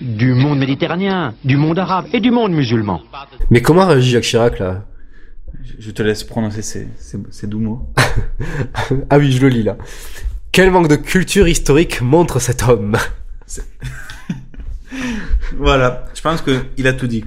du 0.00 0.34
monde 0.34 0.58
méditerranéen, 0.58 1.34
du 1.44 1.56
monde 1.56 1.78
arabe 1.78 2.06
et 2.12 2.20
du 2.20 2.30
monde 2.30 2.52
musulman. 2.52 3.00
Mais 3.50 3.62
comment 3.62 3.86
réagit 3.86 4.10
Jacques 4.10 4.24
Chirac, 4.24 4.58
là? 4.58 4.84
Je- 5.64 5.74
Je 5.86 5.90
te 5.90 6.02
laisse 6.02 6.24
prononcer 6.24 6.62
ces, 6.62 6.88
ces, 6.98 7.18
ces 7.30 7.46
doux 7.46 7.60
mots. 7.60 7.88
Ah 9.10 9.18
oui, 9.18 9.32
je 9.32 9.40
le 9.40 9.48
lis, 9.48 9.62
là. 9.62 9.76
Quel 10.52 10.70
manque 10.70 10.88
de 10.88 10.96
culture 10.96 11.46
historique 11.48 12.00
montre 12.00 12.38
cet 12.40 12.62
homme? 12.68 12.96
Voilà, 15.56 16.04
je 16.14 16.20
pense 16.20 16.42
qu'il 16.42 16.86
a 16.86 16.92
tout 16.92 17.06
dit. 17.06 17.24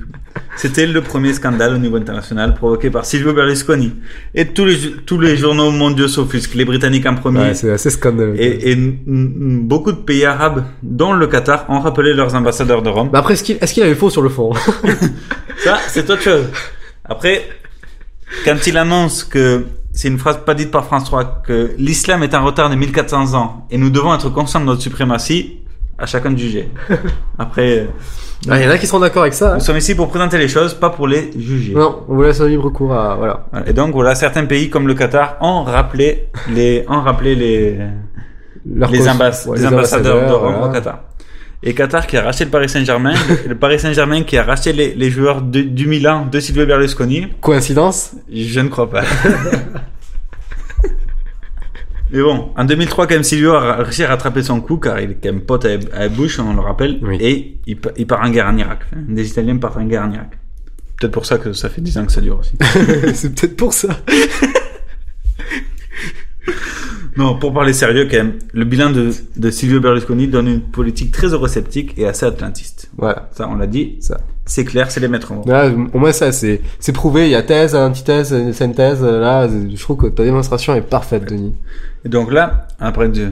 C'était 0.55 0.86
le 0.86 1.01
premier 1.01 1.34
scandale 1.34 1.74
au 1.74 1.78
niveau 1.78 1.97
international 1.97 2.53
provoqué 2.53 2.89
par 2.89 3.05
Silvio 3.05 3.34
Berlusconi. 3.34 3.93
Et 4.36 4.47
tous 4.47 4.65
les, 4.65 4.78
tous 5.05 5.19
les 5.19 5.36
journaux 5.38 5.72
mondiaux 5.72 6.07
s'offusquent, 6.07 6.55
les 6.55 6.65
Britanniques 6.65 7.05
en 7.05 7.15
premier. 7.15 7.39
Ouais, 7.39 7.53
c'est 7.53 7.72
assez 7.72 7.89
scandaleux. 7.89 8.39
Et, 8.39 8.72
et 8.72 8.76
beaucoup 8.76 9.91
de 9.91 9.97
pays 9.97 10.26
arabes, 10.26 10.63
dont 10.84 11.13
le 11.13 11.28
Qatar, 11.28 11.65
ont 11.69 11.80
rappelé 11.80 12.13
leurs 12.13 12.36
ambassadeurs 12.36 12.82
de 12.82 12.89
Rome. 12.89 13.09
Mais 13.11 13.19
après, 13.19 13.34
est-ce 13.34 13.43
qu'il 13.43 13.57
est-ce 13.59 13.74
qu'il 13.74 13.84
avait 13.84 13.95
faux 13.95 14.09
sur 14.09 14.22
le 14.22 14.30
fond 14.30 14.53
Ça, 15.63 15.80
c'est 15.88 16.09
autre 16.09 16.22
chose. 16.22 16.45
Après, 17.05 17.47
quand 18.45 18.67
il 18.67 18.78
annonce 18.78 19.24
que, 19.24 19.65
c'est 19.93 20.07
une 20.07 20.17
phrase 20.17 20.39
pas 20.45 20.53
dite 20.53 20.72
par 20.72 20.86
France 20.86 21.05
3, 21.05 21.41
que 21.45 21.72
l'islam 21.78 22.24
est 22.24 22.34
en 22.34 22.45
retard 22.45 22.69
de 22.69 22.76
1400 22.76 23.34
ans 23.34 23.67
et 23.69 23.78
nous 23.78 23.89
devons 23.89 24.13
être 24.13 24.30
conscients 24.30 24.61
de 24.61 24.65
notre 24.65 24.82
suprématie, 24.82 25.59
à 26.02 26.06
chacun 26.06 26.32
de 26.32 26.38
juger. 26.38 26.70
Après, 27.39 27.80
euh, 27.80 27.86
Ah, 28.49 28.60
Il 28.60 28.66
y 28.66 28.68
en 28.68 28.72
a 28.72 28.78
qui 28.78 28.88
seront 28.88 28.99
d'accord 28.99 29.22
avec 29.22 29.34
ça. 29.36 29.52
hein. 29.52 29.54
nous 29.56 29.60
sommes 29.60 29.78
ici 29.78 29.93
pour 29.95 30.10
présenter 30.10 30.38
les 30.38 30.47
choses, 30.47 30.74
pas 30.74 30.89
pour 30.89 31.08
les 31.08 31.30
juger. 31.38 31.74
Non, 31.76 32.04
on 32.10 32.16
vous 32.16 32.24
laisse 32.24 32.41
un 32.41 32.47
libre 32.47 32.70
cours 32.72 32.93
à... 32.93 33.16
Voilà. 33.16 33.45
Et 33.68 33.74
donc 33.74 33.91
voilà, 33.93 34.16
certains 34.16 34.45
pays 34.45 34.70
comme 34.70 34.88
le 34.88 34.95
Qatar 34.95 35.38
ont 35.41 35.64
rappelé 35.64 36.30
les, 36.49 36.84
ont 36.88 37.02
rappelé 37.02 37.36
les, 37.36 37.78
Leur 38.66 38.89
les, 38.91 39.02
ouais, 39.02 39.10
ambassadeurs 39.10 40.28
de 40.28 40.34
voilà. 40.34 40.66
au 40.68 40.72
Qatar. 40.72 40.99
Et 41.64 41.76
Qatar 41.76 42.08
qui 42.08 42.18
a 42.18 42.24
racheté 42.24 42.45
le 42.45 42.49
Paris 42.49 42.68
Saint-Germain, 42.70 43.14
le 43.47 43.54
Paris 43.56 43.78
Saint-Germain 43.80 44.24
qui 44.24 44.36
a 44.36 44.43
racheté 44.43 44.74
les, 44.74 44.95
les 44.95 45.10
joueurs 45.12 45.43
de- 45.43 45.62
du 45.62 45.86
Milan 45.88 46.26
de 46.32 46.39
Silvio 46.39 46.66
Berlusconi. 46.66 47.28
Coïncidence? 47.39 48.14
Je 48.34 48.60
ne 48.60 48.70
crois 48.70 48.89
pas. 48.89 49.04
Mais 52.12 52.22
bon, 52.22 52.49
en 52.57 52.66
2003, 52.66 53.07
quand 53.07 53.14
même, 53.14 53.24
Silvio 53.24 53.53
a 53.53 53.76
réussi 53.84 54.03
à 54.03 54.07
rattraper 54.09 54.43
son 54.43 54.59
coup, 54.62 54.78
car 54.78 54.99
il 54.99 55.12
est 55.12 55.18
quand 55.22 55.32
même 55.32 55.41
pote 55.41 55.66
avec 55.66 56.12
Bush, 56.14 56.39
on 56.39 56.53
le 56.53 56.59
rappelle, 56.62 56.99
et 57.20 57.57
il, 57.68 57.78
pa- 57.80 57.91
il 57.97 58.05
part 58.07 58.22
en 58.22 58.30
guerre 58.30 58.47
en 58.47 58.57
Irak. 58.57 58.80
Des 58.95 59.28
Italiens 59.30 59.57
partent 59.57 59.78
en 59.78 59.86
guerre 59.86 60.03
en 60.03 60.12
Irak. 60.12 60.32
peut-être 60.99 61.14
pour 61.14 61.26
ça 61.26 61.38
que 61.38 61.53
ça 61.53 61.70
fait 61.70 61.82
10 61.82 61.97
ans 61.99 62.05
que 62.05 62.12
ça 62.12 62.22
dure 62.22 62.39
aussi. 62.39 62.53
c'est 63.14 63.34
peut-être 63.34 63.55
pour 63.55 63.74
ça. 63.74 63.89
Non, 67.18 67.38
pour 67.38 67.53
parler 67.53 67.74
sérieux 67.74 68.07
quand 68.09 68.18
même, 68.18 68.36
le 68.53 68.64
bilan 68.64 68.89
de, 68.89 69.09
de 69.36 69.51
Silvio 69.51 69.82
Berlusconi 69.82 70.28
donne 70.30 70.47
une 70.47 70.62
politique 70.62 71.12
très 71.12 71.28
eurosceptique 71.28 71.93
et 71.97 72.07
assez 72.07 72.26
atlantiste. 72.26 72.89
Voilà. 72.97 73.30
Ça, 73.34 73.49
on 73.49 73.55
l'a 73.55 73.68
dit, 73.68 73.97
ça, 73.99 74.22
c'est 74.45 74.64
clair, 74.64 74.89
c'est 74.89 75.01
les 75.01 75.09
maîtres 75.09 75.34
mots. 75.34 75.43
Là, 75.45 75.70
au 75.93 75.99
moins 75.99 76.14
ça, 76.14 76.32
c'est 76.32 76.62
c'est 76.80 76.93
prouvé. 76.93 77.26
Il 77.26 77.32
y 77.32 77.36
a 77.36 77.43
thèse, 77.43 77.76
antithèse, 77.76 78.53
synthèse. 78.53 79.03
Là, 79.03 79.47
je 79.49 79.80
trouve 79.82 79.97
que 79.97 80.07
ta 80.07 80.24
démonstration 80.24 80.74
est 80.74 80.82
parfaite, 80.82 81.26
Denis. 81.26 81.53
Et 82.06 82.10
donc 82.10 82.32
là, 82.32 82.68
après 82.80 83.10
du, 83.10 83.28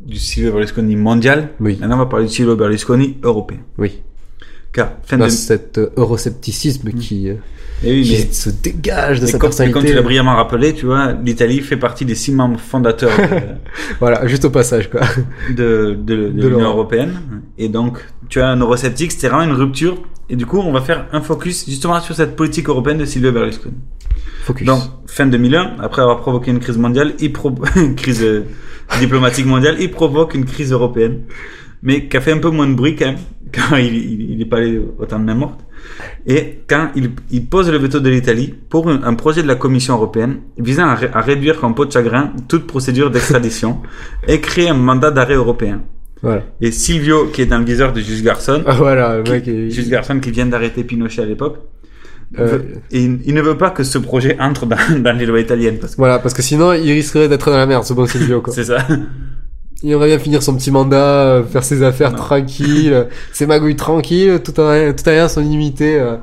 du 0.00 0.16
Silvio 0.16 0.52
Berlusconi 0.52 0.96
mondial, 0.96 1.50
Oui. 1.60 1.76
maintenant 1.80 1.96
on 1.96 1.98
va 2.00 2.06
parler 2.06 2.26
du 2.26 2.32
Silvio 2.32 2.56
Berlusconi 2.56 3.18
européen. 3.22 3.58
Oui. 3.78 4.00
Car, 4.72 4.92
fin 5.02 5.18
Dans 5.18 5.24
de... 5.26 5.30
cet 5.30 5.78
euh, 5.78 5.90
euroscepticisme 5.96 6.92
qui, 6.92 7.28
euh, 7.28 7.34
Eh 7.82 7.92
oui, 7.92 8.02
qui 8.02 8.12
mais- 8.12 8.32
se 8.32 8.50
dégage 8.50 9.18
de 9.18 9.24
mais 9.26 9.32
sa 9.32 9.38
comme, 9.38 9.48
mais 9.50 9.56
comme 9.56 9.72
personnalité. 9.72 9.88
tu 9.90 9.94
l'as 9.96 10.02
brillamment 10.02 10.36
rappelé, 10.36 10.74
tu 10.74 10.86
vois, 10.86 11.12
l'Italie 11.12 11.60
fait 11.60 11.76
partie 11.76 12.04
des 12.04 12.14
six 12.14 12.30
membres 12.30 12.60
fondateurs 12.60 13.10
Voilà, 14.00 14.26
juste 14.28 14.44
au 14.44 14.50
passage, 14.50 14.88
quoi. 14.88 15.00
de, 15.50 15.96
de, 16.00 16.28
de, 16.28 16.48
l'Union 16.48 16.68
européenne. 16.70 17.14
Et 17.58 17.68
donc, 17.68 17.98
tu 18.28 18.40
as 18.40 18.48
un 18.48 18.60
eurosceptique, 18.60 19.10
c'était 19.10 19.28
vraiment 19.28 19.42
une 19.52 19.58
rupture. 19.58 20.00
Et 20.30 20.36
du 20.36 20.46
coup, 20.46 20.58
on 20.58 20.72
va 20.72 20.80
faire 20.80 21.06
un 21.12 21.20
focus 21.20 21.68
justement 21.68 22.00
sur 22.00 22.14
cette 22.14 22.36
politique 22.36 22.68
européenne 22.68 22.98
de 22.98 23.04
Silvio 23.04 23.32
Berlusconi. 23.32 23.74
Focus. 24.44 24.64
Donc, 24.66 24.80
fin 25.06 25.26
2001, 25.26 25.76
après 25.80 26.02
avoir 26.02 26.20
provoqué 26.20 26.52
une 26.52 26.60
crise 26.60 26.78
mondiale, 26.78 27.14
il 27.18 27.32
une 27.76 27.94
crise 27.96 28.22
euh, 28.22 28.44
diplomatique 29.00 29.46
mondiale, 29.46 29.76
il 29.80 29.90
provoque 29.90 30.34
une 30.34 30.44
crise 30.44 30.70
européenne, 30.72 31.22
mais 31.82 32.06
qui 32.08 32.16
a 32.16 32.20
fait 32.20 32.32
un 32.32 32.38
peu 32.38 32.50
moins 32.50 32.68
de 32.68 32.74
bruit 32.74 32.94
quand 32.94 33.06
même, 33.06 33.18
quand 33.52 33.76
il, 33.76 33.94
il, 33.96 34.30
il 34.32 34.40
est 34.40 34.44
pas 34.44 34.58
allé 34.58 34.80
autant 34.98 35.18
de 35.18 35.24
main 35.24 35.34
morte. 35.34 35.60
Et 36.26 36.60
quand 36.68 36.90
il, 36.94 37.10
il 37.32 37.46
pose 37.46 37.68
le 37.70 37.78
veto 37.78 37.98
de 37.98 38.08
l'Italie 38.08 38.54
pour 38.68 38.88
un, 38.88 39.02
un 39.02 39.14
projet 39.14 39.42
de 39.42 39.48
la 39.48 39.56
Commission 39.56 39.94
européenne 39.94 40.40
visant 40.58 40.86
à, 40.86 40.94
ré- 40.94 41.10
à 41.12 41.20
réduire 41.22 41.58
comme 41.58 41.74
peau 41.74 41.86
de 41.86 41.92
chagrin 41.92 42.32
toute 42.48 42.66
procédure 42.68 43.10
d'extradition 43.10 43.80
et 44.28 44.40
créer 44.40 44.68
un 44.68 44.74
mandat 44.74 45.10
d'arrêt 45.10 45.34
européen. 45.34 45.82
Voilà. 46.22 46.42
Et 46.60 46.70
Silvio, 46.70 47.26
qui 47.26 47.42
est 47.42 47.46
dans 47.46 47.58
le 47.58 47.64
viseur 47.64 47.92
de 47.92 48.00
Jules 48.00 48.22
Garçon, 48.22 48.62
Ah, 48.66 48.74
voilà, 48.74 49.16
le 49.18 49.22
qui- 49.22 49.32
mec 49.32 49.48
est- 49.48 49.70
Jules 49.70 49.88
Garçon 49.88 50.20
qui 50.20 50.30
vient 50.30 50.46
d'arrêter 50.46 50.84
Pinochet 50.84 51.22
à 51.22 51.26
l'époque, 51.26 51.56
Euh, 52.38 52.60
et 52.92 53.02
il, 53.02 53.18
il 53.26 53.34
ne 53.34 53.42
veut 53.42 53.56
pas 53.56 53.70
que 53.70 53.82
ce 53.82 53.98
projet 53.98 54.36
entre 54.38 54.64
dans, 54.64 54.76
dans 55.02 55.16
les 55.18 55.26
lois 55.26 55.40
italiennes 55.40 55.78
parce 55.80 55.92
que 55.94 55.96
Voilà, 55.96 56.18
parce 56.20 56.32
que 56.34 56.42
sinon, 56.42 56.72
il 56.74 56.92
risquerait 56.92 57.28
d'être 57.28 57.50
dans 57.50 57.56
la 57.56 57.66
merde, 57.66 57.82
ce 57.84 57.92
bon 57.92 58.06
Silvio, 58.06 58.40
quoi. 58.40 58.52
c'est 58.58 58.64
ça. 58.64 58.78
Il 59.82 59.90
aimerait 59.90 60.08
bien 60.08 60.18
finir 60.18 60.42
son 60.42 60.54
petit 60.54 60.70
mandat, 60.70 60.96
euh, 61.38 61.42
faire 61.42 61.64
ses 61.64 61.82
affaires 61.82 62.14
tranquilles, 62.14 62.92
euh, 62.92 63.04
ses 63.32 63.46
magouilles 63.46 63.74
tranquilles, 63.76 64.40
tout 64.44 64.60
en, 64.60 64.92
tout 64.92 65.08
en 65.08 65.28
son 65.28 65.42
immunité. 65.42 65.98
euh. 65.98 66.16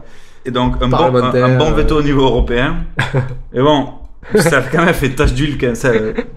Et 0.46 0.52
donc 0.52 0.76
un 0.82 0.88
bon, 0.88 0.98
un, 0.98 1.58
bon 1.58 1.72
veto 1.74 1.96
euh. 1.96 2.00
au 2.00 2.04
niveau 2.04 2.22
européen. 2.22 2.78
Et 3.54 3.60
bon, 3.62 3.90
ça 4.36 4.58
a 4.58 4.62
quand 4.62 4.86
même 4.86 4.94
fait 4.94 5.10
tache 5.10 5.34
d'huile 5.34 5.58
quand 5.58 5.76
ça, 5.76 5.92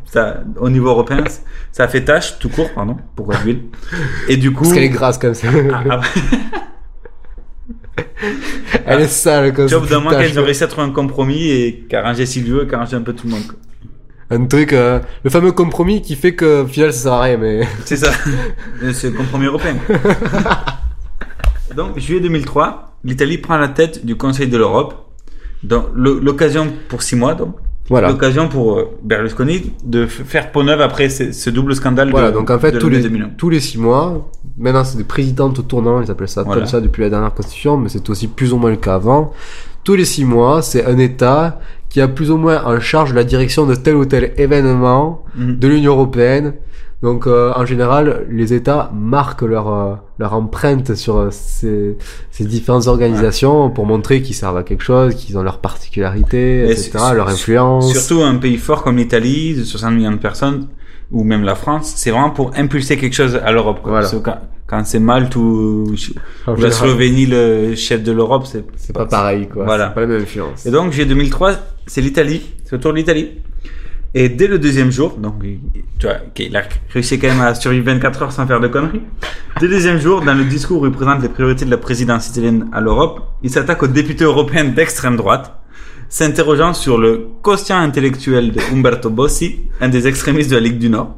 ça, 0.05 0.43
au 0.59 0.71
niveau 0.71 0.89
européen. 0.89 1.25
Ça 1.73 1.85
a 1.85 1.89
fait 1.89 2.05
tache 2.05 2.39
tout 2.39 2.49
court, 2.49 2.71
pardon. 2.75 2.97
Pourquoi 3.17 3.37
d'huile 3.37 3.63
Et 4.29 4.37
du 4.37 4.53
coup, 4.53 4.63
Parce 4.63 4.75
qu'elle 4.75 4.85
est 4.85 4.89
grasse 4.89 5.19
comme 5.19 5.35
ça. 5.35 5.49
Ah, 5.73 5.83
ah, 5.91 6.01
Elle 8.87 9.01
est 9.03 9.09
sale 9.09 9.53
comme 9.53 9.67
tu 9.67 9.71
ça. 9.73 9.79
vois, 9.79 9.99
au 9.99 10.01
bout 10.01 10.11
d'un 10.11 10.41
ont 10.41 10.45
réussi 10.45 10.65
à 10.65 10.67
trouver 10.69 10.87
un 10.87 10.91
compromis 10.91 11.49
et 11.51 11.87
qu'a 11.89 12.01
arrangé 12.01 12.27
Silvio 12.27 12.63
et 12.63 12.67
qu'a 12.67 12.77
arrangé 12.77 12.97
un 12.97 13.03
peu 13.03 13.13
tout 13.13 13.27
le 13.27 13.33
monde. 13.33 13.47
quoi. 13.47 13.57
Un 14.33 14.45
truc, 14.47 14.73
euh, 14.73 15.01
le 15.25 15.31
fameux 15.31 15.51
compromis 15.51 16.03
qui 16.03 16.15
fait 16.15 16.35
que, 16.37 16.63
au 16.63 16.67
final, 16.67 16.93
ça 16.93 17.01
sert 17.03 17.13
à 17.13 17.23
rien, 17.23 17.37
mais. 17.37 17.67
C'est 17.85 17.97
ça. 17.97 18.13
C'est 18.93 19.11
le 19.11 19.17
compromis 19.17 19.47
européen. 19.47 19.77
Donc, 21.75 21.99
juillet 21.99 22.21
2003, 22.21 22.97
l'Italie 23.05 23.39
prend 23.39 23.57
la 23.59 23.69
tête 23.69 24.05
du 24.07 24.17
Conseil 24.17 24.47
de 24.49 24.57
l'Europe. 24.57 24.95
L'occasion 25.95 26.73
pour 26.89 27.03
six 27.03 27.17
mois, 27.17 27.35
donc. 27.35 27.57
Voilà. 27.91 28.09
L'occasion 28.09 28.49
pour 28.49 28.79
euh, 28.79 28.85
Berlusconi 29.03 29.73
de 29.85 30.07
faire 30.07 30.53
peau 30.53 30.63
neuve 30.63 30.81
après 30.81 31.09
ce, 31.09 31.33
ce 31.33 31.51
double 31.51 31.75
scandale 31.75 32.11
Voilà, 32.11 32.31
de, 32.31 32.37
donc 32.37 32.49
en 32.51 32.59
fait, 32.59 32.79
tous 32.79 32.89
les, 32.89 33.01
2001. 33.03 33.31
tous 33.37 33.51
les 33.51 33.61
six 33.61 33.79
mois, 33.79 34.31
maintenant 34.57 34.85
c'est 34.85 34.97
des 34.97 35.05
présidentes 35.05 35.59
au 35.59 35.63
tournant, 35.63 36.01
ils 36.01 36.11
appellent 36.11 36.29
ça 36.29 36.45
Voilà. 36.45 36.61
comme 36.63 36.69
ça 36.71 36.81
depuis 36.81 37.03
la 37.03 37.11
dernière 37.11 37.35
constitution, 37.35 37.77
mais 37.77 37.89
c'est 37.89 38.09
aussi 38.09 38.29
plus 38.29 38.53
ou 38.53 38.57
moins 38.59 38.71
le 38.71 38.77
cas 38.77 38.95
avant. 38.95 39.33
Tous 39.85 39.95
les 39.97 40.05
six 40.05 40.25
mois, 40.25 40.63
c'est 40.63 40.85
un 40.87 40.99
État 40.99 41.59
qui 41.89 42.01
a 42.01 42.07
plus 42.07 42.31
ou 42.31 42.37
moins 42.37 42.63
en 42.65 42.79
charge 42.79 43.13
la 43.13 43.25
direction 43.25 43.67
de 43.67 43.75
tel 43.75 43.97
ou 43.97 44.05
tel 44.05 44.33
événement 44.37 45.25
Mhm. 45.37 45.59
de 45.59 45.69
l'Union 45.69 45.93
Européenne. 45.93 46.55
Donc 47.03 47.27
euh, 47.27 47.53
en 47.57 47.65
général, 47.65 48.27
les 48.31 48.53
États 48.53 48.91
marquent 48.95 49.43
leur, 49.43 49.73
euh, 49.73 49.95
leur 50.19 50.35
empreinte 50.35 50.95
sur 50.95 51.17
euh, 51.17 51.29
ces, 51.31 51.97
ces 52.31 52.45
différentes 52.45 52.89
organisations 52.89 53.71
pour 53.71 53.87
montrer 53.87 54.21
qu'ils 54.21 54.35
servent 54.35 54.59
à 54.59 54.63
quelque 54.63 54.85
chose, 54.85 55.15
qu'ils 55.15 55.39
ont 55.39 55.43
leur 55.43 55.61
particularité, 55.61 56.65
Mais 56.67 56.73
etc., 56.73 56.99
leur 57.15 57.29
influence. 57.29 57.91
Surtout 57.91 58.23
un 58.23 58.37
pays 58.37 58.59
fort 58.59 58.83
comme 58.83 58.99
l'Italie, 58.99 59.55
de 59.55 59.65
60 59.65 59.95
millions 59.95 60.13
de 60.13 60.17
personnes, 60.17 60.69
ou 61.11 61.25
même 61.25 61.43
la 61.43 61.55
France, 61.55 61.95
c'est 61.97 62.11
vraiment 62.11 62.31
pour 62.31 62.53
impulser 62.57 62.99
quelque 62.99 63.15
chose 63.15 63.41
à 63.43 63.51
l'Europe. 63.51 63.81
Voilà. 63.83 64.09
Quand, 64.23 64.39
quand 64.67 64.85
c'est 64.85 65.01
Malte 65.01 65.35
ou, 65.37 65.95
la. 66.47 66.71
Slovénie 66.71 67.25
le 67.27 67.75
chef 67.77 68.03
de 68.03 68.13
l'Europe, 68.13 68.45
c'est 68.45 68.65
C'est 68.77 68.93
pas 68.93 69.07
pareil, 69.07 69.49
quoi. 69.49 69.65
Voilà. 69.65 69.89
Pas 69.89 70.03
la 70.03 70.07
même 70.07 70.23
influence. 70.23 70.67
Et 70.67 70.71
donc, 70.71 70.93
juillet 70.93 71.07
2003, 71.07 71.55
c'est 71.87 72.03
l'Italie, 72.03 72.43
c'est 72.67 72.77
autour 72.77 72.93
de 72.93 72.99
l'Italie. 72.99 73.31
Et 74.15 74.29
dès 74.29 74.49
le 74.49 74.59
deuxième 74.59 74.91
jour, 74.91 75.17
donc, 75.19 75.35
tu 75.41 76.07
vois, 76.07 76.17
ok, 76.27 76.39
il 76.41 76.57
a 76.57 76.63
réussi 76.93 77.19
quand 77.19 77.29
même 77.29 77.41
à 77.41 77.55
survivre 77.55 77.87
24 77.87 78.23
heures 78.23 78.33
sans 78.33 78.45
faire 78.47 78.59
de 78.61 78.67
conneries. 78.67 79.03
Dès 79.61 79.67
le 79.67 79.73
deuxième 79.73 79.99
jour, 80.01 80.21
dans 80.23 80.35
le 80.35 80.45
discours 80.45 80.83
où 80.83 80.87
il 80.87 80.93
présente 80.93 81.23
les 81.23 81.29
priorités 81.29 81.65
de 81.65 81.71
la 81.71 81.77
présidence 81.79 82.29
italienne 82.29 82.69
à 82.73 82.81
l'Europe, 82.81 83.21
il 83.43 83.51
s'attaque 83.51 83.83
aux 83.85 83.87
députés 83.87 84.25
européens 84.25 84.65
d'extrême 84.65 85.17
droite, 85.17 85.55
s'interrogeant 86.09 86.75
sur 86.75 86.99
le 86.99 87.29
quotient 87.43 87.79
intellectuel 87.79 88.51
de 88.51 88.61
Umberto 88.75 89.11
Bossi, 89.11 89.61
un 89.81 89.89
des 89.89 90.09
extrémistes 90.09 90.51
de 90.51 90.57
la 90.57 90.63
Ligue 90.63 90.79
du 90.79 90.91
Nord, 90.91 91.17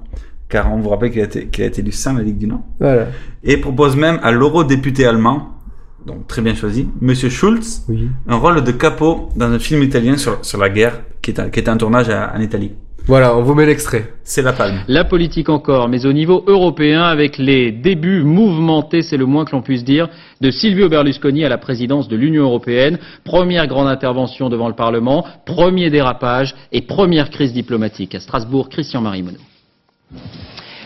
car 0.51 0.71
on 0.71 0.79
vous 0.81 0.91
rappelle 0.91 1.11
qu'il 1.11 1.23
a 1.23 1.25
été, 1.25 1.47
qu'il 1.47 1.65
a 1.65 1.69
été 1.69 1.81
élu 1.81 1.93
sans 1.93 2.13
la 2.13 2.23
Ligue 2.23 2.37
du 2.37 2.47
Nord, 2.47 2.61
Voilà. 2.79 3.07
et 3.43 3.57
propose 3.57 3.97
même 3.97 4.21
à 4.23 4.31
l'eurodéputé 4.33 5.07
allemand, 5.07 5.62
donc 6.07 6.27
très 6.27 6.43
bien 6.43 6.55
choisi, 6.55 6.89
Monsieur 7.01 7.29
Schulz, 7.31 7.85
Oui. 7.89 8.09
un 8.29 8.37
rôle 8.37 8.63
de 8.65 8.73
capot 8.73 9.29
dans 9.37 9.51
un 9.51 9.59
film 9.59 9.83
italien 9.83 10.17
sur, 10.17 10.45
sur 10.45 10.59
la 10.59 10.69
guerre 10.69 11.01
qui 11.23 11.31
est, 11.31 11.41
un- 11.41 11.51
qui 11.51 11.61
est 11.61 11.69
un 11.69 11.77
tournage 11.77 12.09
à- 12.09 12.33
en 12.37 12.41
Italie. 12.41 12.73
Voilà, 13.07 13.37
on 13.37 13.43
vous 13.43 13.55
met 13.55 13.67
l'extrait. 13.67 14.13
C'est 14.23 14.43
la 14.43 14.53
palme. 14.53 14.79
La 14.87 15.03
politique 15.05 15.49
encore, 15.49 15.89
mais 15.89 16.07
au 16.07 16.13
niveau 16.13 16.45
européen, 16.47 17.03
avec 17.03 17.37
les 17.37 17.73
débuts 17.73 18.23
mouvementés, 18.23 19.03
c'est 19.03 19.17
le 19.17 19.27
moins 19.27 19.45
que 19.45 19.51
l'on 19.51 19.61
puisse 19.63 19.83
dire, 19.83 20.09
de 20.41 20.53
Silvio 20.53 20.89
Berlusconi 20.89 21.45
à 21.45 21.49
la 21.49 21.59
présidence 21.59 22.07
de 22.07 22.15
l'Union 22.15 22.45
européenne. 22.45 22.99
Première 23.25 23.67
grande 23.67 23.89
intervention 23.89 24.49
devant 24.51 24.69
le 24.69 24.75
Parlement, 24.75 25.27
premier 25.47 25.91
dérapage 25.91 26.55
et 26.71 26.83
première 26.83 27.31
crise 27.31 27.53
diplomatique. 27.53 28.15
À 28.15 28.21
Strasbourg, 28.21 28.69
Christian-Marie 28.69 29.23
Monod. 29.25 29.41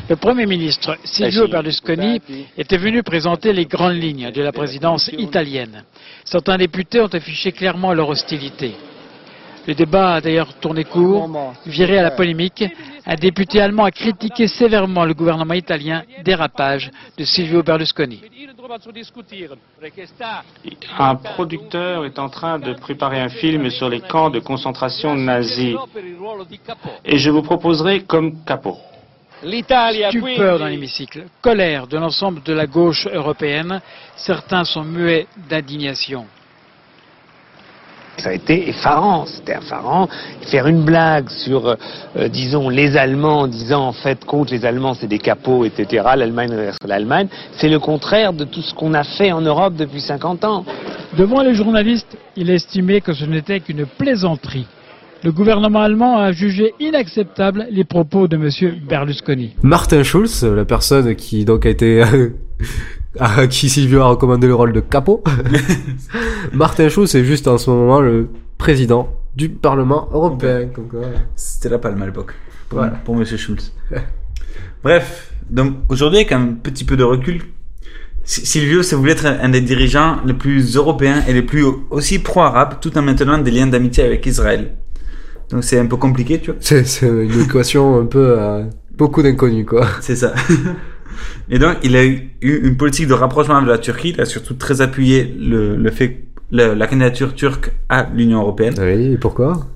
Le 0.09 0.15
Premier 0.15 0.47
ministre 0.47 0.97
Silvio 1.03 1.49
Berlusconi 1.49 2.21
était 2.57 2.77
venu 2.77 3.03
présenter 3.03 3.53
les 3.53 3.67
grandes 3.67 3.97
lignes 4.01 4.31
de 4.31 4.41
la 4.41 4.53
présidence 4.53 5.11
italienne. 5.19 5.83
Certains 6.25 6.57
députés 6.57 7.01
ont 7.01 7.13
affiché 7.13 7.51
clairement 7.51 7.93
leur 7.93 8.09
hostilité. 8.09 8.77
Le 9.67 9.75
débat 9.75 10.15
a 10.15 10.21
d'ailleurs 10.21 10.55
tourné 10.61 10.85
court, 10.85 11.29
viré 11.67 11.99
à 11.99 12.03
la 12.03 12.13
polémique. 12.13 12.65
Un 13.05 13.17
député 13.17 13.61
allemand 13.61 13.83
a 13.83 13.91
critiqué 13.91 14.47
sévèrement 14.47 15.05
le 15.05 15.15
gouvernement 15.15 15.55
italien 15.55 16.05
dérapage 16.23 16.89
de 17.19 17.25
Silvio 17.25 17.65
Berlusconi. 17.65 18.23
Un 20.99 21.15
producteur 21.17 22.05
est 22.05 22.19
en 22.21 22.29
train 22.29 22.61
de 22.61 22.75
préparer 22.75 23.21
un 23.21 23.29
film 23.29 23.71
sur 23.71 23.89
les 23.89 24.01
camps 24.01 24.31
de 24.31 24.39
concentration 24.39 25.17
nazis 25.17 25.75
et 27.05 27.19
je 27.19 27.31
vous 27.31 27.43
proposerai 27.43 28.05
comme 28.05 28.45
capot. 28.45 28.77
Stupeur 29.43 30.59
dans 30.59 30.67
l'hémicycle, 30.67 31.25
colère 31.43 31.87
de 31.87 31.99
l'ensemble 31.99 32.43
de 32.43 32.53
la 32.55 32.67
gauche 32.67 33.07
européenne. 33.13 33.81
Certains 34.17 34.65
sont 34.65 34.85
muets 34.85 35.27
d'indignation. 35.51 36.25
Ça 38.19 38.31
a 38.31 38.33
été 38.33 38.71
effarant, 38.71 39.27
c'était 39.27 39.59
effarant. 39.59 40.09
Faire 40.47 40.67
une 40.67 40.85
blague 40.85 41.29
sur, 41.29 41.69
euh, 41.69 41.75
euh, 42.17 42.29
disons, 42.29 42.71
les 42.71 42.97
Allemands, 42.97 43.41
en 43.41 43.47
disant 43.47 43.87
en 43.87 43.93
fait 43.93 44.25
contre 44.25 44.55
les 44.55 44.65
Allemands 44.65 44.95
c'est 44.95 45.07
des 45.07 45.19
capots, 45.19 45.67
etc., 45.67 46.03
l'Allemagne 46.17 46.55
reste 46.55 46.83
l'Allemagne, 46.87 47.29
c'est 47.53 47.69
le 47.69 47.79
contraire 47.79 48.33
de 48.33 48.45
tout 48.45 48.63
ce 48.63 48.73
qu'on 48.73 48.95
a 48.95 49.05
fait 49.05 49.33
en 49.33 49.43
Europe 49.43 49.75
depuis 49.75 50.01
50 50.01 50.45
ans. 50.45 50.65
Devant 51.19 51.43
les 51.43 51.53
journalistes, 51.53 52.17
il 52.37 52.49
estimait 52.49 53.03
que 53.03 53.13
ce 53.13 53.27
n'était 53.27 53.61
qu'une 53.61 53.85
plaisanterie. 53.85 54.67
Le 55.27 55.33
gouvernement 55.33 55.83
allemand 55.83 56.19
a 56.19 56.31
jugé 56.31 56.73
inacceptables 56.79 57.67
les 57.69 57.83
propos 57.83 58.29
de 58.29 58.37
M. 58.37 58.49
Berlusconi. 58.89 59.57
Martin 59.61 60.05
Schulz, 60.05 60.45
la 60.45 60.65
personne 60.65 61.17
qui 61.17 61.45
donc 61.45 61.67
a 61.67 61.69
été 61.69 62.01
à 63.19 63.49
qui 63.49 63.69
Silvio 63.69 64.03
a 64.03 64.07
recommandé 64.07 64.47
le 64.47 64.55
rôle 64.55 64.73
de 64.73 64.79
capot. 64.79 65.25
Martin 66.53 66.89
Schulz 66.89 67.13
est 67.17 67.25
juste 67.25 67.49
en 67.49 67.59
ce 67.59 67.69
moment 67.71 68.01
le 68.01 68.29
président 68.57 69.09
du 69.35 69.49
Parlement 69.49 70.09
européen. 70.13 70.69
C'était 71.35 71.71
la 71.71 71.79
palme 71.81 72.01
à 72.03 72.07
l'époque. 72.07 72.33
Pour, 72.69 72.79
Voilà. 72.79 72.93
pour 73.05 73.17
Monsieur 73.17 73.37
Schulz. 73.37 73.73
Bref, 74.85 75.33
donc 75.51 75.75
aujourd'hui, 75.89 76.19
avec 76.21 76.31
un 76.31 76.53
petit 76.53 76.85
peu 76.85 76.97
de 76.97 77.03
recul, 77.03 77.43
Si- 78.23 78.47
Silvio 78.47 78.85
se 78.85 78.95
voulait 78.95 79.15
être 79.15 79.27
un 79.27 79.49
des 79.49 79.61
dirigeants 79.61 80.19
les 80.25 80.35
plus 80.35 80.77
européens 80.77 81.25
et 81.27 81.33
les 81.33 81.43
plus 81.43 81.65
aussi 81.91 82.21
pro-arabes, 82.21 82.75
tout 82.81 82.97
en 82.97 83.03
maintenant 83.03 83.39
des 83.39 83.51
liens 83.51 83.67
d'amitié 83.67 84.05
avec 84.05 84.25
Israël. 84.25 84.77
Donc 85.51 85.63
c'est 85.65 85.79
un 85.79 85.87
peu 85.87 85.97
compliqué, 85.97 86.39
tu 86.41 86.51
vois. 86.51 86.57
C'est 86.61 86.85
c'est 86.87 87.09
une 87.09 87.41
équation 87.43 88.01
un 88.01 88.07
peu 88.07 88.39
à 88.39 88.65
beaucoup 88.97 89.23
d'inconnus, 89.23 89.67
quoi. 89.67 89.87
C'est 90.01 90.17
ça. 90.17 90.35
Et 91.49 91.59
donc, 91.59 91.77
il 91.83 91.97
a 91.97 92.05
eu 92.05 92.31
une 92.43 92.77
politique 92.77 93.07
de 93.07 93.15
rapprochement 93.15 93.57
avec 93.57 93.69
la 93.69 93.79
Turquie. 93.79 94.11
Il 94.11 94.21
a 94.21 94.25
surtout 94.25 94.55
très 94.55 94.81
appuyé 94.81 95.35
le, 95.39 95.77
le 95.77 95.91
fait, 95.91 96.25
le- 96.51 96.75
la 96.75 96.87
candidature 96.87 97.35
turque 97.35 97.71
à 97.89 98.09
l'Union 98.15 98.41
européenne. 98.41 98.75
Oui, 98.79 99.13
et 99.13 99.17
pourquoi? 99.17 99.67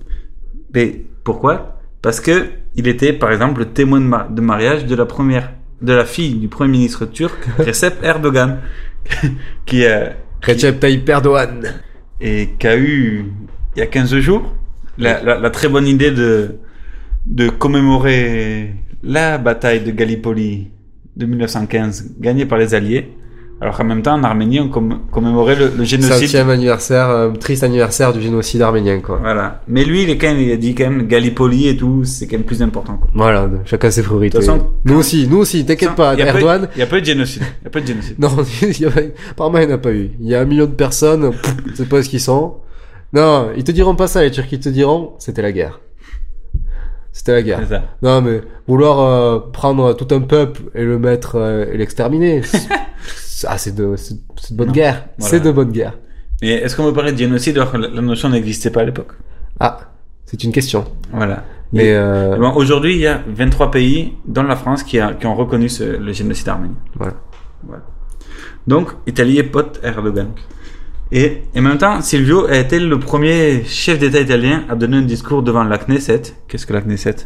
Mais 0.75 1.03
pourquoi? 1.25 1.79
Parce 2.03 2.21
que 2.21 2.47
il 2.75 2.89
était, 2.89 3.12
par 3.12 3.31
exemple, 3.33 3.61
le 3.61 3.66
témoin 3.66 4.01
de, 4.01 4.07
ma- 4.07 4.29
de 4.29 4.41
mariage 4.41 4.85
de 4.87 4.95
la 4.95 5.07
première, 5.07 5.53
de 5.81 5.93
la 5.93 6.05
fille 6.05 6.35
du 6.35 6.49
premier 6.49 6.73
ministre 6.73 7.07
turc, 7.07 7.39
Recep 7.59 8.03
Erdogan, 8.03 8.59
qui 9.66 9.87
a 9.87 10.12
Recep 10.43 10.81
Tayyip 10.81 11.09
Erdogan. 11.09 11.62
et 12.21 12.51
qui 12.59 12.66
a 12.66 12.77
eu 12.77 13.27
il 13.77 13.79
y 13.79 13.83
a 13.83 13.87
15 13.87 14.18
jours 14.18 14.43
la, 15.01 15.22
la- 15.22 15.38
la 15.38 15.51
très 15.51 15.68
bonne 15.68 15.86
idée 15.86 16.11
de 16.11 16.57
de 17.26 17.48
commémorer 17.48 18.74
la 19.03 19.38
bataille 19.38 19.80
de 19.80 19.90
Gallipoli 19.90 20.68
de 21.16 21.26
1915 21.26 22.14
gagnée 22.20 22.46
par 22.46 22.59
les 22.59 22.74
Alliés. 22.74 23.12
Alors 23.62 23.76
qu'en 23.76 23.84
même 23.84 24.01
temps, 24.01 24.14
en 24.14 24.24
Arménie, 24.24 24.59
on 24.59 24.68
comm- 24.68 25.01
commémorait 25.12 25.55
le, 25.55 25.70
le 25.76 25.84
génocide. 25.84 26.14
Centième 26.14 26.48
anniversaire, 26.48 27.11
euh, 27.11 27.30
triste 27.32 27.62
anniversaire 27.62 28.14
du 28.14 28.22
génocide 28.22 28.62
arménien, 28.62 29.01
quoi. 29.01 29.18
Voilà. 29.20 29.61
Mais 29.68 29.84
lui, 29.84 30.05
il, 30.05 30.09
est 30.09 30.16
quand 30.16 30.28
même, 30.28 30.38
il 30.40 30.51
a 30.51 30.57
dit 30.57 30.74
quand 30.74 30.88
même 30.88 31.07
Gallipoli 31.07 31.68
et 31.68 31.76
tout, 31.76 32.03
c'est 32.05 32.26
quand 32.26 32.38
même 32.38 32.46
plus 32.46 32.62
important. 32.62 32.96
Quoi. 32.96 33.11
Voilà, 33.14 33.51
chacun 33.66 33.90
ses 33.90 34.03
priorités. 34.03 34.38
De 34.38 34.42
toute 34.42 34.51
façon, 34.51 34.66
nous 34.86 34.96
aussi, 34.96 35.28
nous 35.30 35.36
aussi, 35.36 35.66
t'inquiète 35.66 35.94
pas, 35.94 36.14
y 36.14 36.20
Erdogan. 36.22 36.68
Il 36.74 36.78
n'y 36.78 36.82
a 36.84 36.86
pas 36.86 36.96
eu 36.96 37.01
de 37.03 37.07
génocide. 37.07 37.42
Il 37.61 37.64
y 37.64 37.66
a 37.66 37.70
pas 37.70 37.80
de 37.82 37.86
génocide. 37.86 38.18
Non, 38.18 38.30
il 38.62 38.80
y 38.80 38.86
a, 38.86 38.90
apparemment 39.32 39.59
il 39.59 39.66
n'y 39.66 39.72
en 39.72 39.76
a 39.76 39.78
pas 39.78 39.92
eu. 39.92 40.11
Il 40.18 40.26
y 40.26 40.34
a 40.34 40.40
un 40.40 40.46
million 40.46 40.64
de 40.64 40.70
personnes, 40.72 41.30
sais 41.74 41.84
pas 41.84 42.03
ce 42.03 42.09
qu'ils 42.09 42.20
sont. 42.20 42.55
Non, 43.13 43.51
ils 43.57 43.65
te 43.65 43.73
diront 43.73 43.97
pas 43.97 44.07
ça, 44.07 44.23
les 44.23 44.31
Turcs, 44.31 44.47
ils 44.53 44.61
te 44.61 44.69
diront, 44.69 45.15
c'était 45.19 45.43
la 45.43 45.53
guerre. 45.53 45.81
C'était 47.13 47.33
la 47.33 47.43
guerre. 47.43 47.59
C'est 47.63 47.75
ça. 47.75 47.83
Non, 48.03 48.21
mais 48.23 48.41
vouloir 48.69 49.01
euh, 49.01 49.41
prendre 49.53 49.95
tout 49.95 50.07
un 50.15 50.21
peuple 50.21 50.63
et 50.75 50.85
le 50.85 50.99
mettre 50.99 51.37
euh, 51.37 51.67
et 51.73 51.77
l'exterminer, 51.77 52.43
ah, 53.49 53.59
c'est 53.59 53.75
de, 53.75 53.83
de 53.97 54.55
bonne 54.57 54.69
Non. 54.69 54.73
guerre. 54.73 55.07
Voilà. 55.19 55.31
C'est 55.31 55.41
de 55.41 55.51
bonne 55.51 55.73
guerre. 55.73 55.99
Mais 56.41 56.51
est-ce 56.53 56.77
qu'on 56.77 56.85
peut 56.85 56.93
parler 56.95 57.13
de 57.13 57.19
génocide 57.19 57.57
alors 57.59 57.73
que 57.73 57.79
la, 57.79 57.89
notion 58.01 58.29
n'existait 58.29 58.71
pas 58.71 58.81
à 58.83 58.85
l'époque? 58.85 59.13
Ah, 59.59 59.93
c'est 60.25 60.43
une 60.45 60.53
question. 60.53 60.85
Voilà. 61.13 61.45
Mais 61.73 61.93
euh, 61.95 62.37
et 62.37 62.39
bon, 62.39 62.53
aujourd'hui, 62.55 62.95
il 62.95 63.01
y 63.01 63.07
a 63.07 63.21
23 63.29 63.71
pays, 63.73 64.15
dont 64.27 64.43
la 64.45 64.57
France, 64.57 64.83
qui, 64.85 64.99
a- 65.01 65.15
qui 65.15 65.27
ont 65.27 65.35
reconnu 65.35 65.69
ce- 65.69 65.83
le 65.99 66.13
génocide 66.13 66.49
arménien. 66.49 66.77
Voilà. 66.95 67.15
Voilà. 67.65 67.83
Donc, 68.67 68.91
Italie 69.07 69.39
est 69.39 69.43
pote 69.45 69.81
Erdogan. 69.83 70.29
Et, 71.13 71.43
et 71.55 71.59
en 71.59 71.63
même 71.63 71.79
temps, 71.79 72.01
Silvio 72.03 72.47
a 72.47 72.57
été 72.57 72.79
le 72.79 72.99
premier 73.01 73.65
chef 73.65 73.99
d'État 73.99 74.21
italien 74.21 74.65
à 74.69 74.77
donner 74.77 74.99
un 74.99 75.03
discours 75.03 75.43
devant 75.43 75.65
la 75.65 75.79
Knesset? 75.79 76.23
Qu'est-ce 76.47 76.67
que 76.67 76.73
la 76.73 76.81
Knesset? 76.83 77.17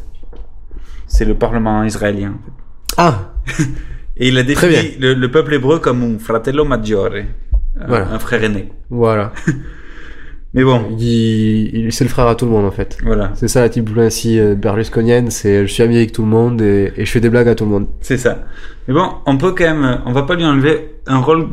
C'est 1.07 1.25
le 1.27 1.35
parlement 1.35 1.85
israélien. 1.85 2.35
Ah 2.97 3.33
Et 4.17 4.29
il 4.29 4.39
a 4.39 4.43
défini 4.43 4.97
le, 4.99 5.15
le 5.15 5.31
peuple 5.31 5.55
hébreu 5.55 5.81
comme 5.81 6.03
un 6.03 6.19
fratello 6.19 6.65
maggiore, 6.65 7.11
un- 7.15 7.87
Voilà. 7.89 8.09
un 8.13 8.19
frère 8.19 8.43
aîné. 8.45 8.73
Voilà. 8.89 9.33
Mais 10.55 10.63
bon, 10.65 10.83
Il, 10.99 11.07
il- 11.87 11.93
c'est 11.93 12.05
le 12.05 12.11
frère 12.11 12.27
à 12.29 12.37
tout 12.37 12.45
le 12.45 12.53
monde 12.53 12.65
en 12.65 12.71
fait. 12.71 12.97
Voilà. 13.05 13.33
C'est 13.35 13.49
ça 13.49 13.61
la 13.61 13.69
diplomatie 13.69 14.39
euh, 14.39 14.55
berlusconienne, 14.55 15.31
c'est 15.31 15.67
je 15.67 15.73
suis 15.73 15.83
ami 15.83 15.97
avec 15.97 16.13
tout 16.13 16.23
le 16.23 16.29
monde 16.29 16.63
et, 16.63 16.93
et 16.97 17.05
je 17.05 17.11
fais 17.11 17.21
des 17.21 17.29
blagues 17.31 17.49
à 17.49 17.55
tout 17.57 17.65
le 17.65 17.71
monde. 17.71 17.89
C'est 18.01 18.19
ça. 18.19 18.45
Mais 18.87 18.95
bon, 18.95 19.09
on 19.27 19.37
peut 19.37 19.53
quand 19.53 19.65
même, 19.65 20.01
on 20.07 20.13
va 20.13 20.23
pas 20.23 20.37
lui 20.37 20.45
enlever 20.45 20.95
un 21.07 21.19
rôle 21.19 21.49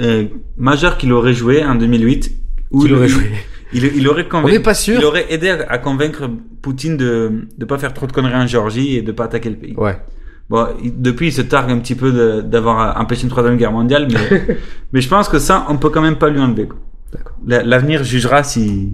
euh, 0.00 0.24
majeur 0.56 0.96
qu'il 0.96 1.12
aurait 1.12 1.34
joué 1.34 1.62
en 1.64 1.74
2008. 1.74 2.32
où 2.70 2.80
Qu'il 2.80 2.90
il- 2.90 2.94
aurait 2.96 3.08
joué. 3.08 3.24
Il, 3.72 3.84
il 3.96 4.08
aurait 4.08 4.26
convaincu- 4.28 4.46
On 4.46 4.52
n'est 4.58 4.60
pas 4.62 4.74
sûr. 4.74 4.98
Il 5.00 5.04
aurait 5.04 5.26
aidé 5.28 5.50
à, 5.50 5.78
convaincre 5.78 6.30
Poutine 6.62 6.96
de 6.96 7.46
de 7.58 7.64
pas 7.64 7.78
faire 7.78 7.92
trop 7.92 8.06
de 8.06 8.12
conneries 8.12 8.34
en 8.36 8.46
Géorgie 8.46 8.96
et 8.96 9.02
de 9.02 9.12
pas 9.12 9.24
attaquer 9.24 9.50
le 9.50 9.56
pays. 9.56 9.74
Ouais. 9.76 9.96
Bon, 10.48 10.66
il- 10.82 11.02
depuis, 11.02 11.26
il 11.28 11.32
se 11.32 11.42
targue 11.42 11.70
un 11.72 11.78
petit 11.80 11.94
peu 11.96 12.42
d'avoir 12.42 12.98
empêché 13.00 13.24
une 13.24 13.28
troisième 13.28 13.56
guerre 13.58 13.72
mondiale, 13.72 14.08
mais, 14.10 14.56
mais 14.92 15.00
je 15.02 15.08
pense 15.08 15.28
que 15.28 15.38
ça, 15.40 15.66
on 15.68 15.76
peut 15.76 15.90
quand 15.90 16.00
même 16.00 16.16
pas 16.16 16.30
lui 16.30 16.40
enlever. 16.40 16.66
quoi. 16.68 16.78
La- 17.46 17.62
L'avenir 17.62 18.04
jugera 18.04 18.42
si, 18.42 18.92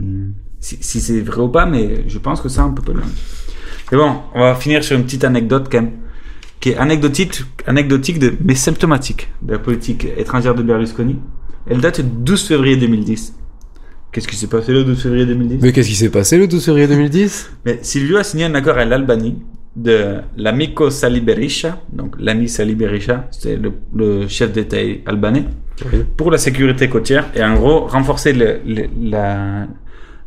si, 0.61 0.79
si 0.81 1.01
c'est 1.01 1.21
vrai 1.21 1.41
ou 1.43 1.49
pas, 1.49 1.67
mais 1.67 2.05
je 2.09 2.19
pense 2.19 2.41
que 2.41 2.49
ça, 2.49 2.65
on 2.67 2.73
peut 2.73 2.83
pas 2.83 2.93
enlever. 2.93 3.07
Mais 3.91 3.99
bon, 3.99 4.17
on 4.35 4.41
va 4.41 4.55
finir 4.55 4.83
sur 4.85 4.97
une 4.97 5.05
petite 5.05 5.25
anecdote 5.25 5.69
quand 5.71 5.83
même, 5.83 5.93
qui 6.61 6.71
est 6.71 6.77
anecdotique, 6.77 7.43
anecdotique 7.67 8.19
de, 8.19 8.35
mais 8.45 8.55
symptomatique 8.55 9.29
de 9.43 9.53
la 9.53 9.59
politique 9.59 10.07
étrangère 10.17 10.55
de 10.55 10.63
Berlusconi. 10.63 11.19
Elle 11.69 11.81
date 11.81 12.01
du 12.01 12.09
12 12.25 12.47
février 12.49 12.77
2010. 12.77 13.35
Qu'est-ce 14.13 14.29
qui 14.29 14.37
s'est 14.37 14.47
passé 14.47 14.73
le 14.73 14.85
12 14.85 15.03
février 15.03 15.25
2010 15.27 15.59
Mais 15.63 15.73
qu'est-ce 15.73 15.89
qui 15.89 15.95
s'est 15.95 16.11
passé 16.11 16.37
le 16.39 16.47
12 16.47 16.65
février 16.65 16.87
2010 16.87 17.51
mais 17.65 17.79
Silvio 17.83 18.19
a 18.19 18.25
signé 18.25 18.45
un 18.45 18.55
accord 18.55 18.77
avec 18.77 18.89
l'Albanie 18.89 19.39
de 19.77 20.19
l'Amico 20.37 20.91
Sali 20.91 21.21
Berisha, 21.21 21.81
donc 21.93 22.15
l'ami 22.19 22.49
Sali 22.49 22.75
Berisha, 22.75 23.27
c'est 23.31 23.57
le, 23.57 23.73
le 23.95 24.29
chef 24.29 24.53
d'État 24.53 24.77
albanais, 25.07 25.45
pour 26.17 26.31
la 26.31 26.39
sécurité 26.39 26.89
côtière 26.89 27.27
et 27.35 27.43
en 27.43 27.55
gros 27.55 27.87
renforcer 27.87 28.33
le- 28.35 28.61
le- 28.67 28.89
la, 29.11 29.67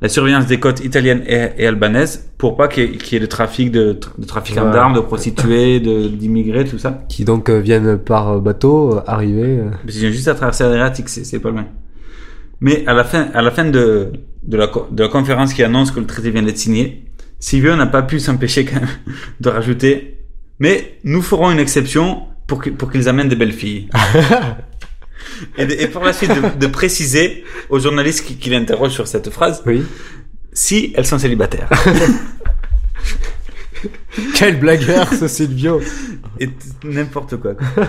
la 0.02 0.10
surveillance 0.10 0.48
des 0.48 0.60
côtes 0.60 0.84
italiennes 0.84 1.24
et, 1.28 1.50
et 1.60 1.68
albanaises 1.68 2.32
pour 2.40 2.58
pas 2.58 2.68
qu'il 2.68 2.84
y, 2.84 2.86
ait- 2.88 2.98
qu'il 2.98 3.14
y 3.14 3.18
ait 3.18 3.20
de 3.20 3.28
trafic 3.28 3.72
de, 3.72 3.98
de 4.18 4.26
trafiquants 4.26 4.66
Ouais. 4.66 4.72
d'armes, 4.74 4.96
de 4.96 5.00
prostituées, 5.00 5.80
d'immigrés, 5.80 6.66
tout 6.66 6.80
ça. 6.80 7.04
Qui 7.08 7.24
donc 7.24 7.48
euh, 7.50 7.60
viennent 7.60 7.98
par 8.00 8.40
bateau 8.42 8.96
euh, 8.98 9.02
arriver. 9.06 9.60
euh. 9.60 9.70
Qu'ils 9.88 10.00
viennent 10.02 10.12
juste 10.12 10.28
à 10.28 10.34
traverser 10.34 10.64
l'Adriatique, 10.64 11.08
c'est 11.10 11.40
pas 11.40 11.52
loin. 11.52 11.66
Mais 12.62 12.84
à 12.88 12.94
la 12.94 13.04
fin, 13.04 13.28
à 13.34 13.42
la 13.44 13.52
fin 13.52 13.66
de, 13.66 14.12
de, 14.44 14.58
la, 14.58 14.68
de 14.92 15.04
la 15.04 15.10
conférence 15.10 15.54
qui 15.54 15.62
annonce 15.64 15.92
que 15.92 16.00
le 16.00 16.06
traité 16.08 16.32
vient 16.32 16.42
d'être 16.44 16.58
signé, 16.58 17.06
Silvio 17.46 17.76
n'a 17.76 17.86
pas 17.86 18.02
pu 18.02 18.20
s'empêcher 18.20 18.66
quand 18.66 18.80
même 18.82 18.90
de 19.40 19.50
rajouter 19.50 20.18
Mais 20.60 20.98
nous 21.04 21.22
ferons 21.22 21.52
une 21.52 21.60
exception 21.60 22.24
pour 22.48 22.60
qu'ils 22.92 23.08
amènent 23.08 23.30
des 23.30 23.36
belles 23.36 23.54
filles. 23.54 23.88
et, 25.58 25.66
de- 25.68 25.74
et 25.74 25.88
pour 25.88 26.04
la 26.04 26.12
suite 26.14 26.32
de, 26.32 26.58
de 26.60 26.68
préciser 26.68 27.44
aux 27.70 27.80
journalistes 27.80 28.26
qui, 28.26 28.38
qui 28.38 28.50
l'interrogent 28.50 28.94
sur 28.94 29.08
cette 29.08 29.30
phrase 29.30 29.64
si 30.54 30.92
elles 30.96 31.06
sont 31.06 31.20
célibataires. 31.20 31.70
Quel 34.36 34.60
blagueur 34.60 35.14
ce 35.14 35.28
Silvio 35.28 35.82
Et 36.40 36.50
n'importe 36.84 37.38
quoi. 37.38 37.54
quoi. 37.56 37.88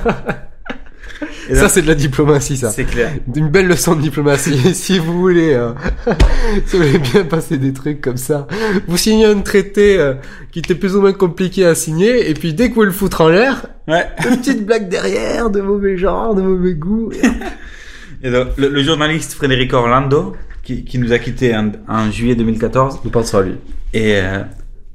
Et 1.49 1.55
Ça 1.55 1.69
c'est 1.69 1.83
de 1.83 1.87
la 1.87 1.95
diplomatie 1.95 2.57
ça. 2.57 2.71
C'est 2.71 2.85
clair. 2.85 3.11
Une 3.35 3.49
belle 3.49 3.69
leçon 3.69 3.95
de 3.95 4.03
diplomatie. 4.03 4.59
si 4.75 4.99
vous 4.99 5.19
voulez, 5.19 5.53
euh, 5.55 5.73
si 6.67 6.77
vous 6.77 6.83
voulez 6.83 6.99
bien 6.99 7.25
passer 7.25 7.57
des 7.59 7.73
trucs 7.73 8.01
comme 8.01 8.17
ça, 8.17 8.47
vous 8.87 8.97
signez 8.97 9.27
un 9.27 9.41
traité 9.41 9.99
euh, 9.99 10.15
qui 10.53 10.59
était 10.59 10.75
plus 10.75 10.97
ou 10.97 11.01
moins 11.01 11.13
compliqué 11.13 11.65
à 11.65 11.75
signer, 11.75 12.29
et 12.29 12.35
puis 12.35 12.53
dès 12.55 12.71
que 12.71 12.75
vous 12.75 12.83
le 12.83 12.91
foutre 12.93 13.21
en 13.21 13.29
l'air, 13.29 13.67
Ouais. 13.89 14.05
une 14.29 14.39
petite 14.39 14.67
blague 14.67 14.89
derrière, 14.89 15.49
de 15.49 15.61
mauvais 15.61 15.97
genre, 15.97 16.35
de 16.35 16.43
mauvais 16.43 16.75
goût. 16.75 17.13
Et 18.23 18.31
donc, 18.31 18.49
le, 18.57 18.69
le 18.69 18.83
journaliste 18.83 19.35
Frédéric 19.35 19.73
Orlando, 19.75 20.35
qui, 20.65 20.85
qui 20.85 20.99
nous 20.99 21.13
a 21.13 21.19
quittés 21.19 21.55
en, 21.55 21.71
en 21.87 22.11
juillet 22.11 22.35
2014, 22.35 23.01
nous 23.05 23.11
pensons 23.11 23.39
à 23.39 23.43
lui. 23.43 23.55
Et 23.93 24.17
euh, 24.17 24.43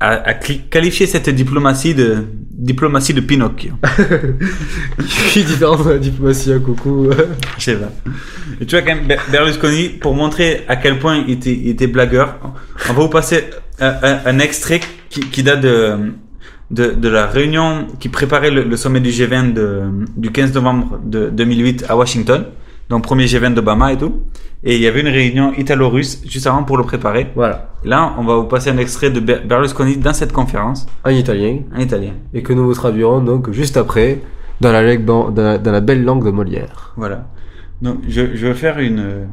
a, 0.02 0.30
a 0.30 0.34
qualifié 0.34 1.06
cette 1.08 1.30
diplomatie 1.30 1.94
de 1.94 2.26
diplomatie 2.52 3.14
de 3.14 3.22
Pinocchio. 3.22 3.72
Qui 5.32 5.40
est 5.40 5.44
différent 5.44 5.84
de 5.84 5.90
la 5.92 5.98
diplomatie 6.00 6.52
à 6.54 6.60
coucou. 6.60 7.10
Je 7.58 7.64
sais 7.64 7.76
pas. 7.76 7.92
Et 8.60 8.66
tu 8.66 8.76
vois 8.76 8.82
quand 8.86 8.96
même 8.96 9.08
Ber- 9.08 9.22
Berlusconi, 9.32 9.90
pour 9.90 10.14
montrer 10.16 10.64
à 10.68 10.76
quel 10.76 11.00
point 11.00 11.24
il 11.28 11.34
était, 11.34 11.54
il 11.54 11.70
était 11.70 11.88
blagueur, 11.88 12.38
on 12.90 12.94
va 12.94 13.02
vous 13.04 13.10
passer 13.10 13.46
un, 13.80 13.94
un- 14.04 14.20
un 14.26 14.40
extrait 14.40 14.80
qui, 15.10 15.22
qui 15.22 15.44
date 15.44 15.62
de, 15.62 15.96
de, 16.72 16.92
de 16.92 17.10
la 17.10 17.26
réunion 17.28 17.88
qui 18.00 18.10
préparait 18.10 18.52
le, 18.52 18.64
le 18.64 18.78
sommet 18.78 19.00
du 19.00 19.10
G20 19.10 19.54
de, 19.54 19.82
du 20.18 20.32
15 20.32 20.54
novembre 20.54 21.00
de 21.04 21.30
2008 21.30 21.86
à 21.90 21.96
Washington. 21.98 22.46
Donc 22.90 23.04
premier 23.04 23.26
G20 23.26 23.54
d'Obama 23.54 23.94
et 23.94 23.98
tout. 23.98 24.22
Et 24.64 24.76
il 24.76 24.82
y 24.82 24.88
avait 24.88 25.02
une 25.02 25.08
réunion 25.08 25.54
italo-russe 25.54 26.22
juste 26.28 26.46
avant 26.46 26.64
pour 26.64 26.78
le 26.78 26.84
préparer. 26.84 27.32
Voilà. 27.36 27.70
Là, 27.84 28.14
on 28.20 28.24
va 28.24 28.36
vous 28.36 28.44
passer 28.44 28.70
un 28.70 28.78
extrait 28.78 29.10
de 29.10 29.20
Ber- 29.20 29.42
Berlusconi 29.46 29.98
dans 29.98 30.14
cette 30.14 30.32
conférence. 30.34 30.86
En 31.04 31.10
italien. 31.10 31.60
En 31.76 31.80
italien. 31.80 32.14
Et 32.34 32.44
que 32.44 32.54
nous 32.54 32.66
vous 32.66 32.74
traduirons 32.76 33.22
donc 33.24 33.52
juste 33.52 33.76
après 33.78 34.20
dans 34.60 34.72
la, 34.72 34.84
langue- 34.84 35.04
dans 35.06 35.32
la, 35.36 35.58
dans 35.58 35.72
la 35.72 35.82
belle 35.82 36.04
langue 36.04 36.24
de 36.24 36.30
Molière. 36.32 36.94
Voilà. 36.96 37.26
Donc, 37.82 38.02
je, 38.08 38.36
je 38.36 38.48
vais 38.48 38.54
faire 38.54 38.78
une, 38.78 39.28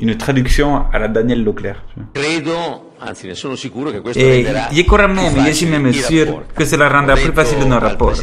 une 0.00 0.16
traduction 0.16 0.84
à 0.92 0.98
la 0.98 1.08
Daniel 1.08 1.44
Leclerc. 1.44 1.80
Credo, 2.12 2.92
anzi 2.98 3.26
ne 3.26 3.34
sono 3.34 3.54
sicuro 3.54 3.90
che 3.90 4.00
questo 4.00 4.18
Et 4.18 4.44
renderà 4.44 4.68
je 4.70 4.84
crois 4.84 5.06
più 5.06 5.14
même, 5.14 5.34
je 5.46 5.52
suis 5.52 5.54
facili 5.66 5.70
même 5.70 5.88
i 5.88 5.94
sûr 5.94 6.26
rapporti. 6.26 6.54
que 6.54 6.64
cela 6.64 6.88
rendra 6.88 7.14
plus 7.14 7.32
facile 7.32 7.66
nos 7.66 7.78
rapports. 7.78 8.20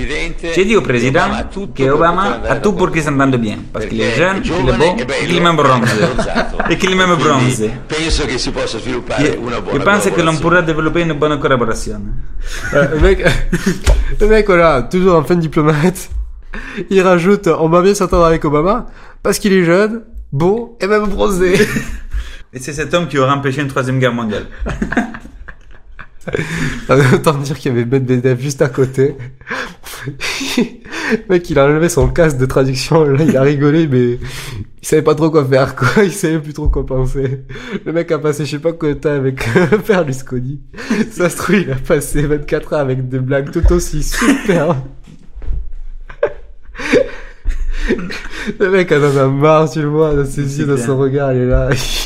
J'ai 0.53 0.65
dit 0.65 0.75
au 0.75 0.81
président 0.81 1.29
que 1.73 1.89
Obama 1.89 2.41
a 2.47 2.55
tout 2.57 2.73
pour 2.73 2.91
qu'ils 2.91 3.03
s'entendent 3.03 3.37
bien, 3.37 3.57
parce 3.71 3.85
qu'il 3.85 4.01
est 4.01 4.15
jeune, 4.15 4.41
qu'il 4.41 4.53
est 4.53 4.77
beau, 4.77 4.95
et 5.21 5.25
qu'il 5.27 5.37
est 5.37 5.39
même 5.39 5.55
bronze. 5.55 5.87
Et 6.69 6.77
qu'il 6.77 6.91
est 6.91 6.95
même 6.95 7.15
che 7.17 7.71
una 9.39 9.61
Je 9.73 9.79
pense 9.79 10.09
que 10.09 10.21
l'on 10.21 10.35
pourra 10.37 10.61
développer 10.61 11.01
une 11.01 11.13
bonne 11.13 11.39
collaboration. 11.39 12.01
Euh, 12.73 12.87
le 12.93 12.99
mec, 12.99 13.23
le 14.19 14.27
mec, 14.27 14.45
voilà, 14.47 14.83
toujours 14.83 15.15
un 15.15 15.23
fin 15.23 15.35
diplomate. 15.35 16.09
Il 16.89 17.01
rajoute, 17.01 17.47
on 17.47 17.69
va 17.69 17.81
bien 17.81 17.93
s'entendre 17.93 18.25
avec 18.25 18.43
Obama 18.45 18.87
parce 19.21 19.39
qu'il 19.39 19.53
est 19.53 19.63
jeune, 19.63 20.03
beau 20.31 20.77
et 20.81 20.87
même 20.87 21.07
bronzé. 21.07 21.53
Et 22.53 22.59
c'est 22.59 22.73
cet 22.73 22.93
homme 22.93 23.07
qui 23.07 23.17
aurait 23.17 23.31
empêché 23.31 23.61
une 23.61 23.67
troisième 23.67 23.99
guerre 23.99 24.13
mondiale. 24.13 24.45
Autant 27.13 27.35
dire 27.35 27.57
qu'il 27.57 27.71
y 27.71 27.75
avait 27.75 27.85
Medvedev 27.85 28.41
juste 28.41 28.61
à 28.61 28.69
côté. 28.69 29.15
Le 30.07 31.23
mec, 31.29 31.49
il 31.49 31.57
a 31.57 31.65
enlevé 31.65 31.89
son 31.89 32.09
casque 32.09 32.37
de 32.37 32.45
traduction, 32.45 33.05
là, 33.05 33.23
il 33.23 33.37
a 33.37 33.41
rigolé, 33.41 33.87
mais 33.87 34.19
il 34.81 34.87
savait 34.87 35.01
pas 35.01 35.15
trop 35.15 35.29
quoi 35.29 35.45
faire, 35.45 35.75
quoi. 35.75 36.03
Il 36.03 36.11
savait 36.11 36.39
plus 36.39 36.53
trop 36.53 36.67
quoi 36.67 36.85
penser. 36.85 37.43
Le 37.85 37.93
mec 37.93 38.11
a 38.11 38.19
passé 38.19 38.45
je 38.45 38.51
sais 38.51 38.59
pas 38.59 38.73
combien 38.73 38.95
de 38.95 38.99
temps 38.99 39.11
avec 39.11 39.47
Berlusconi. 39.87 40.61
Ça 41.11 41.29
se 41.29 41.37
trouve, 41.37 41.55
il 41.55 41.71
a 41.71 41.75
passé 41.75 42.23
24 42.23 42.73
heures 42.73 42.79
avec 42.79 43.07
des 43.07 43.19
blagues 43.19 43.51
tout 43.51 43.71
aussi 43.71 44.03
super. 44.03 44.75
Le 48.59 48.69
mec 48.69 48.91
en 48.91 49.03
a 49.03 49.27
marre, 49.27 49.69
tu 49.69 49.81
le 49.81 49.87
vois, 49.87 50.13
dans 50.13 50.25
ses 50.25 50.59
yeux, 50.59 50.65
dans 50.65 50.77
son 50.77 50.97
regard, 50.97 51.33
il 51.33 51.41
est 51.41 51.45
là. 51.47 51.69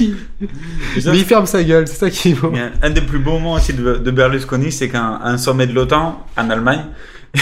Mais 1.05 1.17
il 1.17 1.25
ferme 1.25 1.45
sa 1.45 1.63
gueule, 1.63 1.87
c'est 1.87 1.97
ça 1.97 2.09
qui 2.09 2.31
est. 2.31 2.35
Mais 2.51 2.71
Un 2.81 2.89
des 2.89 3.01
plus 3.01 3.19
beaux 3.19 3.33
moments 3.33 3.53
aussi 3.53 3.73
de, 3.73 3.95
de 3.95 4.11
Berlusconi, 4.11 4.71
c'est 4.71 4.89
qu'un 4.89 5.19
un 5.23 5.37
sommet 5.37 5.67
de 5.67 5.73
l'OTAN 5.73 6.25
en 6.37 6.49
Allemagne, 6.49 6.85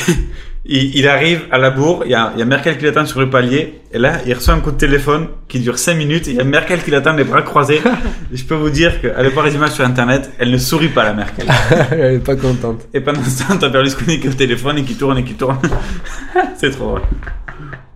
il, 0.66 0.96
il 0.96 1.08
arrive 1.08 1.42
à 1.52 1.58
la 1.58 1.72
bourre, 1.72 2.04
il 2.06 2.12
y, 2.12 2.16
a, 2.16 2.32
il 2.36 2.40
y 2.40 2.42
a 2.42 2.46
Merkel 2.46 2.78
qui 2.78 2.86
l'attend 2.86 3.06
sur 3.06 3.20
le 3.20 3.30
palier, 3.30 3.82
et 3.92 3.98
là, 3.98 4.18
il 4.26 4.34
reçoit 4.34 4.54
un 4.54 4.60
coup 4.60 4.72
de 4.72 4.78
téléphone 4.78 5.28
qui 5.48 5.60
dure 5.60 5.80
5 5.80 5.96
minutes, 5.96 6.28
et 6.28 6.32
il 6.32 6.38
y 6.38 6.42
a 6.42 6.44
Merkel 6.44 6.84
qui 6.84 6.92
l'attend 6.92 7.14
les 7.14 7.24
bras 7.24 7.42
croisés. 7.42 7.82
et 8.32 8.36
je 8.38 8.44
peux 8.44 8.56
vous 8.56 8.70
dire 8.70 9.02
qu'allez 9.02 9.30
voir 9.30 9.46
les 9.46 9.56
images 9.56 9.72
sur 9.72 9.86
internet, 9.86 10.30
elle 10.40 10.52
ne 10.52 10.58
sourit 10.58 10.90
pas, 10.90 11.04
la 11.04 11.14
Merkel. 11.14 11.46
Elle 11.92 12.16
est 12.16 12.20
pas 12.20 12.36
contente. 12.36 12.82
Et 12.94 13.02
pendant 13.02 13.24
ce 13.24 13.44
temps, 13.48 13.58
t'as 13.58 13.70
Berlusconi 13.70 14.20
qui 14.20 14.28
est 14.28 14.30
au 14.30 14.34
téléphone 14.34 14.78
et 14.78 14.84
qui 14.84 14.96
tourne 14.96 15.18
et 15.18 15.24
qui 15.24 15.34
tourne. 15.34 15.58
c'est 16.58 16.72
trop 16.72 16.86
drôle. 16.86 17.02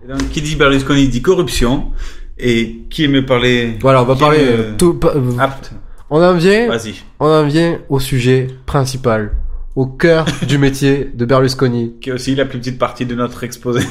Et 0.04 0.08
donc, 0.08 0.28
qui 0.30 0.42
dit 0.42 0.56
Berlusconi 0.56 1.08
dit 1.08 1.22
corruption. 1.22 1.90
Et 2.38 2.80
qui 2.90 3.04
aimait 3.04 3.22
parler 3.22 3.76
Voilà, 3.80 4.02
on 4.02 4.06
va 4.06 4.16
parler 4.16 4.40
aime, 4.40 4.48
euh, 4.60 4.72
tout. 4.76 4.98
euh, 5.04 5.38
apte. 5.38 5.70
On 6.10 6.20
en 6.22 6.34
vient. 6.34 6.66
Vas-y. 6.68 6.94
On 7.20 7.26
en 7.26 7.44
vient 7.44 7.78
au 7.88 8.00
sujet 8.00 8.48
principal, 8.66 9.32
au 9.76 9.86
cœur 9.86 10.26
du 10.48 10.58
métier 10.58 11.10
de 11.14 11.24
Berlusconi, 11.24 11.94
Qui 12.00 12.10
est 12.10 12.12
aussi 12.12 12.34
la 12.34 12.44
plus 12.44 12.58
petite 12.58 12.78
partie 12.78 13.06
de 13.06 13.14
notre 13.14 13.44
exposé. 13.44 13.86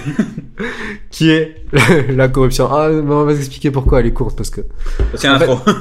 qui 1.09 1.31
est 1.31 1.55
la 2.09 2.27
corruption. 2.27 2.67
Ah, 2.69 2.89
on 2.91 3.23
va 3.23 3.31
expliquer 3.33 3.71
pourquoi 3.71 4.01
elle 4.01 4.07
est 4.07 4.13
courte 4.13 4.35
parce 4.35 4.49
que. 4.49 4.61
C'est 5.15 5.27
un 5.29 5.39
fait, 5.39 5.49
intro. 5.49 5.71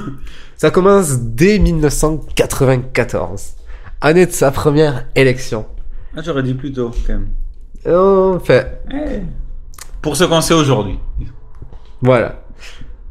Ça 0.55 0.71
commence 0.71 1.19
dès 1.19 1.59
1994, 1.59 3.55
année 4.01 4.25
de 4.25 4.31
sa 4.31 4.51
première 4.51 5.05
élection. 5.15 5.65
Ah, 6.15 6.21
j'aurais 6.23 6.43
dit 6.43 6.53
plus 6.53 6.71
tôt, 6.71 6.91
quand 7.05 7.13
même. 7.13 7.27
En 7.93 8.39
fait, 8.39 8.81
Eh. 8.91 9.19
Pour 10.03 10.17
ce 10.17 10.25
qu'on 10.25 10.41
sait 10.41 10.53
aujourd'hui. 10.53 10.99
Voilà. 12.01 12.43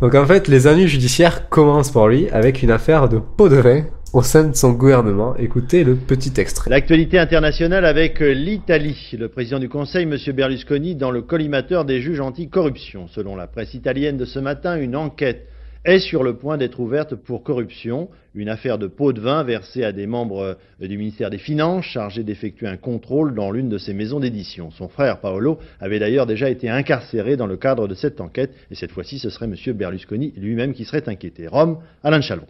Donc 0.03 0.15
en 0.15 0.27
fait, 0.27 0.47
les 0.47 0.67
années 0.67 0.87
judiciaires 0.87 1.49
commencent 1.49 1.91
pour 1.91 2.07
lui 2.07 2.29
avec 2.29 2.63
une 2.63 2.71
affaire 2.71 3.09
de 3.09 3.19
pot 3.19 3.49
de 3.49 3.57
vin 3.57 3.85
au 4.13 4.21
sein 4.23 4.45
de 4.45 4.55
son 4.55 4.73
gouvernement. 4.73 5.35
Écoutez 5.37 5.85
le 5.85 5.95
petit 5.95 6.39
extrait. 6.39 6.69
L'actualité 6.69 7.19
internationale 7.19 7.87
avec 7.87 8.21
euh, 8.21 8.35
l'Italie. 8.35 9.11
Le 9.19 9.29
président 9.29 9.59
du 9.59 9.71
Conseil, 9.71 10.03
M. 10.03 10.19
Berlusconi, 10.35 10.95
dans 10.95 11.11
le 11.11 11.23
collimateur 11.23 11.87
des 11.87 12.03
juges 12.03 12.21
anticorruption. 12.21 13.09
Selon 13.09 13.37
la 13.37 13.47
presse 13.47 13.73
italienne 13.73 14.19
de 14.19 14.27
ce 14.27 14.39
matin, 14.39 14.77
une 14.77 14.95
enquête 14.95 15.49
est 15.85 15.99
sur 15.99 16.23
le 16.23 16.37
point 16.37 16.59
d'être 16.59 16.79
ouverte 16.81 17.15
pour 17.17 17.43
corruption. 17.43 18.09
Une 18.35 18.49
affaire 18.49 18.79
de 18.79 18.87
pot 18.87 19.13
de 19.13 19.21
vin 19.21 19.43
versée 19.43 19.85
à 19.85 19.93
des 19.93 20.07
membres 20.07 20.57
euh, 20.81 20.87
du 20.87 20.97
ministère 20.97 21.29
des 21.29 21.39
Finances 21.39 21.85
chargés 21.85 22.23
d'effectuer 22.23 22.69
un 22.69 22.77
contrôle 22.77 23.35
dans 23.35 23.51
l'une 23.51 23.69
de 23.69 23.79
ses 23.79 23.93
maisons 23.93 24.21
d'édition. 24.21 24.71
Son 24.71 24.89
frère 24.89 25.21
Paolo 25.21 25.59
avait 25.81 25.99
d'ailleurs 25.99 26.27
déjà 26.27 26.49
été 26.49 26.69
incarcéré 26.69 27.37
dans 27.37 27.47
le 27.47 27.57
cadre 27.57 27.89
de 27.89 27.95
cette 27.95 28.21
enquête. 28.21 28.55
Et 28.71 28.75
cette 28.75 28.93
fois-ci, 28.93 29.19
ce 29.19 29.29
serait 29.29 29.47
M. 29.47 29.57
Berlusconi 29.75 30.33
lui-même 30.37 30.73
qui 30.73 30.85
serait 30.85 31.09
inquiété. 31.09 31.49
Rome, 31.49 31.79
Alain 32.05 32.21
Chalon. 32.21 32.47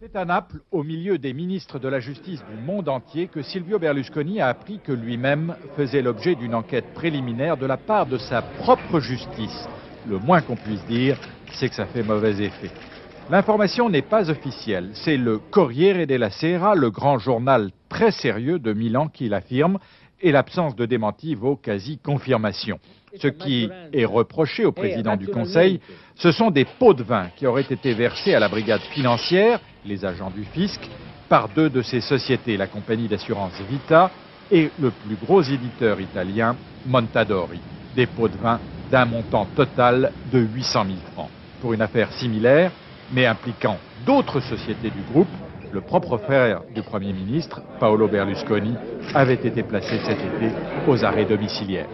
C'est 0.00 0.14
à 0.14 0.24
Naples, 0.24 0.60
au 0.70 0.82
milieu 0.84 1.18
des 1.18 1.32
ministres 1.32 1.78
de 1.78 1.88
la 1.88 2.00
justice 2.00 2.44
du 2.54 2.62
monde 2.64 2.88
entier, 2.88 3.28
que 3.28 3.42
Silvio 3.42 3.78
Berlusconi 3.78 4.40
a 4.40 4.48
appris 4.48 4.78
que 4.78 4.92
lui-même 4.92 5.56
faisait 5.74 6.02
l'objet 6.02 6.34
d'une 6.34 6.54
enquête 6.54 6.84
préliminaire 6.94 7.56
de 7.56 7.66
la 7.66 7.78
part 7.78 8.06
de 8.06 8.18
sa 8.18 8.42
propre 8.42 9.00
justice. 9.00 9.66
Le 10.08 10.18
moins 10.18 10.42
qu'on 10.42 10.54
puisse 10.54 10.84
dire, 10.84 11.18
c'est 11.52 11.68
que 11.68 11.74
ça 11.74 11.86
fait 11.86 12.02
mauvais 12.02 12.32
effet. 12.42 12.70
L'information 13.30 13.88
n'est 13.88 14.02
pas 14.02 14.30
officielle. 14.30 14.90
C'est 14.94 15.16
le 15.16 15.38
Corriere 15.38 16.06
della 16.06 16.30
Sera, 16.30 16.74
le 16.74 16.90
grand 16.90 17.18
journal 17.18 17.70
très 17.88 18.12
sérieux 18.12 18.58
de 18.58 18.72
Milan, 18.72 19.08
qui 19.08 19.28
l'affirme, 19.28 19.78
et 20.20 20.32
l'absence 20.32 20.76
de 20.76 20.86
démenti 20.86 21.34
vaut 21.34 21.56
quasi 21.56 21.98
confirmation. 21.98 22.78
Ce 23.20 23.28
qui 23.28 23.68
est 23.92 24.04
reproché 24.04 24.64
au 24.64 24.72
président 24.72 25.16
du 25.16 25.28
Conseil, 25.28 25.80
ce 26.14 26.30
sont 26.32 26.50
des 26.50 26.64
pots 26.64 26.94
de 26.94 27.02
vin 27.02 27.28
qui 27.36 27.46
auraient 27.46 27.66
été 27.68 27.94
versés 27.94 28.34
à 28.34 28.40
la 28.40 28.48
brigade 28.48 28.80
financière, 28.92 29.60
les 29.84 30.04
agents 30.04 30.30
du 30.30 30.44
fisc, 30.44 30.80
par 31.28 31.48
deux 31.48 31.70
de 31.70 31.82
ces 31.82 32.00
sociétés, 32.00 32.56
la 32.56 32.66
compagnie 32.66 33.08
d'assurance 33.08 33.60
Vita 33.68 34.10
et 34.50 34.70
le 34.80 34.90
plus 34.90 35.16
gros 35.16 35.42
éditeur 35.42 36.00
italien, 36.00 36.56
Montadori. 36.86 37.60
Des 37.96 38.06
pots 38.06 38.28
de 38.28 38.36
vin 38.36 38.60
d'un 38.90 39.06
montant 39.06 39.46
total 39.56 40.12
de 40.30 40.38
800 40.38 40.84
000 40.84 40.96
francs. 41.14 41.30
Pour 41.66 41.72
une 41.72 41.82
affaire 41.82 42.12
similaire, 42.12 42.70
mais 43.12 43.26
impliquant 43.26 43.76
d'autres 44.06 44.38
sociétés 44.38 44.88
du 44.88 45.02
groupe, 45.10 45.26
le 45.72 45.80
propre 45.80 46.16
frère 46.16 46.60
du 46.72 46.80
Premier 46.80 47.12
ministre, 47.12 47.60
Paolo 47.80 48.06
Berlusconi, 48.06 48.76
avait 49.12 49.34
été 49.34 49.64
placé 49.64 49.98
cet 50.06 50.16
été 50.20 50.52
aux 50.86 51.04
arrêts 51.04 51.24
domiciliaires. 51.24 51.88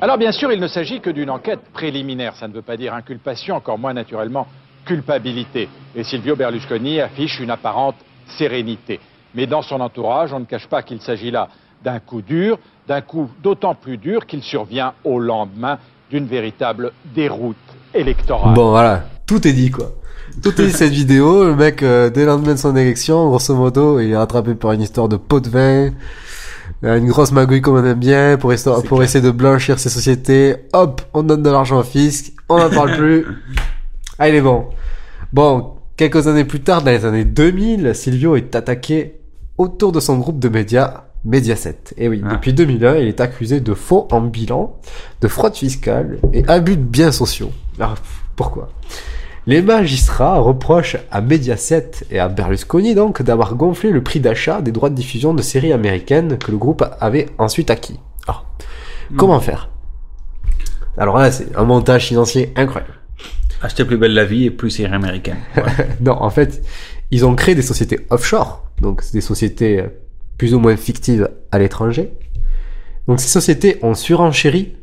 Alors 0.00 0.18
bien 0.18 0.32
sûr, 0.32 0.50
il 0.50 0.58
ne 0.58 0.66
s'agit 0.66 0.98
que 0.98 1.08
d'une 1.08 1.30
enquête 1.30 1.60
préliminaire, 1.72 2.34
ça 2.34 2.48
ne 2.48 2.52
veut 2.52 2.62
pas 2.62 2.76
dire 2.76 2.94
inculpation, 2.94 3.54
encore 3.54 3.78
moins 3.78 3.94
naturellement 3.94 4.48
culpabilité. 4.84 5.68
Et 5.94 6.02
Silvio 6.02 6.34
Berlusconi 6.34 7.00
affiche 7.00 7.38
une 7.38 7.50
apparente 7.52 7.98
sérénité. 8.26 8.98
Mais 9.36 9.46
dans 9.46 9.62
son 9.62 9.80
entourage, 9.80 10.32
on 10.32 10.40
ne 10.40 10.46
cache 10.46 10.66
pas 10.66 10.82
qu'il 10.82 11.00
s'agit 11.00 11.30
là 11.30 11.48
d'un 11.84 12.00
coup 12.00 12.22
dur, 12.22 12.58
d'un 12.88 13.02
coup 13.02 13.30
d'autant 13.40 13.76
plus 13.76 13.98
dur 13.98 14.26
qu'il 14.26 14.42
survient 14.42 14.94
au 15.04 15.20
lendemain 15.20 15.78
d'une 16.10 16.26
véritable 16.26 16.90
déroute 17.14 17.56
électorale. 17.94 18.54
Bon 18.54 18.70
voilà, 18.70 19.04
tout 19.26 19.46
est 19.46 19.52
dit 19.52 19.70
quoi. 19.70 19.92
Tout 20.42 20.60
est 20.60 20.66
dit 20.66 20.72
cette 20.72 20.92
vidéo. 20.92 21.44
Le 21.44 21.54
mec, 21.54 21.82
euh, 21.82 22.08
dès 22.10 22.20
le 22.20 22.26
lendemain 22.28 22.54
de 22.54 22.58
son 22.58 22.74
élection, 22.74 23.28
grosso 23.28 23.54
modo, 23.54 24.00
il 24.00 24.10
est 24.10 24.16
rattrapé 24.16 24.54
par 24.54 24.72
une 24.72 24.80
histoire 24.80 25.08
de 25.08 25.16
pot 25.16 25.40
de 25.40 25.48
vin, 25.50 25.90
euh, 26.84 26.96
une 26.98 27.06
grosse 27.08 27.32
magouille 27.32 27.60
comme 27.60 27.76
on 27.76 27.84
aime 27.84 27.98
bien, 27.98 28.36
pour, 28.38 28.52
histoire- 28.52 28.82
pour 28.82 29.02
essayer 29.02 29.22
de 29.24 29.30
blanchir 29.30 29.78
ses 29.78 29.90
sociétés. 29.90 30.56
Hop, 30.72 31.02
on 31.12 31.22
donne 31.22 31.42
de 31.42 31.50
l'argent 31.50 31.78
au 31.80 31.82
fisc, 31.82 32.32
on 32.48 32.58
n'en 32.58 32.70
parle 32.70 32.96
plus. 32.96 33.26
Ah, 34.18 34.28
il 34.28 34.34
est 34.36 34.40
bon. 34.42 34.66
Bon, 35.32 35.72
quelques 35.96 36.28
années 36.28 36.44
plus 36.44 36.60
tard, 36.60 36.82
dans 36.82 36.90
les 36.92 37.04
années 37.04 37.24
2000, 37.24 37.92
Silvio 37.94 38.36
est 38.36 38.54
attaqué 38.54 39.18
autour 39.58 39.90
de 39.90 39.98
son 40.00 40.18
groupe 40.18 40.38
de 40.38 40.48
médias 40.48 41.04
Mediaset. 41.24 41.94
Et 41.96 42.08
oui, 42.08 42.22
depuis 42.28 42.52
2001, 42.52 42.96
il 42.96 43.08
est 43.08 43.20
accusé 43.20 43.60
de 43.60 43.74
faux 43.74 44.08
en 44.10 44.20
bilan, 44.20 44.76
de 45.20 45.28
fraude 45.28 45.54
fiscale 45.54 46.18
et 46.32 46.44
abus 46.48 46.76
de 46.76 46.82
biens 46.82 47.12
sociaux. 47.12 47.52
Alors, 47.78 47.94
pourquoi? 48.34 48.70
Les 49.46 49.60
magistrats 49.60 50.38
reprochent 50.38 50.96
à 51.10 51.20
Mediaset 51.20 51.90
et 52.10 52.20
à 52.20 52.28
Berlusconi 52.28 52.94
donc 52.94 53.22
d'avoir 53.22 53.56
gonflé 53.56 53.90
le 53.90 54.02
prix 54.02 54.20
d'achat 54.20 54.62
des 54.62 54.70
droits 54.70 54.90
de 54.90 54.94
diffusion 54.94 55.34
de 55.34 55.42
séries 55.42 55.72
américaines 55.72 56.38
que 56.38 56.52
le 56.52 56.58
groupe 56.58 56.84
avait 57.00 57.26
ensuite 57.38 57.70
acquis. 57.70 57.98
Alors, 58.28 58.46
comment 59.16 59.40
faire? 59.40 59.68
Alors 60.96 61.18
là, 61.18 61.32
c'est 61.32 61.56
un 61.56 61.64
montage 61.64 62.06
financier 62.06 62.52
incroyable. 62.54 62.94
Acheter 63.62 63.84
plus 63.84 63.96
belle 63.96 64.14
la 64.14 64.24
vie 64.24 64.46
et 64.46 64.50
plus 64.50 64.70
série 64.70 64.92
américaine. 64.92 65.38
non, 66.00 66.20
en 66.20 66.30
fait, 66.30 66.62
ils 67.10 67.24
ont 67.24 67.34
créé 67.34 67.54
des 67.54 67.62
sociétés 67.62 68.06
offshore, 68.10 68.64
donc 68.80 69.02
des 69.12 69.20
sociétés 69.20 69.84
plus 70.42 70.54
ou 70.54 70.58
moins 70.58 70.76
fictives 70.76 71.28
à 71.52 71.60
l'étranger. 71.60 72.12
Donc 73.06 73.20
ces 73.20 73.28
sociétés 73.28 73.78
ont 73.82 73.94
surenchéri 73.94 74.74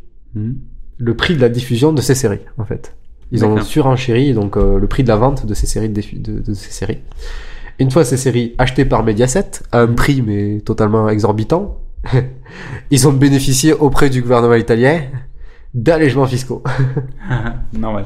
le 0.98 1.14
prix 1.18 1.36
de 1.36 1.42
la 1.42 1.50
diffusion 1.50 1.92
de 1.92 2.02
ces 2.02 2.16
séries, 2.16 2.46
en 2.58 2.64
fait. 2.64 2.96
Ils 3.34 3.44
ont 3.44 3.62
surenchéri 3.62 4.34
donc 4.34 4.56
euh, 4.56 4.80
le 4.80 4.88
prix 4.88 5.04
de 5.04 5.10
la 5.10 5.18
vente 5.18 5.46
de 5.46 5.54
ces 5.54 5.68
séries 5.68 5.90
de, 5.90 6.00
diffu- 6.02 6.22
de, 6.22 6.40
de 6.40 6.54
ces 6.54 6.72
séries. 6.72 7.00
Une 7.78 7.92
fois 7.92 8.06
ces 8.06 8.16
séries 8.16 8.56
achetées 8.58 8.86
par 8.86 9.04
Mediaset 9.04 9.52
à 9.74 9.82
un 9.82 9.88
prix 9.88 10.22
mais 10.22 10.62
totalement 10.62 11.10
exorbitant, 11.10 11.82
ils 12.90 13.06
ont 13.10 13.12
bénéficié 13.12 13.74
auprès 13.74 14.10
du 14.10 14.22
gouvernement 14.22 14.56
italien 14.56 15.02
d'allègements 15.74 16.26
fiscaux. 16.26 16.64
Normal. 17.74 18.06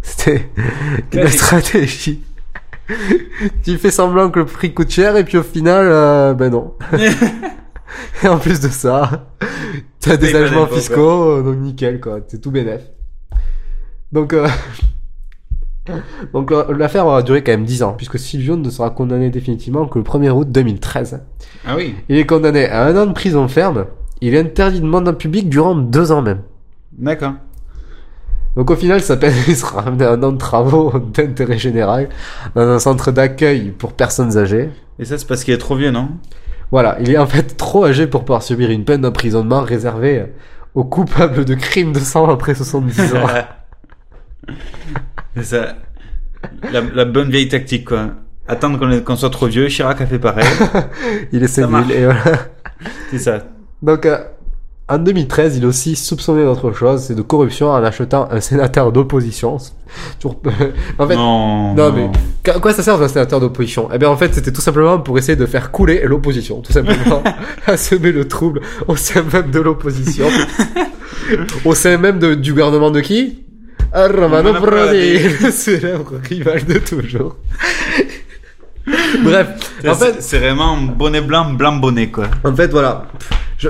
C'était 0.00 0.48
une 1.12 1.28
stratégie. 1.28 2.22
tu 3.62 3.76
fais 3.78 3.90
semblant 3.90 4.30
que 4.30 4.40
le 4.40 4.46
prix 4.46 4.72
coûte 4.72 4.90
cher 4.90 5.16
et 5.16 5.24
puis 5.24 5.38
au 5.38 5.42
final, 5.42 5.86
euh, 5.88 6.34
ben 6.34 6.50
non. 6.50 6.74
et 8.22 8.28
en 8.28 8.38
plus 8.38 8.60
de 8.60 8.68
ça, 8.68 9.28
t'as 10.00 10.16
des 10.16 10.34
allégements 10.34 10.66
fiscaux, 10.66 11.38
euh, 11.38 11.42
donc 11.42 11.58
nickel 11.58 12.00
quoi, 12.00 12.20
c'est 12.26 12.40
tout 12.40 12.50
bénef. 12.50 12.82
Donc, 14.12 14.32
euh, 14.32 14.48
donc 16.32 16.50
euh, 16.50 16.74
l'affaire 16.76 17.06
va 17.06 17.22
durer 17.22 17.44
quand 17.44 17.52
même 17.52 17.64
10 17.64 17.82
ans, 17.82 17.92
puisque 17.92 18.18
Silvio 18.18 18.56
ne 18.56 18.70
sera 18.70 18.90
condamné 18.90 19.30
définitivement 19.30 19.86
que 19.86 19.98
le 19.98 20.04
1er 20.04 20.30
août 20.30 20.50
2013. 20.50 21.20
Ah 21.66 21.76
oui. 21.76 21.94
Il 22.08 22.16
est 22.16 22.26
condamné 22.26 22.68
à 22.68 22.86
un 22.86 22.96
an 22.96 23.06
de 23.06 23.12
prison 23.12 23.48
ferme 23.48 23.86
il 24.20 24.34
est 24.34 24.40
interdit 24.40 24.80
de 24.80 24.86
mandat 24.86 25.12
public 25.12 25.48
durant 25.48 25.74
deux 25.74 26.12
ans 26.12 26.22
même. 26.22 26.42
D'accord. 26.92 27.34
Donc 28.56 28.70
au 28.70 28.76
final, 28.76 29.00
sa 29.00 29.16
peine 29.16 29.32
sera 29.54 29.82
ramené 29.82 30.04
à 30.04 30.12
un 30.12 30.22
an 30.22 30.32
de 30.32 30.38
travaux 30.38 30.92
d'intérêt 31.14 31.58
général 31.58 32.08
dans 32.54 32.68
un 32.68 32.78
centre 32.78 33.12
d'accueil 33.12 33.70
pour 33.70 33.92
personnes 33.92 34.36
âgées. 34.36 34.70
Et 34.98 35.04
ça, 35.04 35.18
c'est 35.18 35.26
parce 35.26 35.44
qu'il 35.44 35.54
est 35.54 35.58
trop 35.58 35.76
vieux, 35.76 35.90
non? 35.90 36.08
Voilà, 36.70 36.96
il 37.00 37.10
est 37.10 37.18
en 37.18 37.26
fait 37.26 37.56
trop 37.56 37.86
âgé 37.86 38.06
pour 38.06 38.24
pouvoir 38.24 38.42
subir 38.42 38.70
une 38.70 38.84
peine 38.84 39.00
d'emprisonnement 39.00 39.62
réservée 39.62 40.26
aux 40.74 40.84
coupables 40.84 41.44
de 41.44 41.54
crimes 41.54 41.92
de 41.92 41.98
sang 41.98 42.28
après 42.28 42.54
70 42.54 43.14
ans. 43.14 43.26
C'est 45.36 45.44
ça. 45.44 45.76
La, 46.72 46.80
la 46.80 47.04
bonne 47.04 47.30
vieille 47.30 47.48
tactique, 47.48 47.88
quoi. 47.88 48.10
Attendre 48.46 49.00
qu'on 49.02 49.16
soit 49.16 49.30
trop 49.30 49.46
vieux. 49.46 49.68
Chirac 49.68 50.00
a 50.00 50.06
fait 50.06 50.18
pareil. 50.18 50.46
il 51.32 51.42
est 51.42 51.48
sénile 51.48 51.90
et 51.92 52.04
voilà. 52.04 52.22
C'est 53.10 53.18
ça. 53.18 53.44
Donc, 53.82 54.06
euh, 54.06 54.18
en 54.90 54.98
2013, 54.98 55.56
il 55.58 55.64
est 55.64 55.66
aussi 55.66 55.96
soupçonné 55.96 56.44
d'autre 56.44 56.72
chose, 56.72 57.02
c'est 57.02 57.14
de 57.14 57.22
corruption 57.22 57.70
en 57.70 57.82
achetant 57.84 58.28
un 58.30 58.40
sénateur 58.40 58.90
d'opposition. 58.92 59.58
En 60.98 61.06
fait, 61.06 61.14
Non, 61.16 61.74
non, 61.74 61.92
mais 61.92 62.50
à 62.50 62.58
quoi 62.60 62.72
ça 62.72 62.82
sert 62.82 63.00
un 63.00 63.08
sénateur 63.08 63.40
d'opposition? 63.40 63.88
Eh 63.94 63.98
bien, 63.98 64.08
en 64.08 64.16
fait, 64.16 64.34
c'était 64.34 64.52
tout 64.52 64.60
simplement 64.60 64.98
pour 64.98 65.16
essayer 65.18 65.36
de 65.36 65.46
faire 65.46 65.70
couler 65.70 66.02
l'opposition, 66.04 66.60
tout 66.60 66.72
simplement, 66.72 67.22
à 67.66 67.76
semer 67.76 68.12
le 68.12 68.26
trouble 68.28 68.60
au 68.86 68.96
sein 68.96 69.22
même 69.22 69.50
de 69.50 69.60
l'opposition, 69.60 70.26
au 71.64 71.74
sein 71.74 71.96
même 71.98 72.18
de- 72.18 72.34
du 72.34 72.52
gouvernement 72.52 72.90
de 72.90 73.00
qui? 73.00 73.44
Ah, 73.92 74.08
Romano 74.08 74.52
Prodi, 74.54 75.18
le 75.40 75.50
célèbre 75.50 76.12
rival 76.28 76.64
de 76.66 76.78
toujours. 76.78 77.36
Bref, 79.22 79.48
en 79.86 79.94
fait, 79.94 80.16
c'est 80.22 80.38
vraiment 80.38 80.76
bonnet 80.76 81.20
blanc, 81.20 81.52
blanc 81.52 81.76
bonnet, 81.76 82.08
quoi. 82.08 82.26
en 82.44 82.54
fait, 82.54 82.68
voilà. 82.68 83.06
Je, 83.58 83.68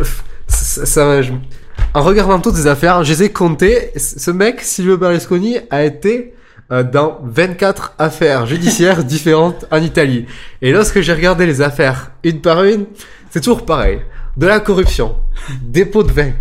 en 1.95 2.03
regardant 2.03 2.41
toutes 2.41 2.57
ces 2.57 2.67
affaires, 2.67 3.03
je 3.05 3.13
les 3.13 3.25
ai 3.25 3.33
comptées. 3.33 3.91
Ce 3.97 4.31
mec, 4.31 4.61
Silvio 4.61 4.97
Berlusconi, 4.99 5.59
a 5.71 5.85
été 5.85 6.35
euh, 6.71 6.83
dans 6.83 7.21
24 7.25 7.95
affaires 7.99 8.47
judiciaires 8.47 9.03
différentes 9.05 9.65
en 9.71 9.79
Italie. 9.79 10.27
Et 10.61 10.71
lorsque 10.71 11.01
j'ai 11.01 11.15
regardé 11.15 11.47
les 11.47 11.63
affaires 11.63 12.11
une 12.25 12.41
par 12.41 12.63
une, 12.65 12.85
c'est 13.31 13.41
toujours 13.41 13.65
pareil. 13.65 14.01
De 14.37 14.47
la 14.47 14.61
corruption, 14.61 15.17
des 15.63 15.87
pots 15.87 16.03
de 16.03 16.13
vin, 16.13 16.33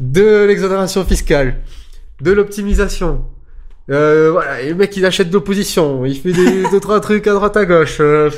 de 0.00 0.44
l'exonération 0.44 1.04
fiscale, 1.04 1.60
de 2.20 2.32
l'optimisation. 2.32 3.24
Euh, 3.90 4.30
voilà, 4.32 4.62
le 4.62 4.74
mec 4.74 4.96
il 4.96 5.06
achète 5.06 5.28
de 5.28 5.34
l'opposition, 5.34 6.04
il 6.04 6.18
fait 6.18 6.32
des 6.32 6.68
deux 6.70 6.80
trois 6.80 7.00
trucs 7.00 7.26
à 7.26 7.32
droite 7.32 7.56
à 7.56 7.64
gauche, 7.64 7.98
euh, 8.00 8.30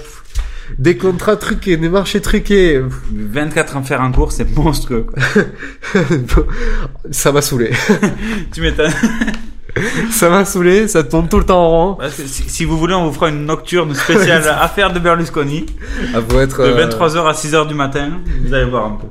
des 0.78 0.96
contrats 0.96 1.36
truqués, 1.36 1.76
des 1.76 1.88
marchés 1.88 2.20
truqués. 2.20 2.82
24 3.12 3.76
enfers 3.76 4.00
en 4.00 4.12
cours, 4.12 4.32
c'est 4.32 4.56
monstrueux, 4.56 5.04
quoi. 5.04 5.22
ça 7.10 7.32
m'a 7.32 7.42
saoulé. 7.42 7.70
tu 8.52 8.60
m'étonnes. 8.60 8.92
ça 10.10 10.28
m'a 10.28 10.44
saoulé, 10.44 10.86
ça 10.88 11.02
tourne 11.02 11.28
tout 11.28 11.38
le 11.38 11.44
temps 11.44 11.64
en 11.64 11.68
rond. 11.68 11.94
Que 11.94 12.08
si, 12.10 12.48
si 12.48 12.64
vous 12.64 12.76
voulez, 12.76 12.94
on 12.94 13.06
vous 13.06 13.12
fera 13.12 13.28
une 13.28 13.46
nocturne 13.46 13.94
spéciale 13.94 14.46
affaire 14.48 14.92
de 14.92 14.98
Berlusconi. 14.98 15.66
Ah, 16.14 16.18
faut 16.26 16.40
être, 16.40 16.62
De 16.62 16.68
euh, 16.68 16.88
23h 16.88 17.26
à 17.26 17.32
6h 17.32 17.68
du 17.68 17.74
matin. 17.74 18.20
Vous 18.44 18.52
allez 18.52 18.68
voir 18.68 18.86
un 18.86 18.96
peu. 18.96 19.06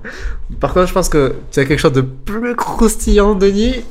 Par 0.60 0.74
contre, 0.74 0.88
je 0.88 0.94
pense 0.94 1.10
que 1.10 1.36
tu 1.52 1.60
as 1.60 1.66
quelque 1.66 1.80
chose 1.80 1.94
de 1.94 2.02
plus 2.02 2.56
croustillant, 2.56 3.36
Denis. 3.36 3.84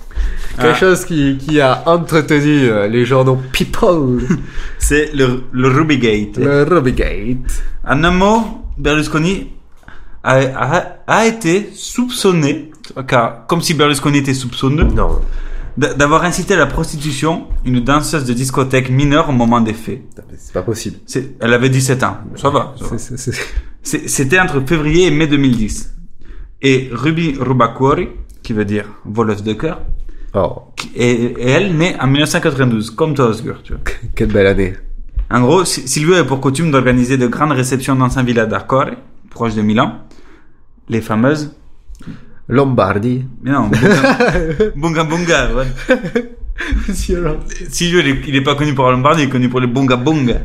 Quelque 0.57 0.69
Ah. 0.69 0.75
chose 0.75 1.05
qui, 1.05 1.39
qui 1.39 1.61
a 1.61 1.83
entretenu 1.87 2.69
euh, 2.69 2.87
les 2.89 3.05
journaux 3.05 3.39
People. 3.53 4.21
C'est 4.79 5.13
le, 5.15 5.45
le 5.53 5.69
Rubygate. 5.69 6.37
Le 6.39 6.63
Rubygate. 6.65 7.39
En 7.85 8.03
un 8.05 8.11
mot, 8.11 8.43
Berlusconi 8.79 9.49
a, 10.23 10.35
a, 10.37 10.85
a 11.07 11.27
été 11.27 11.71
soupçonné, 11.75 12.71
car 13.07 13.47
comme 13.47 13.63
si 13.63 13.75
Berlusconi 13.75 14.19
était 14.19 14.35
soupçonneux, 14.35 14.85
non. 14.85 15.21
d'avoir 15.77 16.25
incité 16.25 16.55
à 16.55 16.59
la 16.59 16.67
prostitution 16.67 17.47
une 17.65 17.81
danseuse 17.81 18.25
de 18.25 18.33
discothèque 18.35 18.91
mineure 18.91 19.31
au 19.31 19.33
moment 19.33 19.61
des 19.61 19.73
faits. 19.73 20.03
C'est 20.37 20.53
pas 20.53 20.63
possible. 20.63 20.97
C'est- 21.07 21.37
Elle 21.41 21.55
avait 21.55 21.71
17 21.71 22.03
ans. 22.03 22.19
Ça 22.37 22.51
va. 22.51 22.75
C'était 23.83 24.39
entre 24.41 24.61
février 24.67 25.07
et 25.07 25.11
mai 25.11 25.27
2010. 25.27 25.95
Et 26.63 26.91
Ruby 26.93 27.37
Rubacuori, 27.41 28.09
qui 28.43 28.53
veut 28.53 28.67
dire 28.67 28.85
voleuse 29.07 29.43
de 29.43 29.55
cœur, 29.55 29.81
Oh, 30.35 30.63
et, 30.95 31.11
et 31.13 31.51
elle 31.51 31.77
naît 31.77 31.97
en 32.01 32.07
1992, 32.07 32.91
comme 32.91 33.15
toi 33.15 33.27
Osgur, 33.27 33.63
tu 33.65 33.73
vois. 33.73 33.83
quelle 34.15 34.29
belle 34.33 34.47
année. 34.47 34.75
En 35.31 35.41
gros, 35.43 35.65
Si- 35.65 35.87
Silvio 35.89 36.15
a 36.15 36.25
pour 36.25 36.41
coutume 36.41 36.71
d'organiser 36.71 37.17
de 37.19 37.27
grandes 37.27 37.53
réceptions 37.53 37.97
dans 37.97 38.11
sa 38.11 38.23
villa 38.23 38.47
d'Arcore, 38.47 38.91
proche 39.31 39.55
de 39.55 39.63
Milan, 39.63 40.01
les 40.89 41.01
fameuses... 41.01 41.55
Lombardie. 42.49 43.25
Mais 43.43 43.53
non, 43.53 43.69
Bunga 44.75 45.05
Bunga, 45.05 45.55
ouais. 45.55 45.67
Silvio, 46.93 48.01
il 48.01 48.09
est, 48.09 48.21
il 48.27 48.35
est 48.37 48.41
pas 48.43 48.57
connu 48.57 48.75
pour 48.75 48.87
la 48.87 48.93
Lombardie, 48.93 49.23
il 49.23 49.27
est 49.29 49.31
connu 49.31 49.49
pour 49.49 49.61
les 49.61 49.69
Bunga 49.69 49.95
Bunga. 49.97 50.41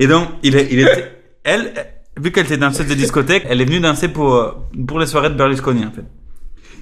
Et 0.00 0.08
donc, 0.08 0.28
il, 0.42 0.56
est, 0.56 0.66
il 0.70 0.80
était, 0.80 1.12
elle, 1.44 1.72
vu 2.20 2.32
qu'elle 2.32 2.46
était 2.46 2.56
danseuse 2.56 2.88
de 2.88 2.94
discothèque, 2.94 3.46
elle 3.48 3.60
est 3.60 3.64
venue 3.64 3.78
danser 3.78 4.08
pour, 4.08 4.66
pour 4.86 4.98
les 4.98 5.06
soirées 5.06 5.30
de 5.30 5.34
Berlusconi, 5.36 5.84
en 5.84 5.92
fait. 5.92 6.04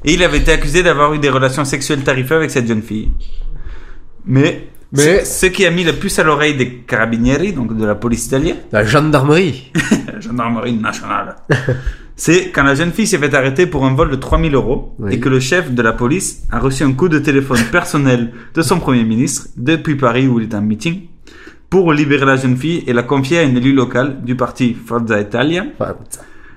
Et 0.05 0.15
il 0.15 0.23
avait 0.23 0.39
été 0.39 0.53
accusé 0.53 0.83
d'avoir 0.83 1.15
eu 1.15 1.19
des 1.19 1.31
relations 1.31 1.65
sexuelles 1.65 2.03
tarifées 2.03 2.35
avec 2.35 2.51
cette 2.51 2.67
jeune 2.69 2.83
fille. 2.83 3.11
Mais, 4.27 4.69
Mais- 4.93 5.25
ce, 5.25 5.47
qui 5.47 5.65
a 5.67 5.71
mis 5.71 5.85
le 5.85 5.95
plus 5.95 6.19
à 6.19 6.23
l'oreille 6.25 6.57
des 6.57 6.71
carabinieri, 6.87 7.53
donc 7.53 7.77
de 7.77 7.85
la 7.85 7.95
police 7.95 8.27
italienne, 8.27 8.57
La 8.73 8.85
gendarmerie. 8.85 9.73
la 10.13 10.21
gendarmerie 10.21 10.75
nationale, 10.75 11.37
c'est 12.17 12.51
quand 12.51 12.63
la 12.63 12.75
jeune 12.75 12.93
fille 12.93 13.07
s'est 13.07 13.19
fait 13.19 13.35
arrêter 13.35 13.67
pour 13.67 13.85
un 13.87 13.95
vol 13.95 14.11
de 14.11 14.17
3000 14.17 14.55
euros 14.55 14.95
Oui. 14.99 15.15
et 15.15 15.21
que 15.21 15.29
le 15.29 15.41
chef 15.41 15.73
de 15.73 15.83
la 15.83 15.93
police 15.93 16.45
a 16.51 16.59
reçu 16.59 16.85
un 16.85 16.93
coup 16.93 17.09
de 17.09 17.19
téléphone 17.19 17.63
personnel 17.73 18.33
de 18.55 18.63
son 18.63 18.79
premier 18.79 19.05
ministre 19.05 19.49
depuis 19.57 19.97
Paris 19.97 20.27
où 20.29 20.39
il 20.39 20.49
est 20.49 20.55
en 20.55 20.63
meeting 20.63 21.03
pour 21.71 21.93
libérer 21.93 22.25
la 22.25 22.37
jeune 22.37 22.57
fille 22.57 22.85
et 22.87 22.93
la 22.93 23.03
confier 23.03 23.39
à 23.39 23.43
une 23.43 23.57
élue 23.57 23.73
locale 23.75 24.23
du 24.23 24.37
parti 24.37 24.75
Forza 24.75 25.21
Italia. 25.21 25.65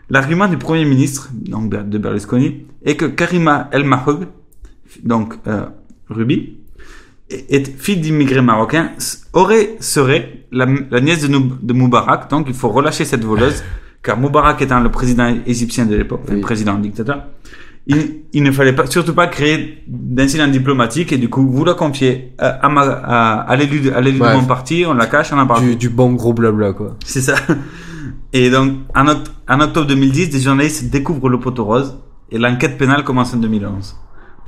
L'argument 0.10 0.48
du 0.48 0.58
premier 0.58 0.86
ministre, 0.86 1.30
donc 1.34 1.70
de 1.70 1.98
Berlusconi, 1.98 2.66
est 2.86 2.96
que 2.96 3.06
Karima 3.06 3.70
El 3.72 3.84
Mahoug, 3.84 4.28
donc 5.04 5.36
euh, 5.48 5.66
Ruby, 6.10 6.58
est 7.30 7.78
fille 7.78 7.98
d'immigrés 7.98 8.42
marocains, 8.42 8.92
aurait, 9.34 9.76
serait 9.82 10.46
la, 10.52 10.66
la 10.90 11.02
nièce 11.02 11.28
de, 11.28 11.74
Moubarak, 11.74 12.30
donc 12.30 12.46
il 12.48 12.54
faut 12.54 12.70
relâcher 12.70 13.04
cette 13.04 13.26
voleuse, 13.26 13.64
car 14.02 14.18
Moubarak 14.18 14.62
étant 14.62 14.80
le 14.80 14.90
président 14.90 15.36
égyptien 15.46 15.86
de 15.86 15.96
l'époque, 15.96 16.22
enfin, 16.24 16.40
président 16.40 16.76
dictateur, 16.76 17.26
il, 17.86 18.22
il 18.32 18.44
ne 18.44 18.52
fallait 18.52 18.74
pas, 18.74 18.86
surtout 18.88 19.14
pas 19.14 19.28
créer 19.28 19.84
d'incident 19.88 20.48
diplomatique, 20.48 21.12
et 21.12 21.18
du 21.18 21.28
coup, 21.28 21.46
vous 21.50 21.66
la 21.66 21.74
confiez 21.74 22.34
à, 22.38 22.48
à, 22.48 22.68
à, 22.68 23.40
à 23.42 23.56
l'élu 23.58 23.80
de, 23.82 24.24
mon 24.24 24.46
parti, 24.46 24.86
on 24.88 24.94
la 24.94 25.08
cache, 25.08 25.34
on 25.34 25.38
en 25.38 25.48
parle 25.48 25.66
Du, 25.66 25.76
du 25.76 25.90
bon 25.90 26.14
gros 26.14 26.34
blabla, 26.34 26.72
quoi. 26.72 26.96
c'est 27.06 27.22
ça. 27.22 27.36
Et 28.40 28.52
donc, 28.52 28.74
en, 28.96 29.06
oct- 29.06 29.32
en 29.50 29.60
octobre 29.62 29.88
2010, 29.88 30.30
des 30.30 30.40
journalistes 30.42 30.92
découvrent 30.92 31.28
le 31.30 31.40
poteau 31.40 31.64
rose 31.66 31.98
et 32.32 32.38
l'enquête 32.38 32.78
pénale 32.78 33.04
commence 33.04 33.34
en 33.34 33.38
2011. 33.38 33.96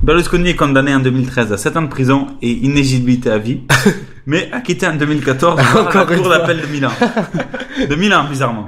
Berlusconi 0.02 0.50
est 0.50 0.56
condamné 0.56 0.94
en 0.94 1.00
2013 1.00 1.52
à 1.52 1.56
7 1.56 1.76
ans 1.76 1.82
de 1.82 1.88
prison 1.88 2.28
et 2.40 2.50
inéligibilité 2.50 3.30
à 3.30 3.38
vie, 3.38 3.62
mais 4.26 4.48
acquitté 4.52 4.86
en 4.86 4.94
2014 4.94 5.56
par 5.56 5.94
la 5.94 6.04
cour 6.16 6.28
d'appel 6.30 6.60
de 6.62 6.66
Milan. 6.68 6.90
De 7.88 7.94
Milan, 7.96 8.24
bizarrement. 8.30 8.66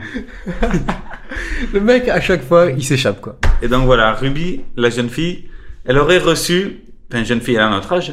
Le 1.72 1.80
mec, 1.80 2.08
à 2.08 2.20
chaque 2.20 2.42
fois, 2.44 2.70
il 2.70 2.82
s'échappe, 2.84 3.20
quoi. 3.20 3.38
Et 3.62 3.68
donc 3.68 3.84
voilà, 3.86 4.12
Ruby, 4.14 4.60
la 4.76 4.90
jeune 4.90 5.08
fille, 5.08 5.44
elle 5.84 5.98
aurait 5.98 6.18
reçu, 6.18 6.80
enfin 7.12 7.22
jeune 7.24 7.40
fille, 7.40 7.54
elle 7.54 7.62
a 7.62 7.70
notre 7.70 7.92
âge, 7.92 8.12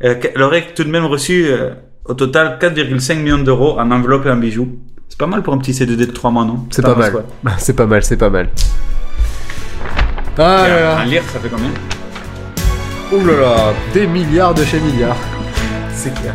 elle, 0.00 0.20
elle 0.34 0.42
aurait 0.42 0.68
tout 0.74 0.84
de 0.84 0.90
même 0.90 1.06
reçu 1.06 1.44
euh, 1.48 1.70
au 2.04 2.14
total 2.14 2.58
4,5 2.60 3.18
millions 3.18 3.38
d'euros 3.42 3.78
en 3.80 3.90
enveloppe 3.90 4.26
et 4.26 4.30
en 4.30 4.36
bijoux. 4.36 4.78
C'est 5.08 5.18
pas 5.18 5.26
mal 5.26 5.42
pour 5.42 5.54
un 5.54 5.58
petit 5.58 5.72
CDD 5.74 6.06
de 6.06 6.12
3 6.12 6.30
mois, 6.30 6.44
non 6.44 6.66
C'est 6.70 6.82
pas 6.82 6.94
mal. 6.94 7.12
quoi 7.12 7.22
C'est 7.58 7.74
pas 7.74 7.86
mal, 7.86 8.02
c'est 8.02 8.16
pas 8.16 8.30
mal. 8.30 8.50
Ah 10.38 10.64
Et 10.66 10.70
là 10.70 10.94
un 10.94 10.98
là. 10.98 11.04
lire, 11.06 11.22
ça 11.32 11.38
fait 11.38 11.48
combien 11.48 11.70
Ouh 13.12 13.24
là 13.24 13.40
là, 13.40 13.56
des 13.94 14.06
milliards 14.06 14.52
de 14.52 14.64
chez 14.64 14.80
milliards. 14.80 15.16
C'est 15.92 16.12
clair. 16.14 16.34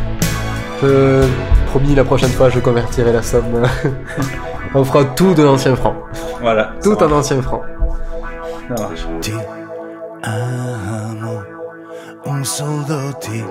Je... 0.81 1.23
Promis, 1.67 1.93
la 1.95 2.03
prochaine 2.03 2.31
fois, 2.31 2.49
je 2.49 2.59
convertirai 2.59 3.13
la 3.13 3.21
somme. 3.21 3.61
On 4.73 4.83
fera 4.83 5.03
tout 5.03 5.33
de 5.33 5.43
l'ancien 5.43 5.75
franc. 5.75 5.95
Voilà. 6.41 6.73
Tout 6.81 6.95
en 7.03 7.11
ancien 7.11 7.41
franc. 7.41 7.61
Ça 8.67 8.83
marche. 8.83 9.05
amo, 10.23 11.43
un 12.25 12.43
soldo 12.45 13.11
ti 13.19 13.43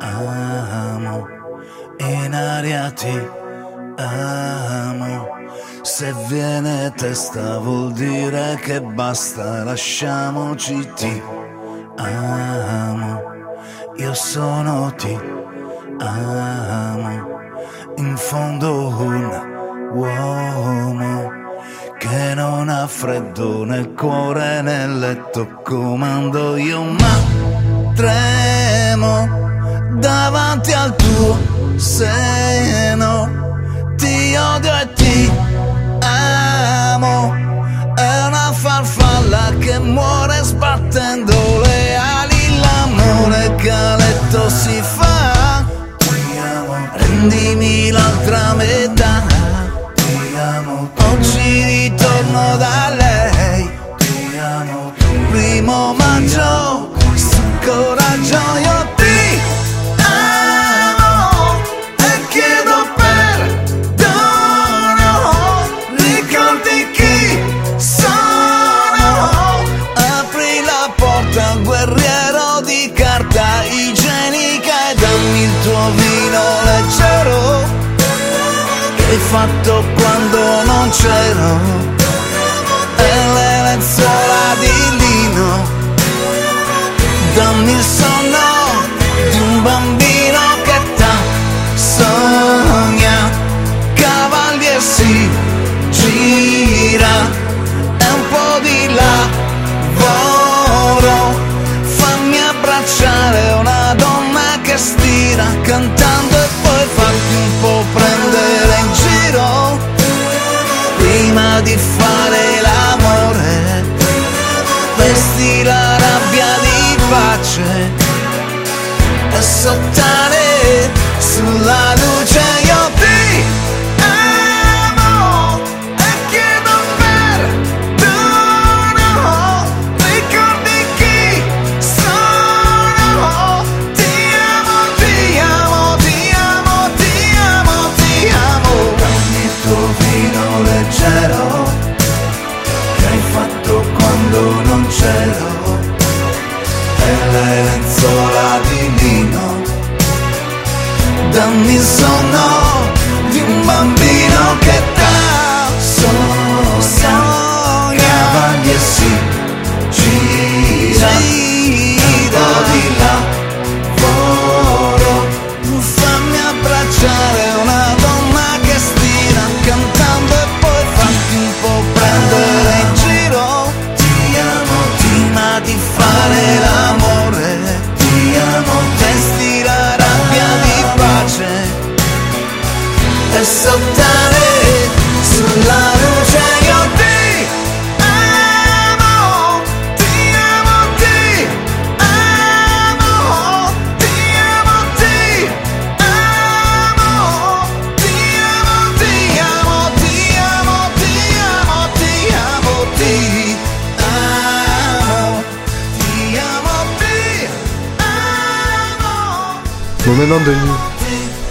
amo, 0.00 1.26
in 2.00 2.32
aria 2.34 2.90
ti 2.92 3.12
amo. 3.98 5.26
Se 5.82 6.14
viene 6.28 6.92
testa 6.96 7.58
vuol 7.58 7.92
dire 7.92 8.58
che 8.62 8.80
basta, 8.80 9.64
lasciamoci 9.64 10.88
ti 10.94 11.22
amo. 11.96 13.22
Io 13.96 14.14
sono 14.14 14.92
ti 14.96 15.18
amo, 15.98 17.40
in 17.96 18.16
fondo 18.16 18.88
un 18.88 19.56
uomo 19.94 21.32
che 21.98 22.34
non 22.34 22.68
ha 22.68 22.86
freddo 22.86 23.64
nel 23.64 23.92
cuore 23.94 24.62
nel 24.62 24.98
letto 24.98 25.60
comando 25.64 26.56
io 26.56 26.82
ma 26.84 27.92
tremo 27.94 29.28
davanti 29.98 30.72
al 30.72 30.94
tuo 30.94 31.36
seno 31.76 33.57
e 34.34 34.88
ti 34.94 35.30
amo. 36.00 37.34
È 37.94 38.26
una 38.26 38.52
farfalla 38.52 39.52
che 39.58 39.78
muore 39.78 40.40
sbattendo 40.42 41.60
le 41.62 41.96
ali. 41.96 42.60
L'amore 42.60 43.54
che 43.56 43.70
a 43.70 43.96
letto 43.96 44.48
si 44.50 44.80
fa. 44.82 45.64
Ti 45.96 46.38
amo 46.38 46.74
rendimi 46.92 47.90
l'altra 47.90 48.54
metà. 48.54 49.22
Ti 49.94 50.36
amo 50.36 50.90
oggi 51.10 51.64
ritorno 51.64 52.56
da 52.56 52.92
lei. 52.96 53.70
Ti 53.96 54.38
amo 54.38 54.92
primo 55.30 55.94
maggio 55.94 56.92
sto 57.14 57.40
coraggio 57.64 58.67
fatto 79.28 79.84
quando 79.94 80.38
non 80.64 80.88
c'ero 80.90 81.97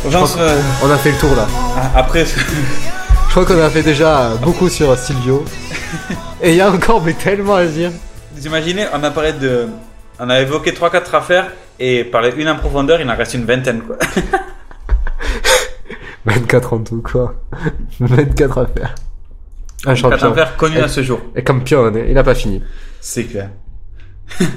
Genre, 0.10 0.32
qu'on- 0.34 0.88
on 0.88 0.92
a 0.92 0.98
fait 0.98 1.12
le 1.12 1.18
tour 1.18 1.36
là. 1.36 1.48
Après, 1.96 2.26
Je 3.28 3.32
crois 3.32 3.46
qu'on 3.46 3.62
a 3.62 3.70
fait 3.70 3.84
déjà 3.84 4.32
beaucoup 4.42 4.70
sur 4.70 4.98
Silvio. 4.98 5.44
Et 6.42 6.52
il 6.52 6.56
y 6.56 6.62
a 6.62 6.72
encore 6.72 7.02
mais 7.04 7.14
tellement 7.14 7.56
à 7.56 7.66
dire. 7.66 7.92
Vous 8.36 8.46
imaginez, 8.46 8.86
on 8.94 9.04
a 9.04 9.12
parlé 9.12 9.34
de. 9.34 9.68
On 10.20 10.30
a 10.30 10.40
évoqué 10.42 10.72
3-4 10.72 11.16
affaires 11.16 11.48
et 11.80 12.04
parlé 12.04 12.34
une 12.38 12.50
en 12.50 12.56
profondeur, 12.56 13.00
il 13.02 13.10
en 13.10 13.16
reste 13.16 13.34
une 13.36 13.46
vingtaine 13.46 13.82
quoi. 13.82 13.98
24 16.26 16.74
en 16.74 16.80
tout, 16.80 17.02
quoi. 17.02 17.36
24 18.00 18.58
affaires. 18.60 18.96
Un 19.86 19.94
24 19.94 19.98
champion. 20.20 20.32
affaires 20.32 20.58
connues 20.58 20.78
Et- 20.78 20.82
à 20.82 20.88
ce 20.88 21.04
jour. 21.04 21.20
Et 21.36 21.44
campion, 21.44 21.92
il 21.96 22.14
n'a 22.14 22.24
pas 22.24 22.36
fini. 22.36 22.62
C'est 23.00 23.24
clair. 23.26 23.50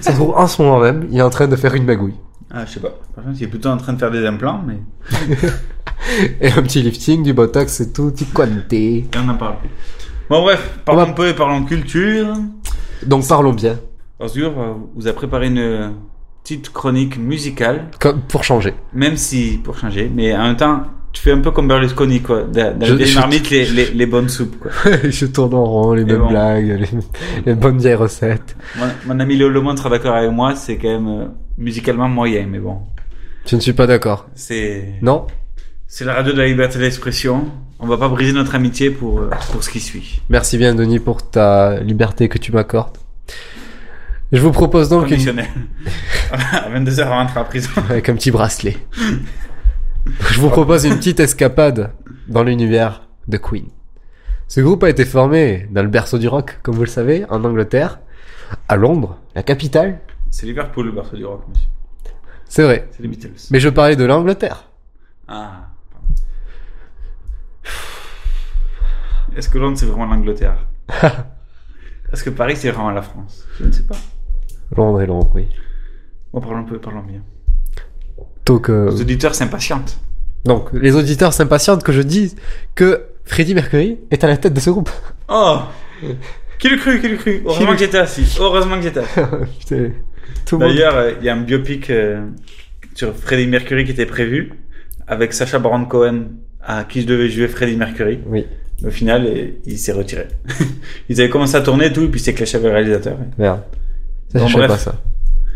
Ça 0.00 0.10
se 0.10 0.16
trouve, 0.16 0.34
en 0.36 0.46
ce 0.48 0.60
moment 0.62 0.80
même, 0.80 1.06
il 1.10 1.18
est 1.18 1.22
en 1.22 1.30
train 1.30 1.46
de 1.46 1.54
faire 1.56 1.74
une 1.74 1.84
magouille. 1.84 2.14
Ah, 2.52 2.64
je 2.66 2.72
sais 2.72 2.80
pas. 2.80 2.98
Par 3.14 3.24
contre, 3.24 3.36
il 3.38 3.44
est 3.44 3.48
plutôt 3.48 3.68
en 3.68 3.76
train 3.76 3.92
de 3.92 3.98
faire 3.98 4.10
des 4.10 4.26
implants, 4.26 4.62
mais. 4.66 4.78
Et 6.40 6.50
un 6.50 6.62
petit 6.62 6.82
lifting, 6.82 7.22
du 7.22 7.32
botox 7.32 7.80
et 7.80 7.92
tout, 7.92 8.10
petit 8.10 8.26
quanté. 8.26 8.96
Et 8.98 9.10
on 9.16 9.28
en 9.28 9.36
parle. 9.36 9.56
Bon, 10.28 10.42
bref, 10.42 10.80
parlons 10.84 11.02
un 11.02 11.12
peu 11.12 11.28
et 11.28 11.34
parlons 11.34 11.64
culture. 11.64 12.34
Donc 13.04 13.28
parlons 13.28 13.52
bien. 13.52 13.78
Arthur 14.18 14.58
euh, 14.58 14.74
vous 14.94 15.06
a 15.06 15.12
préparé 15.12 15.46
une 15.46 15.94
petite 16.42 16.72
chronique 16.72 17.18
musicale. 17.18 17.90
Comme 18.00 18.22
pour 18.22 18.42
changer. 18.44 18.74
Même 18.92 19.16
si, 19.16 19.60
pour 19.62 19.78
changer, 19.78 20.10
mais 20.12 20.34
en 20.34 20.42
même 20.44 20.56
temps, 20.56 20.84
tu 21.12 21.22
fais 21.22 21.32
un 21.32 21.40
peu 21.40 21.50
comme 21.50 21.66
Berlusconi, 21.68 22.20
quoi. 22.22 22.44
Dans, 22.44 22.74
Je- 22.84 22.94
les 22.94 23.06
je- 23.06 23.18
marmites, 23.18 23.50
les, 23.50 23.64
les, 23.66 23.86
les 23.90 24.06
bonnes 24.06 24.28
soupes, 24.28 24.58
quoi. 24.58 24.70
je 25.04 25.26
tourne 25.26 25.54
en 25.54 25.64
rond, 25.64 25.92
les 25.92 26.02
Et 26.02 26.04
mêmes 26.04 26.18
bon. 26.18 26.28
blagues, 26.30 26.66
les, 26.80 26.88
les 27.46 27.54
bonnes 27.54 27.78
vieilles 27.78 27.94
recettes. 27.94 28.56
Mon, 28.78 28.86
mon 29.06 29.20
ami 29.20 29.36
Léo 29.36 29.48
Lemont 29.48 29.76
sera 29.76 29.90
d'accord 29.90 30.14
avec 30.14 30.30
moi, 30.30 30.54
c'est 30.54 30.76
quand 30.78 30.88
même 30.88 31.08
euh, 31.08 31.26
musicalement 31.58 32.08
moyen, 32.08 32.46
mais 32.48 32.58
bon. 32.58 32.78
Je 33.46 33.56
ne 33.56 33.60
suis 33.60 33.72
pas 33.72 33.86
d'accord. 33.86 34.28
C'est. 34.34 34.94
Non? 35.02 35.26
C'est 35.86 36.04
la 36.04 36.14
radio 36.14 36.32
de 36.32 36.38
la 36.38 36.46
liberté 36.46 36.78
d'expression. 36.78 37.46
On 37.80 37.86
va 37.86 37.96
pas 37.96 38.08
briser 38.08 38.32
notre 38.32 38.54
amitié 38.54 38.90
pour, 38.90 39.20
euh, 39.20 39.30
pour 39.50 39.64
ce 39.64 39.70
qui 39.70 39.80
suit. 39.80 40.20
Merci 40.28 40.58
bien, 40.58 40.74
Denis, 40.74 41.00
pour 41.00 41.28
ta 41.28 41.80
liberté 41.80 42.28
que 42.28 42.38
tu 42.38 42.52
m'accordes. 42.52 42.98
Je 44.30 44.40
vous 44.40 44.52
propose 44.52 44.88
donc 44.88 45.04
une... 45.04 45.08
Conditionnel. 45.10 45.46
à 46.32 46.70
22h 46.70 47.00
avant 47.00 47.22
d'entrer 47.24 47.40
à 47.40 47.44
prison. 47.44 47.70
avec 47.88 48.08
un 48.08 48.14
petit 48.14 48.30
bracelet. 48.30 48.76
Je 50.18 50.40
vous 50.40 50.48
propose 50.50 50.84
une 50.84 50.96
petite 50.96 51.20
escapade 51.20 51.92
dans 52.28 52.42
l'univers 52.42 53.08
de 53.28 53.36
Queen. 53.36 53.68
Ce 54.48 54.60
groupe 54.60 54.82
a 54.82 54.90
été 54.90 55.04
formé 55.04 55.68
dans 55.70 55.82
le 55.82 55.88
berceau 55.88 56.18
du 56.18 56.26
rock, 56.26 56.58
comme 56.62 56.74
vous 56.74 56.82
le 56.82 56.88
savez, 56.88 57.24
en 57.28 57.44
Angleterre, 57.44 58.00
à 58.68 58.76
Londres, 58.76 59.18
la 59.34 59.42
capitale. 59.42 60.00
C'est 60.30 60.46
Liverpool, 60.46 60.86
le 60.86 60.92
berceau 60.92 61.16
du 61.16 61.24
rock, 61.24 61.44
monsieur. 61.48 61.68
C'est 62.46 62.64
vrai. 62.64 62.88
C'est 62.90 63.02
les 63.02 63.08
Beatles. 63.08 63.30
Mais 63.50 63.60
je 63.60 63.68
parlais 63.68 63.94
de 63.94 64.04
l'Angleterre. 64.04 64.64
Ah. 65.28 65.68
Est-ce 69.36 69.48
que 69.48 69.58
Londres, 69.58 69.78
c'est 69.78 69.86
vraiment 69.86 70.06
l'Angleterre 70.06 70.66
Est-ce 72.12 72.24
que 72.24 72.30
Paris, 72.30 72.56
c'est 72.56 72.70
vraiment 72.70 72.90
la 72.90 73.02
France? 73.02 73.46
Je 73.60 73.66
ne 73.66 73.70
sais 73.70 73.84
pas. 73.84 73.96
Londres 74.76 75.00
et 75.02 75.06
Londres, 75.06 75.30
oui. 75.34 75.46
Bon, 76.32 76.40
parlons 76.40 76.64
peu, 76.64 76.80
parlons 76.80 77.02
bien. 77.02 77.22
Donc, 78.50 78.68
Les 78.68 79.00
auditeurs 79.00 79.34
s'impatientent. 79.34 79.98
donc, 80.44 80.68
les 80.72 80.94
auditeurs 80.96 81.32
s'impatientent 81.32 81.82
que 81.84 81.92
je 81.92 82.02
dise 82.02 82.34
que 82.74 83.04
Freddie 83.24 83.54
Mercury 83.54 83.98
est 84.10 84.24
à 84.24 84.26
la 84.26 84.36
tête 84.36 84.52
de 84.54 84.60
ce 84.60 84.70
groupe. 84.70 84.90
Oh 85.28 85.58
Qui 86.58 86.68
le 86.70 86.76
cru, 86.76 87.00
qui 87.00 87.08
le 87.08 87.16
cru 87.16 87.42
Heureusement 87.46 87.72
que 87.72 87.78
j'étais 87.78 87.98
assis. 87.98 88.36
Heureusement 88.40 88.76
que 88.76 88.82
j'étais 88.82 89.00
assis. 89.00 89.92
D'ailleurs, 90.58 90.96
euh, 90.96 91.12
il 91.20 91.24
y 91.24 91.28
a 91.28 91.34
un 91.34 91.40
biopic 91.42 91.90
euh, 91.90 92.22
sur 92.94 93.14
Freddie 93.14 93.46
Mercury 93.46 93.84
qui 93.84 93.92
était 93.92 94.06
prévu 94.06 94.52
avec 95.06 95.32
Sacha 95.32 95.58
Baron 95.60 95.84
Cohen 95.84 96.24
à 96.62 96.84
qui 96.84 97.02
je 97.02 97.06
devais 97.06 97.28
jouer 97.28 97.46
Freddie 97.48 97.76
Mercury. 97.76 98.18
Oui. 98.26 98.46
Au 98.84 98.90
final, 98.90 99.26
euh, 99.26 99.46
il 99.66 99.78
s'est 99.78 99.92
retiré. 99.92 100.26
Ils 101.08 101.20
avaient 101.20 101.30
commencé 101.30 101.54
à 101.54 101.60
tourner 101.60 101.86
et 101.86 101.92
tout, 101.92 102.02
et 102.02 102.08
puis 102.08 102.18
c'est 102.18 102.32
clashé 102.34 102.56
avec 102.56 102.68
le 102.68 102.72
réalisateur. 102.74 103.16
Merde. 103.38 103.60
Ça, 104.32 104.46
je 104.46 104.56
bref. 104.56 104.68
pas 104.68 104.78
ça. 104.78 104.94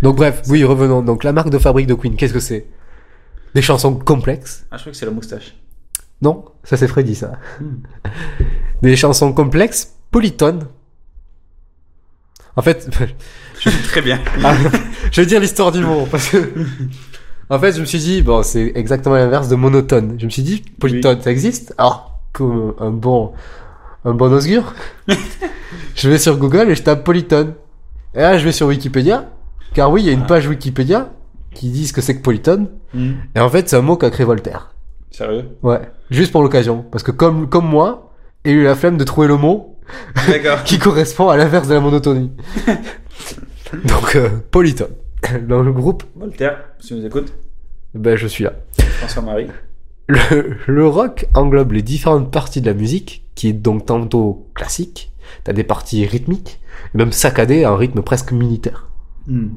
Donc 0.03 0.17
bref, 0.17 0.43
oui, 0.49 0.63
revenons. 0.65 1.03
Donc 1.03 1.25
la 1.25 1.33
marque 1.33 1.51
de 1.51 1.59
fabrique 1.59 1.87
de 1.87 1.95
Queen, 1.95 2.15
qu'est-ce 2.17 2.35
que 2.35 2.41
c'est? 2.41 2.67
Des 3.55 3.63
chansons 3.63 3.95
complexes. 3.95 4.67
Ah, 4.71 4.77
je 4.77 4.83
crois 4.83 4.93
que 4.93 4.99
c'est 4.99 5.07
la 5.07 5.13
moustache. 5.13 5.55
Non, 6.23 6.45
ça 6.65 6.77
c'est 6.77 6.89
Freddy 6.89 7.15
ça. 7.15 7.33
Hmm. 7.61 7.83
Des 8.83 8.97
chansons 8.97 9.33
complexes, 9.33 9.95
polytones. 10.11 10.69
En 12.57 12.63
fait, 12.63 12.89
je... 13.61 13.71
Très 13.89 14.03
bien. 14.03 14.21
Ah, 14.45 14.55
je 15.11 15.21
vais 15.21 15.27
dire 15.27 15.41
l'histoire 15.41 15.73
du 15.73 15.81
mot 15.81 16.07
parce 16.11 16.29
que 16.29 16.53
en 17.51 17.59
fait, 17.59 17.73
je 17.73 17.81
me 17.81 17.85
suis 17.85 17.99
dit 17.99 18.23
bon, 18.23 18.43
c'est 18.43 18.73
exactement 18.75 19.17
l'inverse 19.17 19.49
de 19.49 19.57
monotone. 19.57 20.17
Je 20.19 20.25
me 20.25 20.31
suis 20.31 20.43
dit 20.43 20.63
polytone, 20.81 21.21
ça 21.21 21.31
existe? 21.31 21.75
Alors, 21.79 22.21
comme 22.33 22.75
un 22.79 22.91
bon 22.91 23.33
un 24.05 24.13
bon 24.13 24.33
augure, 24.33 24.75
je 25.95 26.11
vais 26.11 26.19
sur 26.19 26.37
Google 26.37 26.71
et 26.71 26.75
je 26.75 26.83
tape 26.83 27.05
polytone. 27.05 27.55
Et 28.15 28.19
là, 28.19 28.37
je 28.39 28.45
vais 28.45 28.53
sur 28.53 28.67
Wikipédia, 28.67 29.31
car 29.73 29.91
oui, 29.91 30.03
il 30.03 30.07
y 30.07 30.11
a 30.11 30.13
une 30.13 30.27
page 30.27 30.47
Wikipédia 30.47 31.11
qui 31.55 31.87
ce 31.87 31.93
que 31.93 32.01
c'est 32.01 32.17
que 32.17 32.23
polytone. 32.23 32.69
Hmm. 32.93 33.13
Et 33.35 33.41
en 33.41 33.49
fait, 33.49 33.69
c'est 33.69 33.77
un 33.77 33.83
mot 33.83 33.97
qu'a 33.97 34.11
créé 34.11 34.27
Voltaire. 34.27 34.75
Sérieux? 35.11 35.45
Ouais, 35.63 35.81
juste 36.11 36.33
pour 36.33 36.43
l'occasion. 36.43 36.85
Parce 36.91 37.05
que 37.05 37.11
comme, 37.11 37.49
comme 37.49 37.69
moi, 37.69 38.13
il 38.45 38.51
a 38.51 38.55
eu 38.55 38.65
la 38.65 38.75
flemme 38.75 38.97
de 38.97 39.05
trouver 39.05 39.29
le 39.29 39.37
mot 39.37 39.79
qui 40.65 40.79
correspond 40.79 41.29
à 41.29 41.37
l'inverse 41.37 41.69
de 41.69 41.75
la 41.75 41.81
monotonie. 41.81 42.33
Donc, 43.85 44.17
euh, 44.17 44.29
polytone. 44.51 44.95
Dans 45.49 45.63
le 45.63 45.73
groupe, 45.73 46.05
Voltaire, 46.17 46.59
si 46.81 46.89
tu 46.89 46.95
nous 46.95 47.07
écoutes, 47.07 47.33
ben, 47.95 48.17
je 48.17 48.27
suis 48.27 48.45
là. 48.45 48.53
François-Marie. 48.79 49.49
Le, 50.07 50.57
le 50.67 50.87
rock 50.87 51.27
englobe 51.35 51.73
les 51.73 51.83
différentes 51.83 52.31
parties 52.31 52.61
de 52.61 52.67
la 52.67 52.75
musique, 52.75 53.25
qui 53.35 53.49
est 53.49 53.55
donc 53.55 53.87
tantôt 53.87 54.51
classique, 54.55 55.13
t'as 55.45 55.53
des 55.53 55.65
parties 55.65 56.05
rythmiques, 56.07 56.61
et 56.95 56.99
même 56.99 57.13
saccadées 57.13 57.65
à 57.65 57.71
un 57.71 57.77
rythme 57.77 58.03
presque 58.03 58.33
militaire. 58.33 58.89
Hmm. 59.27 59.49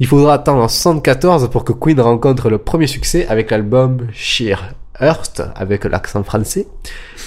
Il 0.00 0.06
faudra 0.06 0.32
attendre 0.32 0.62
en 0.62 0.68
74 0.68 1.50
pour 1.50 1.62
que 1.62 1.74
Queen 1.74 2.00
rencontre 2.00 2.48
le 2.48 2.56
premier 2.56 2.86
succès 2.86 3.26
avec 3.28 3.50
l'album 3.50 4.06
Sheer 4.14 4.56
Heart 4.98 5.42
avec 5.54 5.84
l'accent 5.84 6.24
français, 6.24 6.66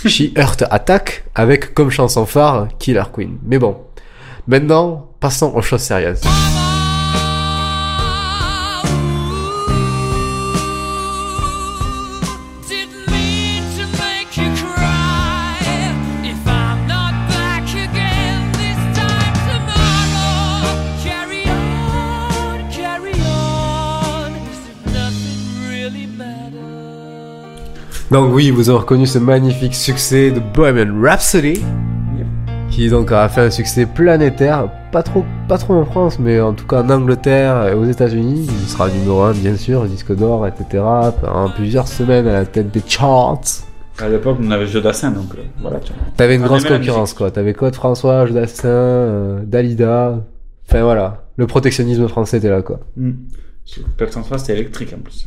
She 0.07 0.31
Heart 0.35 0.63
Attack 0.71 1.23
avec 1.35 1.75
comme 1.75 1.91
chanson 1.91 2.25
phare 2.25 2.69
Killer 2.79 3.03
Queen. 3.13 3.37
Mais 3.45 3.59
bon, 3.59 3.77
maintenant 4.47 5.07
passons 5.19 5.53
aux 5.53 5.61
choses 5.61 5.81
sérieuses. 5.81 6.21
Donc 28.13 28.31
oui, 28.31 28.51
vous 28.51 28.69
avez 28.69 28.77
reconnu 28.77 29.07
ce 29.07 29.17
magnifique 29.17 29.73
succès 29.73 30.29
de 30.29 30.39
Bohemian 30.39 31.01
Rhapsody, 31.01 31.63
qui 32.69 32.87
donc 32.87 33.11
a 33.11 33.27
fait 33.27 33.41
un 33.41 33.49
succès 33.49 33.87
planétaire, 33.87 34.69
pas 34.91 35.01
trop, 35.01 35.25
pas 35.47 35.57
trop 35.57 35.73
en 35.73 35.85
France, 35.85 36.19
mais 36.19 36.39
en 36.39 36.53
tout 36.53 36.67
cas 36.67 36.83
en 36.83 36.91
Angleterre 36.91 37.69
et 37.69 37.73
aux 37.73 37.85
États-Unis. 37.85 38.47
Il 38.47 38.69
sera 38.69 38.87
numéro 38.91 39.23
1 39.23 39.33
bien 39.33 39.55
sûr, 39.55 39.85
disque 39.85 40.15
d'or, 40.15 40.45
etc. 40.45 40.83
Pendant 41.21 41.49
plusieurs 41.49 41.87
semaines 41.87 42.27
à 42.27 42.33
la 42.33 42.45
tête 42.45 42.69
des 42.69 42.83
charts. 42.85 43.41
À 43.97 44.07
l'époque, 44.07 44.37
on 44.39 44.51
avait 44.51 44.67
Jodassin, 44.67 45.09
donc 45.09 45.33
euh, 45.33 45.41
voilà. 45.59 45.79
T'avais 46.15 46.35
une 46.35 46.43
On 46.43 46.45
grosse 46.45 46.65
concurrence 46.65 47.15
quoi. 47.15 47.31
T'avais 47.31 47.53
Claude 47.55 47.73
François, 47.73 48.27
Jodassin, 48.27 48.67
euh, 48.67 49.39
Dalida. 49.43 50.23
Enfin 50.69 50.83
voilà, 50.83 51.23
le 51.37 51.47
protectionnisme 51.47 52.07
français 52.07 52.37
était 52.37 52.51
là 52.51 52.61
quoi. 52.61 52.79
Hmm. 52.95 53.13
Claude 53.97 54.11
François, 54.11 54.37
c'était 54.37 54.53
électrique 54.53 54.93
en 54.95 55.01
plus. 55.01 55.25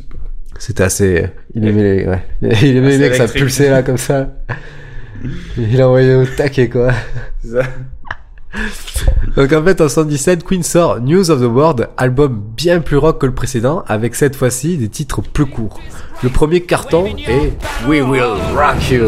C'était 0.59 0.83
assez. 0.83 1.27
Il 1.53 1.67
aimait 1.67 1.83
les, 1.83 2.07
ouais. 2.07 2.23
Il 2.61 2.77
aimait 2.77 2.97
les 2.97 2.97
mecs, 2.97 3.15
ça 3.15 3.27
pulsait 3.27 3.69
là 3.69 3.83
comme 3.83 3.97
ça. 3.97 4.29
Il 5.57 5.81
a 5.81 5.87
envoyé 5.87 6.15
au 6.15 6.25
taquet 6.25 6.69
quoi. 6.69 6.91
C'est 7.43 7.51
ça. 7.51 7.63
Donc 9.35 9.53
en 9.53 9.63
fait 9.63 9.81
en 9.81 9.89
77, 9.89 10.43
Queen 10.43 10.63
sort 10.63 10.99
News 11.01 11.29
of 11.29 11.41
the 11.41 11.45
World, 11.45 11.89
album 11.97 12.41
bien 12.55 12.79
plus 12.79 12.97
rock 12.97 13.21
que 13.21 13.25
le 13.25 13.33
précédent, 13.33 13.83
avec 13.87 14.15
cette 14.15 14.35
fois-ci 14.35 14.77
des 14.77 14.89
titres 14.89 15.21
plus 15.21 15.45
courts. 15.45 15.79
Le 16.23 16.29
premier 16.29 16.61
carton 16.61 17.05
est 17.05 17.53
We 17.87 18.01
Will 18.01 18.33
Rock 18.55 18.89
You. 18.89 19.07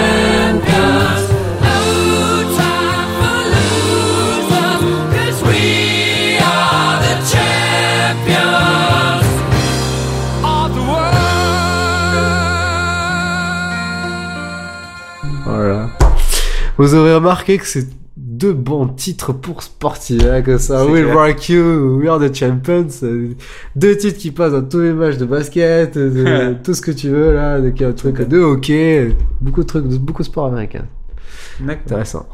Vous 16.81 16.95
aurez 16.95 17.13
remarqué 17.13 17.57
que 17.57 17.65
c'est 17.67 17.87
deux 18.17 18.53
bons 18.53 18.87
titres 18.87 19.33
pour 19.33 19.61
sportifs, 19.61 20.23
hein, 20.23 20.41
que 20.41 20.57
ça. 20.57 20.83
Will 20.85 21.03
clair. 21.03 21.15
Rock 21.15 21.49
You, 21.49 21.99
We 22.01 22.09
Are 22.09 22.19
the 22.19 22.33
Champions. 22.33 22.87
euh, 23.03 23.35
Deux 23.75 23.95
titres 23.97 24.17
qui 24.17 24.31
passent 24.31 24.53
dans 24.53 24.63
tous 24.63 24.79
les 24.79 24.91
matchs 24.93 25.17
de 25.17 25.25
basket, 25.25 25.97
de 25.97 26.55
tout 26.63 26.73
ce 26.73 26.81
que 26.81 26.91
tu 26.91 27.09
veux, 27.09 27.33
là, 27.33 27.59
de, 27.61 27.69
qu'il 27.69 27.81
y 27.81 27.85
a 27.85 27.89
un 27.89 27.93
truc 27.93 28.27
de 28.27 28.39
hockey, 28.39 29.15
beaucoup 29.39 29.61
de 29.61 29.67
trucs, 29.67 29.87
de- 29.87 29.97
beaucoup 29.97 30.23
de 30.23 30.27
sports 30.27 30.47
américains. 30.47 30.85
D'accord. 31.59 31.83
Intéressant. 31.85 32.25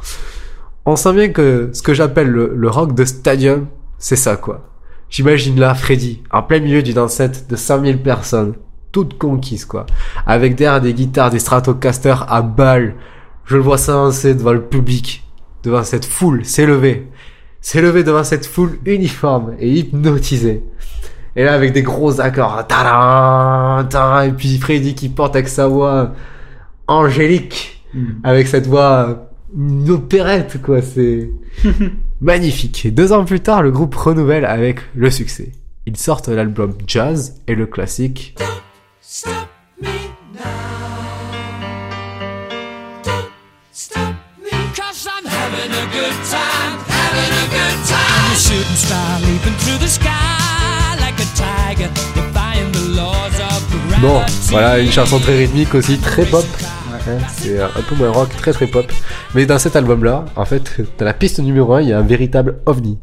On 0.86 0.96
sent 0.96 1.14
bien 1.14 1.30
que 1.30 1.70
ce 1.74 1.82
que 1.82 1.94
j'appelle 1.94 2.30
le, 2.30 2.54
le 2.56 2.70
rock 2.70 2.96
de 2.96 3.04
stadium, 3.04 3.68
c'est 3.98 4.16
ça, 4.16 4.38
quoi. 4.38 4.70
J'imagine 5.10 5.60
là 5.60 5.74
Freddy, 5.76 6.24
en 6.32 6.42
plein 6.44 6.60
milieu 6.62 6.82
d'une 6.82 7.00
enceinte 7.00 7.46
de 7.50 7.56
100 7.58 7.82
000 7.84 7.98
personnes, 8.00 8.54
toutes 8.94 9.18
conquises, 9.18 9.66
quoi. 9.66 9.86
Avec 10.26 10.56
derrière 10.56 10.80
des 10.82 10.94
guitares, 10.94 11.30
des 11.32 11.40
Stratocaster 11.40 12.16
à 12.30 12.42
balles. 12.42 12.96
Je 13.48 13.56
le 13.56 13.62
vois 13.62 13.78
s'avancer 13.78 14.36
devant 14.36 14.52
le 14.52 14.62
public, 14.62 15.24
devant 15.64 15.84
cette 15.84 16.06
foule, 16.06 16.44
s'élever. 16.44 17.08
S'élever 17.62 18.04
devant 18.04 18.26
cette 18.26 18.46
foule 18.46 18.78
uniforme 18.86 19.56
et 19.58 19.72
hypnotisée. 19.72 20.64
Et 21.38 21.46
là, 21.46 21.54
avec 21.54 21.72
des 21.72 21.82
gros 21.82 22.20
accords. 22.20 22.60
Et 24.26 24.32
puis 24.34 24.58
Freddy 24.58 24.96
qui 24.96 25.08
porte 25.08 25.36
avec 25.36 25.48
sa 25.48 25.68
voix 25.68 26.14
angélique. 26.88 27.86
Avec 28.24 28.48
cette 28.48 28.68
voix, 28.68 29.32
une 29.56 29.90
opérette, 29.90 30.62
quoi. 30.62 30.82
C'est 30.82 31.32
magnifique. 32.22 32.86
Et 32.86 32.92
deux 32.92 33.14
ans 33.14 33.24
plus 33.24 33.40
tard, 33.40 33.64
le 33.64 33.72
groupe 33.72 33.96
renouvelle 33.96 34.46
avec 34.46 34.82
le 34.94 35.10
succès. 35.10 35.54
Ils 35.86 35.96
sortent 35.96 36.28
l'album 36.28 36.74
Jazz 36.86 37.42
et 37.48 37.56
le 37.56 37.66
classique 37.66 38.36
Stop 39.00 39.57
good 45.98 46.18
time, 46.30 46.74
having 46.88 47.34
a 47.44 47.46
good 47.58 47.78
time. 47.88 48.36
Shooting 48.46 48.78
star 48.86 49.20
leaping 49.22 49.56
through 49.62 49.80
the 49.80 49.88
sky 49.88 50.96
like 51.00 51.18
a 51.20 51.28
tiger, 51.36 51.90
defying 52.16 52.72
the 52.72 52.84
laws 53.00 53.36
of 53.50 53.62
gravity. 53.72 54.02
Bon, 54.02 54.22
voilà, 54.52 54.80
une 54.80 54.92
chanson 54.92 55.20
très 55.20 55.38
rythmique 55.38 55.74
aussi, 55.76 55.98
très 55.98 56.26
pop. 56.26 56.46
C'est 57.38 57.60
un 57.62 57.70
peu 57.88 57.96
moins 57.96 58.10
rock, 58.12 58.30
très 58.38 58.52
très 58.52 58.68
pop. 58.68 58.86
Mais 59.34 59.46
dans 59.46 59.58
cet 59.60 59.76
album-là, 59.78 60.26
en 60.36 60.44
fait, 60.46 60.82
dans 60.98 61.06
la 61.06 61.14
piste 61.14 61.40
numéro 61.40 61.74
1, 61.74 61.82
il 61.82 61.90
y 61.90 61.94
a 61.94 62.00
un 62.00 62.04
véritable 62.04 62.60
ovni. 62.66 63.00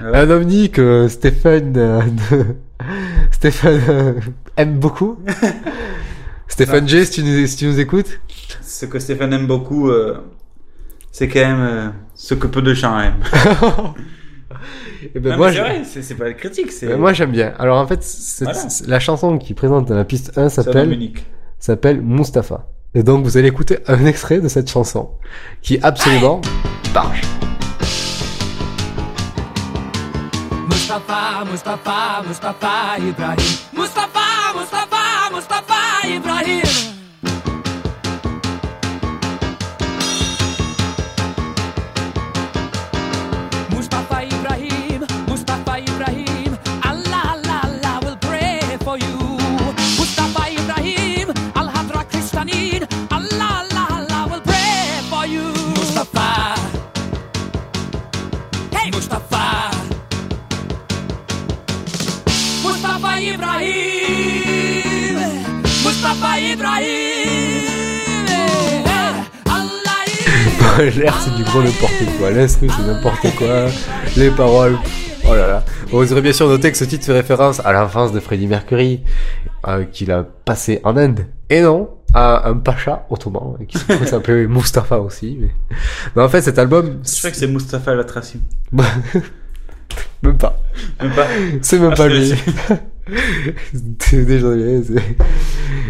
Un 0.00 0.30
ovni 0.30 0.70
que 0.70 1.08
Stephen, 1.08 1.74
euh, 1.76 2.00
de- 2.30 2.56
Stéphane 3.30 3.80
euh, 3.88 4.12
aime 4.56 4.78
beaucoup. 4.78 5.18
Stéphane 6.48 6.88
G, 6.88 7.04
si 7.04 7.10
tu, 7.12 7.22
nous, 7.22 7.46
si 7.46 7.56
tu 7.56 7.66
nous 7.66 7.78
écoutes. 7.78 8.18
Ce 8.62 8.86
que 8.86 8.98
Stéphane 8.98 9.32
aime 9.34 9.46
beaucoup, 9.46 9.90
euh, 9.90 10.18
c'est 11.14 11.28
quand 11.28 11.38
même 11.38 11.60
euh, 11.60 11.88
ce 12.16 12.34
que 12.34 12.48
peu 12.48 12.60
de 12.60 12.74
gens 12.74 12.98
aiment. 12.98 13.22
Eh 15.14 15.20
ben, 15.20 15.32
Non, 15.32 15.36
moi, 15.36 15.52
c'est 15.52 15.58
vrai, 15.60 15.82
pas 16.18 16.32
critique, 16.32 16.72
c'est. 16.72 16.86
Ben, 16.86 16.96
moi 16.96 17.12
j'aime 17.12 17.30
bien. 17.30 17.52
Alors 17.58 17.78
en 17.78 17.86
fait, 17.86 18.02
c'est- 18.02 18.44
Voilà. 18.44 18.58
c'est- 18.58 18.86
la 18.86 18.98
chanson 18.98 19.36
qui 19.36 19.52
présente 19.52 19.86
dans 19.88 19.94
la 19.94 20.04
piste 20.04 20.32
1 20.38 20.48
C'est 20.48 20.62
s'appelle 20.62 21.12
s'appelle 21.58 22.00
Mustapha. 22.00 22.66
Et 22.94 23.02
donc 23.02 23.22
vous 23.24 23.36
allez 23.36 23.48
écouter 23.48 23.78
un 23.86 24.06
extrait 24.06 24.40
de 24.40 24.48
cette 24.48 24.70
chanson 24.70 25.10
qui 25.60 25.74
est 25.74 25.84
absolument 25.84 26.40
barge. 26.94 27.20
Mustafa, 30.68 31.44
Mustafa, 31.50 32.22
Mustafa 32.26 32.98
Ibrahim. 32.98 33.36
Mustafa, 33.76 34.26
Mustafa, 34.58 35.34
Mustafa 35.34 36.08
Ibrahim. 36.08 36.93
Ibrahim 63.24 65.18
Mustafa 65.84 66.38
Ibrahim 66.38 67.64
Allah 69.46 70.90
L'air 70.96 71.14
c'est 71.22 71.34
du 71.36 71.44
gros 71.44 71.62
n'importe 71.62 72.04
quoi, 72.18 72.30
l'instru 72.30 72.68
c'est 72.68 72.82
n'importe 72.86 73.34
quoi, 73.36 73.66
les 74.16 74.30
paroles, 74.30 74.76
oh 75.26 75.34
là 75.34 75.46
là. 75.46 75.64
Vous 75.90 76.12
aurez 76.12 76.20
bien 76.22 76.32
sûr 76.32 76.48
noté 76.48 76.70
que 76.70 76.76
ce 76.76 76.84
titre 76.84 77.06
fait 77.06 77.12
référence 77.12 77.60
à 77.64 77.72
l'enfance 77.72 78.12
de 78.12 78.20
Freddie 78.20 78.46
Mercury, 78.46 79.00
euh, 79.68 79.84
qu'il 79.84 80.10
a 80.12 80.24
passé 80.44 80.80
en 80.84 80.96
Inde, 80.96 81.26
et 81.48 81.62
non 81.62 81.88
à 82.12 82.48
un 82.48 82.54
pacha 82.54 83.06
ottoman, 83.10 83.56
qui 83.66 83.78
s'appelait 83.78 84.46
Mustafa 84.48 84.98
aussi. 84.98 85.38
Mais... 85.40 85.50
mais 86.14 86.22
en 86.22 86.28
fait 86.28 86.42
cet 86.42 86.58
album... 86.58 87.00
Je 87.04 87.18
crois 87.18 87.30
que 87.30 87.36
c'est 87.36 87.46
Mustapha 87.46 87.94
Latraci. 87.94 88.40
même 90.22 90.36
pas. 90.38 90.58
Même 91.00 91.12
pas. 91.12 91.26
C'est 91.62 91.78
même 91.78 91.90
Ah, 91.92 91.96
pas 91.96 92.08
lui. 92.08 92.34
Désolé. 94.12 94.82
c'est- 94.82 95.16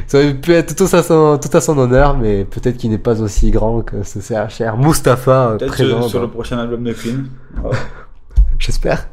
Ça 0.07 0.19
aurait 0.19 0.35
pu 0.35 0.53
être 0.53 0.75
tout 0.75 0.89
à 0.97 1.03
son, 1.03 1.39
tout 1.39 1.57
à 1.57 1.61
son 1.61 1.79
honneur, 1.79 2.17
mais 2.17 2.45
peut-être 2.45 2.77
qu'il 2.77 2.91
n'est 2.91 2.99
pas 2.99 3.21
aussi 3.23 3.51
grand 3.51 3.83
que 3.83 4.03
ce 4.03 4.19
cher 4.49 4.77
Mustapha 4.77 5.51
euh, 5.51 5.57
Peut-être 5.57 5.73
présent. 5.73 6.09
sur, 6.09 6.21
le 6.21 6.29
prochain 6.29 6.59
album 6.59 6.85
de 6.85 6.93
Queen. 6.93 7.27
Oh. 7.65 7.71
J'espère. 8.59 9.09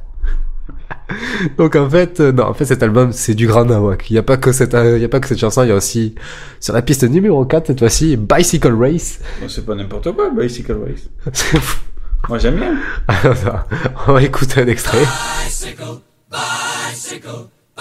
Donc 1.57 1.75
en 1.75 1.89
fait, 1.89 2.19
euh, 2.19 2.31
non, 2.31 2.45
en 2.45 2.53
fait 2.53 2.65
cet 2.65 2.81
album 2.83 3.11
c'est 3.11 3.35
du 3.35 3.45
grand 3.47 3.65
nawak. 3.65 4.09
Il 4.09 4.15
y 4.15 4.17
a 4.17 4.23
pas 4.23 4.37
que 4.37 4.51
cette, 4.51 4.73
euh, 4.73 4.97
il 4.97 5.01
y 5.01 5.05
a 5.05 5.09
pas 5.09 5.19
que 5.19 5.27
cette 5.27 5.39
chanson, 5.39 5.63
il 5.63 5.69
y 5.69 5.71
a 5.71 5.75
aussi 5.75 6.15
sur 6.59 6.73
la 6.73 6.81
piste 6.81 7.03
numéro 7.03 7.45
4 7.45 7.67
cette 7.67 7.79
fois-ci 7.79 8.17
Bicycle 8.17 8.73
Race. 8.73 9.19
C'est 9.47 9.65
pas 9.65 9.75
n'importe 9.75 10.11
quoi, 10.13 10.29
Bicycle 10.31 10.77
Race. 10.85 11.33
Moi 12.29 12.37
j'aime 12.39 12.55
bien. 12.55 12.75
Alors, 13.07 13.65
on 14.07 14.13
va 14.13 14.23
écouter 14.23 14.61
un 14.61 14.67
extrait. 14.67 15.05
Bicycle, 15.45 15.83
bicycle, 16.31 17.29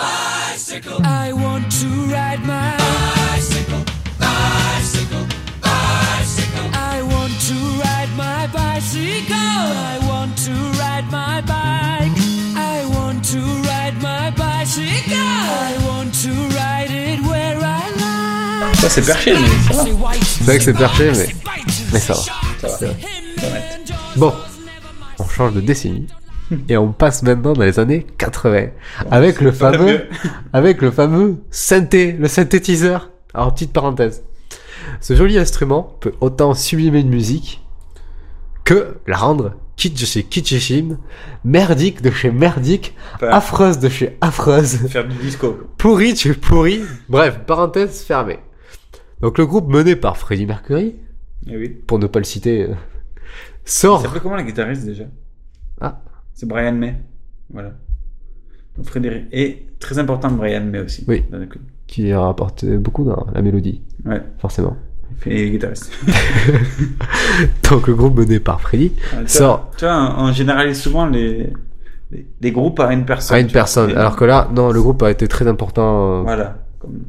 bicycle. 0.00 0.98
I 1.04 1.32
want 1.32 1.66
to 1.80 1.88
ride 2.14 2.42
my 2.44 2.70
bicycle, 2.78 3.82
bicycle, 4.18 5.24
bicycle. 5.62 6.66
I 6.72 7.02
want 7.12 7.34
to 7.48 7.58
ride 7.84 8.12
my 8.16 8.46
bicycle. 8.58 9.62
I 9.92 9.98
want 10.10 10.32
to 10.46 10.54
ride 10.82 11.08
my 11.10 11.40
bike. 11.52 12.16
I 12.56 12.76
want 12.94 13.24
to 13.32 13.40
ride 13.68 13.96
my 14.00 14.30
bicycle. 14.42 15.16
I 15.16 15.74
want 15.88 16.12
to 16.24 16.32
ride 16.58 16.90
it 16.90 17.20
where 17.28 17.58
I 17.58 17.84
like. 18.02 18.76
Ça 18.80 18.88
c'est 18.88 19.02
perché, 19.02 19.34
mais 19.34 19.48
ça 19.74 19.84
va. 19.84 19.84
C'est 20.22 20.44
vrai 20.44 20.58
que 20.58 20.64
c'est 20.64 20.72
perché, 20.72 21.12
mais 21.12 21.28
mais 21.92 22.00
ça 22.00 22.14
va. 22.14 22.20
Ça 22.60 22.68
va. 22.68 22.76
C'est 22.78 22.86
vrai. 22.86 22.96
Bon, 24.16 24.32
on 25.18 25.28
change 25.28 25.52
de 25.54 25.60
décennie 25.60 26.06
et 26.68 26.76
on 26.76 26.92
passe 26.92 27.22
maintenant 27.22 27.52
dans 27.52 27.62
les 27.62 27.78
années 27.78 28.06
80 28.18 28.68
avec 29.10 29.40
le 29.40 29.52
fameux, 29.52 30.02
avec 30.52 30.82
le 30.82 30.90
fameux 30.90 31.36
synthé, 31.50 32.12
le 32.12 32.28
synthétiseur. 32.28 33.10
Alors 33.34 33.52
petite 33.54 33.72
parenthèse, 33.72 34.24
ce 35.00 35.14
joli 35.14 35.38
instrument 35.38 35.96
peut 36.00 36.12
autant 36.20 36.54
sublimer 36.54 37.00
une 37.00 37.10
musique 37.10 37.64
que 38.64 38.96
la 39.06 39.16
rendre 39.16 39.54
kitsch 39.76 40.04
chez 40.04 40.22
kitschissime, 40.24 40.98
merdique 41.44 42.02
de 42.02 42.10
chez 42.10 42.30
merdique, 42.30 42.94
Enfin, 43.14 43.28
affreuse 43.28 43.78
de 43.78 43.88
chez 43.88 44.18
affreuse, 44.20 44.76
Faire 44.88 45.08
du 45.08 45.16
disco. 45.16 45.58
pourri 45.78 46.12
de 46.12 46.18
chez 46.18 46.34
pourri. 46.34 46.82
Bref, 47.08 47.40
parenthèse 47.46 48.02
fermée. 48.02 48.38
Donc 49.22 49.38
le 49.38 49.46
groupe 49.46 49.68
mené 49.68 49.96
par 49.96 50.16
Freddie 50.18 50.46
Mercury, 50.46 50.96
Eh 51.46 51.56
oui. 51.56 51.68
pour 51.68 51.98
ne 51.98 52.06
pas 52.06 52.18
le 52.18 52.24
citer, 52.24 52.64
euh, 52.64 52.74
sort. 53.64 54.02
s'appelait 54.02 54.20
comment 54.20 54.36
le 54.36 54.42
guitariste 54.42 54.84
déjà? 54.84 55.04
Ah. 55.80 56.00
C'est 56.40 56.46
Brian 56.48 56.72
May. 56.72 56.94
Voilà. 57.52 57.72
Donc, 58.74 58.86
Frédéric. 58.86 59.24
Et 59.30 59.66
très 59.78 59.98
important, 59.98 60.30
Brian 60.30 60.64
May 60.64 60.78
aussi. 60.80 61.04
Oui. 61.06 61.22
Dans 61.30 61.36
le 61.36 61.44
clip. 61.44 61.60
qui 61.86 62.14
rapporte 62.14 62.64
beaucoup 62.64 63.04
dans 63.04 63.26
la 63.34 63.42
mélodie, 63.42 63.82
Ouais. 64.06 64.22
forcément. 64.38 64.74
Il 65.26 65.32
est 65.32 65.50
guitariste. 65.50 65.92
Donc 67.70 67.88
le 67.88 67.94
groupe 67.94 68.16
mené 68.16 68.40
par 68.40 68.58
Freddy 68.62 68.92
Ah, 69.12 69.16
tu 69.22 69.28
sort 69.28 69.56
vois, 69.58 69.70
tu 69.76 69.84
vois, 69.84 70.14
on 70.18 70.32
généralise 70.32 70.80
souvent 70.80 71.06
les, 71.06 71.52
les, 72.10 72.26
les 72.40 72.52
groupes 72.52 72.80
à 72.80 72.90
une 72.94 73.04
personne. 73.04 73.36
à 73.36 73.40
une 73.40 73.46
vois. 73.48 73.52
personne, 73.52 73.90
Et- 73.90 73.94
alors 73.96 74.16
que 74.16 74.24
là, 74.24 74.48
non, 74.54 74.70
le 74.72 74.80
groupe 74.80 75.02
a 75.02 75.10
été 75.10 75.28
très 75.28 75.46
important. 75.46 76.20
euh, 76.20 76.22
Voilà. 76.22 76.56
Comme, 76.78 77.00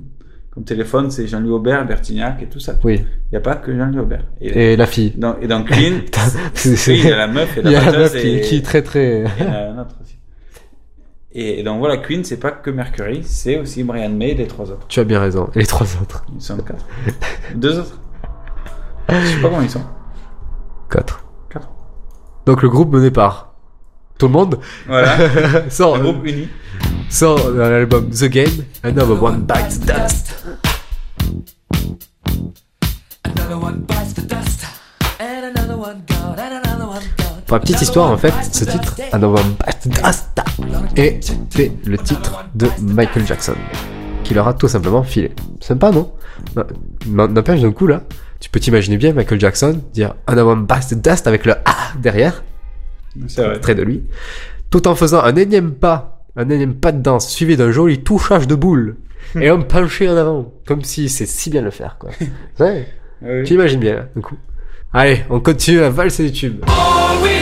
comme 0.51 0.63
téléphone, 0.65 1.09
c'est 1.11 1.27
Jean-Louis 1.27 1.51
Aubert, 1.51 1.85
Bertignac 1.87 2.41
et 2.43 2.47
tout 2.47 2.59
ça. 2.59 2.75
Oui. 2.83 2.95
Il 2.97 3.31
n'y 3.31 3.37
a 3.37 3.41
pas 3.41 3.55
que 3.55 3.75
Jean-Louis 3.75 3.99
Aubert. 3.99 4.23
Et 4.41 4.75
la 4.75 4.85
fille. 4.85 5.13
Dans, 5.17 5.37
et 5.39 5.47
dans 5.47 5.63
Clean, 5.63 6.01
il 6.65 7.05
y 7.05 7.11
a 7.11 7.15
la 7.17 7.27
meuf 7.27 7.57
et 7.57 7.61
la 7.61 7.71
y 7.71 7.75
a 7.75 7.85
la 7.91 7.97
meuf 7.97 8.11
qui- 8.19 8.27
et- 8.37 8.41
qui 8.41 8.57
est 8.57 8.61
très, 8.65 8.81
très- 8.81 9.21
et 9.21 9.25
il 9.39 9.45
y 9.45 9.47
en 9.47 9.53
a 9.53 9.57
un 9.57 9.77
autre 9.81 9.95
aussi. 10.01 10.17
Et, 11.33 11.61
et 11.61 11.63
donc 11.63 11.79
voilà, 11.79 11.95
Queen, 11.97 12.25
c'est 12.25 12.39
pas 12.39 12.51
que 12.51 12.69
Mercury, 12.69 13.21
c'est 13.23 13.57
aussi 13.57 13.83
Brian 13.83 14.09
May 14.09 14.31
et 14.31 14.35
les 14.35 14.47
trois 14.47 14.69
autres. 14.69 14.85
Tu 14.89 14.99
as 14.99 15.05
bien 15.05 15.21
raison. 15.21 15.49
Et 15.55 15.59
les 15.59 15.65
trois 15.65 15.87
autres. 16.01 16.25
Ils 16.35 16.41
sont 16.41 16.57
quatre. 16.57 16.85
Deux 17.55 17.79
autres. 17.79 17.97
Je 19.07 19.15
sais 19.15 19.41
pas 19.41 19.47
comment 19.47 19.61
ils 19.61 19.69
sont. 19.69 19.83
Quatre. 20.89 21.23
Quatre. 21.49 21.69
Donc 22.45 22.61
le 22.61 22.67
groupe 22.69 22.91
mené 22.91 23.11
par 23.11 23.50
tout 24.21 24.27
le 24.27 24.33
monde 24.33 24.59
Voilà. 24.87 25.17
sort, 25.71 25.95
Un 25.95 25.99
groupe 25.99 26.23
uni. 26.27 26.47
sort 27.09 27.51
dans 27.53 27.69
l'album 27.69 28.07
The 28.11 28.25
Game, 28.25 28.65
Another 28.83 29.21
One 29.23 29.41
Bites 29.47 29.79
the 29.79 29.85
Dust. 29.87 30.45
Another 33.23 33.57
one 33.59 33.79
bites 33.87 34.13
the 34.13 34.21
dust 34.27 34.65
And 35.19 35.55
another 35.55 35.75
one 35.75 36.03
gone 36.07 36.37
And 36.37 36.53
another 36.63 36.87
one 36.87 37.01
gone 37.17 37.41
Pour 37.47 37.55
la 37.57 37.61
petite 37.61 37.81
histoire, 37.81 38.11
en 38.11 38.17
fait, 38.17 38.33
ce 38.51 38.63
titre, 38.63 38.95
Another 39.11 39.39
One 39.43 39.55
Bites 39.65 39.89
the 39.89 40.03
Dust, 40.03 40.27
était 40.95 41.71
le 41.85 41.97
titre 41.97 42.45
de 42.53 42.67
Michael 42.79 43.25
Jackson, 43.25 43.55
qui 44.23 44.35
leur 44.35 44.47
a 44.47 44.53
tout 44.53 44.67
simplement 44.67 45.01
filé. 45.01 45.31
Sympa, 45.61 45.89
non 45.91 46.11
Non, 47.07 47.27
N'empêche, 47.27 47.61
d'un 47.61 47.71
coup, 47.71 47.87
là, 47.87 48.03
tu 48.39 48.51
peux 48.51 48.59
t'imaginer 48.59 48.97
bien 48.97 49.13
Michael 49.13 49.39
Jackson 49.39 49.81
dire 49.93 50.13
Another 50.27 50.45
One 50.47 50.65
Bites 50.67 50.89
the 50.89 51.01
Dust 51.01 51.25
avec 51.25 51.45
le 51.45 51.53
A 51.65 51.75
derrière, 51.99 52.43
vrai. 53.15 53.59
près 53.59 53.75
de 53.75 53.83
lui, 53.83 54.03
tout 54.69 54.87
en 54.87 54.95
faisant 54.95 55.23
un 55.23 55.35
énième 55.35 55.73
pas, 55.73 56.25
un 56.35 56.49
énième 56.49 56.75
pas 56.75 56.91
de 56.91 57.01
danse, 57.01 57.29
suivi 57.29 57.57
d'un 57.57 57.71
joli 57.71 58.03
touchage 58.03 58.47
de 58.47 58.55
boule, 58.55 58.97
et 59.39 59.49
un 59.49 59.59
penché 59.59 60.09
en 60.09 60.17
avant, 60.17 60.53
comme 60.65 60.83
si 60.83 61.09
c'est 61.09 61.25
si 61.25 61.49
bien 61.49 61.61
le 61.61 61.71
faire, 61.71 61.97
quoi. 61.99 62.11
Ouais. 62.59 62.87
Oui. 63.21 63.43
Tu 63.43 63.53
imagines 63.53 63.79
bien, 63.79 64.07
d'un 64.15 64.21
coup. 64.21 64.37
Allez, 64.93 65.21
on 65.29 65.39
continue 65.39 65.81
à 65.81 65.89
valser 65.89 66.23
les 66.23 66.31
tubes. 66.31 66.63
All 66.67 67.21
we 67.23 67.40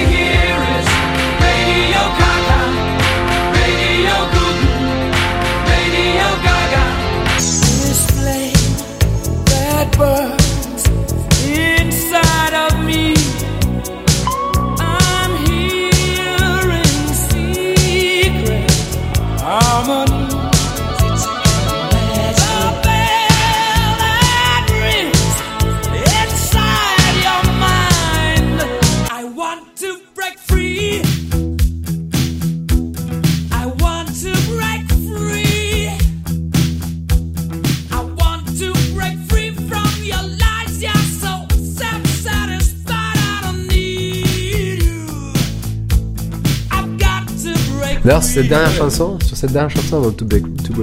D'ailleurs, 48.03 48.23
cette 48.23 48.47
dernière 48.47 48.71
chanson, 48.71 49.19
sur 49.25 49.35
cette 49.35 49.51
dernière 49.51 49.69
chanson, 49.69 49.97
avant 49.97 50.11
To 50.11 50.25
Break, 50.25 50.45
to 50.63 50.73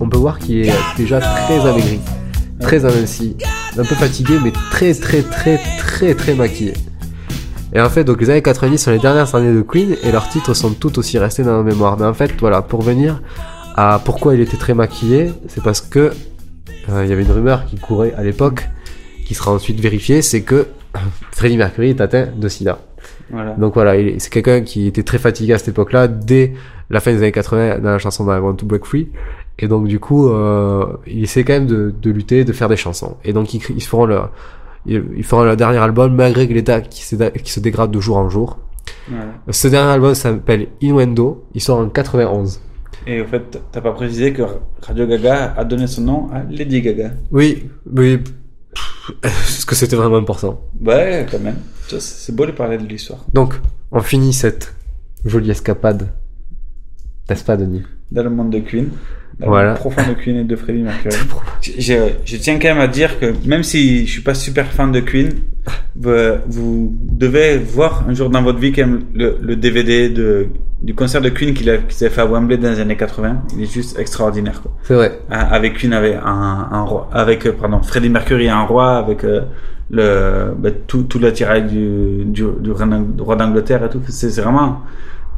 on, 0.00 0.08
peut 0.08 0.16
voir 0.16 0.38
qu'il 0.38 0.66
est 0.66 0.72
déjà 0.96 1.20
très 1.20 1.60
amaigri, 1.60 2.00
très 2.60 2.84
aminci, 2.84 3.36
un 3.76 3.84
peu 3.84 3.94
fatigué, 3.94 4.38
mais 4.42 4.52
très 4.70 4.94
très 4.94 5.22
très 5.22 5.58
très 5.78 6.14
très 6.14 6.34
maquillé. 6.34 6.72
Et 7.74 7.80
en 7.80 7.88
fait, 7.88 8.04
donc 8.04 8.20
les 8.20 8.30
années 8.30 8.42
90 8.42 8.78
sont 8.78 8.90
les 8.90 8.98
dernières 8.98 9.34
années 9.34 9.54
de 9.54 9.62
Queen 9.62 9.96
et 10.02 10.12
leurs 10.12 10.28
titres 10.28 10.54
sont 10.54 10.72
tout 10.72 10.98
aussi 10.98 11.18
restés 11.18 11.42
dans 11.42 11.58
la 11.58 11.62
mémoire. 11.62 11.98
Mais 11.98 12.06
en 12.06 12.14
fait, 12.14 12.32
voilà, 12.40 12.62
pour 12.62 12.82
venir 12.82 13.22
à 13.76 14.00
pourquoi 14.04 14.34
il 14.34 14.40
était 14.40 14.58
très 14.58 14.74
maquillé, 14.74 15.32
c'est 15.48 15.62
parce 15.62 15.80
que 15.80 16.12
euh, 16.88 17.04
il 17.04 17.10
y 17.10 17.12
avait 17.12 17.22
une 17.22 17.32
rumeur 17.32 17.66
qui 17.66 17.76
courait 17.76 18.14
à 18.14 18.22
l'époque, 18.22 18.68
qui 19.26 19.34
sera 19.34 19.52
ensuite 19.52 19.80
vérifiée, 19.80 20.22
c'est 20.22 20.42
que 20.42 20.66
Freddie 21.32 21.56
Mercury 21.56 21.90
est 21.90 22.00
atteint 22.00 22.28
de 22.34 22.48
SIDA. 22.48 22.78
Voilà. 23.32 23.54
Donc 23.54 23.74
voilà, 23.74 23.96
il- 23.96 24.20
c'est 24.20 24.30
quelqu'un 24.30 24.60
qui 24.60 24.86
était 24.86 25.02
très 25.02 25.18
fatigué 25.18 25.54
à 25.54 25.58
cette 25.58 25.68
époque-là, 25.68 26.06
dès 26.08 26.52
la 26.90 27.00
fin 27.00 27.12
des 27.12 27.18
années 27.18 27.32
80, 27.32 27.78
dans 27.78 27.90
la 27.90 27.98
chanson 27.98 28.24
I 28.30 28.38
Want 28.38 28.54
to 28.56 28.66
Break 28.66 28.84
Free. 28.84 29.08
Et 29.58 29.68
donc 29.68 29.86
du 29.88 29.98
coup, 29.98 30.28
euh, 30.28 30.86
il 31.06 31.22
essaie 31.24 31.42
quand 31.44 31.52
même 31.54 31.66
de, 31.66 31.94
de 32.00 32.10
lutter, 32.10 32.44
de 32.44 32.52
faire 32.52 32.68
des 32.68 32.76
chansons. 32.76 33.16
Et 33.24 33.32
donc 33.32 33.54
ils, 33.54 33.62
ils 33.74 33.82
feront 33.82 34.06
leur, 34.06 34.30
ils, 34.86 35.24
feront 35.24 35.44
leur 35.44 35.56
dernier 35.56 35.78
album, 35.78 36.14
malgré 36.14 36.46
que 36.48 36.52
l'état 36.54 36.80
qui 36.80 37.02
se, 37.04 37.14
qui 37.16 37.50
se 37.52 37.60
dégrade 37.60 37.90
de 37.90 38.00
jour 38.00 38.16
en 38.18 38.28
jour. 38.28 38.58
Voilà. 39.08 39.26
Ce 39.50 39.68
dernier 39.68 39.90
album 39.92 40.14
s'appelle 40.14 40.68
Innuendo, 40.80 41.44
il 41.54 41.60
sort 41.60 41.78
en 41.78 41.88
91. 41.88 42.60
Et 43.06 43.20
au 43.20 43.24
fait, 43.26 43.58
t'as 43.72 43.80
pas 43.80 43.92
précisé 43.92 44.32
que 44.32 44.42
Radio 44.82 45.06
Gaga 45.06 45.54
a 45.56 45.64
donné 45.64 45.86
son 45.86 46.02
nom 46.02 46.28
à 46.32 46.42
Lady 46.50 46.80
Gaga. 46.82 47.10
Oui, 47.32 47.68
oui. 47.92 48.20
Est-ce 49.22 49.66
que 49.66 49.74
c'était 49.74 49.96
vraiment 49.96 50.16
important? 50.16 50.60
Ouais, 50.80 51.26
quand 51.30 51.40
même. 51.40 51.56
C'est 52.00 52.34
beau 52.34 52.46
de 52.46 52.52
parler 52.52 52.78
de 52.78 52.84
l'histoire. 52.86 53.24
Donc, 53.32 53.54
on 53.90 54.00
finit 54.00 54.32
cette 54.32 54.74
jolie 55.24 55.50
escapade. 55.50 56.08
N'est-ce 57.28 57.44
pas, 57.44 57.56
Denis? 57.56 57.82
Dans 58.10 58.22
le 58.24 58.30
monde 58.30 58.50
de 58.50 58.58
Queen. 58.58 58.88
Dans 59.38 59.46
Voilà. 59.48 59.70
le 59.72 59.76
profond 59.78 60.02
de 60.08 60.14
Queen 60.14 60.36
et 60.36 60.44
de 60.44 60.56
Freddie 60.56 60.82
Mercury. 60.82 61.16
je, 61.62 62.36
tiens 62.36 62.58
quand 62.58 62.68
même 62.68 62.80
à 62.80 62.88
dire 62.88 63.18
que 63.18 63.32
même 63.46 63.62
si 63.62 64.06
je 64.06 64.10
suis 64.12 64.20
pas 64.22 64.34
super 64.34 64.66
fan 64.66 64.92
de 64.92 65.00
Queen, 65.00 65.30
vous, 65.96 66.92
devez 67.00 67.58
voir 67.58 68.04
un 68.08 68.14
jour 68.14 68.28
dans 68.30 68.42
votre 68.42 68.58
vie 68.58 68.72
quand 68.72 68.86
même 68.86 69.04
le, 69.14 69.38
le 69.40 69.56
DVD 69.56 70.08
de, 70.10 70.48
du 70.82 70.94
concert 70.94 71.20
de 71.20 71.28
Queen 71.30 71.54
qu'il 71.54 71.70
a, 71.70 71.78
qu'il 71.78 71.92
s'est 71.94 72.10
fait 72.10 72.20
à 72.20 72.26
Wembley 72.26 72.58
dans 72.58 72.70
les 72.70 72.80
années 72.80 72.96
80. 72.96 73.44
Il 73.56 73.62
est 73.62 73.72
juste 73.72 73.98
extraordinaire. 73.98 74.62
C'est 74.82 74.94
vrai. 74.94 75.20
Ah, 75.30 75.54
Avec 75.54 75.78
Queen, 75.78 75.92
avec 75.92 76.16
un, 76.16 76.68
un 76.70 76.82
roi, 76.82 77.08
avec, 77.12 77.46
euh, 77.46 77.52
pardon, 77.52 77.80
Freddie 77.82 78.10
Mercury 78.10 78.48
un 78.48 78.62
roi, 78.62 78.96
avec 78.98 79.24
euh, 79.24 79.42
le, 79.92 80.52
bah, 80.58 80.70
tout, 80.86 81.02
tout 81.02 81.18
l'attirail 81.18 81.64
du, 81.64 82.24
du, 82.24 82.44
du 82.60 82.70
roi 82.72 83.36
d'Angleterre 83.36 83.84
et 83.84 83.90
tout. 83.90 84.00
C'est 84.08 84.40
vraiment 84.40 84.80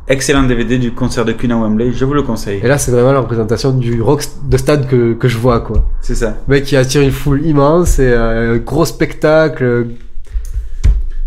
excellent 0.07 0.45
DVD 0.45 0.79
du 0.79 0.93
concert 0.93 1.25
de 1.25 1.33
Queen 1.33 1.53
à 1.53 1.57
Wembley. 1.57 1.93
Je 1.93 2.05
vous 2.05 2.15
le 2.15 2.23
conseille. 2.23 2.61
Et 2.63 2.69
là, 2.69 2.79
c'est 2.79 2.93
vraiment 2.93 3.13
la 3.13 3.21
représentation 3.21 3.73
du 3.73 4.01
rock 4.01 4.25
de 4.49 4.57
stade 4.57 4.87
que, 4.87 5.15
que 5.15 5.29
je 5.29 5.39
vois, 5.39 5.61
quoi. 5.61 5.85
C'est 6.01 6.15
ça. 6.15 6.37
Le 6.47 6.55
mec 6.55 6.65
qui 6.65 6.77
attire 6.77 7.03
une 7.03 7.11
foule 7.11 7.45
immense 7.45 7.99
et 7.99 8.13
euh, 8.13 8.59
gros 8.59 8.85
spectacle. 8.85 9.89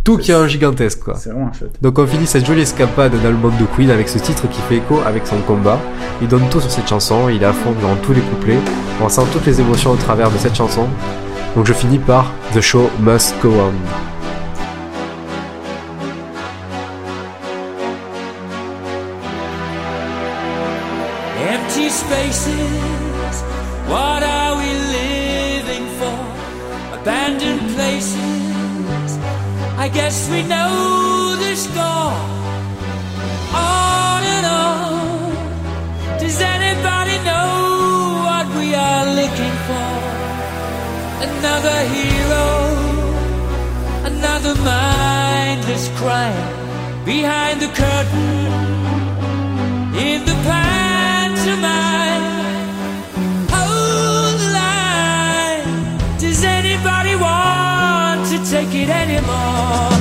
Tout 0.05 0.17
qui 0.17 0.31
est 0.31 0.35
un 0.35 0.47
gigantesque, 0.47 1.03
quoi. 1.03 1.15
C'est 1.15 1.31
vraiment 1.31 1.51
chouette. 1.51 1.75
Donc 1.81 1.99
on 1.99 2.07
finit 2.07 2.27
cette 2.27 2.45
jolie 2.45 2.61
escapade 2.61 3.11
dans 3.21 3.29
le 3.29 3.35
monde 3.35 3.57
de 3.59 3.65
Queen 3.75 3.89
avec 3.89 4.07
ce 4.07 4.19
titre 4.19 4.47
qui 4.49 4.61
fait 4.61 4.77
écho 4.77 5.01
avec 5.05 5.27
son 5.27 5.39
combat. 5.39 5.77
Il 6.21 6.29
donne 6.29 6.47
tout 6.49 6.61
sur 6.61 6.71
cette 6.71 6.87
chanson, 6.87 7.27
il 7.27 7.43
est 7.43 7.45
à 7.45 7.51
fond 7.51 7.73
durant 7.77 7.97
tous 7.97 8.13
les 8.13 8.21
couplets. 8.21 8.59
On 9.03 9.09
sent 9.09 9.23
toutes 9.33 9.45
les 9.45 9.59
émotions 9.59 9.91
au 9.91 9.97
travers 9.97 10.31
de 10.31 10.37
cette 10.37 10.55
chanson. 10.55 10.87
Donc 11.57 11.65
je 11.65 11.73
finis 11.73 11.97
par 11.97 12.31
The 12.53 12.61
Show 12.61 12.87
Must 12.99 13.33
Go 13.41 13.49
On. 13.49 13.73
Empty 21.49 21.89
spaces, 21.89 23.43
what 23.89 24.21
are 24.21 24.55
we 24.55 24.71
living 24.93 25.87
for? 25.97 26.13
Abandoned 26.93 27.73
places, 27.73 29.17
I 29.79 29.89
guess 29.89 30.29
we 30.29 30.43
know 30.43 30.96
Another 41.39 41.79
hero, 41.95 42.47
another 44.05 44.55
mindless 44.55 45.87
crime 45.99 47.05
behind 47.05 47.61
the 47.61 47.67
curtain 47.67 48.47
in 49.95 50.25
the 50.25 50.37
pantomime. 50.49 52.25
Hold 53.53 54.39
the 54.41 54.49
line. 54.61 56.19
Does 56.19 56.43
anybody 56.43 57.15
want 57.15 58.25
to 58.31 58.37
take 58.49 58.73
it 58.73 58.89
anymore? 58.89 59.96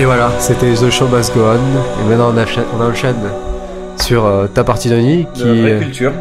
Et 0.00 0.04
voilà, 0.06 0.30
c'était 0.38 0.72
The 0.72 0.88
Show 0.90 1.08
Must 1.08 1.34
Go 1.34 1.40
On. 1.44 1.54
Et 2.02 2.08
maintenant 2.08 2.32
on 2.34 2.38
enchaîne, 2.38 2.64
on 2.74 2.80
enchaîne 2.82 3.16
sur 4.00 4.24
euh, 4.24 4.46
ta 4.46 4.64
partie 4.64 4.88
de 4.88 4.96
nuit 4.96 5.26
qui 5.34 5.42
De 5.44 5.48
la 5.52 5.60
vraie 5.74 5.78
culture. 5.84 6.12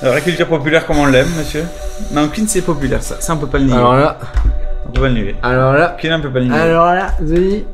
La 0.00 0.10
vraie 0.12 0.20
culture 0.22 0.46
populaire 0.46 0.86
comme 0.86 0.98
on 0.98 1.06
l'aime, 1.06 1.26
monsieur. 1.36 1.64
Non, 2.12 2.28
Queen 2.28 2.46
c'est 2.46 2.62
populaire, 2.62 3.02
ça, 3.02 3.16
ça 3.20 3.34
on 3.34 3.38
peut 3.38 3.48
pas 3.48 3.58
le 3.58 3.64
nier. 3.64 3.74
Alors 3.74 3.96
là, 3.96 4.18
On 4.86 4.92
peut 4.92 5.00
pas 5.00 5.08
le 5.08 5.14
nier. 5.14 5.34
alors 5.42 5.72
là, 5.72 5.96
Queen 6.00 6.12
on 6.12 6.20
peut 6.20 6.30
pas 6.30 6.38
le 6.38 6.44
nier. 6.44 6.54
alors 6.54 6.86
là, 6.94 7.08
Zélie. 7.24 7.64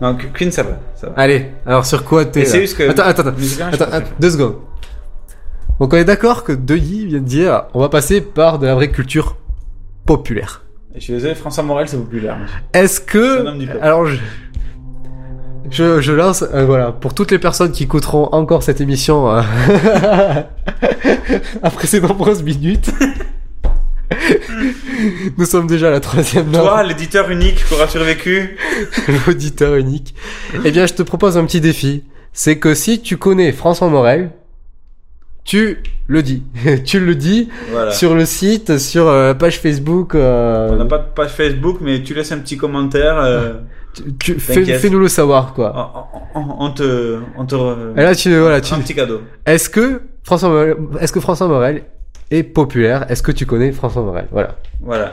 Non, 0.00 0.14
Qu- 0.14 0.30
Queen 0.32 0.50
ça 0.50 0.62
va. 0.62 0.70
Ça 0.94 1.08
va. 1.08 1.12
Allez, 1.18 1.50
alors 1.66 1.84
sur 1.84 2.02
quoi 2.04 2.24
t'es 2.24 2.46
c'est 2.46 2.60
juste 2.62 2.78
que- 2.78 2.88
Attends, 2.88 3.02
attends, 3.04 3.28
attends, 3.28 3.84
attends, 3.92 4.06
deux 4.18 4.30
secondes. 4.30 4.56
Donc 5.80 5.92
on 5.92 5.96
est 5.98 6.04
d'accord 6.06 6.44
que 6.44 6.52
Deuilly 6.52 7.04
vient 7.06 7.18
de 7.20 7.24
dire 7.26 7.64
on 7.74 7.80
va 7.80 7.90
passer 7.90 8.22
par 8.22 8.58
de 8.58 8.66
la 8.66 8.74
vraie 8.74 8.88
culture 8.90 9.36
populaire. 10.06 10.62
Je 10.94 11.00
suis 11.02 11.12
désolé, 11.12 11.34
François 11.34 11.62
Morel 11.62 11.86
c'est 11.88 11.98
populaire. 11.98 12.38
monsieur. 12.38 12.56
Est-ce 12.72 13.00
C'est 13.06 13.18
un 13.40 13.46
homme 13.46 13.58
du 13.58 13.66
que 13.68 13.76
alors 13.82 14.06
je 14.06 14.16
je, 15.70 16.00
je 16.00 16.12
lance 16.12 16.42
euh, 16.54 16.64
voilà 16.64 16.92
pour 16.92 17.14
toutes 17.14 17.30
les 17.30 17.38
personnes 17.38 17.72
qui 17.72 17.84
écouteront 17.84 18.28
encore 18.32 18.62
cette 18.62 18.80
émission 18.80 19.28
euh, 19.30 19.42
après 21.62 21.86
ces 21.86 22.00
nombreuses 22.00 22.42
minutes. 22.42 22.90
Nous 25.38 25.44
sommes 25.44 25.66
déjà 25.66 25.88
à 25.88 25.90
la 25.90 26.00
troisième 26.00 26.50
Toi, 26.52 26.78
heure. 26.80 26.82
l'éditeur 26.86 27.30
unique 27.30 27.64
qui 27.66 27.74
aura 27.74 27.88
survécu. 27.88 28.56
l'auditeur 29.26 29.74
unique. 29.74 30.14
Eh 30.64 30.70
bien, 30.70 30.86
je 30.86 30.94
te 30.94 31.02
propose 31.02 31.36
un 31.36 31.44
petit 31.44 31.60
défi. 31.60 32.04
C'est 32.32 32.58
que 32.58 32.74
si 32.74 33.00
tu 33.00 33.16
connais 33.16 33.52
François 33.52 33.88
Morel, 33.88 34.30
tu 35.44 35.78
le 36.06 36.22
dis. 36.22 36.42
tu 36.84 37.00
le 37.00 37.14
dis 37.14 37.48
Voilà. 37.70 37.92
sur 37.92 38.14
le 38.14 38.24
site, 38.24 38.78
sur 38.78 39.08
euh, 39.08 39.28
la 39.28 39.34
page 39.34 39.58
Facebook. 39.60 40.14
euh, 40.14 40.68
On 40.72 40.76
n'a 40.76 40.84
pas 40.86 40.98
de 40.98 41.08
page 41.14 41.30
Facebook, 41.30 41.78
mais 41.80 42.02
tu 42.02 42.14
laisses 42.14 42.32
un 42.32 42.38
petit 42.38 42.56
commentaire. 42.56 43.18
euh, 43.18 43.54
tu, 44.18 44.38
fais, 44.38 44.54
t'inquiète. 44.54 44.80
fais-nous 44.80 44.98
le 44.98 45.08
savoir, 45.08 45.54
quoi. 45.54 46.08
on, 46.34 46.40
on- 46.40 46.56
on 46.66 46.70
te, 46.70 47.18
on 47.36 47.44
te. 47.46 47.54
Et 47.98 48.02
là, 48.02 48.14
tu, 48.14 48.36
voilà, 48.36 48.60
tu. 48.60 48.74
Un 48.74 48.78
petit 48.80 48.94
cadeau. 48.94 49.20
Est-ce 49.44 49.68
que 49.70 50.02
François 50.22 50.48
Morel, 50.48 50.76
est-ce 51.00 51.12
que 51.12 51.20
François 51.20 51.46
Morel 51.48 51.84
est 52.30 52.42
populaire? 52.42 53.06
Est-ce 53.10 53.22
que 53.22 53.32
tu 53.32 53.46
connais 53.46 53.72
François 53.72 54.02
Morel? 54.02 54.26
Voilà. 54.30 54.56
Voilà. 54.82 55.12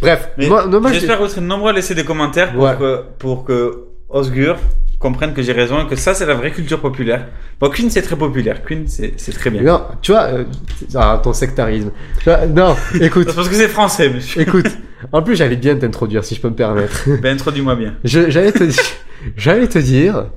Bref, 0.00 0.30
j'espère 0.36 1.18
que 1.18 1.22
vous 1.22 1.28
serez 1.28 1.40
nombreux 1.42 1.70
à 1.70 1.72
laisser 1.72 1.94
des 1.94 2.04
commentaires 2.04 2.52
pour 2.52 2.64
Ouais. 2.64 2.76
que, 2.78 3.02
pour 3.18 3.44
que 3.44 3.84
Osgur 4.08 4.56
comprenne 5.02 5.34
que 5.34 5.42
j'ai 5.42 5.52
raison 5.52 5.84
et 5.84 5.86
que 5.86 5.96
ça, 5.96 6.14
c'est 6.14 6.24
la 6.24 6.34
vraie 6.34 6.52
culture 6.52 6.80
populaire. 6.80 7.26
Bon, 7.60 7.68
Queen, 7.68 7.90
c'est 7.90 8.02
très 8.02 8.16
populaire. 8.16 8.62
Queen, 8.64 8.86
c'est 8.86 9.14
c'est 9.16 9.32
très 9.32 9.50
bien. 9.50 9.62
Non, 9.62 9.82
tu 10.00 10.12
vois, 10.12 10.22
euh, 10.22 10.44
ah, 10.94 11.20
ton 11.22 11.32
sectarisme. 11.32 11.90
Tu 12.18 12.24
vois, 12.24 12.46
non, 12.46 12.76
écoute. 13.00 13.28
C'est 13.28 13.34
parce 13.36 13.48
que 13.48 13.54
c'est 13.54 13.68
français, 13.68 14.08
monsieur. 14.08 14.40
Écoute, 14.40 14.70
en 15.10 15.22
plus, 15.22 15.36
j'allais 15.36 15.56
bien 15.56 15.76
t'introduire, 15.76 16.24
si 16.24 16.36
je 16.36 16.40
peux 16.40 16.48
me 16.48 16.54
permettre. 16.54 17.08
Ben, 17.20 17.34
introduis-moi 17.34 17.74
bien. 17.74 17.94
J'allais 18.04 18.52
te, 18.52 18.64
j'allais 19.36 19.68
te 19.68 19.78
dire, 19.78 20.30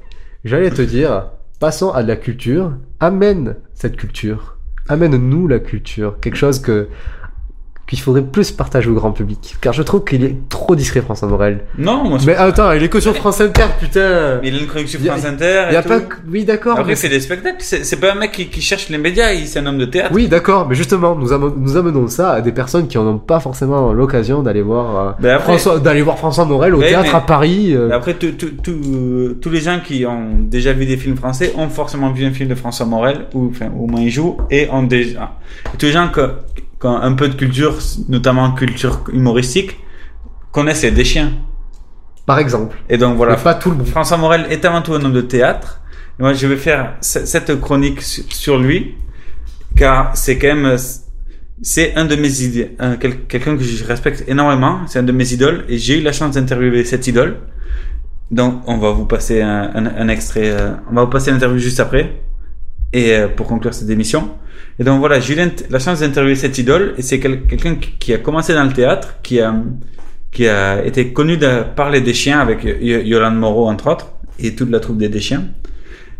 j'allais 0.43 0.71
te 0.71 0.81
dire, 0.81 1.27
passons 1.59 1.91
à 1.91 2.03
de 2.03 2.07
la 2.07 2.15
culture. 2.15 2.73
Amène 2.99 3.55
cette 3.73 3.95
culture. 3.95 4.57
Amène-nous 4.89 5.47
la 5.47 5.59
culture. 5.59 6.19
Quelque 6.19 6.37
chose 6.37 6.59
que 6.59 6.87
qu'il 7.87 7.99
faudrait 7.99 8.23
plus 8.23 8.51
partager 8.51 8.89
au 8.89 8.93
grand 8.93 9.11
public. 9.11 9.55
Car 9.61 9.71
je 9.73 9.83
trouve 9.83 10.03
qu'il 10.03 10.23
est 10.23 10.35
trop 10.49 10.75
discret, 10.75 11.01
François 11.01 11.27
Morel. 11.27 11.61
Non, 11.77 12.03
moi, 12.09 12.17
je- 12.19 12.25
Mais 12.25 12.35
attends, 12.35 12.71
il 12.71 12.81
est 12.83 12.89
que 12.89 12.99
sur 12.99 13.15
France 13.15 13.41
Inter, 13.41 13.65
putain. 13.79 14.39
Mais 14.41 14.47
il 14.49 14.55
a 14.55 14.59
une 14.59 14.65
chronique 14.67 14.89
sur 14.89 14.99
Y 15.01 15.07
a- 15.09 15.11
France 15.13 15.25
Inter. 15.25 15.65
et 15.69 15.73
y 15.73 15.75
a 15.75 15.83
tout. 15.83 15.89
pas 15.89 15.99
que- 15.99 16.15
oui, 16.27 16.45
d'accord, 16.45 16.73
Après, 16.79 16.85
mais 16.85 16.93
il 16.93 16.97
fait 16.97 17.09
des 17.09 17.19
spectacles. 17.19 17.57
C'est 17.59 17.83
c'est 17.85 17.97
pas 17.97 18.13
un 18.13 18.15
mec 18.15 18.31
qui, 18.31 18.47
qui 18.47 18.61
cherche 18.61 18.89
les 18.89 18.97
médias. 18.97 19.31
il- 19.33 19.45
C'est 19.47 19.59
un 19.59 19.65
homme 19.67 19.77
de 19.77 19.85
théâtre. 19.85 20.11
Oui, 20.13 20.27
d'accord, 20.27 20.67
mais 20.67 20.73
justement, 20.75 21.15
nous, 21.15 21.31
amenons- 21.31 21.53
nous 21.55 21.77
amenons 21.77 22.07
ça 22.07 22.31
à 22.31 22.41
des 22.41 22.51
personnes 22.51 22.87
qui 22.87 22.97
n'ont 22.97 23.19
pas 23.19 23.39
forcément 23.39 23.93
l'occasion 23.93 24.41
d'aller 24.41 24.61
voir 24.63 24.97
euh, 24.97 25.11
Ben 25.19 25.35
après- 25.35 25.43
François, 25.59 25.79
d'aller 25.79 26.01
voir 26.01 26.17
François 26.17 26.45
Morel 26.45 26.73
au 26.73 26.79
Ouais, 26.79 26.89
théâtre 26.89 27.09
mais- 27.11 27.15
à 27.17 27.21
Paris. 27.21 27.73
euh. 27.75 27.87
Mais 27.89 27.93
Après, 27.95 28.15
tout- 28.15 28.31
tout- 28.31 28.49
tout- 28.63 29.35
tous 29.39 29.49
les 29.51 29.59
gens 29.61 29.79
qui 29.85 30.05
ont 30.07 30.29
déjà 30.39 30.73
vu 30.73 30.85
des 30.87 30.97
films 30.97 31.17
français 31.17 31.53
ont 31.57 31.69
forcément 31.69 32.11
vu 32.11 32.25
un 32.25 32.31
film 32.31 32.49
de 32.49 32.55
François 32.55 32.85
Morel, 32.87 33.27
ou 33.35 33.49
enfin, 33.51 33.67
au 33.79 33.85
moins 33.85 34.01
ils 34.01 34.09
jouent, 34.09 34.37
et 34.49 34.67
ont 34.71 34.83
déjà. 34.83 35.33
et 35.73 35.77
tous 35.77 35.85
les 35.85 35.91
gens 35.91 36.09
que- 36.09 36.31
un 36.87 37.13
peu 37.13 37.27
de 37.29 37.35
culture, 37.35 37.75
notamment 38.09 38.51
culture 38.53 39.03
humoristique, 39.11 39.77
connaissent 40.51 40.85
des 40.85 41.03
chiens. 41.03 41.31
Par 42.25 42.39
exemple. 42.39 42.75
Et 42.89 42.97
donc 42.97 43.17
voilà. 43.17 43.35
Mais 43.35 43.43
pas 43.43 43.53
tout 43.55 43.69
le 43.71 43.77
monde. 43.77 43.87
François 43.87 44.17
Morel 44.17 44.47
est 44.49 44.65
avant 44.65 44.81
tout 44.81 44.93
un 44.93 45.03
homme 45.03 45.13
de 45.13 45.21
théâtre. 45.21 45.81
Et 46.19 46.23
moi, 46.23 46.33
je 46.33 46.47
vais 46.47 46.57
faire 46.57 46.95
ce- 47.01 47.25
cette 47.25 47.59
chronique 47.61 48.01
su- 48.01 48.23
sur 48.29 48.57
lui, 48.57 48.95
car 49.75 50.15
c'est 50.17 50.37
quand 50.39 50.47
même, 50.55 50.75
c'est 51.61 51.93
un 51.95 52.05
de 52.05 52.15
mes 52.15 52.41
idées, 52.41 52.75
un- 52.79 52.95
quel- 52.95 53.25
quelqu'un 53.27 53.55
que 53.57 53.63
je 53.63 53.83
respecte 53.83 54.23
énormément. 54.27 54.79
C'est 54.87 54.99
un 54.99 55.03
de 55.03 55.11
mes 55.11 55.33
idoles, 55.33 55.65
et 55.69 55.77
j'ai 55.77 55.99
eu 55.99 56.01
la 56.01 56.13
chance 56.13 56.33
d'interviewer 56.35 56.83
cette 56.85 57.05
idole. 57.07 57.37
Donc, 58.31 58.63
on 58.65 58.77
va 58.79 58.89
vous 58.91 59.05
passer 59.05 59.41
un, 59.41 59.69
un- 59.75 59.95
un 59.97 60.07
extrait, 60.07 60.49
euh, 60.49 60.71
on 60.89 60.95
va 60.95 61.03
vous 61.03 61.09
passer 61.11 61.29
l'interview 61.31 61.59
juste 61.59 61.79
après, 61.79 62.21
et 62.99 63.05
euh, 63.15 63.27
pour 63.35 63.45
conclure 63.53 63.73
cette 63.79 63.89
émission. 63.97 64.21
Et 64.79 64.83
donc 64.87 64.97
voilà, 65.03 65.19
j'ai 65.19 65.33
eu 65.35 65.39
la 65.69 65.79
chance 65.79 65.99
d'interviewer 66.01 66.35
cette 66.45 66.57
idole, 66.57 66.85
et 66.97 67.01
c'est 67.07 67.19
quel- 67.21 67.41
quelqu'un 67.51 67.75
qui, 68.03 68.13
a 68.13 68.19
commencé 68.27 68.53
dans 68.53 68.63
le 68.71 68.73
théâtre, 68.73 69.09
qui 69.25 69.35
a, 69.39 69.49
qui 70.33 70.47
a 70.47 70.83
été 70.89 71.01
connu 71.17 71.37
de 71.45 71.51
parler 71.81 72.01
des 72.01 72.13
chiens 72.21 72.39
avec 72.45 72.59
Yolande 73.09 73.37
Moreau 73.37 73.67
entre 73.73 73.85
autres, 73.93 74.07
et 74.45 74.49
toute 74.57 74.69
la 74.75 74.79
troupe 74.79 74.97
des 74.97 75.09
Deschiens. 75.17 75.43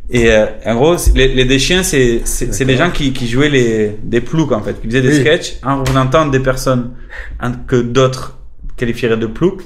Et 0.09 0.25
euh, 0.31 0.45
en 0.65 0.75
gros, 0.75 0.95
les, 1.15 1.27
les 1.39 1.45
Deschiens, 1.45 1.83
c'est 1.91 2.21
c'est 2.25 2.65
des 2.71 2.77
gens 2.81 2.91
qui, 2.97 3.11
qui 3.17 3.25
jouaient 3.27 3.49
les 3.59 3.97
des 4.13 4.21
ploucs 4.21 4.51
en 4.59 4.61
fait, 4.65 4.75
qui 4.79 4.87
faisaient 4.87 5.01
des 5.09 5.15
Oui. 5.17 5.21
sketchs 5.21 5.49
en 5.63 5.79
représentant 5.79 6.25
des 6.35 6.39
personnes 6.51 6.91
que 7.67 7.77
d'autres 7.95 8.37
qualifieraient 8.77 9.17
de 9.25 9.27
ploucs. 9.37 9.63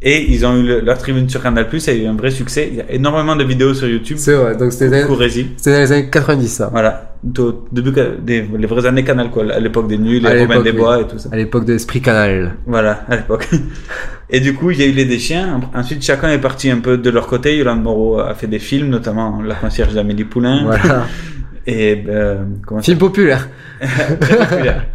Et 0.00 0.32
ils 0.32 0.46
ont 0.46 0.56
eu 0.56 0.62
le- 0.64 0.80
leur 0.80 0.96
tribune 0.96 1.28
sur 1.28 1.42
Canal+, 1.42 1.66
ça 1.80 1.90
a 1.90 1.94
eu 1.94 2.06
un 2.06 2.14
vrai 2.14 2.30
succès. 2.30 2.68
Il 2.70 2.76
y 2.76 2.80
a 2.80 2.90
énormément 2.92 3.34
de 3.34 3.42
vidéos 3.42 3.74
sur 3.74 3.88
YouTube. 3.88 4.16
C'est 4.20 4.34
vrai, 4.34 4.56
donc 4.56 4.72
c'était 4.72 5.02
dans 5.02 5.18
les 5.18 5.92
années 5.92 6.08
90 6.08 6.48
ça. 6.48 6.68
Voilà, 6.70 7.16
au 7.38 7.64
début 7.72 7.90
des 8.22 8.42
les 8.42 8.66
vraies 8.68 8.86
années 8.86 9.02
Canal 9.02 9.30
quoi, 9.30 9.42
à 9.52 9.58
l'époque 9.58 9.88
des 9.88 9.98
nuls, 9.98 10.22
les 10.22 10.42
Romains 10.42 10.62
des 10.62 10.70
oui. 10.70 10.76
Bois 10.76 11.00
et 11.00 11.06
tout 11.08 11.18
ça. 11.18 11.30
À 11.32 11.36
l'époque 11.36 11.64
de 11.64 11.74
Esprit 11.74 12.00
Canal. 12.00 12.54
Voilà, 12.66 13.04
à 13.08 13.16
l'époque. 13.16 13.48
Et 14.30 14.40
du 14.40 14.54
coup, 14.54 14.70
il 14.70 14.78
y 14.78 14.82
a 14.82 14.86
eu 14.86 14.92
les 14.92 15.06
des 15.06 15.18
chiens. 15.18 15.60
Ensuite, 15.74 16.02
chacun 16.02 16.30
est 16.30 16.38
parti 16.38 16.70
un 16.70 16.80
peu 16.80 16.98
de 16.98 17.10
leur 17.10 17.26
côté. 17.26 17.56
Yolande 17.56 17.82
Moreau 17.82 18.20
a 18.20 18.34
fait 18.34 18.46
des 18.46 18.58
films, 18.58 18.90
notamment 18.90 19.40
La 19.40 19.54
concierge 19.54 19.94
d'Amélie 19.94 20.24
Poulain. 20.24 20.64
Voilà. 20.64 21.06
Et 21.66 22.04
euh, 22.08 22.44
comment 22.66 22.82
Film 22.82 22.98
populaire. 22.98 23.48
Populaire. 24.20 24.86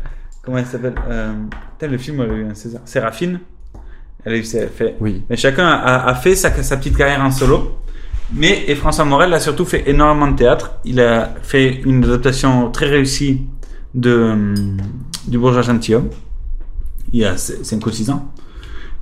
Comment 0.43 0.59
elle 0.59 0.65
s'appelle 0.65 0.95
euh, 1.09 1.31
Le 1.81 1.97
film, 1.97 2.21
a 2.21 2.25
eu 2.25 2.45
un 2.45 2.53
César. 2.53 2.81
Séraphine. 2.85 3.39
Elle 3.39 3.39
a 3.39 3.39
eu 3.39 3.39
elle 4.09 4.12
fait. 4.25 4.95
Oui. 4.99 5.23
Mais 5.29 5.37
chacun 5.37 5.67
a, 5.67 6.07
a 6.07 6.15
fait 6.15 6.35
sa, 6.35 6.51
sa 6.63 6.77
petite 6.77 6.97
carrière 6.97 7.21
en 7.21 7.31
solo. 7.31 7.77
Mais 8.33 8.63
et 8.67 8.75
François 8.75 9.05
Morel 9.05 9.33
a 9.33 9.39
surtout 9.39 9.65
fait 9.65 9.83
énormément 9.89 10.27
de 10.31 10.35
théâtre. 10.35 10.71
Il 10.85 10.99
a 10.99 11.35
fait 11.43 11.81
une 11.85 12.03
adaptation 12.03 12.71
très 12.71 12.87
réussie 12.87 13.41
de 13.93 14.31
hum, 14.31 14.77
du 15.27 15.37
Bourgeois 15.37 15.61
gentilhomme. 15.61 16.09
Il 17.11 17.19
y 17.19 17.25
a 17.25 17.37
5 17.37 17.85
ou 17.85 17.91
6 17.91 18.09
ans. 18.09 18.31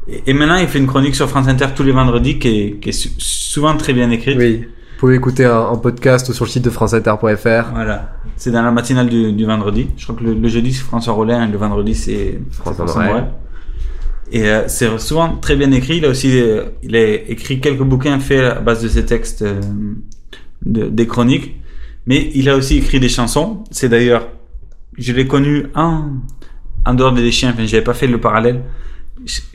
Et, 0.08 0.24
et 0.28 0.34
maintenant, 0.34 0.58
il 0.58 0.68
fait 0.68 0.80
une 0.80 0.88
chronique 0.88 1.16
sur 1.16 1.30
France 1.30 1.48
Inter 1.48 1.68
tous 1.76 1.84
les 1.84 1.92
vendredis 1.92 2.40
qui 2.40 2.48
est, 2.48 2.80
qui 2.80 2.90
est 2.90 3.10
souvent 3.20 3.78
très 3.78 3.94
bien 3.94 4.10
écrite. 4.12 4.38
Oui. 4.38 4.66
Vous 4.66 5.08
pouvez 5.08 5.16
écouter 5.16 5.48
en, 5.48 5.70
en 5.70 5.78
podcast 5.78 6.32
sur 6.34 6.46
le 6.46 6.50
site 6.50 6.64
de 6.66 6.70
franceinter.fr. 6.70 7.72
Voilà. 7.74 8.14
C'est 8.36 8.52
dans 8.52 8.62
la 8.64 8.72
matinale 8.72 9.08
du, 9.10 9.32
du 9.32 9.46
vendredi. 9.46 9.88
Je 9.98 10.04
crois 10.04 10.16
que 10.16 10.24
le, 10.24 10.34
le 10.34 10.48
jeudi 10.50 10.74
c'est 10.74 10.84
François 10.84 11.14
Rollin 11.14 11.48
et 11.48 11.52
le 11.52 11.58
vendredi 11.58 11.96
c'est 11.96 12.40
François 12.52 12.86
François 12.86 13.04
Morel. 13.04 13.24
Morel. 13.24 13.32
Et 14.32 14.48
euh, 14.50 14.68
c'est 14.68 14.98
souvent 15.00 15.36
très 15.38 15.56
bien 15.56 15.72
écrit. 15.72 15.98
Il 15.98 16.06
a 16.06 16.10
aussi 16.10 16.40
euh, 16.40 16.64
il 16.84 16.96
a 16.96 17.04
écrit 17.30 17.60
quelques 17.60 17.84
bouquins 17.84 18.20
faits 18.20 18.44
à 18.44 18.60
base 18.60 18.82
de 18.82 18.88
ses 18.88 19.06
textes, 19.06 19.42
euh, 19.42 19.60
de- 20.66 20.88
des 20.90 21.06
chroniques. 21.08 21.56
Mais 22.08 22.32
il 22.34 22.50
a 22.50 22.56
aussi 22.56 22.78
écrit 22.78 23.00
des 23.00 23.10
chansons. 23.10 23.64
C'est 23.72 23.90
d'ailleurs, 23.90 24.28
je 24.98 25.12
l'ai 25.14 25.28
connu 25.28 25.66
en, 25.76 26.06
en 26.86 26.94
dehors 26.94 27.14
des 27.14 27.32
chiens. 27.32 27.52
Enfin, 27.54 27.66
j'avais 27.66 27.84
pas 27.84 27.94
fait 27.94 28.08
le 28.08 28.20
parallèle. 28.20 28.62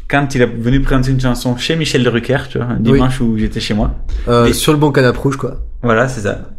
Quand 0.09 0.33
il 0.35 0.43
est 0.43 0.47
venu 0.47 0.81
présenter 0.81 1.11
une 1.11 1.21
chanson 1.21 1.57
chez 1.57 1.75
Michel 1.75 2.05
de 2.05 2.09
Rucker, 2.09 2.39
tu 2.49 2.59
vois, 2.59 2.69
un 2.69 2.79
dimanche 2.79 3.21
où 3.21 3.37
j'étais 3.37 3.59
chez 3.59 3.75
moi. 3.75 3.97
Euh, 4.29 4.45
Mais- 4.45 4.53
Sur 4.53 4.73
le 4.73 4.79
bon 4.79 4.93
canapé 4.93 5.19
rouge 5.19 5.37
quoi. 5.37 5.61
voilà, 5.83 6.07
c'est 6.07 6.21
ça. 6.21 6.51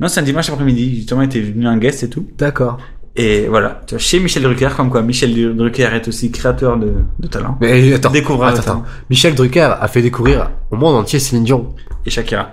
Non, 0.00 0.08
c'est 0.08 0.20
un 0.20 0.24
dimanche 0.24 0.50
après-midi. 0.50 0.96
Justement, 0.96 1.22
il 1.22 1.26
était 1.26 1.40
venu 1.40 1.68
en 1.68 1.76
guest 1.76 2.02
et 2.02 2.10
tout. 2.10 2.26
D'accord. 2.36 2.78
Et 3.18 3.46
voilà, 3.48 3.80
tu 3.86 3.94
vois, 3.94 3.98
chez 3.98 4.20
Michel 4.20 4.42
Drucker, 4.42 4.68
comme 4.76 4.90
quoi 4.90 5.00
Michel 5.02 5.56
Drucker 5.56 5.88
est 5.94 6.06
aussi 6.06 6.30
créateur 6.30 6.76
de, 6.76 6.92
de 7.18 7.26
talent. 7.26 7.56
Mais 7.60 7.94
attends, 7.94 8.10
Découvreur 8.10 8.48
attends, 8.48 8.58
de 8.58 8.62
talent. 8.64 8.78
attends. 8.80 8.90
Michel 9.08 9.34
Drucker 9.34 9.70
a 9.80 9.88
fait 9.88 10.02
découvrir 10.02 10.50
au 10.70 10.76
monde 10.76 10.96
entier 10.96 11.18
Céline 11.18 11.44
Dion. 11.44 11.74
Et 12.04 12.10
Shakira. 12.10 12.50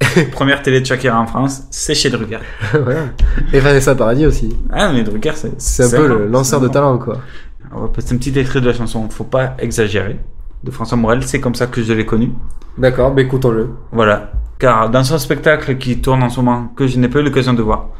Première 0.32 0.62
télé 0.62 0.80
de 0.80 0.86
Shakira 0.86 1.20
en 1.20 1.26
France, 1.26 1.64
c'est 1.70 1.94
chez 1.94 2.08
Drucker. 2.08 2.38
voilà. 2.72 3.06
Et 3.52 3.60
Vanessa 3.60 3.94
Paradis 3.94 4.24
aussi. 4.24 4.48
Ah, 4.72 4.90
mais 4.92 5.02
Drucker, 5.02 5.32
c'est... 5.34 5.60
C'est 5.60 5.84
un 5.84 5.90
peu 5.90 6.08
le 6.08 6.26
lanceur 6.26 6.60
de 6.60 6.68
talent, 6.68 6.96
quoi. 6.98 7.18
On 7.74 7.82
va 7.82 7.88
passer 7.88 8.14
un 8.14 8.16
petit 8.16 8.36
extrait 8.38 8.62
de 8.62 8.66
la 8.66 8.72
chanson 8.72 9.06
Faut 9.10 9.24
pas 9.24 9.54
exagérer 9.58 10.18
de 10.64 10.70
François 10.70 10.96
Morel, 10.96 11.22
c'est 11.24 11.40
comme 11.40 11.54
ça 11.54 11.66
que 11.66 11.82
je 11.82 11.92
l'ai 11.92 12.06
connu. 12.06 12.32
D'accord, 12.76 13.12
mais 13.14 13.22
écoutons-le. 13.22 13.70
Voilà. 13.92 14.32
Car 14.58 14.90
dans 14.90 15.04
son 15.04 15.18
spectacle 15.18 15.76
qui 15.78 16.00
tourne 16.00 16.22
en 16.22 16.30
ce 16.30 16.40
moment, 16.40 16.72
que 16.76 16.86
je 16.86 16.98
n'ai 16.98 17.08
pas 17.08 17.20
eu 17.20 17.22
l'occasion 17.22 17.54
de 17.54 17.62
voir, 17.62 17.90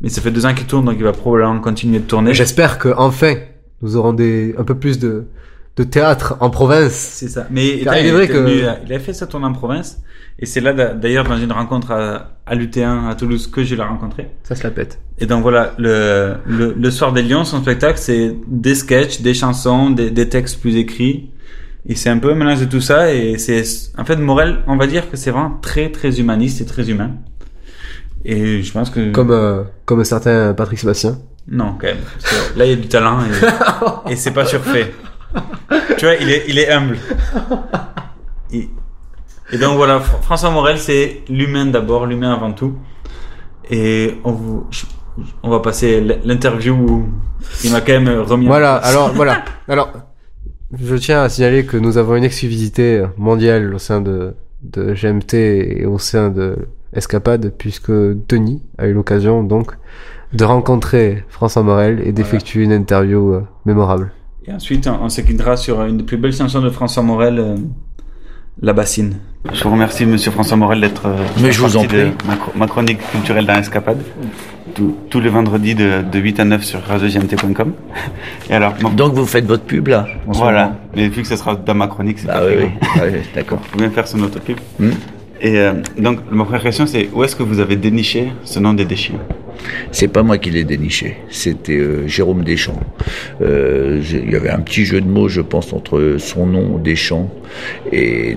mais 0.00 0.08
ça 0.08 0.20
fait 0.20 0.30
deux 0.30 0.46
ans 0.46 0.54
qu'il 0.54 0.66
tourne, 0.66 0.84
donc 0.86 0.94
il 0.98 1.04
va 1.04 1.12
probablement 1.12 1.60
continuer 1.60 1.98
de 1.98 2.04
tourner. 2.04 2.34
J'espère 2.34 2.78
que 2.78 2.90
enfin 2.96 3.34
nous 3.82 3.96
aurons 3.96 4.12
des 4.12 4.54
un 4.58 4.64
peu 4.64 4.74
plus 4.74 4.98
de 4.98 5.24
de 5.76 5.84
théâtre 5.84 6.36
en 6.40 6.50
province. 6.50 6.92
C'est 6.92 7.28
ça. 7.28 7.46
Mais 7.50 7.78
Car 7.84 7.96
il 7.98 8.06
est 8.06 8.10
vrai 8.10 8.26
que 8.26 8.32
venu, 8.38 8.62
il 8.86 8.92
a 8.92 8.98
fait 8.98 9.12
sa 9.12 9.28
tournée 9.28 9.46
en 9.46 9.52
province, 9.52 10.02
et 10.40 10.44
c'est 10.46 10.60
là 10.60 10.72
d'a- 10.72 10.92
d'ailleurs 10.92 11.22
dans 11.24 11.36
une 11.36 11.52
rencontre 11.52 11.92
à, 11.92 12.32
à 12.46 12.54
l'UT1 12.56 13.08
à 13.08 13.14
Toulouse 13.14 13.46
que 13.46 13.62
je 13.62 13.76
l'ai 13.76 13.82
rencontré. 13.82 14.28
ça 14.42 14.56
se 14.56 14.64
la 14.64 14.72
pète. 14.72 14.98
Et 15.20 15.26
donc 15.26 15.42
voilà, 15.42 15.74
le, 15.78 16.34
le, 16.46 16.74
le 16.76 16.90
soir 16.90 17.12
des 17.12 17.22
Lions, 17.22 17.44
son 17.44 17.62
spectacle, 17.62 17.98
c'est 18.00 18.34
des 18.48 18.74
sketchs, 18.74 19.20
des 19.20 19.34
chansons, 19.34 19.90
des, 19.90 20.10
des 20.10 20.28
textes 20.28 20.60
plus 20.60 20.76
écrits. 20.76 21.30
Et 21.88 21.94
c'est 21.94 22.10
un 22.10 22.18
peu 22.18 22.32
un 22.32 22.34
mélange 22.34 22.60
de 22.60 22.64
tout 22.66 22.80
ça. 22.80 23.14
Et 23.14 23.38
c'est, 23.38 23.62
en 23.96 24.04
fait, 24.04 24.16
Morel, 24.16 24.58
on 24.66 24.76
va 24.76 24.86
dire 24.88 25.08
que 25.10 25.16
c'est 25.16 25.30
vraiment 25.30 25.58
très, 25.62 25.90
très 25.92 26.18
humaniste 26.20 26.60
et 26.60 26.66
très 26.66 26.90
humain. 26.90 27.12
Et 28.24 28.62
je 28.62 28.72
pense 28.72 28.90
que... 28.90 29.12
Comme 29.12 29.30
euh, 29.30 29.62
comme 29.84 30.00
un 30.00 30.04
certain 30.04 30.52
Patrick 30.54 30.78
Sébastien. 30.78 31.18
Non, 31.50 31.74
quand 31.80 31.86
même. 31.86 31.98
Parce 32.20 32.50
que 32.52 32.58
là, 32.58 32.64
il 32.66 32.70
y 32.70 32.74
a 32.74 32.76
du 32.76 32.88
talent 32.88 33.20
et, 33.22 34.12
et 34.12 34.16
c'est 34.16 34.32
pas 34.32 34.44
surfait. 34.44 34.92
Tu 35.96 36.04
vois, 36.04 36.14
il 36.16 36.28
est, 36.30 36.44
il 36.48 36.58
est 36.58 36.70
humble. 36.70 36.98
Et, 38.52 38.68
et 39.52 39.58
donc 39.58 39.76
voilà, 39.76 39.98
Fr- 39.98 40.22
François 40.22 40.50
Morel, 40.50 40.78
c'est 40.78 41.22
l'humain 41.28 41.66
d'abord, 41.66 42.06
l'humain 42.06 42.32
avant 42.32 42.52
tout. 42.52 42.74
Et 43.70 44.18
on, 44.24 44.32
vous, 44.32 44.66
je- 44.70 44.84
on 45.42 45.50
va 45.50 45.60
passer 45.60 46.00
l'interview 46.24 46.74
où 46.74 47.08
il 47.64 47.72
m'a 47.72 47.80
quand 47.80 47.92
même 48.00 48.20
remis. 48.20 48.46
Voilà, 48.46 48.76
alors 48.76 49.12
voilà. 49.14 49.42
Alors 49.68 49.92
je 50.78 50.96
tiens 50.96 51.22
à 51.22 51.28
signaler 51.30 51.64
que 51.64 51.76
nous 51.78 51.96
avons 51.96 52.14
une 52.16 52.24
exclusivité 52.24 53.04
mondiale 53.16 53.74
au 53.74 53.78
sein 53.78 54.00
de 54.02 54.34
de 54.62 54.94
GMT 54.94 55.34
et 55.34 55.86
au 55.86 55.98
sein 55.98 56.30
de 56.30 56.56
Escapade 56.92 57.52
puisque 57.56 57.90
Denis 57.90 58.62
a 58.78 58.86
eu 58.86 58.92
l'occasion 58.92 59.42
donc 59.44 59.72
de 60.32 60.44
rencontrer 60.44 61.24
François 61.28 61.62
Morel 61.62 62.00
et 62.04 62.12
d'effectuer 62.12 62.64
une 62.64 62.72
interview 62.72 63.34
euh, 63.34 63.42
mémorable. 63.64 64.10
Et 64.46 64.52
ensuite, 64.52 64.86
on, 64.86 65.04
on 65.04 65.08
se 65.08 65.20
quittera 65.20 65.56
sur 65.56 65.82
une 65.84 65.98
des 65.98 66.04
plus 66.04 66.16
belles 66.16 66.32
chansons 66.32 66.60
de 66.62 66.70
François 66.70 67.02
Morel, 67.02 67.38
euh, 67.38 67.56
La 68.62 68.72
Bassine. 68.72 69.16
Je 69.52 69.62
vous 69.64 69.70
remercie, 69.70 70.04
monsieur 70.06 70.30
François 70.30 70.56
Morel, 70.56 70.80
d'être. 70.80 71.06
euh, 71.06 71.16
Mais 71.42 71.52
je 71.52 71.60
vous 71.60 71.76
en 71.76 71.82
de 71.82 71.86
prie. 71.88 72.12
Ma, 72.26 72.36
ma 72.56 72.66
chronique 72.66 72.98
culturelle 73.12 73.46
dans 73.46 73.54
Escapade. 73.58 73.98
Tous- 74.74 75.20
les 75.20 75.28
vendredis 75.28 75.74
de, 75.74 76.02
de 76.02 76.18
8 76.18 76.40
à 76.40 76.44
9 76.44 76.62
sur 76.64 76.80
radiogmt.com. 76.82 77.72
Et 78.50 78.54
alors. 78.54 78.74
Donc 78.94 79.14
vous 79.14 79.26
faites 79.26 79.46
votre 79.46 79.64
pub 79.64 79.88
là 79.88 80.06
Voilà. 80.26 80.76
Mais 80.94 81.08
vu 81.08 81.22
que 81.22 81.28
ce 81.28 81.36
sera 81.36 81.56
dans 81.56 81.74
ma 81.74 81.86
chronique, 81.88 82.18
c'est 82.20 82.28
Ah 82.30 82.40
pas 82.40 82.46
oui. 82.46 82.68
Ah 82.96 83.00
oui, 83.04 83.18
d'accord. 83.34 83.58
Vous 83.58 83.78
pouvez 83.78 83.90
faire 83.90 84.06
son 84.06 84.22
autopub. 84.22 84.58
Hmm. 84.78 84.90
Et 85.40 85.56
euh, 85.58 85.74
donc, 85.98 86.18
ma 86.30 86.44
première 86.44 86.62
question, 86.62 86.86
c'est 86.86 87.08
où 87.12 87.22
est-ce 87.22 87.36
que 87.36 87.42
vous 87.44 87.60
avez 87.60 87.76
déniché 87.76 88.32
ce 88.44 88.58
nom 88.58 88.74
des 88.74 88.84
déchets? 88.84 89.14
C'est 89.90 90.08
pas 90.08 90.22
moi 90.22 90.38
qui 90.38 90.50
l'ai 90.50 90.64
déniché, 90.64 91.16
c'était 91.30 91.76
euh, 91.76 92.06
Jérôme 92.06 92.44
Deschamps. 92.44 92.80
Euh, 93.40 94.00
il 94.10 94.30
y 94.30 94.36
avait 94.36 94.50
un 94.50 94.60
petit 94.60 94.84
jeu 94.84 95.00
de 95.00 95.08
mots, 95.08 95.28
je 95.28 95.40
pense, 95.40 95.72
entre 95.72 96.16
son 96.18 96.46
nom, 96.46 96.78
Deschamps, 96.78 97.30
et, 97.92 98.36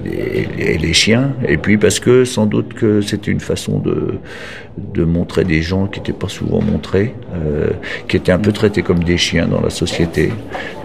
les 0.79 0.93
chiens. 0.93 1.33
Et 1.47 1.57
puis 1.57 1.77
parce 1.77 1.99
que 1.99 2.25
sans 2.25 2.45
doute 2.45 2.73
que 2.73 3.01
c'était 3.01 3.31
une 3.31 3.39
façon 3.39 3.79
de, 3.79 5.03
montrer 5.03 5.43
des 5.43 5.61
gens 5.61 5.87
qui 5.87 5.99
n'étaient 5.99 6.13
pas 6.13 6.29
souvent 6.29 6.61
montrés, 6.61 7.13
euh, 7.35 7.71
qui 8.07 8.17
étaient 8.17 8.31
un 8.31 8.39
peu 8.39 8.51
traités 8.51 8.81
comme 8.81 9.03
des 9.03 9.17
chiens 9.17 9.47
dans 9.47 9.61
la 9.61 9.69
société. 9.69 10.31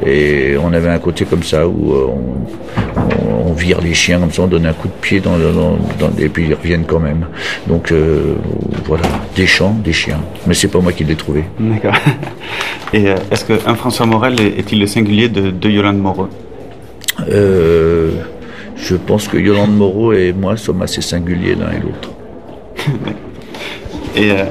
Et 0.05 0.57
on 0.61 0.73
avait 0.73 0.89
un 0.89 0.99
côté 0.99 1.25
comme 1.25 1.43
ça 1.43 1.69
où 1.69 1.95
on, 1.95 3.53
vire 3.53 3.81
les 3.81 3.95
chiens 3.95 4.19
comme 4.21 4.33
ça, 4.33 4.43
on 4.43 4.49
donne 4.49 4.67
un 4.67 4.75
coup 4.75 4.89
de 4.89 5.01
pied 5.01 5.21
dans, 5.21 5.39
et 6.19 6.29
puis 6.29 6.47
ils 6.47 6.55
reviennent 6.55 6.85
quand 6.85 7.01
même. 7.01 7.27
Donc 7.69 7.93
voilà, 8.85 9.05
des 9.35 9.47
champs, 9.47 9.75
des 9.83 9.93
chiens. 9.93 10.21
Mais 10.47 10.55
c'est 10.55 10.69
pas 10.69 10.81
moi 10.81 10.93
qui 10.93 11.05
l'ai 11.05 11.17
trouvé. 11.17 11.45
D'accord. 11.59 11.95
Et 12.93 13.09
euh, 13.09 13.17
est-ce 13.31 13.45
qu'un 13.45 13.75
François 13.75 14.07
Morel 14.07 14.41
est- 14.41 14.59
est-il 14.61 14.79
le 14.81 14.87
singulier 14.87 15.29
de, 15.29 15.51
de 15.51 15.69
Yolande 15.69 15.99
Moreau? 15.99 16.29
Euh, 17.29 18.11
je 18.77 18.95
pense 18.97 19.27
que 19.29 19.37
Yolande 19.39 19.77
Moreau 19.77 20.13
et 20.13 20.33
moi 20.33 20.57
sommes 20.57 20.83
assez 20.83 21.01
singuliers 21.01 21.55
l'un 21.55 21.73
et 21.73 21.81
l'autre. 21.83 22.11
Et, 24.15 24.31
euh, 24.31 24.45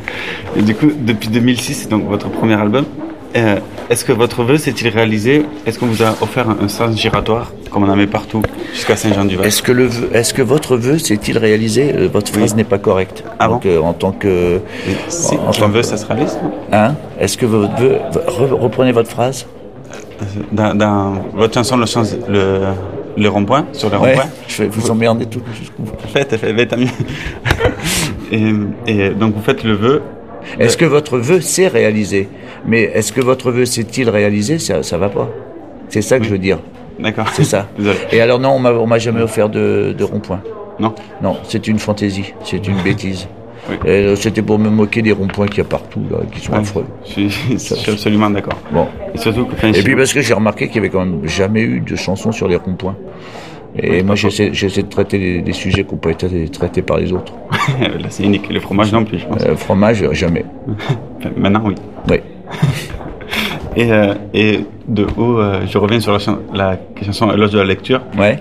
et 0.56 0.62
du 0.62 0.74
coup, 0.74 0.90
depuis 0.96 1.28
2006, 1.28 1.74
c'est 1.74 1.88
donc 1.90 2.08
votre 2.08 2.28
premier 2.28 2.54
album. 2.54 2.84
Euh, 3.36 3.56
Est-ce 3.90 4.04
que 4.04 4.12
votre 4.12 4.44
vœu 4.44 4.56
s'est-il 4.58 4.88
réalisé? 4.88 5.44
Est-ce 5.66 5.78
qu'on 5.78 5.86
vous 5.86 6.02
a 6.02 6.10
offert 6.22 6.48
un, 6.48 6.56
un 6.62 6.68
sens 6.68 6.96
giratoire, 6.96 7.52
comme 7.74 7.82
on 7.82 7.88
en 7.90 7.96
met 7.96 8.06
partout, 8.06 8.40
jusqu'à 8.72 8.94
Saint-Jean-du-Val 8.94 9.44
Est-ce 9.46 9.60
que, 9.60 9.72
le 9.72 9.90
est-ce 10.12 10.32
que 10.32 10.42
votre 10.42 10.76
vœu 10.76 10.96
s'est-il 10.98 11.36
réalisé 11.36 11.92
Euh, 11.92 12.08
Votre 12.10 12.32
phrase 12.32 12.54
n'est 12.54 12.62
pas 12.62 12.78
correcte. 12.78 13.24
Donc, 13.40 13.66
euh, 13.66 13.80
en 13.80 13.92
tant 13.92 14.12
que. 14.12 14.60
Si, 15.08 15.34
en 15.34 15.48
un 15.48 15.50
tant 15.50 15.68
vœu, 15.68 15.80
que- 15.80 15.86
ça 15.86 15.96
se 15.96 16.06
réalise 16.06 16.38
Hein? 16.72 16.94
Est-ce 17.18 17.36
que 17.36 17.46
votre 17.46 17.74
vœu. 17.76 17.96
re- 18.28 18.52
reprenez 18.54 18.92
votre 18.92 19.10
phrase? 19.10 19.46
Dans, 20.52 20.72
dans 20.76 21.14
votre 21.34 21.54
chanson, 21.54 21.76
le, 21.76 21.86
le, 22.28 22.60
le 23.16 23.28
rond-point, 23.28 23.66
sur 23.72 23.90
le 23.90 23.98
Ouais, 23.98 24.10
rond-point 24.14 24.30
je 24.48 24.62
vais 24.62 24.68
vous 24.68 24.90
emmerder 24.92 25.26
tout. 25.26 25.42
Faites, 26.12 26.36
faites, 26.36 26.56
faites, 26.56 26.68
tant 26.70 26.76
mieux. 26.76 26.86
et, 28.32 28.52
et 28.86 29.10
donc 29.10 29.34
vous 29.34 29.42
faites 29.42 29.64
le 29.64 29.74
vœu. 29.74 30.02
Est-ce 30.60 30.76
que 30.76 30.84
votre 30.84 31.18
vœu 31.18 31.40
s'est 31.40 31.68
réalisé? 31.68 32.28
Mais 32.66 32.82
est-ce 32.94 33.12
que 33.12 33.20
votre 33.20 33.50
vœu 33.50 33.64
s'est-il 33.64 34.08
réalisé? 34.08 34.58
Ça 34.60 34.82
ça 34.84 34.96
va 34.96 35.08
pas. 35.08 35.28
C'est 35.88 36.02
ça 36.02 36.18
que 36.18 36.24
je 36.24 36.30
veux 36.30 36.38
dire. 36.38 36.58
D'accord. 36.98 37.26
C'est 37.32 37.44
ça. 37.44 37.68
Et 38.12 38.20
alors 38.20 38.38
non, 38.38 38.50
on 38.50 38.86
m'a- 38.86 38.98
jamais 38.98 39.20
offert 39.22 39.48
de, 39.48 39.94
de 39.96 40.04
rond-point. 40.04 40.40
Non. 40.80 40.94
Non, 41.22 41.36
c'est 41.44 41.66
une 41.68 41.78
fantaisie, 41.78 42.32
c'est 42.44 42.66
une 42.66 42.80
bêtise. 42.84 43.28
Euh, 43.86 44.14
C'était 44.14 44.42
pour 44.42 44.58
me 44.58 44.68
moquer 44.68 45.00
des 45.00 45.12
ronds-points 45.12 45.46
qu'il 45.46 45.58
y 45.58 45.60
a 45.62 45.64
partout, 45.64 46.00
là, 46.10 46.18
qui 46.30 46.38
sont 46.40 46.52
Ouais, 46.52 46.58
affreux. 46.58 46.84
Je 47.06 47.28
suis, 47.28 47.30
je 47.52 47.56
suis 47.56 47.90
absolument 47.92 48.28
d'accord. 48.28 48.58
Bon. 48.70 48.86
Et 49.14 49.18
surtout 49.18 49.48
enfin, 49.52 49.72
Et 49.72 49.82
puis 49.82 49.96
parce 49.96 50.12
que 50.12 50.20
j'ai 50.20 50.34
remarqué 50.34 50.66
qu'il 50.66 50.76
y 50.76 50.78
avait 50.80 50.90
quand 50.90 51.04
même 51.04 51.26
jamais 51.26 51.62
eu 51.62 51.80
de 51.80 51.96
chansons 51.96 52.30
sur 52.30 52.46
les 52.46 52.56
ronds-points. 52.56 52.96
Et 53.76 54.02
moi, 54.02 54.14
j'essaie 54.16 54.50
de 54.50 54.88
traiter 54.88 55.18
des, 55.18 55.40
des 55.42 55.52
sujets 55.52 55.82
qui 55.84 55.92
n'ont 55.92 55.98
pas 55.98 56.10
été 56.10 56.48
traités 56.50 56.82
par 56.82 56.98
les 56.98 57.12
autres. 57.12 57.32
Là, 57.80 58.06
c'est 58.10 58.22
unique. 58.24 58.48
Le 58.52 58.60
fromage 58.60 58.92
non 58.92 59.04
plus, 59.04 59.18
je 59.18 59.26
pense. 59.26 59.42
Euh, 59.44 59.56
fromage, 59.56 60.04
jamais. 60.12 60.44
Maintenant, 61.36 61.62
oui. 61.64 61.74
Oui. 62.10 62.18
Et, 63.76 63.90
euh, 63.92 64.14
et 64.32 64.60
de 64.88 65.06
haut, 65.16 65.38
euh, 65.38 65.62
je 65.66 65.78
reviens 65.78 65.98
sur 66.00 66.12
la, 66.12 66.18
chan- 66.18 66.38
la 66.52 66.78
chanson 67.04 67.30
Éloge 67.32 67.50
de 67.50 67.58
la 67.58 67.64
lecture. 67.64 68.00
Ouais. 68.18 68.38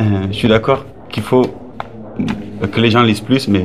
Euh, 0.00 0.02
je 0.30 0.34
suis 0.36 0.48
d'accord 0.48 0.84
qu'il 1.08 1.22
faut 1.22 1.46
que 2.70 2.80
les 2.80 2.90
gens 2.90 3.02
lisent 3.02 3.20
plus, 3.20 3.48
mais 3.48 3.64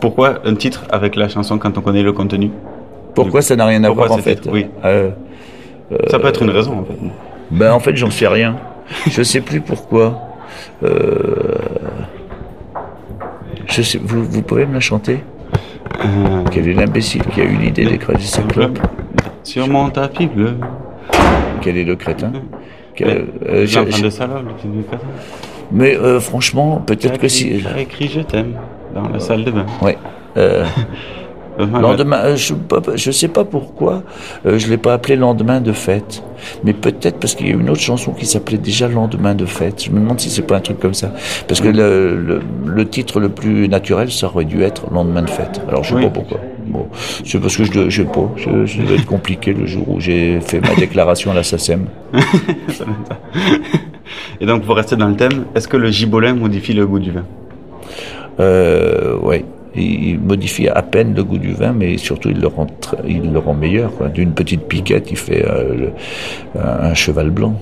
pourquoi 0.00 0.40
un 0.44 0.54
titre 0.54 0.84
avec 0.90 1.16
la 1.16 1.28
chanson 1.28 1.58
quand 1.58 1.76
on 1.78 1.80
connaît 1.80 2.02
le 2.02 2.12
contenu? 2.12 2.50
Pourquoi 3.14 3.42
ça 3.42 3.56
n'a 3.56 3.66
rien 3.66 3.82
à 3.84 3.88
Pourquoi 3.88 4.06
voir 4.08 4.18
en 4.18 4.22
fait? 4.22 4.36
titre? 4.36 4.50
Oui. 4.52 4.66
Ça 6.08 6.18
peut 6.18 6.28
être 6.28 6.42
une 6.42 6.50
raison 6.50 6.78
en 6.80 6.84
fait. 6.84 6.96
Ben 7.50 7.72
en 7.72 7.80
fait, 7.80 7.96
j'en 7.96 8.10
sais 8.10 8.28
rien. 8.28 8.56
Je 9.08 9.22
sais 9.22 9.40
plus 9.40 9.60
pourquoi. 9.60 10.20
Je 13.66 13.82
sais, 13.82 13.98
vous, 14.02 14.24
vous 14.24 14.42
pouvez 14.42 14.66
me 14.66 14.74
la 14.74 14.80
chanter? 14.80 15.22
Quel 16.50 16.68
est 16.68 16.74
l'imbécile 16.74 17.22
qui 17.26 17.40
a 17.40 17.44
eu 17.44 17.56
l'idée 17.56 17.84
d'écraser 17.84 18.26
sa 18.26 18.42
clope? 18.42 18.78
Sur 19.42 19.68
mon 19.68 19.88
tapis 19.90 20.26
bleu. 20.26 20.54
Quel 21.62 21.76
est 21.76 21.84
le 21.84 21.96
crétin 21.96 22.32
Quel- 22.94 23.26
Euh, 23.48 23.66
je- 23.66 23.90
je- 23.90 24.02
de 24.04 24.10
salope, 24.10 24.42
le 24.46 24.54
crétin. 24.54 24.98
Mais 25.72 25.96
euh, 25.96 26.20
franchement, 26.20 26.82
peut-être 26.84 27.18
que 27.18 27.28
si. 27.28 27.60
J'ai 27.60 27.82
écrit 27.82 28.08
je 28.08 28.20
t'aime 28.20 28.54
dans 28.94 29.08
la 29.08 29.20
salle 29.20 29.44
de 29.44 29.50
bain. 29.50 29.66
Ouais. 29.82 29.96
Euh, 30.36 30.64
Lendemain, 31.58 32.20
euh, 32.24 32.36
je 32.36 32.54
ne 33.08 33.12
sais 33.12 33.28
pas 33.28 33.44
pourquoi 33.44 34.02
euh, 34.46 34.58
je 34.58 34.68
l'ai 34.68 34.78
pas 34.78 34.94
appelé 34.94 35.16
lendemain 35.16 35.60
de 35.60 35.72
fête, 35.72 36.22
mais 36.64 36.72
peut-être 36.72 37.18
parce 37.18 37.34
qu'il 37.34 37.48
y 37.48 37.50
a 37.50 37.52
une 37.52 37.68
autre 37.68 37.80
chanson 37.82 38.12
qui 38.12 38.24
s'appelait 38.24 38.56
déjà 38.56 38.88
lendemain 38.88 39.34
de 39.34 39.44
fête. 39.44 39.84
Je 39.84 39.90
me 39.90 40.00
demande 40.00 40.20
si 40.20 40.30
c'est 40.30 40.40
pas 40.42 40.56
un 40.56 40.60
truc 40.60 40.78
comme 40.80 40.94
ça, 40.94 41.12
parce 41.48 41.60
que 41.60 41.68
le, 41.68 42.16
le, 42.16 42.40
le 42.64 42.88
titre 42.88 43.20
le 43.20 43.28
plus 43.28 43.68
naturel, 43.68 44.10
ça 44.10 44.28
aurait 44.28 44.46
dû 44.46 44.62
être 44.62 44.90
lendemain 44.90 45.20
de 45.22 45.28
fête. 45.28 45.60
Alors 45.68 45.84
je 45.84 45.90
sais 45.90 45.96
Oui. 45.96 46.04
pas 46.04 46.10
pourquoi. 46.10 46.40
Bon, 46.70 46.86
c'est 47.24 47.40
parce 47.40 47.56
que 47.56 47.64
je, 47.64 47.90
je 47.90 48.02
sais 48.02 48.08
pas. 48.08 48.30
Ça 48.38 48.50
doit 48.82 48.94
être 48.96 49.06
compliqué 49.06 49.52
le 49.52 49.66
jour 49.66 49.88
où 49.88 50.00
j'ai 50.00 50.40
fait 50.40 50.60
ma 50.60 50.74
déclaration 50.76 51.30
à 51.32 51.34
la 51.34 51.42
SACEM. 51.42 51.86
Et 54.40 54.46
donc, 54.46 54.62
pour 54.64 54.76
rester 54.76 54.96
dans 54.96 55.08
le 55.08 55.16
thème, 55.16 55.44
est-ce 55.54 55.68
que 55.68 55.76
le 55.76 55.90
gibolin 55.90 56.34
modifie 56.34 56.72
le 56.72 56.86
goût 56.86 56.98
du 56.98 57.10
vin? 57.10 57.24
Euh, 58.38 59.16
ouais. 59.18 59.44
Il 59.76 60.18
modifie 60.18 60.66
à 60.68 60.82
peine 60.82 61.14
le 61.14 61.22
goût 61.22 61.38
du 61.38 61.52
vin, 61.52 61.72
mais 61.72 61.96
surtout 61.96 62.28
il 62.30 62.40
le 62.40 62.48
rend, 62.48 62.66
tr- 62.66 62.96
il 63.06 63.32
le 63.32 63.38
rend 63.38 63.54
meilleur. 63.54 63.92
D'une 64.12 64.32
petite 64.32 64.62
piquette, 64.66 65.10
il 65.12 65.16
fait 65.16 65.44
euh, 65.48 65.74
le- 65.76 66.60
un 66.60 66.94
cheval 66.94 67.30
blanc. 67.30 67.54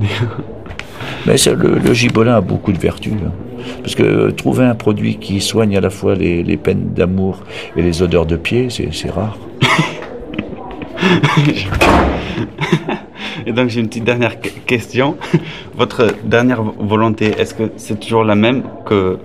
mais 1.26 1.34
le, 1.46 1.78
le 1.78 1.94
gibolin 1.94 2.36
a 2.36 2.40
beaucoup 2.40 2.72
de 2.72 2.78
vertus. 2.78 3.12
hein. 3.14 3.32
Parce 3.82 3.94
que 3.94 4.02
euh, 4.02 4.30
trouver 4.32 4.64
un 4.64 4.74
produit 4.74 5.16
qui 5.16 5.40
soigne 5.40 5.76
à 5.76 5.80
la 5.80 5.90
fois 5.90 6.14
les, 6.14 6.42
les 6.42 6.56
peines 6.56 6.92
d'amour 6.94 7.40
et 7.76 7.82
les 7.82 8.02
odeurs 8.02 8.26
de 8.26 8.36
pied, 8.36 8.68
c'est 8.70 9.10
rare. 9.10 9.36
Et 13.46 13.52
donc 13.52 13.68
j'ai 13.68 13.80
une 13.80 13.88
petite 13.88 14.04
dernière 14.04 14.40
que- 14.40 14.48
question. 14.66 15.16
Votre 15.76 16.08
dernière 16.24 16.62
vo- 16.62 16.74
volonté, 16.78 17.32
est-ce 17.38 17.54
que 17.54 17.70
c'est 17.76 17.98
toujours 18.00 18.24
la 18.24 18.34
même 18.34 18.62
que, 18.84 19.18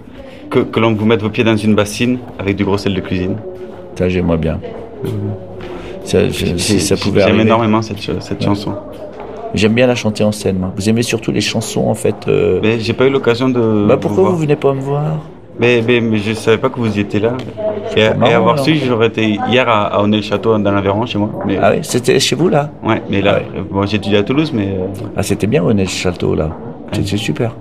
que, 0.49 0.59
que 0.59 0.79
l'on 0.79 0.93
vous 0.93 1.05
mette 1.05 1.21
vos 1.21 1.29
pieds 1.29 1.43
dans 1.43 1.57
une 1.57 1.75
bassine 1.75 2.19
avec 2.39 2.55
du 2.55 2.63
gros 2.63 2.77
sel 2.77 2.93
de 2.93 3.01
cuisine? 3.01 3.37
Ça, 3.95 4.07
j'aimerais 4.09 4.37
bien. 4.37 4.59
Ça, 6.05 6.29
je- 6.29 6.57
si 6.57 6.79
ça 6.79 6.95
pouvait 6.95 7.21
J'aime 7.23 7.39
énormément 7.41 7.81
cette, 7.81 7.99
cette 7.99 8.39
Ouais. 8.39 8.45
chanson. 8.45 8.73
J'aime 9.53 9.73
bien 9.73 9.87
la 9.87 9.95
chanter 9.95 10.23
en 10.23 10.31
scène. 10.31 10.57
moi. 10.59 10.71
Vous 10.75 10.89
aimez 10.89 11.03
surtout 11.03 11.31
les 11.31 11.41
chansons 11.41 11.87
en 11.87 11.93
fait. 11.95 12.15
euh, 12.27 12.59
Mais 12.63 12.79
j'ai 12.79 12.93
pas 12.93 13.05
eu 13.05 13.09
l'occasion 13.09 13.49
de. 13.49 13.85
Bah 13.87 13.97
pourquoi 13.97 14.23
vous 14.23 14.29
voir. 14.29 14.39
venez 14.41 14.55
pas 14.55 14.73
me 14.73 14.81
voir? 14.81 15.03
Mais, 15.59 15.83
mais, 15.87 16.01
mais 16.01 16.17
je 16.17 16.33
savais 16.33 16.57
pas 16.57 16.69
que 16.69 16.79
vous 16.79 16.97
y 16.97 17.01
étiez 17.01 17.19
là. 17.19 17.33
Et, 17.95 18.03
avoir 18.03 18.57
su, 18.57 18.73
j'aurais 18.75 19.07
été 19.07 19.37
hier 19.49 19.69
à, 19.69 19.83
à 19.95 20.01
Honnay-le-Château 20.01 20.57
dans 20.57 20.71
l'Aveyron 20.71 21.05
chez 21.05 21.19
moi. 21.19 21.29
Mais... 21.45 21.59
Ah 21.61 21.73
oui, 21.73 21.79
c'était 21.83 22.19
chez 22.19 22.35
vous 22.35 22.49
là? 22.49 22.71
Ouais, 22.83 23.03
mais 23.07 23.21
là, 23.21 23.35
euh, 23.55 23.61
bon, 23.69 23.85
j'ai 23.85 23.97
étudié 23.97 24.17
à 24.17 24.23
Toulouse, 24.23 24.51
mais. 24.51 24.69
euh, 24.69 24.87
Ah 25.15 25.21
c'était 25.21 25.45
bien 25.45 25.63
Honnête 25.63 25.89
Château 25.89 26.33
là. 26.33 26.49
C'était 26.91 27.17
super. 27.17 27.55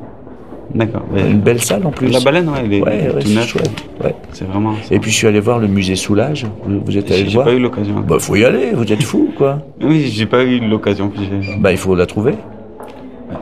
D'accord. 0.74 1.02
Une 1.16 1.40
belle 1.40 1.60
salle 1.60 1.86
en 1.86 1.90
plus. 1.90 2.08
La 2.08 2.20
baleine, 2.20 2.48
ouais, 2.48 2.60
elle 2.64 2.72
est, 2.72 2.80
Ouais, 2.82 2.96
est 3.10 3.14
ouais, 3.14 3.42
chouette. 3.46 3.70
Ouais. 4.02 4.14
C'est 4.32 4.46
vraiment. 4.46 4.74
Et 4.90 4.98
puis 4.98 5.10
je 5.10 5.16
suis 5.16 5.26
allé 5.26 5.40
voir 5.40 5.58
le 5.58 5.66
musée 5.68 5.96
Soulage. 5.96 6.46
Vous, 6.64 6.96
êtes 6.96 7.06
allé 7.10 7.18
J'ai 7.18 7.24
le 7.24 7.28
j'ai 7.30 7.34
voir 7.34 7.46
pas 7.46 7.52
eu 7.52 7.58
l'occasion. 7.58 7.94
Bah 8.06 8.16
faut 8.18 8.36
y 8.36 8.44
aller, 8.44 8.70
vous 8.72 8.90
êtes 8.90 9.02
fou 9.02 9.30
quoi. 9.36 9.58
Oui, 9.82 10.10
j'ai 10.12 10.26
pas 10.26 10.42
eu 10.44 10.60
l'occasion. 10.60 11.12
j'ai- 11.14 11.56
Bah 11.58 11.72
il 11.72 11.78
faut 11.78 11.94
la 11.94 12.06
trouver. 12.06 12.34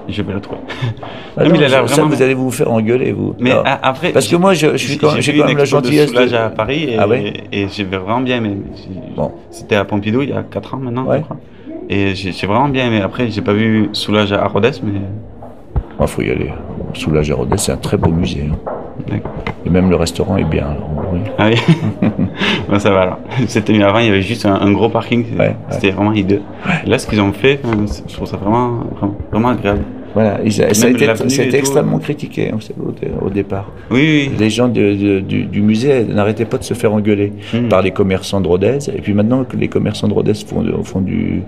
Je 0.09 0.23
vais 0.23 0.33
la 0.33 0.41
trouver. 0.41 0.61
Ah 1.37 1.43
Non, 1.43 1.45
non, 1.47 1.51
mais 1.53 1.59
il 1.59 1.65
a 1.65 1.69
l'air 1.69 1.89
ça, 1.89 1.95
vraiment- 1.97 2.15
vous 2.15 2.23
allez 2.23 2.35
vous 2.35 2.51
faire 2.51 2.71
engueuler 2.71 3.13
vous. 3.13 3.35
Mais 3.41 3.51
Non. 3.51 3.63
après, 3.65 4.11
parce 4.13 4.29
que 4.29 4.37
moi 4.37 4.55
je, 4.55 4.73
je 4.73 4.77
suis 4.77 4.99
quand, 4.99 5.11
j'ai 5.17 5.23
j'ai 5.23 5.37
quand 5.39 5.47
même 5.47 5.57
la 5.59 5.65
gentillesse 5.65 6.11
Soulage 6.11 6.31
de- 6.31 6.37
à 6.37 6.49
Paris 6.51 6.85
et, 6.91 6.97
Ah 6.99 7.09
ouais 7.09 7.33
et 7.53 7.67
j'ai 7.69 7.85
vraiment 7.85 8.21
bien 8.21 8.37
aimé. 8.39 8.57
J'ai- 8.77 9.23
C'était 9.51 9.77
à 9.77 9.85
Pompidou 9.85 10.23
il 10.23 10.31
y 10.31 10.33
a 10.33 10.43
4 10.43 10.75
ans 10.75 10.79
maintenant, 10.79 11.07
Ouais. 11.07 11.19
je 11.19 11.23
crois. 11.25 11.37
Et 11.89 12.15
j'ai 12.15 12.31
j'ai 12.33 12.47
vraiment 12.47 12.69
bien 12.69 12.87
aimé. 12.87 13.01
Après, 13.01 13.31
j'ai 13.31 13.41
pas 13.41 13.53
vu 13.53 13.89
Soulage 13.93 14.33
à 14.33 14.47
Rodez, 14.47 14.71
mais 14.85 15.01
Il 16.01 16.09
faut 16.09 16.23
y 16.23 16.31
aller. 16.31 16.51
À 17.31 17.35
Rodez, 17.35 17.57
c'est 17.59 17.73
un 17.73 17.77
très 17.77 17.97
beau 17.97 18.11
musée. 18.11 18.49
hein. 18.51 18.57
Et 19.65 19.71
même 19.71 19.91
le 19.91 19.97
restaurant 19.97 20.37
est 20.37 20.45
bien. 20.45 20.67
alors, 20.67 20.91
oui. 21.13 21.21
ah 21.39 21.49
oui. 21.49 22.09
Bon, 22.69 22.79
ça 22.79 22.91
va 22.91 23.01
alors. 23.03 23.19
C'était 23.49 23.73
mieux 23.73 23.85
avant, 23.85 23.99
il 23.99 24.07
y 24.07 24.09
avait 24.09 24.23
juste 24.23 24.47
un, 24.47 24.55
un 24.55 24.73
gros 24.73 24.89
parking. 24.89 25.25
C'était 25.71 25.91
vraiment 25.91 26.13
hideux. 26.13 26.43
Là, 26.87 26.99
ce 26.99 27.07
qu'ils 27.07 27.21
ont 27.21 27.33
fait, 27.33 27.61
euh, 27.65 27.87
je 28.09 28.15
trouve 28.15 28.27
ça 28.29 28.37
vraiment, 28.37 28.81
vraiment, 28.97 29.15
vraiment 29.33 29.49
agréable. 29.49 29.83
Voilà, 30.15 30.39
ça 30.51 30.65
a 30.65 30.69
été, 30.91 31.07
ça 31.29 31.43
a 31.43 31.45
extrêmement 31.47 31.99
critiqué 31.99 32.49
hein, 32.49 32.55
vous 32.57 32.61
savez, 32.61 32.81
au, 32.85 32.91
dé- 32.91 33.13
au 33.27 33.31
départ. 33.31 33.71
Oui, 33.91 34.01
oui. 34.01 34.31
Les 34.39 34.51
gens 34.51 34.69
de- 34.69 34.95
de- 34.95 35.21
du, 35.21 35.45
du 35.45 35.63
musée 35.63 36.05
n'arrêtaient 36.05 36.45
pas 36.45 36.59
de 36.59 36.65
se 36.65 36.75
faire 36.75 36.93
engueuler 36.93 37.33
Hmm. 37.53 37.69
par 37.69 37.83
les 37.83 37.91
commerçants 37.93 38.41
de 38.41 38.49
Rodez. 38.49 38.79
Et 38.97 39.01
puis 39.01 39.13
maintenant 39.15 39.45
que 39.45 39.57
les 39.57 39.69
commerçants 39.69 40.09
de 40.09 40.15
Rodez 40.15 40.35
font, 40.35 40.65
font 40.85 41.01
du, 41.01 41.43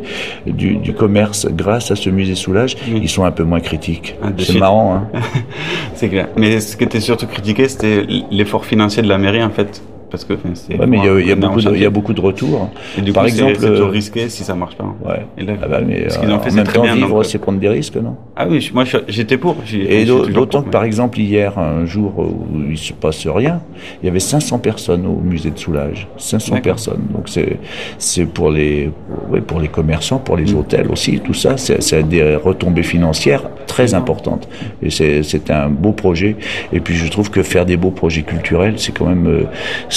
du, 0.46 0.76
du 0.76 0.92
commerce 0.92 1.46
grâce 1.50 1.90
à 1.90 1.96
ce 1.96 2.08
musée 2.10 2.34
Soulage, 2.34 2.76
ils 2.88 3.08
sont 3.08 3.24
un 3.24 3.30
peu 3.32 3.42
moins 3.44 3.60
critiques. 3.60 4.16
Ah, 4.22 4.28
C'est 4.38 4.58
marrant. 4.58 4.94
Hein. 4.94 5.20
C'est 5.94 6.08
clair. 6.08 6.28
Mais 6.36 6.60
ce 6.60 6.76
qui 6.76 6.84
était 6.84 7.00
surtout 7.00 7.26
critiqué, 7.26 7.68
c'était 7.68 8.04
l'effort 8.30 8.64
financier 8.64 9.02
de 9.02 9.08
la 9.08 9.18
mairie, 9.18 9.42
en 9.42 9.50
fait. 9.50 9.82
Parce 10.12 10.24
que 10.24 10.34
c'est 10.54 10.78
Ouais, 10.78 10.86
mais 10.86 10.98
il 10.98 11.04
y 11.04 11.08
a, 11.08 11.32
y 11.32 11.88
beaucoup 11.88 12.12
de, 12.12 12.20
retours. 12.20 12.70
Et 12.98 13.00
du 13.00 13.12
Par 13.12 13.22
coup, 13.24 13.28
exemple, 13.30 13.56
c'est 13.58 13.66
toujours 13.66 13.88
euh, 13.88 13.90
risqué 13.90 14.28
si 14.28 14.44
ça 14.44 14.54
marche 14.54 14.76
pas. 14.76 14.84
Ouais. 15.04 15.24
Et 15.38 15.42
là, 15.44 15.54
Ah 15.62 15.68
bah, 15.68 15.80
mais 15.84 16.08
ce 16.10 16.18
qu'ils 16.18 16.28
euh, 16.30 16.34
ont 16.34 16.38
fait, 16.38 16.50
en 16.50 16.52
c'est 16.56 16.64
très 16.64 16.74
temps, 16.74 16.82
bien. 16.82 16.94
vivre, 16.94 17.20
euh, 17.20 17.22
c'est 17.24 17.38
prendre 17.38 17.58
des 17.58 17.68
risques, 17.68 17.96
non? 17.96 18.16
Ah 18.36 18.46
oui, 18.48 18.70
moi 18.74 18.84
j'étais 19.08 19.38
pour. 19.38 19.56
Et 19.72 20.04
d'autant 20.04 20.62
que, 20.62 20.68
par 20.68 20.84
exemple, 20.84 21.18
hier, 21.18 21.58
un 21.58 21.86
jour 21.86 22.12
où 22.18 22.60
il 22.70 22.76
se 22.78 22.92
passe 22.92 23.26
rien, 23.26 23.60
il 24.02 24.06
y 24.06 24.08
avait 24.10 24.20
500 24.20 24.58
personnes 24.58 25.06
au 25.06 25.16
musée 25.20 25.50
de 25.50 25.58
Soulage. 25.58 26.06
500 26.18 26.50
D'accord. 26.56 26.62
personnes. 26.62 27.02
Donc 27.14 27.28
c'est 27.30 27.56
c'est 27.98 28.26
pour 28.26 28.50
les 28.50 28.90
ouais, 29.30 29.40
pour 29.40 29.60
les 29.60 29.68
commerçants, 29.68 30.18
pour 30.18 30.36
Mm. 30.36 30.40
les 30.44 30.54
hôtels 30.54 30.88
aussi. 30.90 31.20
Tout 31.20 31.34
ça, 31.34 31.56
c'est 31.56 32.02
des 32.08 32.36
retombées 32.36 32.82
financières 32.82 33.44
très 33.66 33.94
importantes. 33.94 34.46
Et 34.82 34.90
c'est 34.90 35.22
c'est 35.22 35.50
un 35.50 35.68
beau 35.70 35.92
projet. 35.92 36.36
Et 36.72 36.80
puis 36.80 36.94
je 36.96 37.08
trouve 37.10 37.30
que 37.30 37.42
faire 37.42 37.64
des 37.64 37.76
beaux 37.78 37.90
projets 37.90 38.22
culturels, 38.22 38.74
c'est 38.76 38.92
quand 38.96 39.06
même 39.06 39.26
euh, 39.26 39.44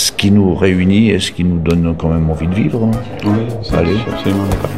ce 0.06 0.12
qui 0.12 0.30
nous 0.30 0.54
réunit 0.54 1.10
et 1.10 1.20
ce 1.20 1.32
qui 1.32 1.44
nous 1.44 1.58
donne 1.58 1.96
quand 1.98 2.10
même 2.10 2.30
envie 2.30 2.48
de 2.48 2.54
vivre. 2.54 2.92
Oui, 3.26 3.32
suis 3.64 3.76
absolument 3.76 4.46
d'accord. 4.52 4.70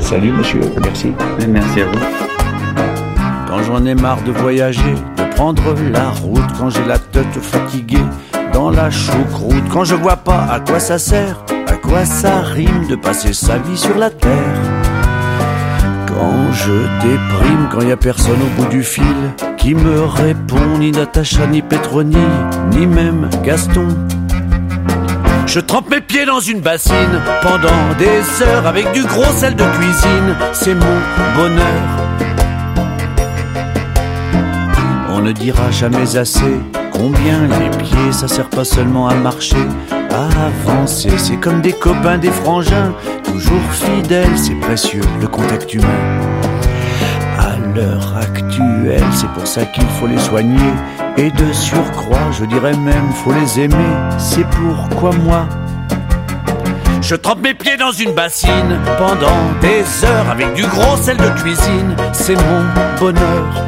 Salut 0.00 0.32
monsieur, 0.32 0.60
merci. 0.80 1.12
Merci 1.46 1.82
à 1.82 1.84
vous. 1.84 1.98
Quand 3.46 3.62
j'en 3.62 3.84
ai 3.84 3.94
marre 3.94 4.22
de 4.22 4.32
voyager, 4.32 4.94
de 5.18 5.34
prendre 5.34 5.62
la 5.92 6.08
route, 6.08 6.50
quand 6.58 6.70
j'ai 6.70 6.84
la 6.86 6.98
tête 6.98 7.38
fatiguée 7.42 8.06
dans 8.54 8.70
la 8.70 8.90
choucroute, 8.90 9.68
quand 9.70 9.84
je 9.84 9.94
vois 9.94 10.16
pas 10.16 10.46
à 10.50 10.60
quoi 10.60 10.80
ça 10.80 10.98
sert, 10.98 11.44
à 11.66 11.74
quoi 11.74 12.06
ça 12.06 12.40
rime 12.40 12.86
de 12.88 12.96
passer 12.96 13.34
sa 13.34 13.58
vie 13.58 13.76
sur 13.76 13.98
la 13.98 14.08
terre. 14.08 14.62
Quand 16.06 16.52
je 16.52 16.72
déprime, 17.02 17.68
quand 17.70 17.82
y 17.82 17.92
a 17.92 17.98
personne 17.98 18.40
au 18.40 18.62
bout 18.62 18.68
du 18.70 18.82
fil 18.82 19.04
qui 19.58 19.74
me 19.74 20.04
répond, 20.04 20.78
ni 20.78 20.90
Natacha, 20.90 21.46
ni 21.48 21.60
Petroni, 21.60 22.16
ni 22.72 22.86
même 22.86 23.28
Gaston. 23.44 23.88
Je 25.52 25.58
trempe 25.58 25.90
mes 25.90 26.00
pieds 26.00 26.26
dans 26.26 26.38
une 26.38 26.60
bassine 26.60 27.20
pendant 27.42 27.94
des 27.98 28.44
heures 28.44 28.68
avec 28.68 28.92
du 28.92 29.02
gros 29.02 29.32
sel 29.34 29.56
de 29.56 29.64
cuisine, 29.64 30.36
c'est 30.52 30.76
mon 30.76 30.96
bonheur. 31.34 31.82
On 35.08 35.18
ne 35.18 35.32
dira 35.32 35.68
jamais 35.72 36.16
assez 36.16 36.60
combien 36.92 37.48
les 37.48 37.68
pieds 37.78 38.12
ça 38.12 38.28
sert 38.28 38.48
pas 38.48 38.64
seulement 38.64 39.08
à 39.08 39.14
marcher, 39.14 39.56
à 39.90 40.28
avancer. 40.46 41.10
C'est 41.18 41.40
comme 41.40 41.60
des 41.62 41.72
copains, 41.72 42.18
des 42.18 42.30
frangins, 42.30 42.94
toujours 43.24 43.72
fidèles, 43.72 44.38
c'est 44.38 44.54
précieux 44.54 45.02
le 45.20 45.26
contact 45.26 45.74
humain. 45.74 46.20
À 47.40 47.56
l'heure 47.74 48.16
actuelle, 48.16 49.02
c'est 49.12 49.30
pour 49.30 49.48
ça 49.48 49.64
qu'il 49.64 49.88
faut 49.98 50.06
les 50.06 50.18
soigner. 50.18 50.72
Et 51.16 51.30
de 51.30 51.52
surcroît, 51.52 52.30
je 52.32 52.44
dirais 52.44 52.76
même, 52.76 53.10
faut 53.12 53.32
les 53.32 53.60
aimer. 53.60 53.76
C'est 54.18 54.46
pourquoi 54.48 55.10
moi, 55.12 55.46
je 57.02 57.14
trempe 57.14 57.42
mes 57.42 57.54
pieds 57.54 57.76
dans 57.76 57.92
une 57.92 58.12
bassine 58.12 58.78
pendant 58.96 59.40
des 59.60 59.82
heures 60.04 60.30
avec 60.30 60.54
du 60.54 60.62
gros 60.62 60.96
sel 60.96 61.16
de 61.16 61.28
cuisine. 61.40 61.96
C'est 62.12 62.36
mon 62.36 62.64
bonheur. 62.98 63.64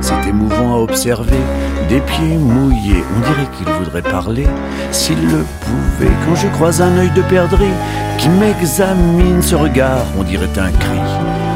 C'est 0.00 0.28
émouvant 0.28 0.74
à 0.74 0.78
observer 0.78 1.42
des 1.88 2.00
pieds 2.00 2.36
mouillés. 2.36 3.04
On 3.16 3.20
dirait 3.20 3.48
qu'il 3.56 3.68
voudrait 3.72 4.02
parler 4.02 4.46
s'il 4.90 5.20
le 5.20 5.44
pouvait. 5.60 6.12
Quand 6.26 6.34
je 6.34 6.48
croise 6.48 6.80
un 6.80 6.96
œil 6.98 7.10
de 7.10 7.22
perdrix 7.22 7.72
qui 8.16 8.28
m'examine, 8.28 9.42
ce 9.42 9.54
regard, 9.54 10.04
on 10.18 10.22
dirait 10.22 10.48
un 10.58 10.70
cri. 10.72 11.47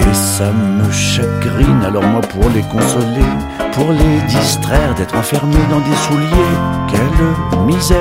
Et 0.00 0.14
ça 0.14 0.50
me 0.52 0.90
chagrine, 0.92 1.82
alors 1.86 2.02
moi 2.04 2.20
pour 2.20 2.48
les 2.50 2.62
consoler, 2.62 3.30
pour 3.72 3.92
les 3.92 4.20
distraire 4.28 4.94
d'être 4.94 5.16
enfermés 5.16 5.54
dans 5.70 5.80
des 5.80 5.96
souliers, 5.96 6.54
quelle 6.90 7.64
misère. 7.66 7.98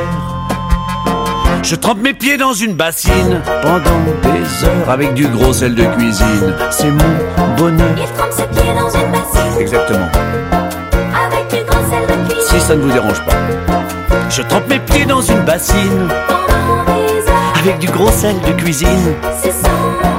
Je 1.61 1.75
trempe 1.75 1.99
mes 2.01 2.13
pieds 2.13 2.37
dans 2.37 2.53
une 2.53 2.73
bassine 2.73 3.41
pendant 3.61 3.99
des 4.21 4.65
heures 4.67 4.89
avec 4.89 5.13
du 5.13 5.27
gros 5.27 5.53
sel 5.53 5.75
de 5.75 5.85
cuisine. 5.85 6.53
C'est 6.71 6.89
mon 6.91 7.55
bonheur. 7.57 7.87
Il 7.97 8.03
trempe 8.17 8.31
ses 8.31 8.43
pieds 8.47 8.73
dans 8.73 8.89
une 8.89 9.11
bassine 9.11 9.61
Exactement. 9.61 10.07
avec 11.25 11.47
du 11.49 11.63
gros 11.65 11.79
sel 11.89 12.01
de 12.07 12.33
cuisine. 12.33 12.59
Si 12.59 12.59
ça 12.59 12.75
ne 12.75 12.81
vous 12.81 12.91
dérange 12.91 13.21
pas. 13.25 13.31
Je 14.29 14.41
trempe 14.41 14.67
mes 14.67 14.79
pieds 14.79 15.05
dans 15.05 15.21
une 15.21 15.39
bassine 15.41 16.07
Pendant 16.27 16.83
des 16.97 17.29
heures, 17.29 17.53
avec 17.61 17.79
du 17.79 17.87
gros 17.87 18.11
sel 18.11 18.35
de 18.41 18.51
cuisine. 18.61 19.13
c'est 19.41 19.51
son 19.51 20.12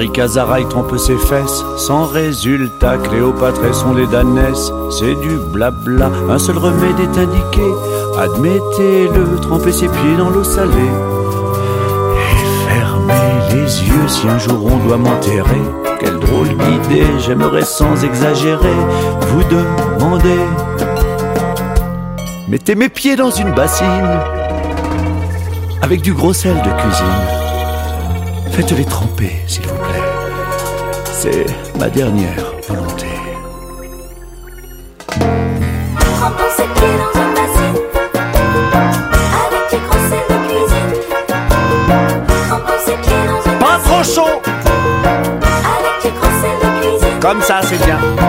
Ricazaraï 0.00 0.66
trompe 0.66 0.96
ses 0.96 1.18
fesses, 1.18 1.62
sans 1.76 2.06
résultat. 2.06 2.96
Cléopâtre 2.96 3.62
et 3.66 3.74
son 3.74 3.92
lait 3.92 4.06
d'ânesse, 4.06 4.72
c'est 4.90 5.14
du 5.16 5.36
blabla. 5.52 6.10
Un 6.26 6.38
seul 6.38 6.56
remède 6.56 6.98
est 6.98 7.18
indiqué, 7.18 7.70
admettez-le, 8.18 9.36
tremper 9.42 9.72
ses 9.72 9.88
pieds 9.88 10.16
dans 10.16 10.30
l'eau 10.30 10.42
salée. 10.42 10.72
Et 12.32 12.70
fermer 12.70 13.12
les 13.50 13.88
yeux 13.88 14.08
si 14.08 14.26
un 14.26 14.38
jour 14.38 14.72
on 14.72 14.78
doit 14.86 14.96
m'enterrer. 14.96 15.60
Quelle 16.00 16.18
drôle 16.18 16.48
d'idée, 16.48 17.04
j'aimerais 17.18 17.66
sans 17.66 18.02
exagérer 18.02 18.76
vous 19.28 19.44
demander. 19.44 20.40
Mettez 22.48 22.74
mes 22.74 22.88
pieds 22.88 23.16
dans 23.16 23.30
une 23.30 23.52
bassine, 23.52 24.18
avec 25.82 26.00
du 26.00 26.14
gros 26.14 26.32
sel 26.32 26.56
de 26.56 26.70
cuisine. 26.80 27.50
Faites-les 28.52 28.84
tremper, 28.84 29.30
s'il 29.46 29.62
vous 29.66 29.74
plaît. 29.74 29.79
C'est 31.22 31.44
ma 31.78 31.90
dernière 31.90 32.50
volonté. 32.66 33.04
Pas 43.58 43.78
trop 43.84 44.02
Comme 47.20 47.42
ça, 47.42 47.60
c'est 47.64 47.84
bien. 47.84 48.19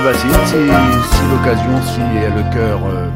Bassine 0.00 0.30
si, 0.46 0.52
si 0.52 1.22
l'occasion, 1.30 1.82
si 1.82 2.00
le 2.00 2.54
cœur... 2.54 2.80
euh, 2.86 3.08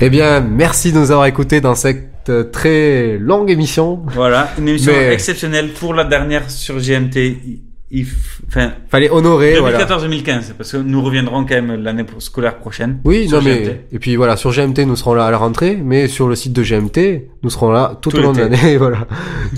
Eh 0.00 0.10
bien, 0.10 0.40
merci 0.40 0.92
de 0.92 0.98
nous 0.98 1.10
avoir 1.10 1.26
écoutés 1.26 1.60
dans 1.60 1.74
cette 1.74 2.28
euh, 2.28 2.44
très 2.44 3.16
longue 3.18 3.50
émission. 3.50 4.02
Voilà, 4.14 4.50
une 4.58 4.68
émission 4.68 4.92
Mais- 4.94 5.12
exceptionnelle 5.12 5.70
pour 5.72 5.94
la 5.94 6.04
dernière 6.04 6.50
sur 6.50 6.78
GMT. 6.78 7.67
Il- 7.90 7.98
il 8.00 8.04
f- 8.04 8.40
Enfin, 8.48 8.72
Fallait 8.88 9.10
honorer, 9.10 9.58
voilà. 9.58 9.78
2014-2015, 9.84 10.54
parce 10.56 10.72
que 10.72 10.78
nous 10.78 11.02
reviendrons 11.02 11.44
quand 11.44 11.54
même 11.60 11.82
l'année 11.82 12.04
scolaire 12.18 12.56
prochaine. 12.58 12.98
Oui, 13.04 13.28
non 13.30 13.40
mais 13.42 13.62
GMT. 13.62 13.80
et 13.92 13.98
puis 13.98 14.16
voilà 14.16 14.36
sur 14.36 14.52
GMT 14.52 14.86
nous 14.86 14.96
serons 14.96 15.12
là 15.14 15.26
à 15.26 15.30
la 15.30 15.36
rentrée, 15.36 15.76
mais 15.82 16.08
sur 16.08 16.28
le 16.28 16.34
site 16.34 16.52
de 16.54 16.62
GMT 16.62 17.28
nous 17.42 17.50
serons 17.50 17.70
là 17.70 17.98
tout, 18.00 18.10
Tout 18.10 18.16
au 18.18 18.20
long 18.22 18.32
de 18.32 18.40
l'année, 18.40 18.76
voilà, 18.78 19.06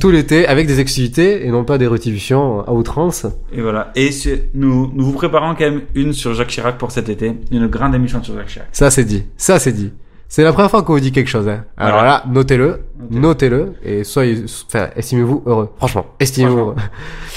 tout 0.01 0.11
l'été 0.11 0.47
avec 0.47 0.67
des 0.67 0.81
exclusivités 0.81 1.47
et 1.47 1.51
non 1.51 1.65
pas 1.65 1.79
des 1.79 1.87
redifusions 1.87 2.61
à 2.67 2.73
outrance. 2.73 3.27
Et 3.53 3.61
voilà. 3.61 3.93
Et 3.95 4.11
nous, 4.55 4.91
nous 4.95 5.05
vous 5.05 5.13
préparons 5.13 5.55
quand 5.55 5.65
même 5.71 5.83
une 5.95 6.13
sur 6.13 6.35
Jacques 6.35 6.49
Chirac 6.49 6.77
pour 6.79 6.91
cet 6.91 7.09
été. 7.09 7.33
Une 7.53 7.69
grande 7.69 7.95
émission 7.95 8.23
sur 8.25 8.35
Jacques 8.37 8.49
Chirac. 8.49 8.69
Ça 8.73 8.91
c'est 8.91 9.05
dit, 9.05 9.23
ça 9.37 9.59
c'est 9.61 9.73
dit. 9.73 9.93
C'est 10.33 10.45
la 10.45 10.53
première 10.53 10.71
fois 10.71 10.85
qu'on 10.85 10.93
vous 10.93 11.01
dit 11.01 11.11
quelque 11.11 11.27
chose. 11.29 11.49
Hein. 11.49 11.65
Alors 11.77 11.95
Voilà. 11.99 12.09
là, 12.09 12.25
notez-le, 12.29 12.85
notez-le 13.11 13.73
et 13.85 14.05
soyez, 14.05 14.45
enfin, 14.69 14.89
estimez-vous 14.95 15.43
heureux. 15.45 15.71
Franchement, 15.77 16.07
estimez-vous. 16.21 16.57
heureux. 16.57 16.77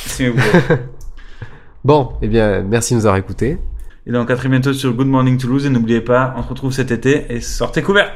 Estimez-vous 0.05 0.39
bon, 1.83 2.11
eh 2.21 2.27
bien, 2.27 2.61
merci 2.61 2.93
de 2.93 2.99
nous 2.99 3.05
avoir 3.07 3.17
écoutés. 3.17 3.57
Et 4.05 4.11
donc 4.11 4.29
à 4.29 4.35
très 4.35 4.47
bientôt 4.47 4.73
sur 4.73 4.93
Good 4.93 5.07
Morning 5.07 5.39
Toulouse. 5.39 5.65
Et 5.65 5.69
n'oubliez 5.71 6.01
pas, 6.01 6.35
on 6.37 6.43
se 6.43 6.49
retrouve 6.49 6.71
cet 6.71 6.91
été 6.91 7.25
et 7.33 7.41
sortez 7.41 7.81
couverts. 7.81 8.11